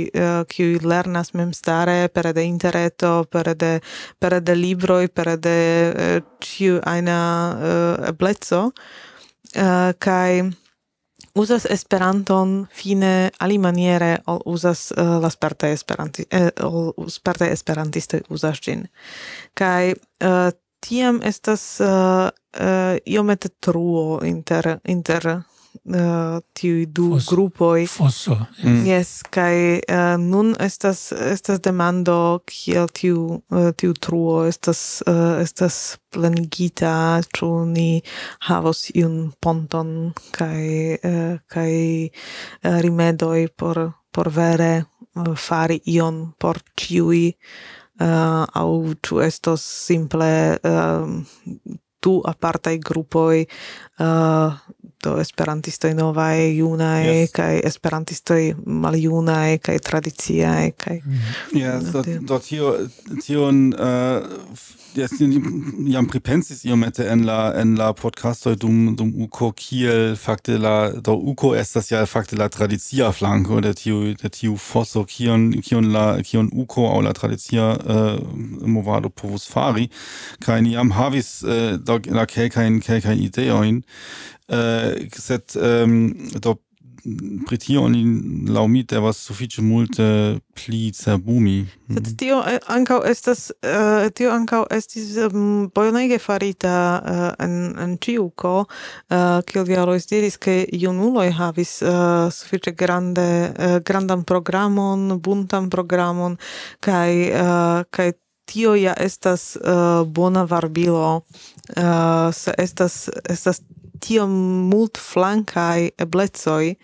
kiuj 0.49 0.81
lernas 0.83 1.31
memstare 1.35 2.09
pere 2.09 2.33
de 2.33 2.43
interreto 2.43 3.25
pere 3.31 3.55
de 3.55 3.73
pere 4.19 4.41
de 4.41 4.55
libroj 4.57 5.07
pere 5.09 5.37
de 5.37 5.59
ĉiu 6.41 6.81
ajna 6.95 7.21
ebleco 8.09 8.63
kaj 9.99 10.33
usas 11.35 11.65
Esperanton 11.65 12.67
fine 12.71 13.31
alimaniere 13.41 14.19
ol 14.27 14.41
usas 14.45 14.93
uh, 14.93 15.21
la 15.23 15.31
sperta 15.31 15.69
Esperanti 15.69 16.27
eh, 16.31 16.51
ol 16.61 16.93
sperta 17.09 17.49
esperantiste 17.49 18.23
usas 18.29 18.61
gin 18.61 18.87
Kaj 19.55 19.93
uh, 19.93 20.51
tiam 20.83 21.21
estas 21.25 21.81
uh, 21.81 22.29
uh, 22.61 22.97
iomete 23.07 23.49
truo 23.61 24.21
inter 24.25 24.79
inter 24.85 25.43
Eh, 25.73 25.97
uh, 25.99 26.41
tiu 26.53 26.87
du 26.87 27.09
Fos, 27.11 27.27
grupoi. 27.27 27.87
Fosso. 27.87 28.37
Yes, 28.57 28.65
mm. 28.65 28.85
yes 28.87 29.11
kai 29.31 29.81
uh, 29.81 29.95
eh, 29.95 30.17
nun 30.19 30.55
estas, 30.61 31.13
estas 31.13 31.61
demando 31.61 32.43
kiel 32.47 32.87
tiu, 32.93 33.43
uh, 33.51 33.73
tiu 33.77 33.93
truo 33.93 34.45
estas, 34.47 35.03
uh, 35.09 35.41
estas 35.43 35.99
plenigita, 36.13 37.23
ĉu 37.35 37.51
ni 37.73 38.03
havos 38.47 38.91
iun 38.95 39.33
ponton 39.41 40.13
kai, 40.31 40.99
uh, 41.03 41.41
kai 41.49 41.75
uh, 42.07 42.79
rimedoi 42.85 43.49
por, 43.57 43.81
por 44.13 44.31
vere 44.31 44.85
uh, 45.17 45.35
fari 45.35 45.81
ion 45.97 46.29
por 46.39 46.61
ĉiuj 46.77 47.33
uh, 47.33 48.45
au 48.45 48.93
ĉu 49.03 49.25
estos 49.25 49.65
simple 49.65 50.59
uh, 50.63 51.09
tu 52.03 52.19
apartai 52.27 52.79
grupoi 52.83 53.47
uh, 54.03 54.59
do 55.03 55.17
esperantistoj 55.21 55.95
novaj, 55.95 56.57
junaj 56.57 57.07
yes. 57.07 57.33
kaj 57.37 57.61
esperantistoj 57.65 58.55
maljunaj 58.67 59.59
kaj 59.59 59.79
tradiciaj 59.79 60.71
kaj 60.77 61.01
mhm. 61.01 61.19
Jes, 61.53 61.83
hm, 61.83 61.93
do, 61.93 62.05
do 62.21 62.39
tio 62.39 62.77
tion 63.25 63.73
äh, 63.73 64.23
uh, 64.23 64.83
jes 64.95 65.13
jam 65.89 66.07
pripensis 66.09 66.65
iomete 66.65 67.05
en 67.09 67.25
la 67.27 67.53
en 67.57 67.75
la 67.79 67.93
podcastoj 67.97 68.57
dum 68.61 68.97
dum 68.97 69.13
uko 69.25 69.53
kiel 69.57 70.17
fakte 70.17 70.59
la 70.59 70.91
do 70.93 71.15
uko 71.15 71.55
estas 71.57 71.91
ja 71.91 72.05
fakte 72.07 72.37
la 72.37 72.49
tradicia 72.49 73.13
flanko 73.13 73.61
de 73.61 73.73
tiu 73.75 74.15
de 74.23 74.29
tiu 74.29 74.57
fosso 74.57 75.05
kion 75.05 75.51
kion 75.63 75.93
la 75.93 76.07
kion 76.23 76.51
uko 76.53 76.87
au 76.89 77.01
la 77.01 77.13
tradicia 77.13 77.71
uh, 77.73 77.97
äh, 77.97 78.67
movado 78.67 79.09
povus 79.09 79.49
fari 79.49 79.89
kai 80.45 80.61
ni 80.63 80.75
jam 80.75 80.91
havis 80.91 81.43
uh, 81.43 81.77
do 81.77 82.01
la 82.11 82.27
kelkajn 82.27 82.81
kelkajn 82.81 83.25
ideojn 83.29 83.83
äh, 84.53 85.09
set 85.17 85.57
ähm, 85.57 86.15
do 86.41 86.59
pritio 87.47 87.83
oni 87.83 88.03
laumit 88.49 88.91
der 88.91 89.03
was 89.03 89.19
sufiĉe 89.27 89.63
multe 89.63 90.39
pli 90.55 90.93
cerbumi. 90.95 91.67
Sed 91.91 92.13
tio 92.19 92.39
äh, 92.47 92.61
ankaŭ 92.71 93.01
estas 93.11 93.51
uh, 93.51 94.07
tio 94.15 94.31
ankaŭ 94.31 94.63
estis 94.71 95.17
um, 95.27 95.71
bonege 95.75 96.19
farita 96.23 96.77
uh, 97.03 97.25
en 97.43 97.75
en 97.83 97.97
ĉiuko, 97.99 98.55
uh, 98.63 99.41
kiel 99.49 99.69
Jarois 99.75 100.07
diris, 100.07 100.39
ke 100.39 100.63
junuloj 100.85 101.29
havis 101.41 101.81
uh, 101.83 102.31
sufiĉe 102.31 102.75
grande 102.79 103.29
uh, 103.51 103.79
grandan 103.83 104.23
programon, 104.25 105.19
buntan 105.19 105.71
programon 105.71 106.39
kaj 106.81 107.11
uh, 107.31 107.83
kaj 107.91 108.13
tio 108.47 108.75
ja 108.79 108.95
estas 108.99 109.57
uh, 109.57 110.07
bona 110.07 110.43
varbilo 110.45 111.21
uh, 111.77 112.35
se 112.35 112.55
estas 112.59 113.09
estas 113.31 113.63
tiom 114.03 114.33
mult 114.71 114.99
flancai 114.99 115.91
eblezoi 116.03 116.75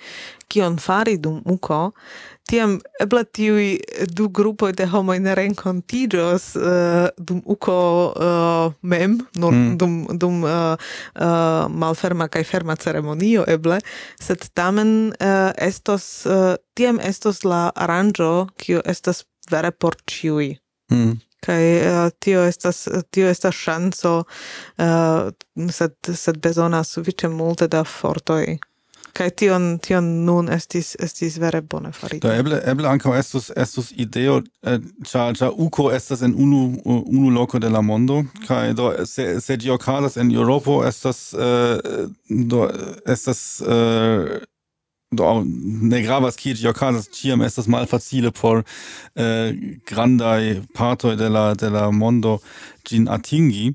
kion 0.49 0.78
fari 0.81 1.19
dum 1.20 1.43
uko 1.45 1.81
tiam 2.49 2.78
eble 3.03 3.23
tiui 3.36 3.69
du 4.16 4.28
grupoj 4.32 4.73
de 4.78 4.86
homoj 4.89 5.19
ne 5.20 5.35
renkontiĝos 5.36 6.47
uh, 6.57 7.09
dum 7.19 7.43
uko 7.45 7.78
uh, 8.09 8.28
eh, 8.28 8.78
mem, 8.81 9.19
nur 9.36 9.53
mm. 9.53 9.74
dum, 9.81 9.99
dum 10.23 10.39
uh, 10.47 10.77
uh, 11.20 11.66
malferma 11.69 12.28
kai 12.32 12.45
ferma 12.49 12.78
ceremonio 12.81 13.45
eble, 13.49 13.81
sed 14.20 14.49
tamen 14.57 14.95
uh, 15.12 15.51
estos, 15.69 16.09
uh, 16.27 16.55
tiam 16.78 17.03
estos 17.05 17.45
la 17.45 17.69
aranjo 17.77 18.49
kiu 18.57 18.81
estas 18.85 19.27
vere 19.53 19.73
por 19.73 20.01
ciui 20.09 20.57
Mm 20.89 21.19
kai 21.44 21.65
uh, 21.78 22.06
eh, 22.06 22.10
tio 22.20 22.44
estas 22.48 22.89
tio 23.10 23.28
estas 23.28 23.55
ŝanco 23.55 24.15
uh, 24.23 25.28
sed 25.73 26.15
sed 26.15 26.40
bezonas 26.43 26.97
sufiĉe 26.97 27.28
multe 27.28 27.69
da 27.69 27.85
fortoj 27.85 28.59
kai 29.19 29.31
tion 29.35 29.66
tion 29.82 30.09
nun 30.27 30.48
estis 30.55 30.93
estis 31.02 31.39
vere 31.43 31.60
bone 31.60 31.93
farita. 31.93 32.28
da 32.28 32.36
eble 32.39 32.60
eble 32.73 32.89
ankaŭ 32.89 33.15
estus 33.19 33.51
estus 33.56 33.90
ideo 34.05 34.40
cha 35.10 35.28
eh, 35.31 35.48
uko 35.66 35.90
estas 35.93 36.23
en 36.23 36.35
unu 36.39 36.60
unu 36.85 37.31
loko 37.39 37.59
de 37.59 37.70
la 37.70 37.81
mondo 37.81 38.23
kai 38.47 38.74
do 38.74 38.93
se 39.06 39.40
se 39.40 39.56
ĝi 39.56 39.70
okazas 39.74 40.16
en 40.16 40.31
Eŭropo 40.35 40.82
estas 40.89 41.32
uh, 41.35 42.06
do 42.28 42.69
estas 43.06 43.43
uh, 43.60 44.39
do 45.10 45.44
ne 45.44 46.02
gravas 46.02 46.36
ki 46.36 46.52
gio 46.55 46.72
casas 46.76 47.09
ciam 47.09 47.40
estas 47.43 47.68
malfacile 47.68 48.30
por 48.30 48.64
eh, 49.16 49.24
uh, 49.24 49.52
grandai 49.86 50.60
partoi 50.74 51.16
de 51.16 51.28
la 51.28 51.55
de 51.55 51.70
la 51.70 51.90
mondo 51.90 52.40
gin 52.85 53.09
atingi. 53.09 53.74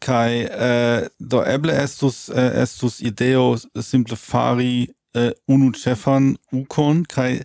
Kai 0.00 0.44
uh, 0.44 0.66
eh, 0.68 1.08
do 1.18 1.42
eble 1.44 1.72
estus 1.72 2.28
uh, 2.28 2.62
estus 2.62 3.00
ideo 3.00 3.56
simple 3.80 4.16
fari 4.16 4.88
uh, 5.16 5.32
unu 5.48 5.72
chefan 5.72 6.36
ukon 6.52 7.04
kai 7.04 7.40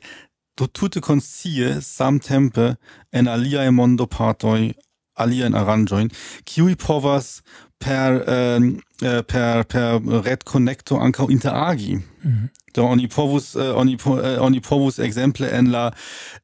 do 0.58 0.68
tute 0.68 1.00
konscie 1.02 1.80
samtempe 1.82 2.76
en 3.14 3.28
alia 3.28 3.72
mondo 3.72 4.06
partoj 4.06 4.74
alien 5.16 5.56
arrangoin 5.56 6.10
kiuj 6.50 6.76
povas 6.82 7.42
per 7.84 8.24
eh, 8.28 9.24
per 9.24 9.66
per 9.66 10.02
red 10.24 10.44
connecto 10.44 11.00
anka 11.00 11.26
interagi. 11.30 12.00
Mm. 12.26 12.50
Do 12.74 12.84
oni 12.84 13.08
povus 13.08 13.56
eh, 13.56 13.70
oni 13.76 13.98
po, 13.98 14.18
eh, 14.22 14.38
oni 14.40 14.60
povus 14.60 15.00
exemple 15.00 15.50
en 15.52 15.72
la 15.72 15.92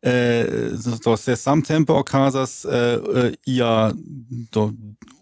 eh, 0.02 0.45
do 1.03 1.16
se 1.18 1.36
samtempe 1.36 1.94
okazas 1.94 2.66
eh, 2.66 3.34
ia 3.45 3.94
do 4.52 4.72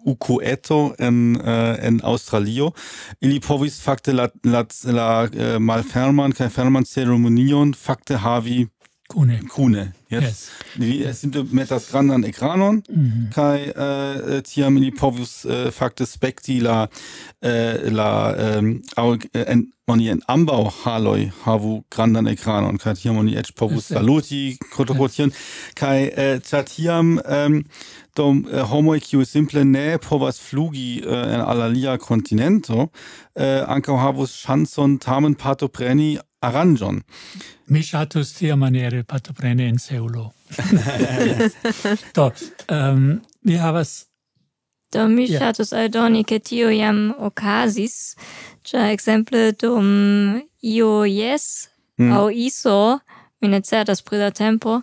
UQETO 0.08 0.96
en 0.98 1.36
eh, 1.36 1.88
en 1.88 2.00
australio 2.04 2.72
ili 3.22 3.40
povis 3.40 3.82
fakte 3.82 4.14
la 4.14 4.28
la, 4.44 4.66
la 4.84 5.28
eh, 5.32 5.60
malferman 5.60 6.34
kaj 6.34 6.50
ferman 6.50 6.86
ceremonion 6.86 7.74
fakte 7.74 8.18
havi 8.18 8.68
Kune. 9.08 9.40
Kune, 9.48 9.94
yes. 10.10 10.50
yes. 10.78 11.06
Es 11.06 11.22
sind 11.22 11.54
metas 11.54 11.90
grandan 11.90 12.24
ekranon, 12.24 12.84
mm 12.90 13.12
-hmm. 13.12 13.34
kai 13.34 13.72
äh, 13.76 14.38
äh 14.38 14.42
tiam 14.42 14.78
ili 14.78 14.92
povus 14.92 15.46
äh, 15.46 15.72
fakte 15.72 16.06
spekti 16.06 16.60
la, 16.60 16.90
äh, 17.42 17.90
la 17.90 18.36
ähm, 18.36 18.66
um, 18.66 18.82
aug, 18.96 19.20
äh, 19.34 19.44
en, 19.44 19.72
oni 19.88 20.10
en 20.10 20.22
ambau 20.28 20.72
haloi 20.86 21.32
havu 21.46 21.84
grandan 21.90 22.28
ekranon, 22.28 22.78
kai 22.78 22.94
tiam 22.96 23.18
oni 23.18 23.38
ec 23.38 23.56
povus 23.56 23.88
saluti, 23.88 24.58
kotokotieren, 24.76 25.34
kai 25.76 26.10
äh, 26.10 26.40
tiam 26.66 27.22
ähm, 27.26 27.64
dom 28.18 28.46
äh, 28.52 28.70
homo 28.70 28.94
kiu 29.00 29.24
simple 29.26 29.64
ne 29.66 29.98
povas 29.98 30.40
flugi 30.40 31.00
äh, 31.00 31.34
en 31.34 31.42
alalia 31.42 31.98
kontinento, 31.98 32.90
äh, 33.36 33.62
ancau 33.62 33.98
havus 34.00 34.32
chanson 34.44 35.00
tamen 35.00 35.36
patopreni 35.36 36.20
aranjon. 36.48 37.02
Mi 37.68 37.84
shatus 37.84 38.34
tia 38.38 38.56
maniere 38.56 39.04
patoprene 39.04 39.68
in 39.68 39.78
Seulo. 39.78 40.32
Do, 42.16 42.32
um, 42.70 43.22
mi 43.44 43.58
havas 43.58 44.08
Do 44.92 45.08
mi 45.08 45.26
yeah. 45.26 45.40
shatus 45.40 45.74
aldoni, 45.74 46.24
che 46.24 46.40
tio 46.40 46.70
jam 46.72 47.14
ocasis, 47.20 48.16
cia 48.64 48.92
exemple 48.92 49.52
dum 49.52 50.42
IOS 50.64 51.68
mm. 52.00 52.12
au 52.12 52.30
ISO, 52.30 53.00
mi 53.42 53.48
ne 53.50 53.62
certas 53.62 54.02
pri 54.02 54.18
la 54.18 54.32
tempo, 54.32 54.80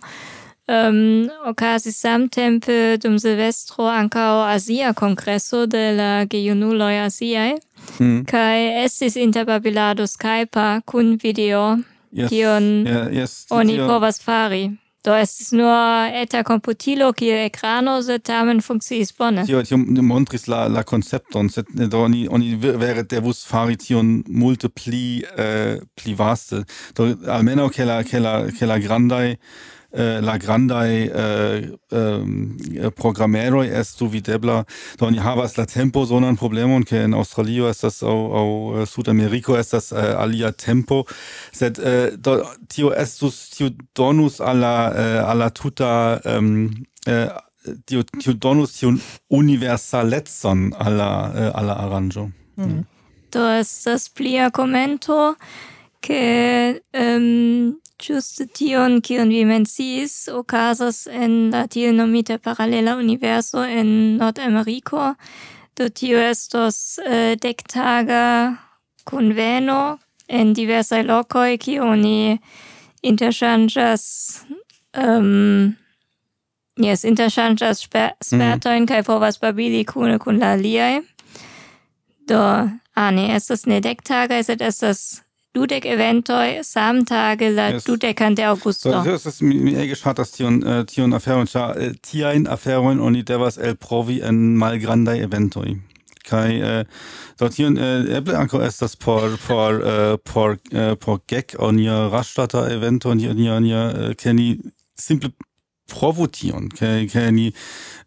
um, 0.67 1.29
ocasis 1.45 1.97
samtempe 2.01 2.97
dum 2.97 3.17
Silvestro 3.19 3.87
ancao 3.87 4.43
Asia 4.43 4.93
Congresso 4.93 5.65
de 5.67 5.95
la 5.95 6.25
Geiunuloi 6.25 6.97
Asiae, 6.99 7.59
mm. 7.99 8.25
kai 8.25 8.83
estis 8.85 9.15
interbabilado 9.15 10.07
Skypa 10.07 10.81
kun 10.85 11.17
video, 11.17 11.77
yes. 12.11 12.29
kion 12.29 12.85
yeah, 12.85 13.11
yes. 13.11 13.45
oni 13.49 13.77
povas 13.77 14.19
fari. 14.19 14.71
Do 15.05 15.13
estis 15.13 15.51
nur 15.53 16.09
eta 16.17 16.39
computilo 16.41 17.11
kie 17.13 17.43
ekrano 17.45 17.99
se 18.01 18.17
tamen 18.17 18.57
funkciis 18.65 19.11
bone. 19.13 19.43
Tio 19.45 19.61
tio 19.61 19.77
montris 19.77 20.47
la 20.49 20.63
la 20.65 20.81
concepton, 20.81 21.51
sed 21.53 21.69
do 21.91 21.99
oni 22.07 22.23
oni 22.27 22.55
vere 22.57 23.03
devus 23.03 23.43
fari 23.45 23.77
tion 23.77 24.23
multe 24.25 24.71
pli 24.73 25.21
eh, 25.37 25.77
pli 25.93 26.15
vaste. 26.17 26.63
Do 26.97 27.11
almeno 27.27 27.69
che 27.69 27.85
la 27.85 28.01
che 28.01 28.17
la 28.17 28.47
che 28.49 28.65
la 28.65 28.79
grandai, 28.79 29.37
eh, 29.95 30.19
la 30.21 30.37
grandai 30.37 31.07
äh, 31.07 31.71
ähm, 31.91 32.57
eh, 32.71 32.85
eh, 32.85 32.91
programeroi 32.91 33.69
estu 33.69 34.07
videbla 34.11 34.65
do 34.99 35.09
ni 35.11 35.19
havas 35.19 35.57
la 35.57 35.65
tempo 35.65 36.05
sonan 36.05 36.35
problemon 36.35 36.83
ke 36.83 37.03
in 37.03 37.13
Australio 37.13 37.69
estas 37.69 38.03
au 38.03 38.33
au 38.33 38.81
äh, 38.81 38.85
Sudameriko 38.85 39.55
das 39.55 39.91
äh, 39.91 39.95
alia 39.95 40.51
tempo 40.51 41.05
sed 41.51 41.79
äh, 41.79 42.17
do, 42.17 42.43
tio 42.69 42.91
estus 42.91 43.49
tio 43.49 43.69
donus 43.93 44.41
alla 44.41 44.91
äh, 44.93 45.19
alla 45.19 45.49
tuta 45.49 46.21
ähm, 46.25 46.85
äh, 47.05 47.27
tio, 47.85 48.03
tio 48.19 48.33
donus 48.33 48.73
tio 48.73 48.93
universaletson 49.29 50.73
alla 50.73 51.33
äh, 51.33 51.51
alla 51.53 51.77
arrangio 51.77 52.31
mm. 52.57 52.63
Mm. 52.65 52.85
do 53.31 53.47
estas 53.47 54.09
plia 54.09 54.51
Commento 54.51 55.35
che 56.01 56.81
um, 56.93 57.79
Just 57.97 58.41
tion, 58.53 58.99
kion 59.01 59.29
vi 59.31 59.45
menciis, 59.47 60.27
okazas 60.27 61.05
en 61.07 61.49
la 61.51 61.63
tiel 61.67 61.95
nomita 61.95 62.37
paralela 62.37 62.97
universo 62.99 63.63
en 63.63 64.17
Nordameriko. 64.17 65.15
Do 65.75 65.87
tio 65.89 66.19
estos 66.19 66.99
eh, 66.99 67.35
dectaga 67.39 68.59
conveno 69.05 69.99
en 70.27 70.53
diversae 70.53 71.03
locoi, 71.03 71.57
kie 71.57 71.79
oni 71.79 72.37
interchangas 73.01 74.43
um, 74.93 75.01
ehm, 75.01 75.75
yes, 76.75 77.05
interchangas 77.05 77.85
sper 77.87 78.15
spertoin, 78.19 78.83
mm. 78.83 78.87
kai 78.87 79.03
povas 79.03 79.39
babili 79.39 79.85
cune 79.85 80.19
cun 80.19 80.39
la 80.39 80.55
liai. 80.55 80.99
Do, 82.27 82.41
ah, 82.95 83.11
ne, 83.11 83.29
estas 83.35 83.65
ne 83.67 83.79
dectaga, 83.79 84.43
sed 84.43 84.61
estas 84.61 85.24
dudek 85.55 85.85
eventoj 85.85 86.59
samtage 86.63 87.49
la 87.55 87.69
yes. 87.73 87.87
dudekan 87.87 88.35
de 88.35 88.45
augusto. 88.45 88.91
So, 88.91 89.17
das 89.23 89.41
mi, 89.41 89.55
mi 89.55 89.75
ege 89.75 89.95
schad, 89.95 90.17
dass 90.19 90.31
tion, 90.35 90.61
uh, 90.63 90.83
tion 90.89 91.15
aferon, 91.15 91.47
ĉar 91.47 91.75
uh, 91.75 91.83
äh, 91.87 91.97
tiajn 92.03 92.47
aferojn 92.51 93.01
oni 93.01 93.23
devas 93.23 93.57
elprovi 93.57 94.21
en 94.23 94.57
malgrandaj 94.59 95.23
eventoi. 95.25 95.77
Kai, 96.25 96.59
äh, 96.59 96.79
uh, 96.81 96.85
do 97.39 97.49
tion, 97.53 97.77
uh, 97.77 98.03
eble 98.17 98.37
ankaŭ 98.39 98.63
estas 98.65 98.95
por 98.95 99.37
por 99.47 99.81
uh, 99.81 100.15
por 100.23 100.57
uh, 100.73 100.93
por 100.99 101.21
gek 101.27 101.55
onia 101.59 102.05
raŝtata 102.13 102.67
evento 102.73 103.13
onia 103.13 103.55
onia 103.55 103.83
uh, 103.91 104.13
keni 104.17 104.55
simple 104.99 105.31
provotion 105.87 106.69
ke 106.69 107.05
ke 107.07 107.31
ni 107.31 107.53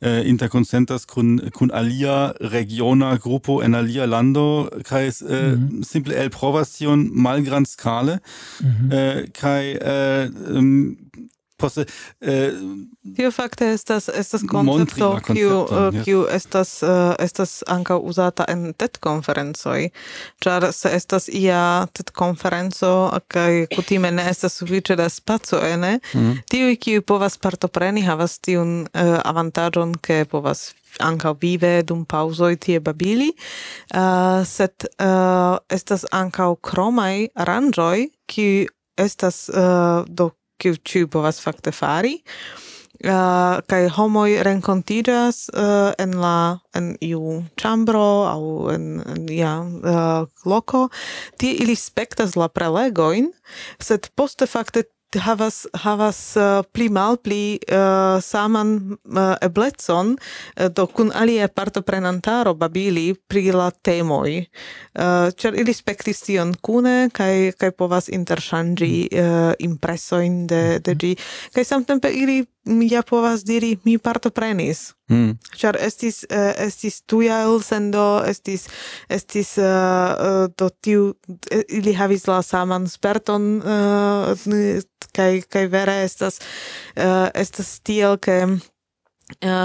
eh, 0.03 0.23
interkonsentas 0.27 1.07
kun 1.07 1.39
kun 1.55 1.71
alia 1.71 2.33
regiona 2.41 3.17
grupo 3.19 3.61
en 3.63 3.75
alia 3.75 4.07
lando 4.07 4.69
kai 4.85 5.07
eh, 5.09 5.11
mm 5.11 5.69
-hmm. 5.69 5.83
simple 5.85 6.15
el 6.15 6.31
provas 6.31 6.73
tion 6.77 7.11
malgrand 7.13 7.67
skale 7.67 8.19
mm 8.61 8.67
-hmm. 8.67 8.93
eh, 8.95 9.29
kai 9.33 9.65
eh, 9.81 10.29
um, 10.57 10.97
poste 11.59 11.85
eh, 12.21 12.53
tio 13.17 13.31
fakte 13.35 13.73
estas 13.75 14.09
estas 14.09 14.43
koncepto 14.49 15.11
kiu 15.27 15.51
eh, 15.65 16.03
kiu 16.05 16.21
uh, 16.21 16.33
estas 16.33 16.83
uh, 16.83 17.15
estas 17.19 17.63
anka 17.67 17.99
uzata 17.99 18.47
en 18.49 18.73
TED 18.79 18.99
konferencoj 19.03 19.91
ĉar 20.45 20.71
se 20.73 20.95
estas 20.97 21.29
ia 21.29 21.87
TED 21.93 22.11
konferenco 22.11 22.93
kaj 23.29 23.67
kutime 23.75 24.11
ne 24.11 24.29
estas 24.31 24.59
sufiĉe 24.63 24.97
da 24.97 25.09
spaco 25.09 25.61
ene 25.73 25.99
mm. 26.15 26.43
tiuj 26.51 26.77
kiu 26.77 27.03
povas 27.03 27.39
partopreni 27.39 28.07
havas 28.07 28.39
tiun 28.39 28.83
uh, 28.83 29.19
avantaĝon 29.25 29.97
ke 30.03 30.25
povas 30.31 30.71
anka 31.01 31.35
vive 31.41 31.83
dum 31.83 32.05
pauzoj 32.05 32.57
tie 32.57 32.81
babili, 32.81 33.29
uh, 33.95 34.43
sed 34.47 34.89
uh, 34.99 35.59
estas 35.71 36.07
anka 36.13 36.49
kromaj 36.63 37.29
aranĝoj, 37.35 38.09
kiu 38.27 38.67
estas 38.99 39.47
uh, 39.49 40.05
do 40.09 40.31
kiu 40.59 40.79
ĉiu 40.85 41.09
povas 41.11 41.41
fakte 41.43 41.73
fari. 41.75 42.19
Uh, 42.99 43.61
kai 43.71 43.85
homoj 43.95 44.41
renkontiĝas 44.43 45.45
uh, 45.55 45.93
en 46.03 46.17
la 46.19 46.59
en 46.75 46.97
iu 46.99 47.45
ĉambro 47.55 48.09
aŭ 48.27 48.41
en, 48.73 48.89
en 49.07 49.29
ja 49.31 49.53
uh, 49.63 50.27
loko 50.43 50.89
tie 51.39 51.55
ili 51.63 51.77
spektas 51.79 52.35
la 52.35 52.49
prelegojn 52.51 53.31
sed 53.79 54.11
poste 54.19 54.51
fakte 54.51 54.89
havas 55.17 55.67
havas 55.73 56.37
uh, 56.37 56.61
pli 56.73 56.89
malpli 56.93 57.57
uh, 57.57 57.77
eh, 57.79 58.21
saman 58.21 58.93
uh, 58.93 59.37
eblecon 59.41 60.17
uh, 60.17 60.69
do 60.69 60.87
kun 60.87 61.13
alie 61.15 61.49
partoprenantaro 61.49 62.55
babili 62.55 63.15
pri 63.15 63.53
la 63.53 63.71
temoj. 63.71 64.45
Uh, 64.93 65.33
ĉar 65.33 65.57
ili 65.57 65.73
spektis 65.73 66.21
tion 66.27 66.55
kune 66.61 67.09
kaj 67.13 67.57
kaj 67.57 67.73
povas 67.79 68.09
interŝanĝi 68.13 69.09
uh, 69.09 69.53
impresojn 69.59 70.47
de 70.47 70.63
de 70.85 70.93
mhm. 70.93 71.01
ĝi. 71.01 71.17
Kaj 71.55 71.65
samtempe 71.65 72.13
ili 72.13 72.45
ja 72.91 73.03
povas 73.03 73.45
diri 73.45 73.79
mi 73.85 73.99
partoprenis. 73.99 74.98
Mm. 75.09 75.39
Char 75.57 75.77
estis 75.81 76.25
uh, 76.29 76.53
estis 76.61 77.01
tuja 77.09 77.43
elsendo, 77.47 78.21
estis 78.29 78.67
estis 79.09 79.55
uh, 79.59 80.49
do 80.53 80.69
tiu 80.85 81.15
ili 81.69 81.95
havis 81.97 82.27
la 82.29 82.43
saman 82.43 82.89
sperton 82.89 83.47
uh, 83.63 84.49
kaj 85.17 85.31
kaj 85.49 85.65
vere 85.73 86.03
estas 86.05 86.41
uh, 86.41 87.31
estas 87.35 87.79
tiel 87.81 88.19
ke 88.21 88.43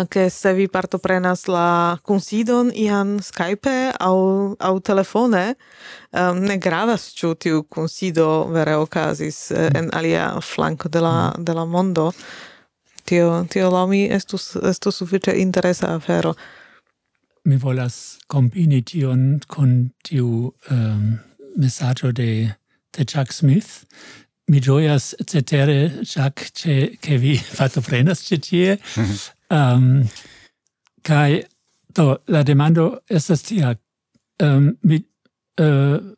che 0.09 0.29
se 0.29 0.53
vi 0.53 0.67
partoprenas 0.67 1.47
la 1.47 1.97
considon 2.03 2.71
ian 2.75 3.19
Skype 3.21 3.93
au, 3.99 4.55
au 4.59 4.79
telefone, 4.79 5.55
um, 6.11 6.39
ne 6.39 6.57
gravas 6.57 7.13
ciu 7.15 7.33
tiu 7.35 7.63
consido 7.63 8.47
vere 8.51 8.75
ocasis 8.75 9.51
en 9.51 9.89
alia 9.93 10.41
flanco 10.41 10.89
de 10.89 10.99
la, 10.99 11.33
mm. 11.37 11.43
de 11.43 11.53
la 11.53 11.65
mondo, 11.65 12.11
Tio, 13.05 13.45
tio 13.49 13.69
lau 13.69 13.88
mi 13.88 14.05
estus, 14.09 14.55
estus 14.55 14.95
suffice 14.95 15.31
interesa 15.35 15.93
afero. 15.95 16.35
Mi 17.45 17.57
volas 17.57 18.19
combini 18.27 18.81
tion 18.81 19.41
con 19.47 19.91
tiu 20.03 20.53
ehm, 20.69 20.77
um, 20.77 21.19
messaggio 21.57 22.11
de, 22.11 22.53
de 22.91 23.03
Jack 23.03 23.34
Smith. 23.34 23.85
Mi 24.47 24.59
gioias 24.59 25.15
cetere, 25.27 26.03
Jack, 26.03 26.51
ce, 26.53 26.97
che 27.01 27.17
vi 27.17 27.39
partoprenas 27.57 28.23
ce 28.23 28.38
tie. 28.38 28.80
Mhm. 28.95 29.17
Ehm, 29.49 29.73
um, 29.73 30.09
kai, 31.01 31.43
do, 31.95 32.21
la 32.27 32.43
demando 32.43 33.01
estas 33.09 33.41
tia. 33.41 33.75
Um, 34.39 34.77
mi, 34.81 35.05
uh, 35.59 36.15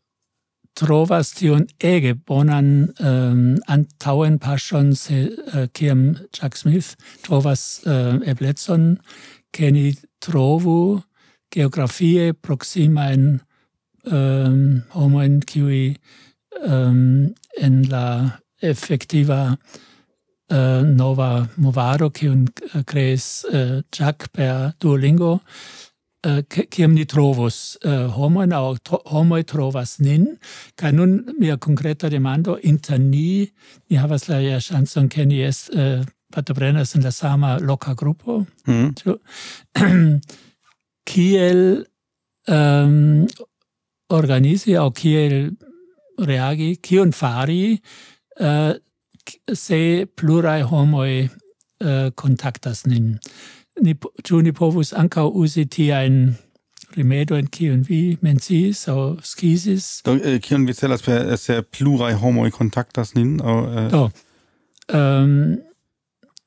trovas 0.76 1.32
tion 1.38 1.66
ege 1.80 2.14
bonan 2.28 2.70
ehm, 3.00 3.08
um, 3.08 3.58
antauen 3.68 4.40
passion 4.40 4.94
se 4.96 5.30
uh, 5.54 5.68
kiam 5.74 6.18
Jack 6.36 6.58
Smith 6.58 6.96
trovas 7.24 7.82
uh, 7.86 8.20
eblecon 8.28 8.98
ke 9.56 9.72
ni 9.72 9.94
trovu 10.22 11.02
geografie 11.52 12.34
proksimajn 12.34 13.40
um, 14.06 14.14
ehm, 14.14 14.82
homojn 14.92 15.40
kiwi 15.48 15.96
um, 16.68 17.34
en 17.58 17.84
la 17.90 18.40
effektiva 18.62 19.56
uh, 20.52 20.56
eh, 20.56 20.84
nova 20.84 21.48
movaro 21.58 22.10
kiun 22.10 22.46
kreis 22.86 23.46
uh, 23.52 23.82
Jack 23.92 24.32
per 24.34 24.74
Duolingo. 24.80 25.40
Äh, 26.26 26.42
kiam 26.44 26.94
ni 26.96 27.06
trovos 27.06 27.78
äh, 27.84 28.06
uh, 28.06 28.18
homo 28.18 28.42
au 28.42 28.78
tro, 28.78 29.00
homo 29.06 29.44
trovas 29.44 30.00
nin 30.00 30.40
ca 30.76 30.92
nun 30.92 31.36
mia 31.38 31.58
concreta 31.58 32.10
demando 32.10 32.58
inter 32.64 32.98
ni 32.98 33.52
ni 33.90 33.98
havas 33.98 34.28
la 34.28 34.40
ŝancon 34.60 35.08
ke 35.08 35.26
ni 35.26 35.42
est 35.42 35.70
äh, 35.76 36.04
partoprenas 36.34 36.96
in 36.96 37.04
la 37.04 37.12
sama 37.12 37.60
loca 37.60 37.94
gruppo 37.94 38.48
mm. 38.66 38.94
kiel 41.06 41.86
um, 42.48 43.28
organizi 44.10 44.76
au 44.76 44.92
kiel 44.92 45.52
reagi 46.18 46.76
kiun 46.82 47.12
fari 47.12 47.80
uh, 48.40 48.74
se 49.54 50.06
plurai 50.06 50.62
homoi 50.64 51.30
uh, 51.84 52.10
kontaktas 52.16 52.86
nin? 52.88 53.20
ni, 53.82 53.96
tu 54.24 54.42
ni 54.42 54.52
povus 54.52 54.94
ankaŭ 54.94 55.32
uzi 55.34 55.68
rimedo 56.98 57.36
in 57.36 57.48
kiun 57.48 57.84
vi 57.88 58.18
menciis 58.22 58.88
aŭ 58.88 59.18
skisis 59.24 60.02
Do, 60.06 60.16
eh, 60.16 60.40
kion 60.40 60.68
vi 60.68 60.74
celas 60.74 61.02
per 61.02 61.34
eh, 61.34 61.38
se 61.38 61.62
plurai 61.62 62.14
homoi 62.14 62.52
kontaktas 62.52 63.16
nin? 63.16 63.42
Aŭ, 63.42 63.58
eh. 63.78 63.90
Do, 63.92 64.10
um, 64.94 65.58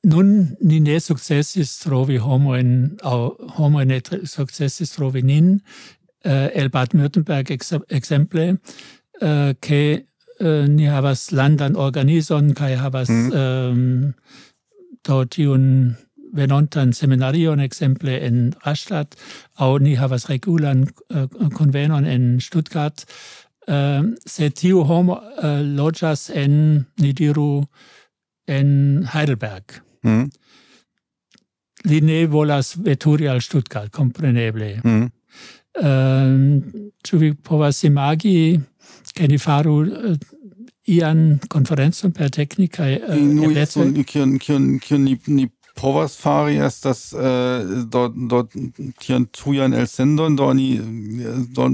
nun 0.04 0.56
ni 0.60 0.80
ne 0.80 1.00
successis 1.00 1.78
trovi 1.82 2.16
homojn 2.16 2.98
au 3.02 3.34
homoj 3.58 3.84
ne 3.84 4.00
successis 4.24 4.90
trovi 4.96 5.22
nin 5.22 5.60
eh, 6.24 6.48
el 6.54 6.70
bad 6.70 6.94
württemberg 6.94 7.50
ex, 7.50 7.74
ekzemple, 7.90 8.56
eh, 9.20 9.54
ke 9.60 9.82
eh, 10.40 10.66
ni 10.68 10.84
havas 10.84 11.30
landan 11.32 11.76
organizon 11.76 12.54
kai 12.54 12.74
havas 12.76 13.08
mm. 13.08 13.32
um, 13.32 14.14
do 15.08 15.24
tiun 15.24 15.96
venontan 16.32 16.92
seminarion 16.92 17.60
exemple 17.60 18.10
en 18.26 18.52
Rastatt 18.66 19.16
au 19.56 19.78
ni 19.78 19.94
havas 19.94 20.28
regulan 20.30 20.86
äh, 21.10 21.26
convenon 21.54 22.04
en 22.04 22.40
Stuttgart 22.40 23.04
uh, 23.68 24.02
se 24.26 24.48
tiu 24.48 24.84
homo 24.84 25.20
uh, 25.42 25.60
loĝas 25.62 26.30
en 26.34 26.86
ni 27.00 27.12
diru 27.12 27.64
en 28.48 29.04
Heidelberg 29.12 29.80
mm. 30.02 30.30
li 31.84 32.00
ne 32.00 32.26
volas 32.26 32.76
veturi 32.84 33.28
al 33.28 33.40
Stuttgart 33.40 33.92
compreneble 33.92 34.80
mm. 34.84 35.10
uh, 35.82 36.32
ĉu 37.04 37.18
vi 37.18 37.32
povas 37.34 37.84
imagi 37.84 38.60
che 39.14 39.26
ni 39.26 39.38
faru 39.38 39.82
uh, 39.82 40.16
ian 40.88 41.38
conferenzum 41.48 42.12
per 42.12 42.30
teknikaj 42.32 42.96
uh, 42.96 43.16
eblecoj 43.44 44.04
kion 44.04 44.38
kion 44.38 44.78
kion 44.80 45.04
ni 45.04 45.18
ni 45.26 45.46
povas 45.78 46.16
fari 46.18 46.58
estas 46.68 47.12
uh, 47.12 47.20
do 47.94 48.08
do 48.08 48.42
tian 48.98 49.26
tujan 49.26 49.74
elsendon 49.74 50.36
do 50.36 50.52
ni 50.54 50.70
do 51.56 51.68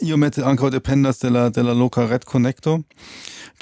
iomete 0.00 0.44
ankaŭ 0.46 0.70
dependas 0.70 1.18
de 1.24 1.30
la 1.30 1.48
de 1.50 1.62
la 1.66 1.74
loka 1.74 2.06
retkonekto 2.06 2.78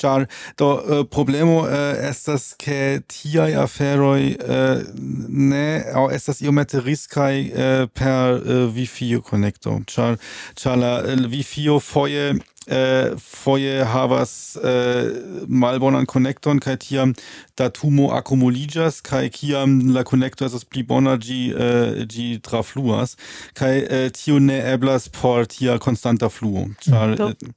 ĉar 0.01 0.27
do 0.59 0.71
uh, 0.75 1.03
problemo 1.11 1.61
uh, 1.63 1.69
estas 2.11 2.53
ke 2.61 3.01
tiaj 3.11 3.55
aferoj 3.65 4.21
uh, 4.35 4.83
ne 5.29 5.67
aŭ 5.95 6.09
estas 6.17 6.43
iomete 6.43 6.83
riskaj 6.85 7.35
uh, 7.45 7.87
per 7.95 8.41
uh, 8.41 8.75
Wi-Fi 8.75 9.21
konekto 9.29 9.79
ĉar 9.91 10.19
ĉar 10.61 10.81
la 10.83 10.93
uh, 11.05 11.29
Wi-Fi 11.31 11.69
foje 11.83 12.35
äh, 12.67 13.17
foje 13.17 13.85
havas 13.85 14.57
äh, 14.57 15.11
malbonan 15.47 16.07
connecton 16.07 16.61
kai 16.61 16.77
tiam 16.77 17.15
datumo 17.57 18.13
accumuligas 18.13 19.03
kai 19.03 19.29
kiam 19.31 19.93
la 19.93 20.05
connecto 20.05 20.45
estas 20.45 20.65
pli 20.65 20.83
bona 20.83 21.17
gi 21.17 21.53
äh, 21.53 22.07
gi 22.07 22.41
trafluas 22.41 23.17
kai 23.55 23.85
äh, 23.85 24.11
tio 24.11 24.39
ne 24.39 24.59
eblas 24.73 25.09
por 25.09 25.47
tia 25.47 25.79
konstanta 25.79 26.29
fluo 26.29 26.69
char 26.81 27.17
Do, 27.17 27.29
äh, 27.29 27.53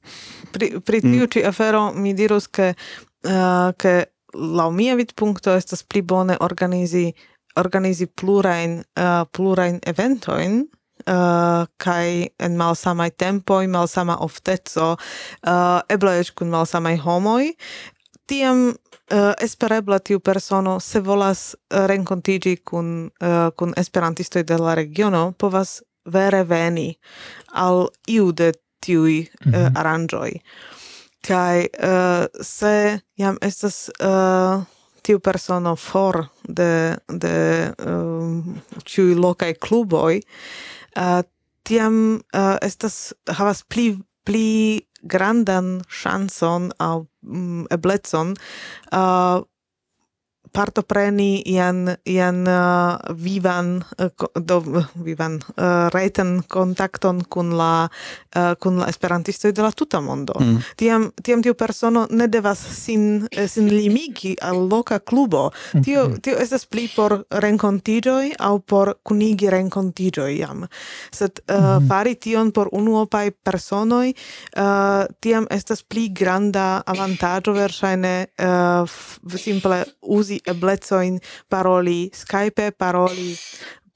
pri 0.52 0.80
pri 0.80 1.00
mm. 1.02 1.28
tiu 1.28 1.42
mm. 1.42 1.48
afero 1.48 1.92
mi 1.92 2.14
dirus 2.14 2.46
ke 2.46 2.74
uh, 3.24 3.72
ke 3.78 4.04
laŭ 4.34 4.70
mia 4.70 4.94
vidpunkto 4.96 5.56
estas 5.56 5.82
pli 5.82 6.02
bone 6.02 6.36
organizi 6.40 7.12
organizi 7.56 8.06
plurain 8.06 8.78
uh, 8.78 9.02
äh, 9.02 9.24
plurain 9.32 9.80
eventoin 9.86 10.68
uh, 11.08 11.66
kai 11.76 12.28
en 12.38 12.56
malsamaj 12.56 13.10
tempoj, 13.10 13.66
malsama 13.66 14.18
ofteco, 14.24 14.94
uh, 14.94 15.80
eble 15.88 16.18
eĉ 16.20 16.34
kun 16.36 16.52
malsamaj 16.52 16.96
homoj, 17.04 17.50
tiam 18.28 18.68
uh, 18.68 19.32
esperebla 19.40 19.98
tiu 19.98 20.20
persono 20.20 20.78
se 20.80 21.00
volas 21.00 21.54
renkontiĝi 21.70 22.56
kun 22.64 23.10
uh, 23.20 23.50
kun 23.56 23.74
esperantistoj 23.76 24.44
de 24.44 24.58
la 24.60 24.74
regiono, 24.78 25.32
povas 25.38 25.80
vere 26.08 26.44
veni 26.44 26.92
al 27.52 27.88
iu 28.08 28.32
de 28.32 28.52
tiui 28.80 29.20
mm 29.44 29.52
-hmm. 29.52 29.66
uh, 29.66 29.80
aranĝoj. 29.80 30.40
Kaj 31.28 31.60
uh, 31.60 32.26
se 32.40 33.00
jam 33.16 33.36
estas 33.42 33.90
uh, 34.00 34.62
tiu 35.02 35.18
persono 35.18 35.76
for 35.76 36.26
de 36.42 36.96
de 37.08 37.72
um, 37.86 38.60
ciui 38.84 39.14
locai 39.14 39.54
cluboi 39.54 40.20
uh, 40.96 41.22
tiam 41.68 42.22
uh, 42.32 42.56
estas 42.64 43.12
havas 43.28 43.64
pli 43.68 43.98
pli 44.28 44.80
grandan 45.02 45.80
chanson 45.88 46.70
au 46.78 47.06
um, 47.22 47.36
mm, 47.36 47.66
eblecon. 47.72 48.34
Uh, 48.92 49.44
partopreni 50.52 51.42
ian 51.46 51.96
ian 52.04 52.46
uh, 52.48 52.98
vivan 53.14 53.82
uh, 53.98 54.10
do 54.34 54.60
vivan 55.04 55.38
uh, 55.56 55.88
reten 55.94 56.42
kontakton 56.48 57.22
kun 57.28 57.54
la 57.58 57.88
uh, 58.36 58.54
kun 58.60 58.78
la 58.78 58.88
esperantisto 58.88 59.52
de 59.52 59.62
la 59.62 59.72
tuta 59.72 60.00
mondo. 60.00 60.34
Mm. 60.40 60.62
Tiam 60.76 61.10
tiam 61.22 61.42
tiu 61.42 61.54
persono 61.54 62.06
ne 62.10 62.28
devas 62.28 62.58
sin 62.58 63.26
eh, 63.30 63.48
sin 63.48 63.68
limigi 63.68 64.36
al 64.40 64.68
loka 64.68 64.98
klubo. 64.98 65.50
Mm. 65.74 65.82
Tio 65.82 66.08
tio 66.22 66.38
estas 66.38 66.66
pli 66.66 66.88
por 66.94 67.24
renkontiĝoj 67.30 68.34
aŭ 68.38 68.54
por 68.66 68.94
kunigi 69.02 69.50
renkontiĝoj 69.50 70.30
jam. 70.38 70.66
Sed 71.12 71.40
uh, 71.46 71.56
mm. 71.56 71.88
fari 71.88 72.14
tion 72.14 72.52
por 72.52 72.70
unuopaj 72.72 73.30
personoj 73.44 74.12
uh, 74.12 75.06
tiam 75.20 75.46
estas 75.50 75.82
pli 75.82 76.08
granda 76.08 76.82
avantaĝo 76.86 77.52
verŝajne 77.56 78.14
uh, 78.38 78.98
simple 79.38 79.84
uzi 80.02 80.37
eblecoin 80.46 81.20
paroli 81.48 82.10
Skype, 82.14 82.70
paroli 82.78 83.36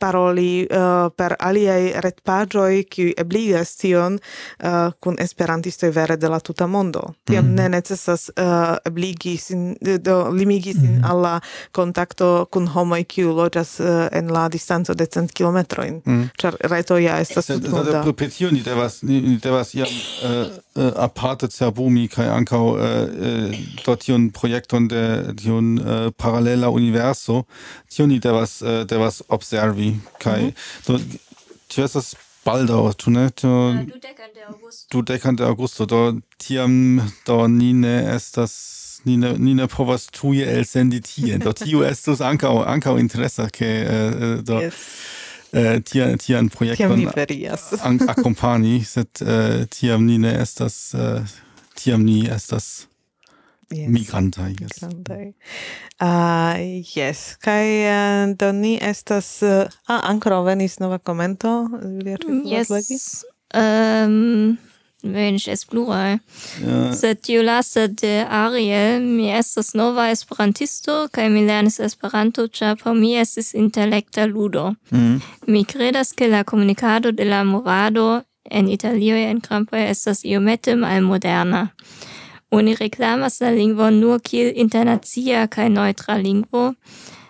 paroli 0.02 0.66
uh, 0.66 1.10
per 1.14 1.36
aliaj 1.38 1.92
retpaĝoj 2.02 2.82
kiuj 2.90 3.12
ebligas 3.22 3.76
tion 3.78 4.18
eh, 4.18 4.66
uh, 4.66 4.94
kun 5.02 5.18
esperantistoj 5.22 5.92
vere 5.94 6.16
de 6.18 6.30
la 6.32 6.40
tuta 6.42 6.66
mondo. 6.66 7.02
Tiam 7.28 7.44
mm 7.44 7.50
-hmm. 7.50 7.60
ne 7.62 7.68
necesas 7.76 8.30
uh, 8.30 8.76
ebligi 8.88 9.36
sin, 9.36 9.76
do, 9.80 10.16
limigi 10.30 10.72
sin 10.72 10.90
mm 10.90 11.02
-hmm. 11.02 11.10
al 11.10 11.22
la 11.22 11.40
kontakto 11.72 12.46
kun 12.50 12.66
homoj 12.68 13.04
kiuj 13.04 13.34
loĝas 13.34 13.80
uh, 13.80 14.08
en 14.12 14.32
la 14.32 14.48
distanco 14.48 14.94
de 14.94 15.06
cent 15.06 15.32
kilometrojn, 15.32 15.94
mm 16.04 16.22
-hmm. 16.22 16.28
ĉar 16.42 16.56
reto 16.60 16.98
ja 16.98 17.20
estas 17.20 17.46
tutmonda. 17.46 17.92
Sed 17.92 18.02
pro 18.02 18.12
petio 18.12 18.50
ni 18.50 18.62
devas, 18.62 19.02
ni, 19.02 19.20
ni 19.20 19.36
devas 19.36 19.74
jam 19.74 19.88
uh, 19.88 20.46
äh, 20.76 20.80
aparte 20.80 21.48
Zerbumi, 21.48 22.08
Kai 22.08 22.30
Ankau, 22.30 22.78
äh, 22.78 23.50
äh, 23.50 23.58
dort 23.84 24.02
hier 24.04 24.14
ein 24.14 24.32
Projekt 24.32 24.72
und 24.72 24.90
der 24.90 25.34
hier 25.40 25.54
ein 25.54 25.78
äh, 25.78 26.10
paralleler 26.12 26.72
Universo, 26.72 27.46
hier 27.88 28.06
der 28.08 28.34
was, 28.34 28.62
äh, 28.62 28.86
der 28.86 29.00
was 29.00 29.28
observi, 29.28 30.00
Kai. 30.18 30.54
Mhm. 30.86 31.18
Du 31.74 31.82
hast 31.82 31.94
das 31.94 32.16
Baldau, 32.44 32.92
tu 32.92 33.10
ne? 33.10 33.32
Tu, 33.34 33.46
ja, 33.46 33.84
du 33.84 33.98
deckernde 33.98 34.48
Augusto. 34.48 34.86
Du 34.90 35.02
deckernde 35.02 35.46
Augusto, 35.46 35.86
da 35.86 36.12
tiam, 36.38 37.12
da 37.24 37.46
nine 37.46 38.14
es 38.14 38.32
das, 38.32 39.00
nine, 39.04 39.38
nine 39.38 39.68
povas 39.68 40.08
tuje 40.08 40.44
el 40.44 40.64
senditien, 40.64 41.40
da 41.40 41.52
tio 41.52 41.82
estus 41.82 42.20
ancau, 42.20 42.62
ancau 42.62 42.96
interessa, 42.96 43.48
ke, 43.48 43.64
äh, 43.64 44.38
äh, 44.38 44.42
da. 44.42 44.60
Yes. 44.60 44.74
eh, 45.52 45.80
tia, 45.84 46.16
tian 46.16 46.48
projekton 46.48 47.04
an, 47.84 48.00
akompani, 48.08 48.80
sed 48.84 49.22
uh, 49.24 49.62
tiam 49.72 50.06
ni 50.06 50.18
ne 50.18 50.32
estas, 50.42 50.94
uh, 50.94 51.20
tiam 51.78 52.04
ni 52.04 52.22
estas 52.30 52.86
yes. 53.72 53.88
migrantai. 53.88 54.54
Yes. 54.60 54.80
Migrantai. 54.82 55.26
Uh, 56.00 56.06
ah, 56.08 56.56
yes, 56.96 57.36
kai 57.42 57.84
uh, 57.84 57.92
eh, 57.92 58.34
do 58.36 58.52
ni 58.52 58.78
estas... 58.80 59.42
Uh, 59.42 59.68
ah, 59.88 60.02
ancora 60.10 60.42
venis 60.42 60.78
nova 60.80 60.98
commento? 60.98 61.68
Yes. 62.44 63.24
Um, 63.54 64.58
Mensch, 65.02 65.48
es 65.48 65.64
plural. 65.64 66.18
Ja. 66.62 66.92
Sed 66.94 67.22
tiu 67.26 67.42
lasta 67.42 67.86
de 67.88 68.26
Ariel, 68.28 69.00
mi 69.02 69.30
estas 69.30 69.74
nova 69.74 70.10
esperantisto, 70.10 71.08
kaj 71.12 71.28
mi 71.30 71.44
lernis 71.46 71.80
Esperanto, 71.80 72.46
ĉar 72.48 72.76
por 72.82 72.94
mi 72.94 73.16
estis 73.18 73.54
intelekta 73.54 74.26
ludo. 74.26 74.74
Mm. 74.90 75.20
Mi 75.46 75.64
kredas, 75.64 76.12
ke 76.12 76.28
la 76.28 76.44
komunikado 76.44 77.12
de 77.12 77.24
la 77.24 77.44
movado 77.44 78.22
en 78.50 78.68
Italio 78.68 79.16
en 79.16 79.40
Krampoj 79.40 79.82
estas 79.90 80.24
iomete 80.24 80.76
malmoderna. 80.76 81.68
Oni 82.50 82.74
reklamas 82.74 83.40
la 83.40 83.50
lingvon 83.50 84.00
nur 84.00 84.20
kiel 84.20 84.52
internacia 84.54 85.46
kaj 85.46 85.68
neutra 85.68 86.18
lingvo, 86.20 86.74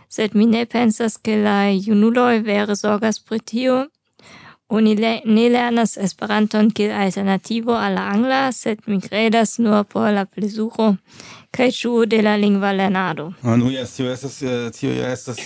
sed 0.08 0.34
mi 0.34 0.46
ne 0.46 0.64
pensas, 0.66 1.16
ke 1.16 1.36
la 1.36 1.70
junuloj 1.70 2.42
vere 2.42 2.74
zorgas 2.74 3.20
pri 3.20 3.38
tio, 3.38 3.76
Oni 4.68 4.94
ne 4.96 5.48
lernas 5.52 5.98
Esperanton 6.00 6.70
kiel 6.70 6.92
alternativo 6.96 7.74
al 7.76 7.94
la 7.98 8.06
angla, 8.12 8.52
sed 8.52 8.80
mi 8.86 9.00
credas 9.00 9.58
nur 9.58 9.84
por 9.84 10.10
la 10.12 10.24
plezuro 10.24 10.96
kaj 11.52 11.68
ĝuo 11.76 12.06
de 12.08 12.22
la 12.24 12.32
lingva 12.40 12.70
lernado. 12.72 13.26
Ah, 13.42 13.56
nu 13.60 13.68
yes, 13.68 13.92
tio 13.96 14.08
estas 14.08 14.38
tio 14.72 14.92
estas 15.04 15.36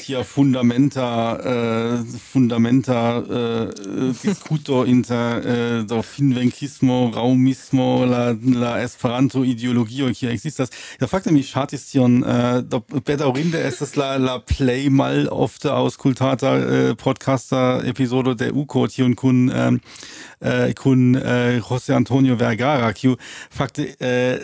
tia 0.00 0.22
fundamenta 0.24 1.08
äh, 1.44 2.04
fundamenta 2.32 3.18
äh, 3.18 4.14
diskuto 4.22 4.84
inter 4.84 5.42
äh, 5.44 5.84
do 5.84 6.00
finvenkismo, 6.02 7.12
raumismo, 7.14 8.06
la 8.06 8.34
la 8.42 8.80
Esperanto 8.82 9.44
ideologio 9.44 10.08
kiu 10.16 10.30
ekzistas. 10.30 10.72
Ja 11.00 11.06
fakte 11.06 11.32
mi 11.32 11.44
ŝatis 11.44 11.84
tion 11.90 12.22
äh, 12.24 12.62
do 12.62 12.80
bedaŭrinde 12.80 13.60
estas 13.60 13.96
la 14.00 14.16
la 14.16 14.38
plej 14.40 14.88
malofte 14.88 15.68
aŭskultata 15.68 16.54
äh, 16.56 16.94
podcasta 16.96 17.82
epizodo 17.84 18.34
de 18.34 18.48
UCO 18.52 18.86
tion 18.88 19.14
kun 19.16 19.50
äh, 19.52 20.72
kun 20.74 21.14
äh, 21.14 21.60
José 21.60 21.94
Antonio 21.94 22.38
Vergara, 22.38 22.92
kiu 22.92 23.16
fakte 23.50 23.84
äh, 24.00 24.40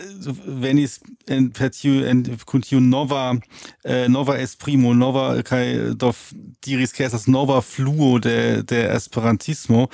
venis 0.47 0.98
en 1.29 1.49
per 1.55 1.71
tiu 1.75 2.03
en 2.09 2.23
kun 2.49 2.63
tiu 2.65 2.81
nova 2.81 3.23
eh, 3.85 4.07
nova 4.09 4.39
esprimo 4.41 4.95
nova 4.95 5.43
kai 5.47 5.95
do 6.01 6.13
diris 6.65 6.95
ke 6.97 7.05
estas 7.07 7.27
nova 7.29 7.61
fluo 7.65 8.19
de 8.19 8.63
de 8.63 8.83
esperantismo 8.97 9.89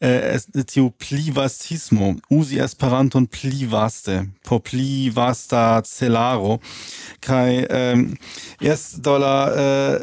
eh, 0.00 0.34
es, 0.36 0.48
tiu 0.72 0.90
pli 0.90 1.30
vastismo 1.34 2.14
usi 2.30 2.60
esperanton 2.66 3.26
pli 3.26 3.68
vaste 3.76 4.20
por 4.44 4.60
pli 4.64 5.10
vasta 5.14 5.82
celaro 5.88 6.58
kai 7.20 7.64
eh, 7.64 8.04
jes 8.60 8.94
do 9.04 9.16
la 9.18 9.38
eh, 9.64 9.96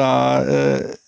la 0.00 0.14
eh, 0.56 1.07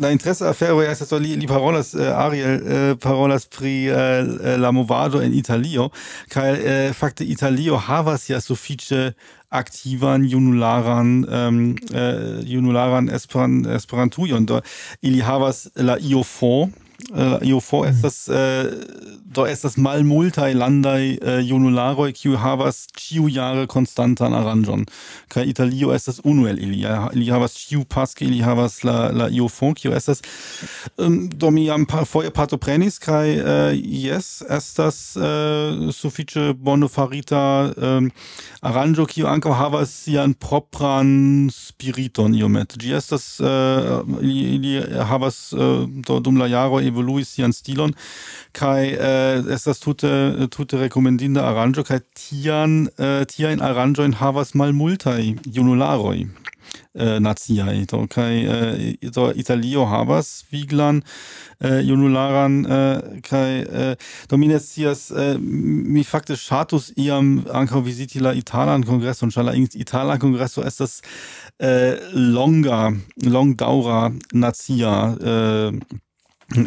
la 0.00 0.10
interessa 0.10 0.48
afero 0.48 0.80
estas 0.82 1.08
do 1.08 1.18
li, 1.18 1.36
li 1.36 1.46
parolas 1.46 1.92
uh, 1.94 2.08
Ariel 2.24 2.60
uh, 2.62 2.96
parolas 3.00 3.46
pri 3.46 3.90
uh, 3.90 4.56
la 4.56 4.72
movado 4.72 5.20
en 5.20 5.34
Italio 5.34 5.90
kaj 6.32 6.50
uh, 6.52 6.94
fakte 6.96 7.24
Italio 7.24 7.76
havas 7.76 8.30
ja 8.30 8.40
sufiĉe 8.40 9.12
aktivan 9.52 10.24
junularan 10.24 11.26
ähm, 11.28 11.74
uh, 11.92 12.40
junularan 12.44 13.10
Esperan, 13.12 13.66
Esperantujon. 13.68 14.46
Do 14.46 14.60
ili 15.02 15.20
havas 15.20 15.68
la 15.76 15.98
IOFO 16.00 16.68
Äh, 17.14 17.36
uh, 17.36 17.46
io 17.46 17.60
for 17.60 17.86
mhm. 17.86 17.94
estas 17.94 18.28
uh, 18.28 18.34
do 19.24 19.44
estas 19.46 19.76
malmultaj 19.76 20.54
landaj 20.54 21.18
uh, 21.20 21.40
junularoj 21.44 22.12
kiuj 22.16 22.38
havas 22.40 22.86
ĉiujare 22.96 23.66
konstantan 23.66 24.32
aranĝon. 24.34 24.86
Kaj 25.32 25.44
Italio 25.52 25.92
estas 25.92 26.20
unu 26.24 26.46
el 26.48 26.58
ili. 26.58 26.80
Ili 27.12 27.28
havas 27.30 27.56
ĉiu 27.56 27.84
paske 27.84 28.24
ili 28.24 28.40
havas 28.40 28.82
la 28.84 29.10
la 29.12 29.28
io 29.28 29.48
for 29.48 29.74
kiu 29.74 29.92
estas 29.92 30.22
um, 30.96 31.28
do 31.28 31.50
mi 31.50 31.66
jam 31.66 31.84
pa, 31.86 32.04
foje 32.04 32.30
partoprenis 32.30 32.98
kaj 32.98 33.36
uh, 33.36 33.76
yes 33.76 34.42
estas 34.48 35.16
uh, 35.16 35.92
sufiĉe 35.92 36.52
bone 36.56 36.88
farita 36.88 37.72
um, 37.76 38.10
aranĝo 38.62 39.06
kiu 39.06 39.28
ankaŭ 39.28 39.52
havas 39.52 39.92
sian 40.04 40.34
propran 40.34 41.50
spiriton 41.52 42.34
iomete 42.34 42.80
ĝi 42.80 42.96
estas 42.96 43.28
uh, 43.40 44.00
ili, 44.22 44.56
ili 44.56 45.02
havas 45.12 45.52
uh, 45.52 45.84
do 46.08 46.20
dum 46.20 46.40
la 46.40 46.48
jaro 46.48 46.80
Evoluis 47.02 47.34
tian 47.34 47.52
stilon, 47.52 47.94
kai 48.52 48.94
äh, 48.94 49.42
estas 49.50 49.80
tute, 49.80 50.48
tute 50.50 50.80
recommendinda 50.80 51.42
aranjo, 51.42 51.84
kai 51.84 52.00
tian, 52.14 52.88
äh, 52.98 53.24
tian 53.26 53.60
aranjo 53.60 54.04
in 54.04 54.20
havas 54.20 54.54
malmultai 54.54 55.36
junularoi 55.46 56.28
äh, 56.94 57.20
naziai, 57.20 57.86
do 57.86 58.06
kai 58.06 58.44
äh, 58.46 59.10
do 59.10 59.30
Italio 59.32 59.88
havas 59.90 60.44
viglan 60.50 61.02
äh, 61.60 61.80
junularan 61.80 62.64
äh, 62.64 63.20
kai 63.22 63.62
äh, 63.62 63.96
dominestias 64.28 65.10
äh, 65.10 65.38
mi 65.38 66.04
fakte 66.04 66.36
status 66.36 66.92
iam 66.96 67.44
ankaŭ 67.50 67.84
viziti 67.84 68.20
la 68.20 68.32
italan 68.32 68.84
kongreson, 68.84 69.30
ĉar 69.30 69.44
la 69.44 69.54
itala 69.54 70.18
ist 70.66 70.80
das 70.80 71.02
äh, 71.58 71.96
longa, 72.12 72.92
longdaŭra 73.16 74.12
nacia 74.32 75.16
äh, 75.20 75.72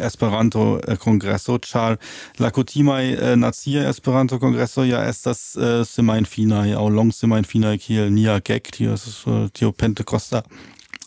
Esperanto 0.00 0.80
äh, 0.86 0.96
Kongreso, 0.96 1.58
ĉar 1.58 1.96
la 2.38 2.50
kutimaj 2.50 3.02
eh, 3.12 3.34
nacia 3.36 3.88
Esperanto 3.90 4.38
Kongreso 4.38 4.84
ja 4.84 5.04
estas 5.08 5.56
äh, 5.56 5.80
eh, 5.80 5.84
semajnfinaj 5.84 6.74
aŭ 6.76 6.86
longsemajnfinaj 6.98 7.78
kiel 7.84 8.12
nia 8.12 8.38
gek, 8.40 8.70
tio 8.76 8.94
estas 8.94 9.22
tio 9.52 9.72
pentekosta 9.72 10.42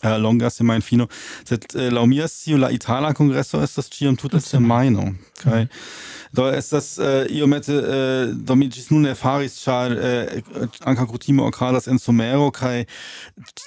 eh, 0.02 0.16
longa 0.18 0.50
semajnfino, 0.50 1.08
sed 1.48 1.66
eh, 1.74 1.90
laŭ 1.92 2.06
mia 2.10 2.28
scio 2.28 2.58
la 2.58 2.70
itala 2.70 3.12
kongreso 3.14 3.62
estas 3.62 3.90
ĉiam 3.92 4.16
tute 4.16 4.40
semajno 4.40 5.12
kaj 5.42 5.64
mm 5.64 5.68
-hmm. 5.68 6.08
Do 6.32 6.46
estas 6.46 6.98
eh, 6.98 7.26
uh, 7.26 7.36
iomete 7.36 7.74
uh, 7.74 7.84
eh, 7.84 8.32
do 8.34 8.54
mi 8.54 8.68
ĝis 8.70 8.92
nun 8.92 9.08
erfaris 9.10 9.56
ĉar 9.64 9.94
uh, 9.96 10.68
ankaŭ 10.86 11.08
kutime 11.10 11.42
okazas 11.42 11.88
en 11.90 11.98
somero 11.98 12.52
kaj 12.54 12.84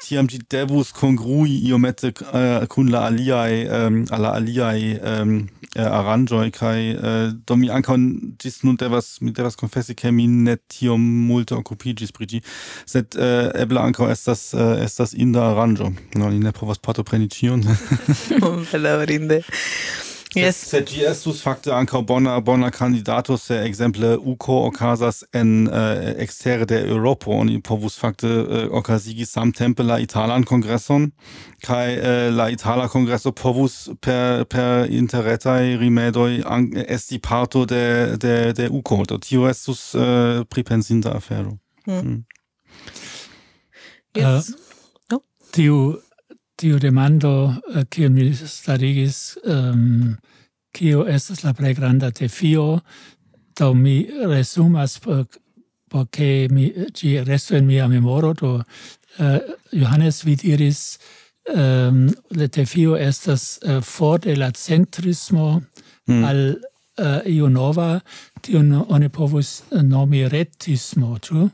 tiam 0.06 0.30
ĝi 0.32 0.40
devus 0.52 0.94
kongrui 0.96 1.58
iomete 1.68 2.14
uh, 2.14 2.64
kun 2.72 2.92
la 2.94 3.02
aliaj 3.10 3.66
um, 3.68 3.98
al 4.16 4.24
la 4.24 4.32
aliaj 4.40 4.80
um, 4.96 5.34
uh, 5.76 5.90
aranĝoj 5.90 6.46
kaj 6.56 6.80
uh, 6.94 7.26
do 7.44 7.60
mi 7.60 7.68
ankaŭ 7.68 7.98
ĝis 8.40 8.62
nun 8.64 8.80
devas 8.80 9.18
mi 9.20 9.36
devas 9.36 9.60
konfesi 9.60 9.98
ke 10.00 10.14
mi 10.16 10.30
ne 10.32 10.56
tiom 10.72 11.04
multe 11.28 11.60
okupiĝis 11.60 12.16
pri 12.16 12.30
ĝi 12.32 12.42
sed 12.96 13.20
uh, 13.20 13.52
eble 13.60 13.84
ankaŭ 13.84 14.08
estas 14.16 14.48
uh, 14.56 14.78
estas 14.88 15.12
inda 15.20 15.50
aranĝo. 15.52 15.92
No 16.16 16.32
ni 16.32 16.40
ne 16.40 16.56
povas 16.56 16.80
partopreni 16.80 17.28
ĉion. 17.28 17.68
Bedaŭrinde 18.72 19.44
Yes. 20.36 20.58
Sed 20.66 20.88
gi 20.90 21.04
estus 21.06 21.44
fakte 21.46 21.70
ankaŭ 21.76 22.02
bona 22.10 22.40
bona 22.42 22.72
kandidato 22.74 23.38
se 23.38 23.60
ekzemple 23.68 24.16
uko 24.18 24.64
okazas 24.68 25.24
en 25.34 25.68
uh, 25.68 25.76
ekstere 26.24 26.66
de 26.66 26.80
Eŭropo 26.90 27.36
oni 27.38 27.60
povus 27.62 28.00
fakte 28.00 28.28
uh, 28.28 28.64
okazigi 28.80 29.26
samtempe 29.30 29.84
la 29.86 30.00
italan 30.02 30.44
kongreson 30.44 31.12
kaj 31.66 31.98
uh, 31.98 32.06
la 32.34 32.50
itala 32.50 32.88
kongreso 32.90 33.32
povus 33.32 33.90
per 34.02 34.46
per 34.50 34.90
interretaj 34.90 35.76
rimedoj 35.82 36.42
esti 36.88 37.20
parto 37.20 37.66
de 37.66 38.18
de 38.18 38.54
de 38.54 38.70
uko 38.70 39.04
do 39.06 39.18
tio 39.18 39.46
estus 39.50 39.94
uh, 39.96 40.42
pripensinta 40.50 41.14
afero. 41.14 41.58
Mm. 41.86 42.02
Mm. 42.02 42.26
Yes. 44.16 44.50
Uh, 44.50 44.56
no? 45.12 45.22
Tiu 45.52 45.78
tiu 46.56 46.80
demando 46.80 47.54
eh, 47.76 47.86
kiu 47.90 48.10
mi 48.10 48.34
starigis 48.34 49.38
um, 49.46 50.16
kio 50.74 51.06
estas 51.08 51.44
la 51.44 51.54
plej 51.54 51.76
granda 51.78 52.10
defio 52.12 52.80
do 53.60 53.74
mi 53.74 54.08
resumas 54.26 55.00
por 55.00 55.26
por 55.90 56.08
ke 56.12 56.48
mi 56.50 56.72
ĝi 56.98 57.24
restu 57.26 57.56
en 57.56 57.68
mia 57.68 57.88
memoro 57.88 58.34
do 58.34 58.54
uh, 58.56 59.38
Johannes 59.72 60.24
vi 60.26 60.36
diris 60.36 60.98
um, 61.54 62.10
la 62.32 62.48
defio 62.48 62.98
estas 62.98 63.60
uh, 63.62 63.82
for 63.82 64.20
de 64.20 64.36
la 64.36 64.52
centrismo 64.52 65.62
mm. 66.08 66.24
al 66.24 66.56
uh, 66.98 67.22
io 67.26 67.50
nova 67.50 68.00
tion 68.42 68.74
oni 68.90 69.10
povus 69.10 69.62
nomi 69.72 70.28
retismo 70.30 71.18
ĉu 71.20 71.50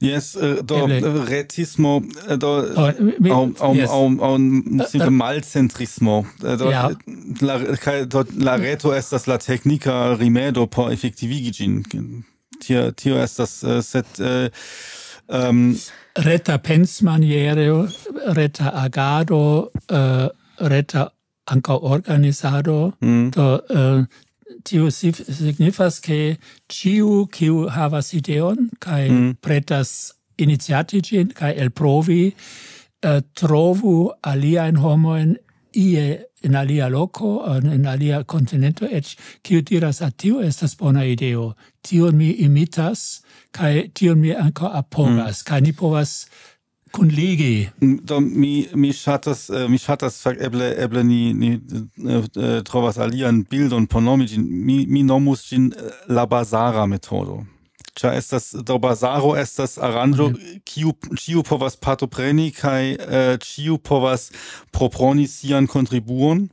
Yes, 0.00 0.34
äh, 0.34 0.62
do 0.64 0.86
retismo, 0.86 2.02
äh, 2.26 2.38
do 2.38 2.64
oh, 2.74 3.50
au 3.60 3.84
au 4.18 4.38
äh, 4.38 4.86
simple 4.86 5.10
malcentrismo. 5.10 6.24
Do 6.40 6.70
la 7.40 7.58
kai, 7.76 8.06
do 8.06 8.24
la 8.34 8.54
reto 8.54 8.94
estas 8.94 9.26
la 9.26 9.36
teknika 9.36 10.14
rimedo 10.14 10.66
por 10.66 10.90
efektivigi 10.90 11.52
gin. 11.52 12.24
Tio 12.60 12.92
tio 12.92 13.16
estas 13.18 13.60
set 13.82 14.06
ähm 15.28 15.76
reta 16.16 16.58
pensmaniero, 16.58 17.88
reta 18.26 18.72
agado, 18.72 19.70
reta 20.58 21.12
ankaŭ 21.46 21.78
organizado, 21.82 22.92
mm. 23.00 23.30
do 23.30 23.60
tio 24.64 24.90
signifas 24.90 26.00
che 26.00 26.38
ciu 26.68 27.26
kiu 27.32 27.68
havas 27.68 28.12
ideon 28.14 28.70
kai 28.78 29.08
mm. 29.10 29.36
pretas 29.40 30.12
iniciati 30.38 31.00
ĝin 31.00 31.32
kai 31.36 31.52
elprovi 31.56 32.32
uh, 32.32 33.20
trovu 33.34 34.10
aliajn 34.22 34.80
homojn 34.80 35.36
ie 35.72 36.24
in 36.42 36.56
alia 36.56 36.88
loco, 36.88 37.44
in 37.58 37.86
alia 37.86 38.24
continento, 38.24 38.86
et 38.90 39.14
kiu 39.42 39.60
diras, 39.62 40.00
a 40.02 40.10
tio 40.10 40.40
estas 40.40 40.74
bona 40.76 41.04
ideo, 41.04 41.54
tion 41.84 42.16
mi 42.16 42.30
imitas, 42.44 43.22
kai 43.52 43.90
tion 43.94 44.20
mi 44.20 44.32
anco 44.34 44.66
apogas, 44.66 45.42
mm. 45.42 45.46
kai 45.46 45.60
ni 45.60 45.72
povas 45.72 46.26
kunlegi. 46.92 47.68
Do 47.80 48.20
mi 48.20 48.66
mi 48.74 48.92
ŝatas 48.96 49.48
äh, 49.50 49.68
mi 49.68 49.78
ŝatas 49.78 50.20
fak 50.24 50.40
eble 50.48 50.72
eble 50.84 51.04
ni 51.04 51.32
ni 51.34 51.52
eh, 51.54 52.60
trovas 52.66 52.98
alian 52.98 53.44
bildon 53.50 53.86
por 53.86 54.02
nomi 54.02 54.28
ĝin 54.30 54.44
mi 54.66 54.84
mi 54.86 55.02
nomus 55.02 55.46
ĝin 55.50 55.72
la 56.08 56.26
basara 56.26 56.86
metodo. 56.86 57.42
Ĉar 57.98 58.14
estas 58.16 58.52
do 58.64 58.78
bazaro 58.78 59.32
estas 59.36 59.74
aranĝo 59.82 60.30
kiu 60.68 60.92
ĉiu 61.18 61.42
povas 61.44 61.76
partopreni 61.76 62.46
kaj 62.54 62.94
ĉiu 63.44 63.74
eh, 63.76 63.82
povas 63.88 64.28
proponi 64.72 65.26
sian 65.28 65.66
kontribuon 65.66 66.46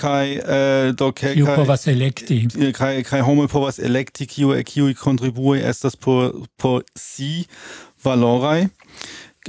kaj 0.00 0.26
eh, 0.38 0.92
do 0.96 1.10
ke 1.12 1.34
kiu 1.34 1.48
povas 1.50 1.88
elekti 1.90 2.38
kai 2.78 3.02
kai 3.04 3.20
homo 3.26 3.48
povas 3.50 3.82
elekti 3.90 4.28
kiu 4.30 4.54
kiu 4.66 4.92
kontribuoj 5.02 5.58
estas 5.72 5.96
por 5.96 6.30
por 6.56 6.82
si 6.96 7.32
valorai 8.04 8.68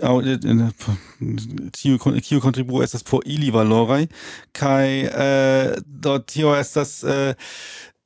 au 0.02 0.22
äh, 0.22 0.34
äh, 0.34 1.72
tiu 1.74 1.98
kiu 1.98 2.40
kontribuo 2.40 2.82
estas 2.84 3.04
por 3.04 3.22
ili 3.26 3.52
valorai 3.52 4.08
kai 4.54 5.02
eh, 5.04 5.76
äh, 5.76 5.82
do 5.86 6.20
tio 6.20 6.56
estas 6.56 7.04
eh, 7.04 7.36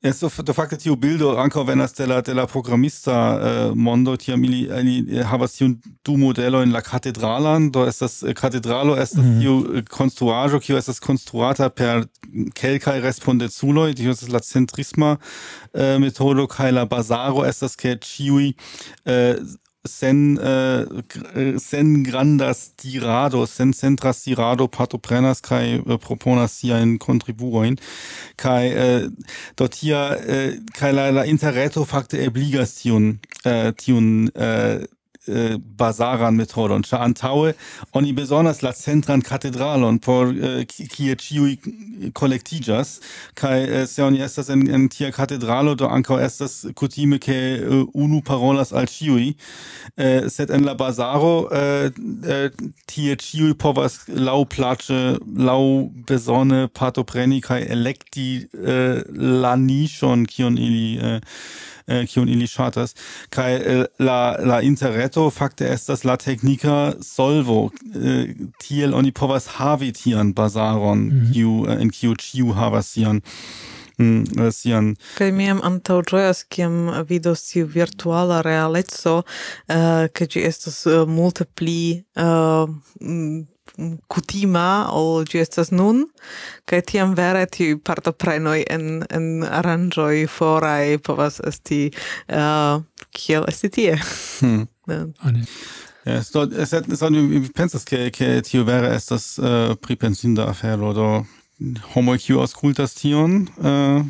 Es 0.02 0.20
so 0.20 0.28
de 0.28 0.52
facto 0.52 0.76
tiu 0.76 0.94
bildo 0.94 1.32
ankaŭ 1.40 1.64
venas 1.66 1.94
de 1.96 2.06
la 2.06 2.20
de 2.20 2.34
la 2.34 2.46
programista 2.46 3.72
mondo 3.74 4.16
tiam 4.16 4.44
ili 4.44 4.68
ili 4.80 5.22
havas 5.24 5.56
tiun 5.56 5.80
du 6.04 6.16
modelojn 6.16 6.72
la 6.72 6.80
katedralan 6.80 7.70
do 7.72 7.86
estas 7.88 8.22
katedralo 8.34 8.96
estas 8.96 9.24
mhm. 9.24 9.40
tio 9.40 9.56
construajo 9.56 9.82
konstruaĵo 9.98 10.60
kiu 10.60 10.76
estas 10.76 11.00
konstruata 11.00 11.70
per 11.70 12.04
kelkaj 12.54 13.00
respondeculoj 13.00 13.94
tio 13.94 14.10
estas 14.10 14.28
la 14.28 14.40
centrisma 14.40 15.16
eh, 15.74 15.98
metodo 15.98 16.46
kaj 16.46 16.70
la 16.72 16.84
bazaro 16.84 17.46
estas 17.48 17.76
ke 17.76 17.96
ĉiuj 17.96 18.52
eh, 19.04 19.34
sen 19.86 20.38
eh, 20.38 20.84
sen 21.58 22.02
grandas 22.04 22.72
tirado 22.76 23.46
sen 23.46 23.72
centras 23.72 24.22
tirado 24.22 24.68
partoprenas 24.68 25.42
kai 25.42 25.78
uh, 25.78 25.96
proponas 25.98 26.58
siajn 26.60 26.96
kontribuojn. 26.98 27.78
Kaj 28.36 28.66
eh, 28.66 29.08
do 29.56 29.68
tia 29.68 30.02
kaj 30.76 30.92
la, 30.92 31.10
la 31.10 31.26
interreto 31.26 31.84
fakte 31.84 32.22
ebligas 32.24 32.76
tiun 32.82 33.16
tiun 33.80 34.28
Äh, 35.26 35.58
basaran 35.58 35.96
bazaran 35.96 36.36
metodon, 36.36 36.84
ĉar 36.86 37.02
antaŭe 37.02 37.54
oni 37.98 38.12
bezonas 38.14 38.62
la 38.62 38.72
centran 38.72 39.22
katedralon 39.26 39.98
por 39.98 40.30
eh, 40.30 40.62
kie 40.66 41.16
ĉiuj 41.18 41.56
kolektiĝas 42.14 42.92
äh, 42.98 43.26
kaj 43.34 43.56
uh, 43.64 43.84
se 43.88 44.04
oni 44.04 44.22
estas 44.22 44.48
en, 44.52 44.62
en 44.70 44.88
tia 44.92 45.10
katedralo 45.14 45.74
do 45.74 45.88
ankaŭ 45.90 46.18
estas 46.24 46.54
kutime 46.78 47.18
ke 47.22 47.36
uh, 47.58 47.84
unu 47.94 48.22
parolas 48.26 48.72
al 48.72 48.88
ĉiuj 48.90 49.26
uh, 49.32 50.28
sed 50.32 50.52
en 50.54 50.66
la 50.68 50.76
bazaro 50.78 51.34
uh, 51.46 51.90
uh, 51.90 52.46
tie 52.90 53.16
ĉiuj 53.26 53.54
povas 53.62 54.00
laŭ 54.08 54.38
plaĉe 54.56 55.00
laŭ 55.50 55.60
bezone 56.08 56.66
partopreni 56.80 57.42
kaj 57.44 57.62
elekti 57.78 58.28
uh, 58.46 59.02
la 59.46 59.56
niŝon 59.56 60.26
kion 60.30 60.58
ili 60.58 60.96
eh, 60.96 61.20
Äh, 61.86 62.02
kiun 62.10 62.26
ili 62.26 62.48
ŝatas 62.50 62.96
kaj 63.30 63.52
äh, 63.54 63.84
la 64.02 64.34
la 64.42 64.56
interreto 64.66 65.28
fakte 65.30 65.68
estas 65.70 66.02
la 66.02 66.16
teknika 66.18 66.96
solvo 67.00 67.70
äh, 67.94 68.34
tiel 68.58 68.94
oni 68.94 69.12
povas 69.12 69.46
havi 69.58 69.92
tian 69.92 70.32
bazaron 70.34 71.06
mhm. 71.06 71.32
kiu 71.32 71.50
mm 71.50 71.64
-hmm. 71.64 71.80
en 71.82 71.90
kiu 71.90 72.14
ĉiu 72.14 72.52
havas 72.52 72.90
sian 72.92 73.20
mm, 73.98 74.50
sian 74.52 74.96
kaj 75.18 75.30
mi 75.32 75.46
jam 75.46 75.60
antaŭ 75.62 76.02
ĝojas 76.10 76.42
kiam 76.48 76.90
vidos 77.08 77.46
tiu 77.52 77.66
virtuala 77.66 78.42
realeco 78.42 79.16
uh, 79.18 80.06
ke 80.12 80.26
ĝi 80.26 80.42
estas 80.42 80.86
uh, 80.86 81.08
multe 81.08 81.44
pli 81.44 82.02
uh, 82.16 82.68
kutima 84.12 84.88
ol 84.96 85.24
ĝi 85.28 85.40
estas 85.42 85.72
nun 85.74 86.04
kaj 86.68 86.80
tiam 86.90 87.14
vere 87.18 87.44
tiuj 87.52 87.78
partoprenoj 87.86 88.58
en 88.76 89.02
en 89.18 89.26
aranĝoj 89.44 90.26
foraj 90.32 90.98
povas 91.08 91.40
esti 91.50 91.80
uh, 91.92 92.82
kiel 93.12 93.48
esti 93.48 93.72
tie. 93.78 93.98
Hmm. 94.40 94.66
Ja, 96.06 96.20
so, 96.22 96.44
sed, 96.70 96.84
so, 96.94 97.08
mi 97.10 97.40
pensas, 97.50 97.82
ke 97.82 98.12
ke 98.14 98.26
tio 98.46 98.62
vere 98.62 98.92
estas 98.94 99.24
uh, 99.42 99.72
pripensinda 99.82 100.44
afero, 100.46 100.92
do 100.94 101.08
homo 101.96 102.14
kiu 102.22 102.38
aŭskultas 102.44 102.94
tion, 102.94 103.40
uh, 103.58 104.04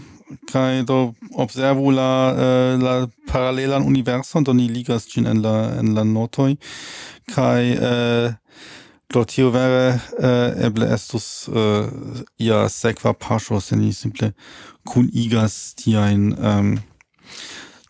kai 0.52 0.82
do 0.84 1.14
observu 1.34 1.90
la 1.90 2.10
uh, 2.32 2.82
la 2.82 3.06
paralelan 3.32 3.86
universon 3.86 4.44
do 4.44 4.52
ni 4.52 4.68
ligas 4.68 5.06
gin 5.08 5.26
en 5.26 5.42
la 5.42 5.54
en 5.78 5.94
la 5.94 6.04
notoj 6.04 6.56
kai 7.34 7.76
uh, 7.78 8.34
Do 9.12 9.24
tio 9.24 9.50
vere 9.54 10.00
uh, 10.18 10.66
eble 10.66 10.88
estus 10.94 11.48
uh, 11.48 11.86
eh, 11.86 12.24
ia 12.48 12.66
sekva 12.68 13.14
pasho 13.14 13.60
se 13.60 13.76
ni 13.76 13.92
simple 13.92 14.32
kunigas 14.84 15.74
tiajn 15.78 16.32
um, 16.38 16.76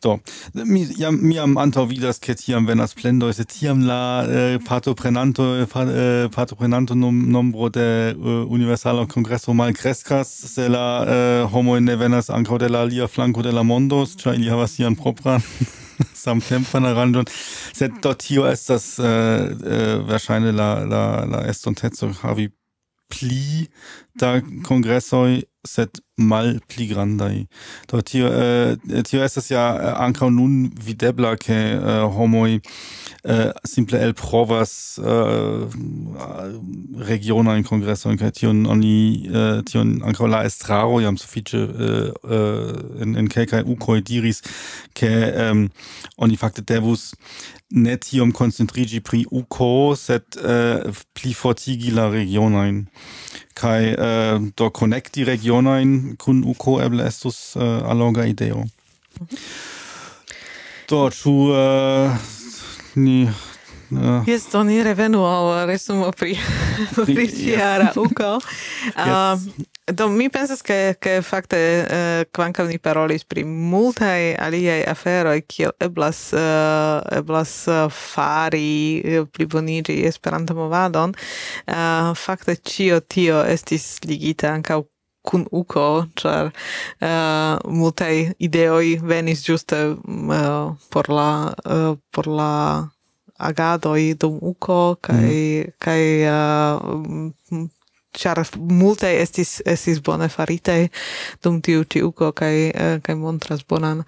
Do, 0.02 0.18
mi, 0.52 0.86
jam, 0.98 1.16
mi 1.22 1.38
am 1.40 1.56
antaŭ 1.59 1.86
vidas, 1.88 2.18
ke 2.20 2.34
tiam 2.36 2.66
venas 2.68 2.93
plendoj, 2.94 3.32
se 3.38 3.47
tiam 3.48 3.80
la 3.88 4.01
eh, 4.28 4.59
partoprenanto, 4.66 5.47
pa, 5.72 5.82
eh, 5.88 6.28
partoprenanto 6.34 6.94
nom, 6.94 7.16
nombro 7.32 7.70
de 7.72 7.86
eh, 8.12 8.18
Universala 8.59 9.06
Kongreso 9.09 9.55
malkreskas, 9.56 10.28
se 10.52 10.68
la 10.68 10.84
eh, 11.09 11.47
homoj 11.52 11.80
ne 11.80 11.97
venas 11.97 12.28
ankaŭ 12.28 12.60
de 12.60 12.70
la 12.70 12.84
alia 12.84 13.09
flanko 13.09 13.43
de 13.43 13.56
la 13.56 13.64
mondo, 13.64 14.05
ĉar 14.05 14.36
ili 14.36 14.52
havas 14.52 14.76
sian 14.76 15.01
propran. 15.01 15.43
samtempan 16.24 16.89
aranĝon. 16.90 17.28
Sed 17.77 17.98
do 18.05 18.12
tio 18.18 18.47
estas 18.51 18.97
eh, 18.98 19.06
eh, 19.06 19.97
verŝajne 20.09 20.55
la 20.56 20.70
la 20.85 21.02
la 21.31 21.43
estonteco 21.51 22.10
havi 22.23 22.48
pli 23.12 23.66
da 24.18 24.40
kongresoj 24.66 25.43
sed 25.66 26.01
mal 26.16 26.60
pli 26.68 26.86
grandai. 26.86 27.47
Do 27.88 28.01
tio, 28.01 28.28
eh, 28.28 28.76
tio 29.05 29.22
estas 29.22 29.51
ja 29.51 29.64
äh, 29.76 29.93
ankaŭ 30.01 30.30
nun 30.30 30.72
videbla, 30.80 31.36
ke 31.36 31.52
eh, 31.52 32.05
homoj 32.16 32.60
eh, 33.24 33.51
simple 33.64 34.01
elprovas 34.01 34.98
eh, 34.98 35.76
regionajn 37.09 37.66
kongresojn 37.68 38.16
kaj 38.20 38.32
tion 38.40 38.64
oni 38.66 39.28
eh, 39.28 39.60
tion 39.68 39.98
ankaŭ 40.09 40.30
la 40.32 40.44
estraro 40.48 41.02
jam 41.05 41.20
sufiĉe 41.20 41.60
eh, 41.60 43.02
en, 43.05 43.16
en 43.16 43.28
kelkaj 43.28 43.66
ukoj 43.66 44.01
diris, 44.01 44.40
ke 44.97 45.12
eh, 45.28 45.52
oni 46.16 46.40
fakte 46.40 46.64
devus 46.64 47.12
ne 47.74 47.97
tiom 47.98 48.30
koncentriĝi 48.36 49.01
pri 49.02 49.24
UKO, 49.30 49.97
sed 49.98 50.38
uh, 50.38 50.51
äh, 50.86 51.01
pli 51.16 51.32
fortigi 51.34 51.90
la 51.94 52.06
regionojn. 52.12 52.84
Kaj 53.56 53.80
uh, 53.94 54.47
do 54.56 54.70
connecti 54.70 55.24
regionojn 55.26 56.16
kun 56.20 56.44
UKO 56.47 56.78
eble 56.84 57.06
estus 57.09 57.56
äh, 57.56 57.62
uh, 57.62 57.90
alloga 57.90 58.26
ideo. 58.28 58.66
Mhm. 59.20 59.43
Do, 60.86 61.09
ĉu 61.10 61.32
uh, 61.51 62.26
ni 62.94 63.26
Ah. 63.94 64.24
Jest 64.26 64.54
revenu 64.54 65.24
al 65.24 65.66
resumo 65.66 66.10
pri 66.12 66.38
pri 67.06 67.28
ciara 67.28 67.92
uko. 67.96 68.38
Do 69.86 70.08
mi 70.08 70.28
pensas 70.28 70.62
ke 70.62 70.96
ke 70.98 71.22
fakte 71.22 71.86
uh, 71.86 72.24
kvankam 72.32 72.66
ni 72.66 72.78
parolis 72.78 73.22
pri 73.22 73.44
multaj 73.44 74.34
aliaj 74.42 74.82
aferoj 74.90 75.40
kiel 75.46 75.70
eblas 75.78 76.32
uh, 76.34 76.98
eblas 77.14 77.68
eh, 77.68 77.86
fari 77.90 79.02
pliboniĝi 79.30 80.02
Esperanto 80.06 80.54
movadon. 80.54 81.14
Uh, 81.66 82.10
fakte 82.18 82.56
ĉio 82.56 83.00
tio 83.00 83.44
estis 83.46 84.00
ligita 84.02 84.50
ankaŭ 84.50 84.82
kun 85.26 85.46
uko, 85.50 86.06
ĉar 86.18 86.50
uh, 86.50 87.70
multaj 87.70 88.34
ideoj 88.38 88.98
venis 89.02 89.46
ĝuste 89.46 89.94
uh, 89.94 90.74
por 90.90 91.10
la 91.10 91.54
uh, 91.62 91.94
por 92.10 92.26
la 92.26 92.52
agadoj 93.38 94.14
dum 94.20 94.38
uko 94.42 94.96
kaj 95.00 95.14
mm. 95.14 95.28
Mm-hmm. 95.28 95.72
kaj 95.78 96.02
uh, 96.32 97.68
char 98.16 98.40
multe 98.56 99.10
estis 99.20 99.60
estis 99.66 100.00
bone 100.00 100.28
farite 100.28 100.88
dum 101.44 101.60
tiu 101.60 101.84
ĉi 101.84 102.02
uko 102.06 102.32
kaj 102.32 102.56
uh, 102.70 102.96
kaj 103.04 103.16
montras 103.20 103.64
bonan 103.68 104.02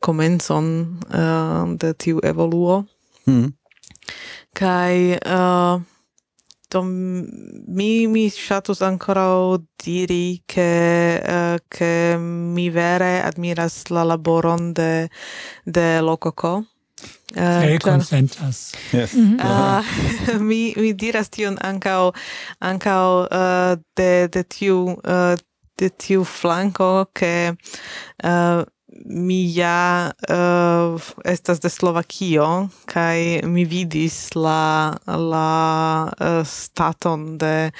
komencon 0.00 0.66
uh, 1.12 1.64
de 1.76 1.92
tiu 1.94 2.20
evoluo 2.24 2.84
mm. 3.26 3.48
kai 4.56 5.18
uh, 5.20 5.80
do 6.70 6.82
mi 6.82 8.06
mi 8.06 8.30
shatus 8.30 8.82
ancora 8.82 9.58
diri 9.84 10.42
ke 10.46 10.70
uh, 11.18 11.58
ke 11.68 12.16
mi 12.18 12.70
vere 12.70 13.20
admiras 13.26 13.90
la 13.90 14.04
laboron 14.04 14.72
de 14.74 15.08
de 15.66 16.00
Lokoko 16.00 16.69
Uh, 17.36 17.62
eh, 17.62 17.78
consentas. 17.78 18.72
Yes. 18.92 19.12
Mm 19.14 19.38
uh, 19.38 20.40
mi, 20.48 20.74
mi 20.76 20.92
diras 20.94 21.28
tion 21.28 21.56
ancao, 21.60 22.12
ancao 22.58 23.26
uh, 23.30 23.76
de, 23.94 24.28
de 24.28 24.42
tiu, 24.42 24.98
uh, 25.04 25.36
de 25.76 25.90
tiu 25.96 26.24
flanco, 26.24 27.08
che 27.12 27.54
uh, 28.24 28.64
mi 29.06 29.54
ja 29.54 30.10
uh, 30.28 31.02
estas 31.24 31.60
de 31.60 31.68
Slovakio 31.68 32.68
kaj 32.84 33.40
mi 33.44 33.64
vidis 33.64 34.34
la 34.34 34.96
la 35.06 36.10
uh, 36.20 36.46
staton 36.46 37.38
de 37.38 37.70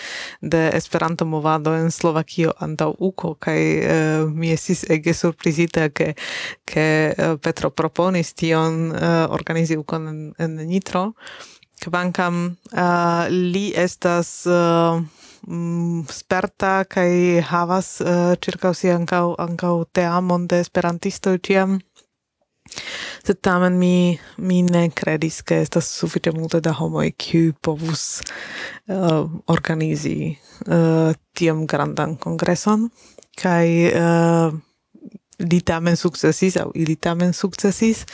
de 0.41 0.71
Esperanto 0.75 1.25
movado 1.25 1.75
en 1.75 1.91
Slovakio 1.91 2.53
antaŭ 2.59 2.95
uko 2.99 3.35
kaj 3.35 3.61
uh, 3.79 4.31
mi 4.31 4.53
estis 4.53 4.85
ege 4.91 5.15
surprizita 5.15 5.89
ke 5.89 6.15
ke 6.65 7.15
uh, 7.19 7.39
Petro 7.43 7.71
proponis 7.71 8.35
tion 8.35 8.91
uh, 8.91 9.27
organizi 9.31 9.77
ukon 9.77 10.09
en, 10.09 10.21
en 10.39 10.57
Nitro. 10.67 11.13
Kvankam 11.81 12.57
uh, 12.73 13.25
li 13.31 13.73
estas 13.77 14.47
uh, 14.47 15.01
mm, 15.47 16.07
sperta 16.09 16.85
kai 16.85 17.41
havas 17.45 18.01
uh, 18.01 18.35
circa 18.43 18.73
si 18.75 18.91
ankaŭ 18.91 19.75
te 19.93 20.05
amon 20.05 20.47
de 20.47 20.61
esperantisto 20.61 21.37
tiam. 21.39 21.81
Se 23.25 23.35
tamen 23.35 23.79
mi 23.79 24.19
mi 24.37 24.63
ne 24.63 24.91
credis 24.91 25.43
ke 25.43 25.61
estas 25.65 25.91
sufiĉe 26.01 26.33
multe 26.33 26.61
da 26.61 26.73
homoj 26.73 27.11
kiu 27.19 27.53
povus 27.63 28.23
uh, 28.87 29.27
organizi 29.47 30.37
uh, 30.67 31.13
tiam 31.35 31.67
grandan 31.67 32.17
kongreson. 32.17 32.89
Kaj 33.41 33.67
uh, 33.91 34.55
li 35.41 35.61
tamen 35.61 35.97
sukcesis 35.97 36.57
aŭ 36.61 36.71
ili 36.75 36.97
tamen 36.97 37.33
sukcesis 37.33 38.05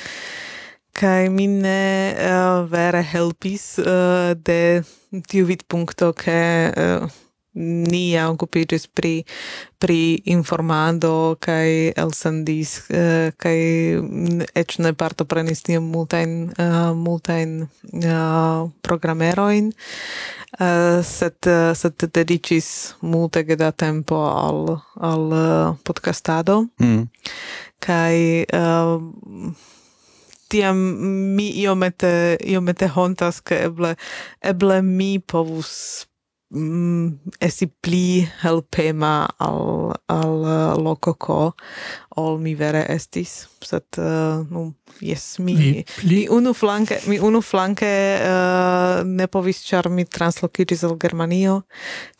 kai 0.96 1.28
mine 1.28 2.14
uh, 2.16 2.24
eh, 2.24 2.66
vere 2.72 3.02
helpis 3.04 3.76
uh, 3.78 4.32
de 4.32 4.82
tiu 5.28 5.44
vid 5.44 5.66
punkto 5.68 6.12
ke 6.16 6.72
uh, 6.72 7.04
ni 7.56 8.16
okupigis 8.20 8.86
pri 8.88 9.24
pri 9.80 10.20
informado 10.24 11.36
kai 11.40 11.92
elsendis 11.96 12.88
uh, 12.88 13.28
kai 13.36 13.60
eĉ 14.56 14.78
ne 14.84 14.92
partoprenis 14.96 15.64
tiom 15.68 15.84
multajn 15.92 16.32
uh, 16.56 16.92
multajn 16.96 17.68
uh, 18.00 18.68
programerojn 18.80 19.72
uh, 19.72 21.04
sed 21.04 21.48
uh, 21.48 21.76
sed 21.76 22.08
dediĉis 22.08 22.68
multege 23.04 23.56
da 23.60 23.72
tempo 23.72 24.20
al 24.32 24.80
al 24.96 25.24
uh, 25.28 25.76
podcastado 25.84 26.66
mm. 26.80 27.08
kai 27.84 28.44
uh, 28.48 29.75
tiam 30.48 30.76
mi 31.36 31.50
iomete 31.62 32.36
iomete 32.44 32.88
hontas 32.94 33.40
ke 33.40 33.64
eble 33.68 33.94
eble 34.40 34.82
mi 34.82 35.18
povus 35.18 36.06
mm, 36.54 37.34
esi 37.40 37.66
pli 37.66 38.28
helpema 38.42 39.28
al 39.38 39.92
al 40.06 40.34
uh, 40.44 40.76
lokoko 40.82 41.52
ol 42.16 42.38
mi 42.40 42.54
vere 42.54 42.84
estis 42.94 43.46
sed 43.60 43.98
uh, 43.98 44.46
nu 44.50 44.72
yes 45.00 45.38
mi 45.38 45.54
mi, 45.54 45.84
pli... 45.98 46.14
mi 46.14 46.28
unu 46.38 46.54
flanke 46.54 47.00
mi 47.06 47.18
unu 47.18 47.42
flanke 47.42 47.92
uh, 48.22 49.02
ne 49.04 49.26
povis 49.26 49.64
ĉar 49.66 49.90
mi 49.90 50.04
translokiĝis 50.04 50.84
al 50.86 50.96
Germanio 51.02 51.62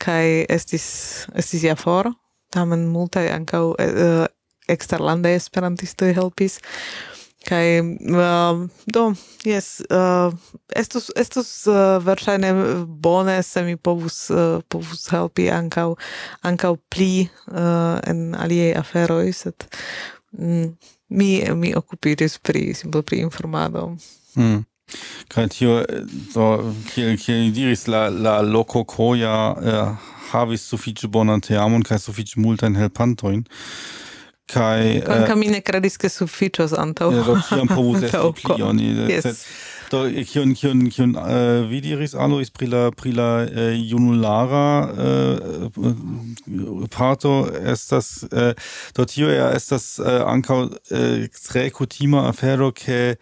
kaj 0.03 0.47
estis 0.48 0.86
estis 1.35 1.66
ja 1.66 1.77
for. 1.77 2.11
Tamen 2.55 2.86
multaj 2.89 3.27
ankaŭ 3.35 3.62
uh, 3.74 4.27
eksterlandaj 4.70 5.36
esperantistoj 5.39 6.12
helpis. 6.16 6.61
Kai 7.47 7.78
uh, 7.78 8.66
do 8.86 9.14
yes 9.44 9.78
uh, 9.90 10.35
estus 10.74 11.12
estus 11.14 11.51
uh, 11.70 12.02
verŝajne 12.02 12.51
bone 12.86 13.36
se 13.47 13.62
mi 13.62 13.77
povus 13.77 14.31
uh, 14.35 14.59
povus 14.68 15.06
helpi 15.14 15.47
ankaŭ 15.55 15.93
ankaŭ 16.51 16.73
pli 16.90 17.28
uh, 17.28 18.01
en 18.02 18.35
aliaj 18.35 18.73
aferoj 18.81 19.31
sed 19.43 19.68
mm, 20.32 20.73
mi 21.09 21.31
mi 21.55 21.70
okupiĝis 21.78 22.39
pri 22.43 22.74
simple 22.74 23.05
pri 23.06 23.23
informado 23.23 23.93
mm. 24.35 24.64
kai 25.31 25.47
tio 25.55 25.78
do 26.35 26.48
kiel 26.90 27.14
kiel 27.14 27.52
diris 27.55 27.86
la 27.86 28.09
la 28.10 28.40
loko 28.43 28.82
koja 28.85 29.36
uh, 29.55 30.10
havis 30.32 30.66
sufiĉe 30.73 31.06
bonan 31.06 31.40
teamon 31.40 31.86
kaj 31.86 32.02
sufiĉe 32.09 32.43
multajn 32.43 32.82
helpantojn 32.82 33.47
kai 34.47 35.02
kan 35.27 35.39
mi 35.39 35.48
ne 35.48 35.60
che 35.60 36.09
sufficios 36.09 36.73
anto 36.73 37.10
ja 37.10 37.23
do 37.23 37.35
kiam 37.48 37.68
povus 37.68 38.02
esti 38.02 38.18
pli 38.43 38.62
oni 38.62 39.09
yes. 39.09 39.44
do 39.90 40.05
kion 40.24 40.55
kion 40.55 40.90
kion 40.90 41.16
uh, 41.16 41.68
vi 41.70 41.81
diris? 41.81 42.14
Alois 42.14 42.51
pri 42.51 42.66
prila 42.66 42.90
pri 42.97 43.10
uh, 43.10 43.74
junulara 43.74 44.90
uh, 44.93 45.68
parto 46.90 47.48
estas 47.73 48.23
uh, 48.23 48.52
do 48.94 49.05
tio 49.05 49.28
ja 49.31 49.51
estas 49.55 49.98
uh, 49.98 50.23
ankaŭ 50.27 50.62
uh, 50.62 50.70
tre 51.48 51.70
kutima 51.70 52.28
afero 52.28 52.73
ke 52.73 53.16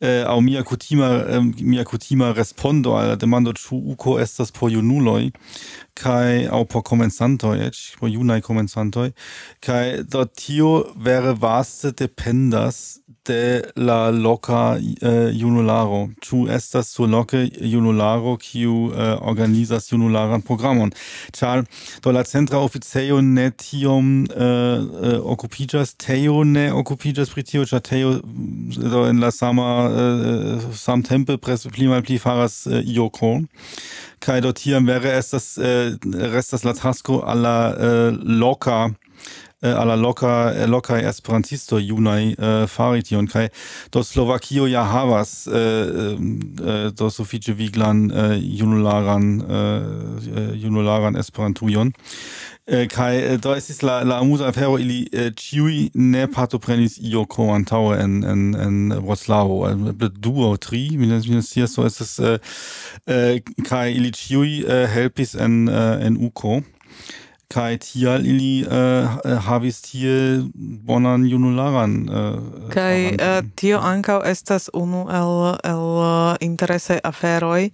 eh, 0.00 0.24
au 0.26 0.40
mia 0.40 0.62
kutima 0.62 1.24
eh, 1.28 1.42
mia 1.60 1.84
kutima 1.84 2.32
respondo 2.32 2.96
al 2.96 3.16
demando 3.16 3.52
chu 3.52 3.76
uko 3.76 4.18
estas 4.20 4.50
por 4.52 4.70
junuloj 4.70 5.30
kai 5.94 6.46
au 6.50 6.64
por 6.66 6.82
komencantoj 6.82 7.58
eĉ 7.68 7.96
por 8.00 8.10
junai 8.10 8.40
komencantoj? 8.42 9.12
Kai 9.60 10.02
do 10.02 10.24
tio 10.24 10.92
vere 10.96 11.34
vaste 11.34 11.92
dependas 11.92 13.00
de 13.26 13.62
la 13.76 14.10
loca 14.10 14.76
uh, 14.76 14.78
eh, 15.02 15.30
junularo. 15.32 16.08
Ĉu 16.24 16.44
estas 16.52 16.90
surloke 16.94 17.44
junularo 17.60 18.36
kiu 18.40 18.90
uh, 18.90 19.14
organizas 19.22 19.90
junularan 19.92 20.42
programon? 20.42 20.92
Ĉar 21.36 21.64
do 22.04 22.12
la 22.12 22.24
centra 22.24 22.60
oficejo 22.64 23.20
ne 23.22 23.50
tiom 23.50 24.24
eh, 24.24 24.44
uh, 24.44 24.84
uh, 24.84 25.18
occupigas, 25.34 25.94
Teo 25.94 26.44
ne 26.44 26.70
occupigas 26.72 27.30
pri 27.30 27.42
tio, 27.42 27.64
Teo 27.64 28.18
mm, 28.20 28.90
do 28.90 29.06
en 29.08 29.20
la 29.20 29.30
sama 29.30 29.88
eh, 29.88 30.68
samtempe 30.74 31.38
pli 31.38 31.88
malpli 31.88 32.18
faras 32.18 32.66
eh, 32.66 32.82
Jokon. 32.84 33.48
Kaj 34.24 34.40
do 34.40 34.52
tiam 34.56 34.86
vere 34.88 35.10
estas 35.18 35.58
uh, 35.58 35.92
restas 36.32 36.64
la 36.64 36.72
tasko 36.72 37.20
alla 37.28 37.74
uh, 37.76 38.16
loca 38.24 38.64
loka 38.64 39.03
Eh, 39.64 39.70
alla 39.70 39.96
loca 39.96 40.52
eh, 40.52 40.66
locaj 40.66 41.06
esperantisto 41.08 41.78
junai 41.78 42.34
eh, 42.38 42.66
fari 42.68 43.02
tion 43.02 43.26
kai 43.26 43.48
do 43.92 44.02
Slovakio 44.04 44.66
ja 44.68 44.82
havas 44.84 45.48
do 46.98 47.08
sufiĉe 47.10 47.54
viglan 47.56 48.10
junularan 48.42 49.40
junularan 50.54 51.16
esperantujon. 51.16 51.94
Kai 52.92 53.38
do 53.38 53.54
estis 53.56 53.80
la 53.82 54.02
la 54.04 54.18
amuza 54.20 54.48
afero 54.48 54.76
ili 54.78 55.08
ĉiuj 55.40 55.90
ne 55.94 56.26
partoprenis 56.28 56.98
io 57.00 57.24
ko 57.24 57.48
antaŭe 57.56 57.96
en 58.04 58.20
en 58.24 58.44
en 58.66 58.76
Wroclaw. 59.00 59.70
Eble 59.70 60.12
du 60.12 60.56
tri 60.60 60.90
mi 60.98 61.06
ne 61.06 61.42
scias 61.42 61.72
so 61.72 61.86
es 61.86 62.18
äh, 62.18 62.38
äh, 63.06 63.40
kai 63.68 63.96
ili 63.96 64.12
ĉiuj 64.12 64.88
helpis 64.92 65.34
en 65.34 65.68
en 65.68 66.16
Uko 66.20 66.60
kai 67.54 67.78
tial 67.78 68.26
ili 68.26 68.64
äh, 68.66 69.04
äh 69.24 69.38
havis 69.46 69.80
tie 69.82 70.42
bonan 70.86 71.26
junularan 71.30 71.94
äh, 72.08 72.70
kai 72.74 73.14
äh, 73.14 73.42
tio 73.56 73.78
ankaŭ 73.78 74.22
estas 74.24 74.68
unu 74.72 75.06
el 75.20 75.58
el 75.62 75.86
äh, 76.08 76.36
interese 76.40 77.00
aferoj. 77.04 77.70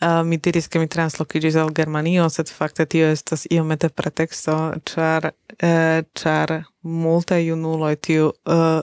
Uh, 0.00 0.22
mi 0.24 0.38
diris 0.40 0.64
ke 0.72 0.80
mi 0.80 0.86
translokiĝis 0.88 1.58
al 1.60 1.74
Germanio, 1.76 2.24
sed 2.32 2.48
fakte 2.48 2.86
tio 2.88 3.10
estas 3.12 3.42
iomete 3.52 3.90
preteksto, 3.92 4.54
ĉar 4.88 5.26
eh, 5.60 6.00
ĉar 6.16 6.54
multaj 6.80 7.42
junuloj 7.44 7.96
tiu 8.00 8.30
uh, 8.30 8.80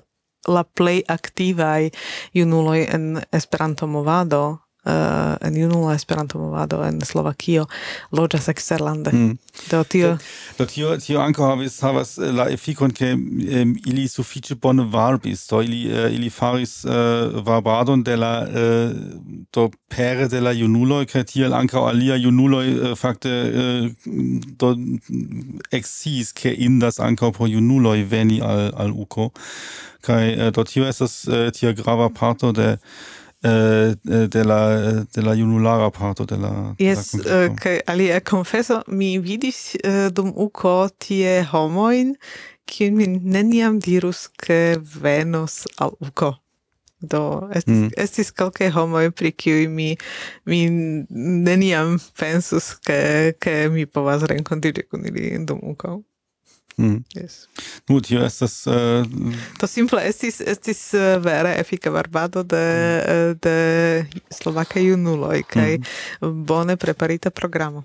la 0.47 0.63
plej 0.63 1.01
aktivaj 1.09 1.89
junuloj 2.37 2.85
en 2.93 3.07
Esperanto 3.33 3.87
movado 3.87 4.43
uh, 4.87 5.35
en 5.47 5.55
junula 5.55 5.95
Esperanto 5.95 6.39
movado 6.39 6.81
en 6.83 7.01
Slovakio 7.05 7.65
loĝas 8.11 8.47
eksterlande. 8.47 9.11
Mm. 9.11 9.37
Do 9.71 9.83
tio 9.83 10.17
do 10.57 10.65
tio 10.65 10.95
tio 11.01 11.19
ankaŭ 11.21 11.49
havis 11.51 11.79
havas 11.81 12.15
eh, 12.17 12.31
la 12.31 12.47
efikon 12.53 12.93
ke 12.95 13.11
um, 13.13 13.73
ili 13.85 14.07
sufiĉe 14.07 14.55
bone 14.61 14.85
varbis, 14.93 15.47
do 15.49 15.61
ili 15.61 15.81
uh, 15.91 16.07
ili 16.13 16.29
faris 16.29 16.85
uh, 16.85 17.41
varbadon 17.45 18.03
de 18.03 18.15
la 18.15 18.33
uh, 18.47 18.95
do 19.53 19.69
pere 19.89 20.27
de 20.27 20.41
la 20.41 20.51
junuloj 20.51 21.05
kaj 21.11 21.25
tiel 21.33 21.53
ankaŭ 21.57 21.87
alia 21.89 22.15
junuloj 22.15 22.65
uh, 22.73 22.95
fakte 22.97 23.33
uh, 23.47 23.89
do 24.61 24.75
exis 25.71 26.33
ke 26.33 26.53
indas 26.53 26.99
ankaŭ 26.99 27.31
por 27.37 27.51
junuloj 27.51 27.99
veni 28.03 28.41
al 28.41 28.71
al 28.77 28.95
uko 28.95 29.31
kaj 30.07 30.23
uh, 30.33 30.49
do 30.55 30.63
tio 30.63 30.87
estas 30.87 31.25
uh, 31.27 31.49
tia 31.51 31.73
grava 31.73 32.09
parto 32.09 32.51
de 32.51 32.77
Eh, 33.43 33.93
de 34.03 34.43
la 34.43 35.03
de 35.13 35.21
la 35.21 35.35
junulara 35.35 35.91
parto 35.91 36.25
de 36.25 36.37
la 36.37 36.75
Yes, 36.79 37.11
kaj 37.11 37.43
eh, 37.43 37.51
okay. 37.51 37.79
alia 37.85 38.15
eh, 38.15 38.21
confesso 38.21 38.81
mi 38.87 39.19
vidis 39.19 39.75
uh, 39.85 40.09
dum 40.09 40.33
uko 40.35 40.89
tie 40.97 41.43
homoin 41.51 42.15
kiun 42.65 42.97
mi 42.97 43.05
neniam 43.07 43.77
dirus 43.79 44.27
ke 44.27 44.81
venos 44.81 45.67
al 45.77 45.93
uko. 45.99 46.33
Do 46.99 47.45
estis, 47.53 47.75
mm. 47.75 47.93
estis 47.93 48.33
kelke 48.33 48.71
homoj 48.73 49.11
pri 49.13 49.31
kiuj 49.31 49.69
mi 49.69 49.93
mi 50.45 50.65
neniam 51.45 51.99
pensus 52.17 52.73
ke 52.81 53.37
ke 53.37 53.69
mi 53.69 53.85
povas 53.85 54.25
renkontiĝi 54.25 54.89
kun 54.89 55.05
ili 55.05 55.37
dum 55.45 55.61
uko. 55.61 56.01
Mm. 56.77 57.03
Yes. 57.15 57.47
Nu, 57.87 58.01
tio 58.01 58.21
estas... 58.25 58.67
Uh, 58.67 58.73
to 59.59 59.67
simple 59.67 60.01
estis, 60.05 60.41
estis 60.41 60.93
uh, 60.93 61.17
vere 61.23 61.55
efika 61.59 61.91
barbado 61.91 62.43
de, 62.43 62.65
mm. 63.01 63.31
Uh, 63.31 63.37
de 63.41 64.05
slovaka 64.29 64.79
junuloj 64.79 65.41
kaj 65.49 65.77
mm. 65.77 66.45
bone 66.45 66.77
preparita 66.77 67.29
programo. 67.29 67.83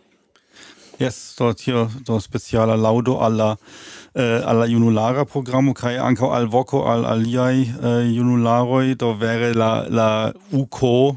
Yes, 1.01 1.35
do 1.39 1.52
tio 1.52 1.89
do 2.06 2.20
speciala 2.20 2.77
laudo 2.77 3.16
alla 3.20 3.56
uh, 4.14 4.40
alla 4.44 4.66
junulara 4.66 5.24
programo 5.24 5.73
kai 5.74 5.97
ankaŭ 5.98 6.28
al 6.36 6.47
voko 6.47 6.85
al 6.85 7.06
aliaj 7.06 7.62
uh, 7.62 8.05
junularoj 8.12 8.94
do 8.94 9.12
vere 9.12 9.55
la 9.55 9.86
la 9.89 10.32
uko 10.52 11.16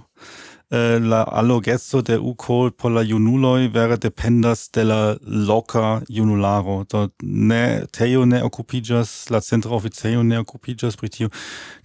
Äh, 0.75 0.99
la 0.99 1.23
allogesto 1.23 2.01
de 2.01 2.17
uco 2.19 2.69
por 2.71 2.91
la 2.91 3.01
junuloi 3.01 3.69
vere 3.73 3.97
dependas 3.97 4.71
de 4.71 4.83
la 4.83 5.17
loca 5.21 6.01
junularo. 6.09 6.83
Do 6.83 7.07
ne 7.23 7.85
teo 7.91 8.25
ne 8.25 8.41
occupigas, 8.43 9.29
la 9.29 9.39
centra 9.39 9.71
officeio 9.71 10.23
ne 10.23 10.37
occupigas 10.37 10.97
pri 10.97 11.09
tio, 11.09 11.29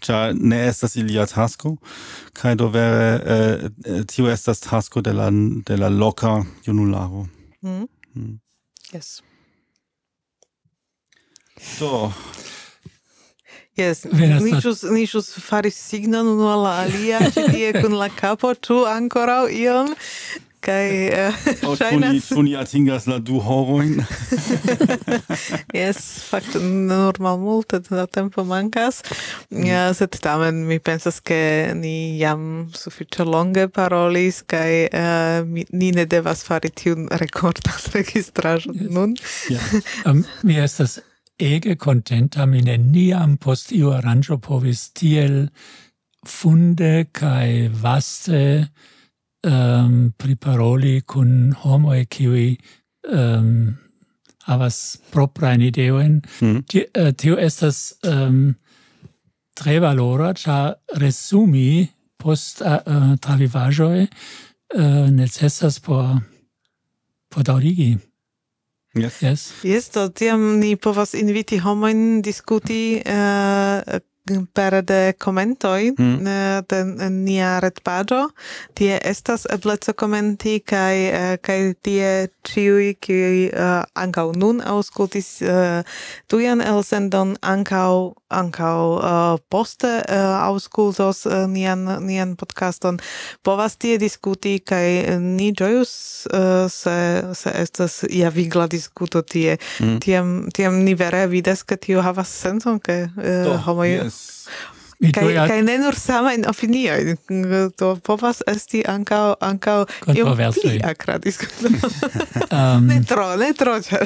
cia 0.00 0.32
ne 0.34 0.66
estas 0.66 0.96
ilia 0.96 1.26
tasco, 1.26 1.76
cae 2.34 2.56
do 2.56 2.68
vere 2.68 3.22
eh, 3.34 4.02
tio 4.10 4.26
estas 4.26 4.60
tasco 4.60 5.00
de 5.00 5.12
la, 5.12 5.30
de 5.30 5.76
la 5.76 5.88
loca 5.88 6.42
junularo. 6.66 7.28
Mm. 7.62 7.86
Mm. 8.16 8.40
Yes. 8.92 9.22
So, 11.60 12.12
Yes, 13.78 14.04
mi 14.12 14.52
jus, 14.60 14.82
ni 14.82 15.06
jus 15.06 15.32
faris 15.40 15.76
signon 15.78 16.26
unu 16.26 16.48
alla 16.50 16.80
alia, 16.84 17.20
tie 17.54 17.72
kun 17.72 17.94
la 17.98 18.08
capo, 18.08 18.54
tu 18.54 18.84
ancora 18.86 19.44
iom. 19.48 19.94
kai 20.60 21.08
uh, 21.08 21.76
shainas... 21.76 22.28
Tu 22.28 22.42
ni 22.42 22.52
atingas 22.56 23.06
la 23.08 23.18
du 23.18 23.40
horoin. 23.40 24.02
yes, 25.80 26.20
fakte, 26.28 26.60
nur 26.60 27.16
mal 27.18 27.38
multe 27.40 27.80
da 27.88 28.06
tempo 28.06 28.44
mancas, 28.44 29.00
ja, 29.48 29.88
sed 29.96 30.20
tamen 30.20 30.66
mi 30.68 30.78
pensas 30.78 31.20
ke 31.24 31.72
ni 31.76 32.18
jam 32.20 32.68
sufiĉe 32.76 33.24
longe 33.24 33.68
parolis, 33.72 34.42
kai 34.44 34.86
uh, 34.92 35.00
eh, 35.00 35.44
mi, 35.48 35.64
ni 35.72 35.92
ne 35.96 36.04
devas 36.04 36.44
fari 36.44 36.68
tiun 36.68 37.08
rekordan 37.22 37.80
registrajon 37.96 38.76
yes. 38.76 38.90
nun. 38.92 39.16
Ja, 39.48 39.56
yeah. 39.56 40.10
um, 40.12 40.26
mi 40.44 40.60
estas 40.60 41.00
ege 41.40 41.76
contenta 41.76 42.46
mi 42.46 42.60
neniam 42.62 43.36
post 43.36 43.72
iu 43.72 43.92
aranĝo 43.96 44.38
povis 44.44 44.90
tiel 44.96 45.46
funde 46.28 47.06
kaj 47.16 47.70
vaste 47.82 48.42
um, 49.48 50.12
priparoli 50.20 51.00
kun 51.00 51.54
homoj 51.62 52.04
kiuj 52.12 52.56
um, 53.08 53.78
havas 54.44 54.98
proprajn 55.10 55.62
ideojn. 55.70 56.20
Mm. 56.40 56.58
Uh, 56.58 57.12
tio 57.16 57.38
estas 57.40 57.94
um, 58.04 58.54
tre 59.56 59.78
valora, 59.80 60.34
ĉar 60.34 60.74
resumi 61.00 61.88
post 62.20 62.60
uh, 62.60 62.80
uh 62.84 63.16
travivaĵoj 63.20 64.04
uh, 64.04 65.08
necesas 65.10 65.80
por 65.80 66.20
por 67.30 67.46
daŭrigi. 67.46 67.94
Yes. 68.94 69.22
Yes. 69.22 69.42
Yes, 69.62 69.90
do 69.94 70.08
tiam 70.10 70.58
ni 70.58 70.76
povas 70.76 71.14
inviti 71.14 71.60
homoin 71.62 72.22
diskuti 72.22 72.98
eh, 72.98 73.82
uh, 73.86 74.00
per 74.52 74.82
de 74.82 75.12
commentoi 75.18 75.92
mm. 75.98 76.26
Eh, 76.26 76.62
de 76.68 77.10
nia 77.10 77.58
retpaĝo 77.62 78.20
tie 78.74 78.98
estas 79.04 79.46
ebleco 79.50 79.92
komenti 79.92 80.58
kaj 80.60 80.96
eh, 80.96 81.36
kaj 81.42 81.58
tie 81.82 82.10
ĉiuj 82.46 82.94
kiuj 83.00 83.50
uh, 83.50 83.82
ankaŭ 83.94 84.30
nun 84.36 84.60
aŭskultis 84.60 85.40
uh, 85.42 85.82
tujan 86.26 86.60
elsendon 86.60 87.36
ankaŭ 87.40 88.14
ankaŭ 88.30 88.76
uh, 88.94 89.04
eh, 89.10 89.42
poste 89.50 89.90
eh, 90.00 90.16
uh, 90.16 90.36
aŭskultos 90.48 91.24
uh, 91.26 91.34
eh, 91.34 91.46
nian, 91.50 91.84
nian 92.06 92.36
podcaston, 92.40 93.00
povas 93.46 93.76
tie 93.80 93.98
diskuti 93.98 94.58
kaj 94.58 95.18
ni 95.20 95.50
ĝojus 95.56 95.92
uh, 96.30 96.66
se, 96.70 96.96
se 97.34 97.54
estas 97.62 98.02
ia 98.08 98.30
vigla 98.34 98.66
diskuto 98.70 99.22
tie. 99.22 99.58
Mm. 99.80 100.00
Tiam, 100.00 100.34
tiam 100.54 100.82
ni 100.84 100.94
vere 100.94 101.26
vides, 101.30 101.64
ke 101.66 101.76
tio 101.80 102.04
havas 102.06 102.32
sencon 102.42 102.80
ke 102.82 103.02
uh, 103.10 103.56
homoj. 103.66 103.90
Yes. 103.90 104.20
Kaj, 105.00 105.24
doia... 105.24 105.46
kaj 105.48 105.62
ne 105.64 105.78
nur 105.80 105.96
sama 105.96 106.34
in 106.36 106.44
opinio, 106.48 106.92
to 107.78 107.94
povas 108.04 108.42
esti 108.46 108.82
ankaŭ 108.88 109.34
ankaŭ 109.40 109.78
iom 110.12 110.36
pli 110.36 110.74
akra 110.84 111.16
diskuto. 111.18 111.72
um, 112.58 112.84
ne 112.86 113.00
tro, 113.08 113.24
ne 113.40 113.48
tro, 113.56 113.78
ĉar 113.80 114.04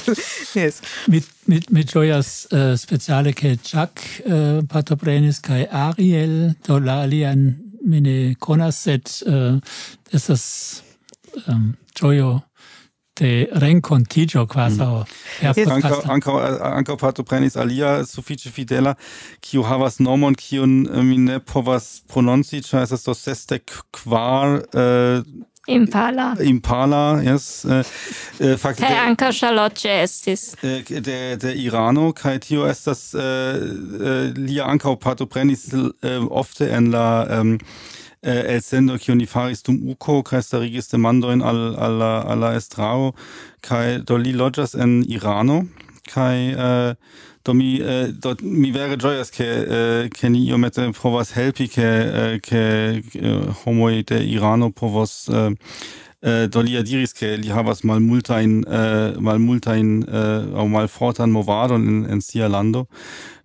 yes. 0.60 0.80
Mi 1.12 1.20
mi 1.46 1.60
mi 1.68 1.84
ĝojas 1.84 2.32
uh, 2.50 2.72
speciale 2.80 3.34
ke 3.36 3.56
Chuck 3.56 4.00
uh, 4.00 4.64
partoprenis 4.68 5.42
kaj 5.44 5.66
Ariel, 5.70 6.54
do 6.66 6.80
la 6.80 7.02
alian 7.04 7.50
mi 7.84 8.00
ne 8.00 8.34
konas, 8.40 8.80
sed 8.88 9.12
uh, 9.28 9.60
estas 10.12 10.46
um, 11.46 11.74
ĝojo 12.00 12.38
de 13.20 13.48
rencontigio 13.52 14.46
quasi 14.46 14.80
mm. 14.80 15.04
per 15.54 15.72
anca 15.72 16.00
anca 16.08 16.30
anca 16.76 16.96
parto 16.96 17.22
prenis 17.22 17.56
alia 17.56 18.04
suffice 18.04 18.50
fidela 18.50 18.96
kiu 19.40 19.62
havas 19.62 20.00
nomon 20.00 20.34
kiun 20.34 20.88
eh, 20.88 21.02
mi 21.02 21.18
ne 21.18 21.38
povas 21.40 22.00
prononci 22.08 22.62
ĉar 22.64 22.86
estas 22.86 23.04
do 23.04 23.14
sesdek 23.14 23.76
kvar 23.92 24.60
uh, 24.72 25.22
Impala. 25.68 26.34
Impala, 26.40 27.20
yes. 27.22 27.64
Äh, 27.64 27.84
äh, 28.40 28.56
fakte, 28.56 28.82
kai 28.82 28.96
anka 29.06 29.30
Charlotte 29.30 29.88
estis. 29.88 30.56
Äh, 30.64 30.82
de, 30.82 31.36
de 31.36 31.52
Irano, 31.54 32.12
kai 32.12 32.38
tio 32.40 32.64
estas 32.66 33.14
äh, 33.14 33.18
uh, 33.20 34.32
lia 34.34 34.64
anca 34.64 34.96
partoprenis 34.96 35.72
uh, 35.72 36.26
ofte 36.30 36.70
en 36.70 36.90
la... 36.90 37.28
Ähm, 37.30 37.58
Äh, 38.22 38.30
eh, 38.32 38.54
elsendo 38.54 38.98
kiu 38.98 39.14
ni 39.14 39.26
faris 39.26 39.62
dum 39.62 39.78
uko 39.88 40.22
kaj 40.22 40.42
starigis 40.42 40.90
demandojn 40.92 41.40
al 41.40 41.74
al 41.76 42.02
al 42.02 42.38
la 42.38 42.54
estraro 42.56 43.14
kaj 43.62 44.04
do 44.04 44.16
li 44.16 44.32
loĝas 44.32 44.74
en 44.74 45.02
Irano 45.08 45.62
kaj 46.04 46.36
eh, 46.36 46.90
äh, 46.90 46.94
do 47.44 47.54
mi 47.54 47.80
eh, 47.80 48.12
do 48.12 48.34
mi 48.42 48.72
vere 48.72 48.96
ĝojas 48.96 49.30
ke 49.32 49.46
eh, 49.46 50.08
ke 50.12 50.28
ni 50.28 50.44
iomete 50.48 50.92
povas 50.92 51.32
helpi 51.32 51.68
ke 51.68 51.88
eh, 52.20 52.38
ke 52.44 52.62
homoj 53.64 54.04
de 54.12 54.20
Irano 54.34 54.70
povos 54.70 55.28
eh, 55.28 55.56
äh, 56.20 56.46
do 56.48 56.60
li 56.60 56.76
diris 56.82 57.16
ke 57.16 57.36
li 57.40 57.48
havas 57.48 57.84
mal 57.84 58.00
multajn 58.00 58.64
äh, 58.68 59.16
mal 59.18 59.38
multajn 59.38 60.04
äh, 60.04 60.60
aŭ 60.60 60.68
mal 60.68 60.88
fortan 60.88 61.32
movadon 61.32 61.88
en 61.88 62.04
en 62.04 62.20
sia 62.20 62.48
lando 62.48 62.86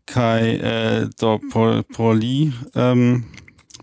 kaj 0.06 0.43
äh, 0.43 1.10
do 1.19 1.39
por 1.52 1.84
por 1.95 2.14
li 2.14 2.52
ähm, 2.76 3.23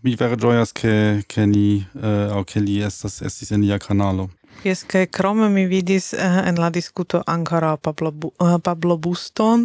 mi 0.03 0.17
vere 0.17 0.37
gioias 0.37 0.73
che 0.73 1.23
che 1.27 1.47
ni 1.47 1.87
uh, 1.95 2.35
au 2.35 2.45
che 2.45 2.61
li 2.61 2.81
estas 2.83 3.21
estis 3.23 3.53
en 3.53 3.61
nia 3.61 3.79
canalo 3.79 4.31
Jes, 4.63 4.85
kaj 4.87 5.07
krome 5.11 5.49
mi 5.51 5.65
vidis 5.67 6.13
uh, 6.13 6.21
en 6.49 6.59
la 6.61 6.69
diskuto 6.71 7.23
ancora 7.27 7.77
Pablo, 7.77 8.13
uh, 8.39 8.59
Pablo 8.63 8.97
Buston 8.97 9.65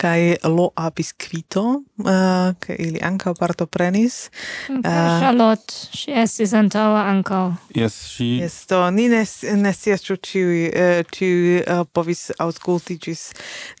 kaj 0.00 0.36
Loa 0.44 0.90
Bisquito, 0.96 1.64
uh, 1.98 2.08
eh, 2.08 2.54
kaj 2.58 2.76
ili 2.78 3.00
ankaŭ 3.02 3.34
parto 3.38 3.66
prenis. 3.66 4.30
Uh, 4.68 4.80
Charlotte, 5.20 5.74
si 5.92 6.14
estis 6.16 6.54
antaŭa 6.56 7.04
anka. 7.10 7.40
Jes, 7.76 7.98
she... 8.14 8.24
Jes, 8.40 8.56
to 8.70 8.80
ni 8.90 9.08
ne, 9.12 9.24
ne 9.60 9.72
scias 9.76 10.06
ĉu 10.06 10.16
ĉiuj 10.16 10.62
uh, 10.72 11.84
povis 11.92 12.30
aŭskulti 12.40 12.96
ĝis 13.04 13.26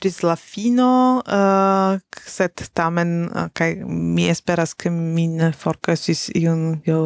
ĝis 0.04 0.20
la 0.26 0.36
fino, 0.36 1.22
sed 2.26 2.66
tamen 2.76 3.30
kaj 3.56 3.70
mi 3.86 4.28
esperas 4.30 4.76
ke 4.76 4.92
mi 4.92 5.26
ne 5.32 5.52
forgesis 5.56 6.28
iun 6.36 6.82
jo 6.86 7.00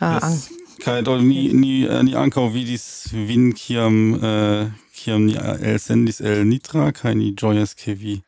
yes. 0.00 0.48
Möglichkeit 0.80 1.08
oder 1.08 1.20
nie, 1.20 1.52
nie, 1.52 1.84
äh, 1.84 2.02
nie 2.02 2.14
wie 2.14 2.54
vidis 2.54 3.10
vin 3.12 3.54
kiam, 3.54 4.14
äh, 4.22 4.70
kiam 4.94 5.26
ni 5.26 5.34
elsendis 5.34 6.20
el 6.20 6.44
nitra, 6.44 6.92
kai 6.92 7.14
ni 7.14 7.34
joyas 7.36 7.76
ke 7.76 8.00
vi. 8.00 8.22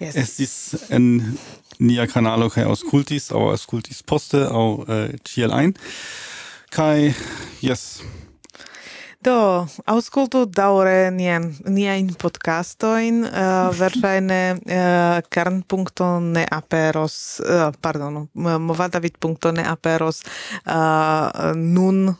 Yes. 0.00 0.16
Estis 0.16 0.76
en 0.90 1.38
nia 1.78 2.06
Kanalo, 2.06 2.48
kai 2.50 2.64
auscultis, 2.64 3.30
au 3.30 3.50
auscultis 3.50 4.02
poste, 4.02 4.50
au 4.50 4.84
äh, 4.88 5.16
ciel 5.24 5.52
ein. 5.52 5.74
Kai, 6.70 7.14
yes. 7.60 8.02
Joo, 9.26 9.66
auskultaureanien 9.86 11.54
niain 11.68 12.10
podcastoin, 12.22 13.24
uh, 13.24 13.78
versaine 13.78 14.50
eh, 14.50 14.56
uh, 14.56 15.22
kern.ne 15.30 16.46
aperos, 16.50 17.42
uh, 17.46 17.72
pardon, 17.82 18.28
movadavit.ne 18.58 19.68
aperos 19.68 20.22
uh, 20.66 21.54
nun 21.54 22.14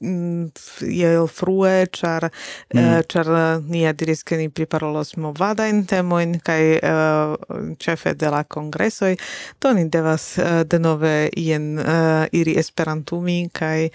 Mm, 0.00 0.50
je 0.80 1.26
frue, 1.26 1.86
char 1.90 2.24
eh, 2.24 2.30
mm. 2.74 2.98
uh, 2.98 3.02
char 3.08 3.26
eh, 3.26 3.62
nia 3.66 3.92
diris 3.92 4.22
ke 4.22 4.36
ni 4.38 4.46
priparolos 4.46 5.16
movadajn 5.18 5.82
temojn 5.90 6.36
kaj 6.38 6.62
uh, 6.78 7.34
ĉefe 7.82 8.14
de 8.14 8.30
la 8.30 8.44
kongresoj 8.46 9.16
to 9.58 9.74
ni 9.74 9.88
devas 9.90 10.38
uh, 10.38 10.62
denove 10.62 11.30
ien 11.34 11.82
uh, 11.82 12.30
iri 12.30 12.54
esperantumi 12.62 13.48
kaj 13.50 13.88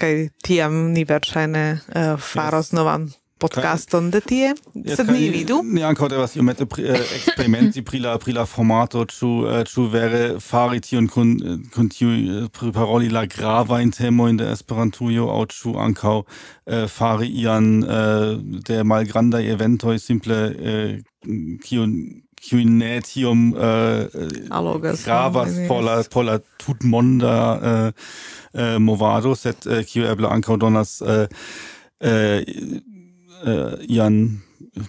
kaj 0.00 0.14
tiam 0.40 0.86
ni 0.96 1.04
verŝajne 1.04 1.66
uh, 1.76 2.16
faros 2.16 2.72
yes. 2.72 2.76
novan 2.80 3.10
podcaston 3.40 4.10
de 4.12 4.20
tie, 4.20 4.52
ja, 4.52 4.96
sed 4.96 5.10
ni 5.10 5.30
vidu. 5.32 5.60
Ni 5.64 5.82
ankaŭ 5.86 6.08
devas 6.12 6.36
iomete 6.36 6.66
pri, 6.70 6.84
eh, 6.92 7.02
eksperimenti 7.16 7.82
pri 7.86 8.02
la 8.04 8.14
pri 8.20 8.34
la 8.36 8.44
formato, 8.46 9.04
ĉu 9.08 9.30
eh, 9.48 9.64
ĉu 9.70 9.86
vere 9.92 10.22
fari 10.44 10.80
tion 10.84 11.08
kun 11.10 11.34
eh, 11.40 11.58
kun 11.74 11.90
tiu 11.92 12.12
eh, 12.14 12.48
priparoli 12.52 13.10
la 13.12 13.26
gravajn 13.26 13.92
temojn 13.96 14.40
de 14.40 14.50
Esperantujo 14.54 15.28
aŭ 15.34 15.44
ĉu 15.56 15.76
ankaŭ 15.86 16.16
eh, 16.22 16.86
fari 16.88 17.30
ian 17.42 17.70
eh, 17.82 18.34
de 18.68 18.82
malgrandaj 18.84 19.44
eventoj 19.56 19.98
simple 19.98 20.40
eh, 20.72 20.98
kiun 21.66 21.96
kiun 22.40 22.78
ne 22.80 22.94
tiom 23.04 23.50
Allogas, 24.50 25.02
gravas 25.04 25.58
por 25.68 25.82
la 25.84 25.98
por 26.08 26.24
la 26.24 26.38
tutmonda 26.56 27.34
eh, 28.54 28.78
movado, 28.78 29.34
sed 29.36 29.66
eh, 29.66 29.84
kiu 29.86 30.06
eble 30.08 30.30
ankaŭ 30.30 30.56
donas 30.60 31.00
eh, 31.02 31.26
eh, 32.00 32.40
Äh, 33.44 33.50
eh, 33.50 33.86
ian 33.88 34.42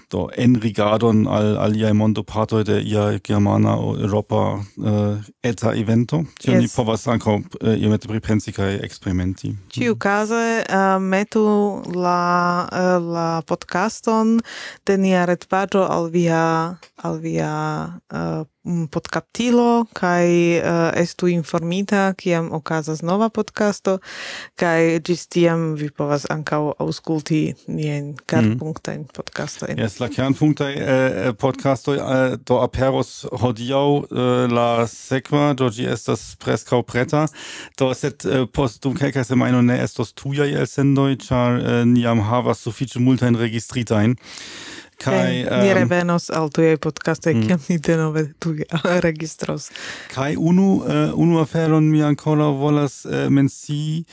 do 0.09 0.29
enrigadon 0.35 1.27
al 1.27 1.57
alia 1.57 1.93
mondo 1.93 2.23
parto 2.23 2.63
de 2.63 2.81
ia 2.81 3.19
germana 3.23 3.77
o 3.77 3.97
europa 3.97 4.59
uh, 4.77 5.17
eta 5.43 5.73
evento 5.75 6.23
ti 6.39 6.51
yes. 6.51 6.61
ni 6.61 6.67
povas 6.67 7.07
ankaŭ 7.07 7.39
eh, 7.61 7.77
iomete 7.81 8.07
pripensi 8.07 8.51
kaj 8.51 8.77
eksperimenti 8.85 9.55
ĉiukaze 9.73 10.63
uh, 10.67 10.99
metu 11.01 11.45
la 11.95 12.67
uh, 12.67 12.99
la 13.13 13.41
podcaston 13.47 14.39
de 14.85 14.97
nia 14.97 15.25
retpaĝo 15.25 15.87
al 15.89 16.09
via 16.11 16.77
al 17.01 17.19
via 17.19 17.53
uh, 18.13 18.45
Mm, 18.61 18.91
podcaptilo 18.93 19.87
kai 19.97 20.61
uh, 20.61 20.93
eh, 20.93 21.01
estu 21.01 21.25
informita 21.27 22.13
kiam 22.13 22.51
okazas 22.53 22.99
nova 23.01 23.29
podcasto 23.33 23.95
kai 24.53 24.99
gis 25.01 25.23
tiam 25.25 25.73
vi 25.73 25.87
povas 25.89 26.27
ankaŭ 26.29 26.75
aŭskulti 26.77 27.55
nien 27.65 28.11
kernpunktajn 28.29 28.99
mm. 28.99 29.15
podcastojn. 29.17 29.81
yes, 29.81 29.97
la 29.97 30.11
kernpunktaj 30.13 30.77
eh, 30.77 30.83
eh 30.83 31.33
podcastoj 31.33 31.97
eh, 31.97 32.35
do 32.45 32.59
aperos 32.61 33.25
hodiaŭ 33.33 33.87
eh, 33.97 34.45
la 34.53 34.85
sekva, 34.85 35.55
do 35.57 35.71
ĝi 35.73 35.89
estas 35.95 36.35
preskaŭ 36.37 36.83
preta, 36.85 37.25
do 37.81 37.89
sed 37.97 38.27
eh, 38.29 38.45
post 38.45 38.83
dum 38.85 38.93
kelkaj 38.93 39.25
semajnoj 39.25 39.63
ne 39.71 39.79
estos 39.81 40.13
tujaj 40.13 40.53
elsendoj, 40.53 41.15
ĉar 41.25 41.57
eh, 41.57 41.81
niam 41.89 42.21
havas 42.29 42.61
sufiĉe 42.61 43.01
multajn 43.01 43.41
registritajn. 43.41 44.15
Kai 45.01 45.43
um, 45.43 45.53
eh, 45.53 45.63
ni 45.63 45.73
revenos 45.73 46.29
al 46.29 46.49
tuiai 46.53 46.77
podcastoi 46.77 47.33
mm. 47.33 47.47
kiam 47.47 47.63
ni 47.69 47.77
denove 47.87 48.25
tu 48.39 48.53
registros. 49.07 49.71
Kai 50.13 50.35
unu 50.37 50.67
uh, 50.83 51.17
unu 51.17 51.41
aferon 51.41 51.89
mi 51.89 52.03
ancora 52.05 52.51
volas 52.53 53.01
uh, 53.05 53.27
mensi 53.29 54.05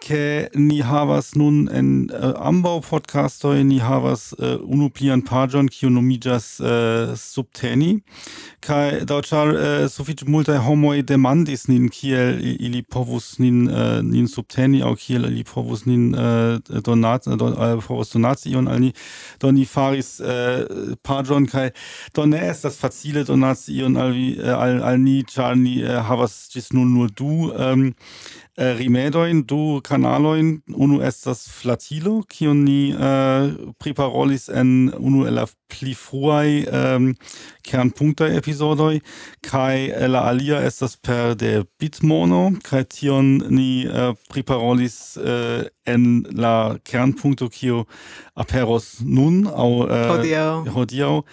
che 0.00 0.48
ni 0.54 0.80
havas 0.82 1.34
nun 1.36 1.68
en 1.68 2.10
eh, 2.10 2.16
uh, 2.16 2.46
ambau 2.46 2.80
podcastoj 2.80 3.62
ni 3.64 3.78
havas 3.78 4.32
uh, 4.38 4.56
unu 4.64 4.88
plian 4.88 5.20
paĝon 5.22 5.68
kiu 5.68 5.90
nomiĝas 5.92 6.46
uh, 6.60 7.12
subteni. 7.20 8.00
Kaj 8.64 9.04
do 9.08 9.20
ĉar 9.24 9.52
uh, 9.52 9.84
sufiĉe 9.92 10.26
multaj 10.32 10.56
homoj 10.64 11.02
demandis 11.06 11.66
nin 11.68 11.88
kiel 11.92 12.40
ili 12.40 12.82
povus 12.82 13.38
nin 13.38 13.68
uh, 13.68 14.00
nin 14.02 14.28
subteni 14.28 14.80
aŭ 14.82 14.94
kiel 15.04 15.28
ili 15.28 15.44
povus 15.44 15.84
nin 15.86 16.10
uh, 16.16 16.80
donat 16.88 17.28
don, 17.36 17.52
uh, 17.52 17.76
povus 17.84 18.16
donaci 18.16 18.54
ion 18.54 18.68
al 18.72 18.80
ni 18.80 18.92
do 19.40 19.52
ni 19.52 19.68
faris 19.68 20.16
uh, 20.24 20.96
paĝon 21.04 21.46
kaj 21.52 21.68
do 22.16 22.26
ne 22.26 22.40
estas 22.48 22.80
facile 22.80 23.24
donaci 23.28 23.76
ion 23.76 24.00
al 24.00 24.16
al, 24.56 24.82
al 24.92 25.00
ni 25.04 25.20
ĉar 25.28 25.56
ni 25.60 25.82
uh, 25.84 26.00
havas 26.08 26.40
ĝis 26.54 26.72
nun 26.72 26.96
nur 26.96 27.12
du 27.12 27.52
um, 27.52 27.90
eh, 28.56 28.74
rimedoin 28.78 29.42
du 29.46 29.80
canaloin 29.80 30.62
unu 30.74 31.00
estas 31.02 31.48
flatilo 31.48 32.22
kion 32.28 32.64
ni 32.64 32.92
äh, 32.92 33.46
eh, 33.46 33.72
preparolis 33.78 34.48
en 34.48 34.92
unu 34.98 35.26
el 35.26 35.34
la 35.34 35.46
pli 35.68 35.94
fruai 35.94 36.66
eh, 36.66 36.94
ähm, 36.94 37.14
kernpunkta 37.64 38.28
episodoi 38.28 39.00
kai 39.42 39.92
la 40.08 40.24
alia 40.30 40.60
estas 40.66 40.96
per 40.96 41.34
de 41.34 41.64
bitmono 41.78 42.52
kai 42.62 42.84
tion 42.84 43.38
ni 43.48 43.86
äh, 43.86 44.10
eh, 44.10 44.14
preparolis 44.28 45.16
eh, 45.16 45.64
en 45.86 46.26
la 46.32 46.78
kernpunkto 46.84 47.48
kio 47.48 47.84
aperos 48.34 49.00
nun 49.04 49.46
au 49.46 49.86
eh, 49.88 50.08
hodiau, 50.10 50.64
hodiau. 50.74 51.24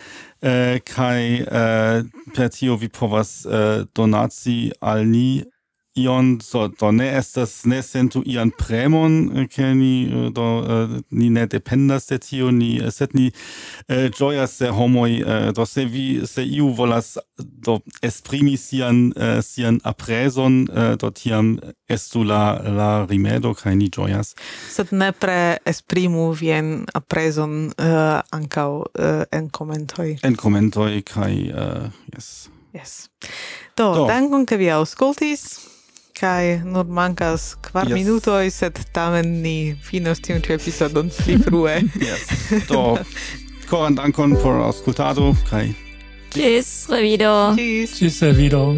eh, 0.42 0.80
kai 0.86 1.42
eh, 1.42 2.04
per 2.34 2.50
tio 2.50 2.78
vi 2.78 2.90
povas 2.90 3.46
eh, 3.46 3.86
donaci 3.94 4.72
al 4.82 5.06
ni 5.08 5.44
ion 5.98 6.40
so 6.42 6.68
do 6.68 6.92
ne 6.92 7.08
estas 7.18 7.66
ne 7.66 7.82
sentu 7.84 8.22
ian 8.26 8.52
premon 8.52 9.48
ke 9.52 9.74
ni 9.74 10.08
do 10.34 10.48
ni 11.12 11.30
ne 11.30 11.46
dependas 11.48 12.08
de 12.08 12.18
tio 12.18 12.52
ni 12.52 12.80
äh, 12.80 12.92
set 12.92 13.14
ni 13.14 13.32
ĝojas 13.90 14.58
se 14.58 14.70
uh, 14.70 15.52
do 15.54 15.66
se 15.66 15.86
vi 15.86 16.22
se 16.26 16.44
iu 16.46 16.70
volas 16.70 17.18
do 17.38 17.80
esprimi 18.02 18.58
sian 18.58 19.14
äh, 19.16 19.42
sian 19.42 19.80
aprezon 19.84 20.68
äh, 20.68 20.98
do 20.98 21.10
tiam 21.12 21.60
estu 21.90 22.24
la 22.24 22.62
la 22.64 23.06
rimedo 23.06 23.54
kaj 23.54 23.76
ni 23.76 23.90
joyas 23.90 24.36
sed 24.70 24.92
ne 24.92 25.12
pre 25.12 25.58
esprimu 25.66 26.32
vien 26.32 26.86
apreson 26.94 27.72
uh, 27.78 28.22
ankau 28.32 28.86
uh, 29.00 29.24
en 29.32 29.50
komentoj 29.50 30.18
en 30.24 30.36
komentoj 30.36 31.02
kaj 31.02 31.34
uh, 31.54 31.90
yes 32.14 32.50
Yes. 32.78 33.10
Do, 33.76 33.94
Do. 33.94 34.06
dankon 34.06 34.46
ke 34.46 34.58
vi 34.58 34.70
auscultis 34.70 35.67
kai 36.18 36.60
nur 36.66 36.86
mancas 36.90 37.56
kvar 37.62 37.88
yes. 37.88 37.94
minutoj, 37.94 38.50
sed 38.52 38.80
tamen 38.94 39.42
ni 39.44 39.76
finos 39.86 40.22
tiun 40.26 40.42
ĉi 40.46 40.56
episodon 40.58 41.12
pli 41.20 41.38
frue. 41.46 41.76
yes. 42.08 42.28
Do 42.70 42.98
koran 43.70 43.98
dankon 44.00 44.38
por 44.42 44.64
aŭskultado 44.68 45.34
kaj 45.50 45.68
Tschüss, 46.32 46.90
revido. 46.90 47.34
Tschüss. 47.56 47.98
Tschüss, 47.98 48.22
revido. 48.22 48.76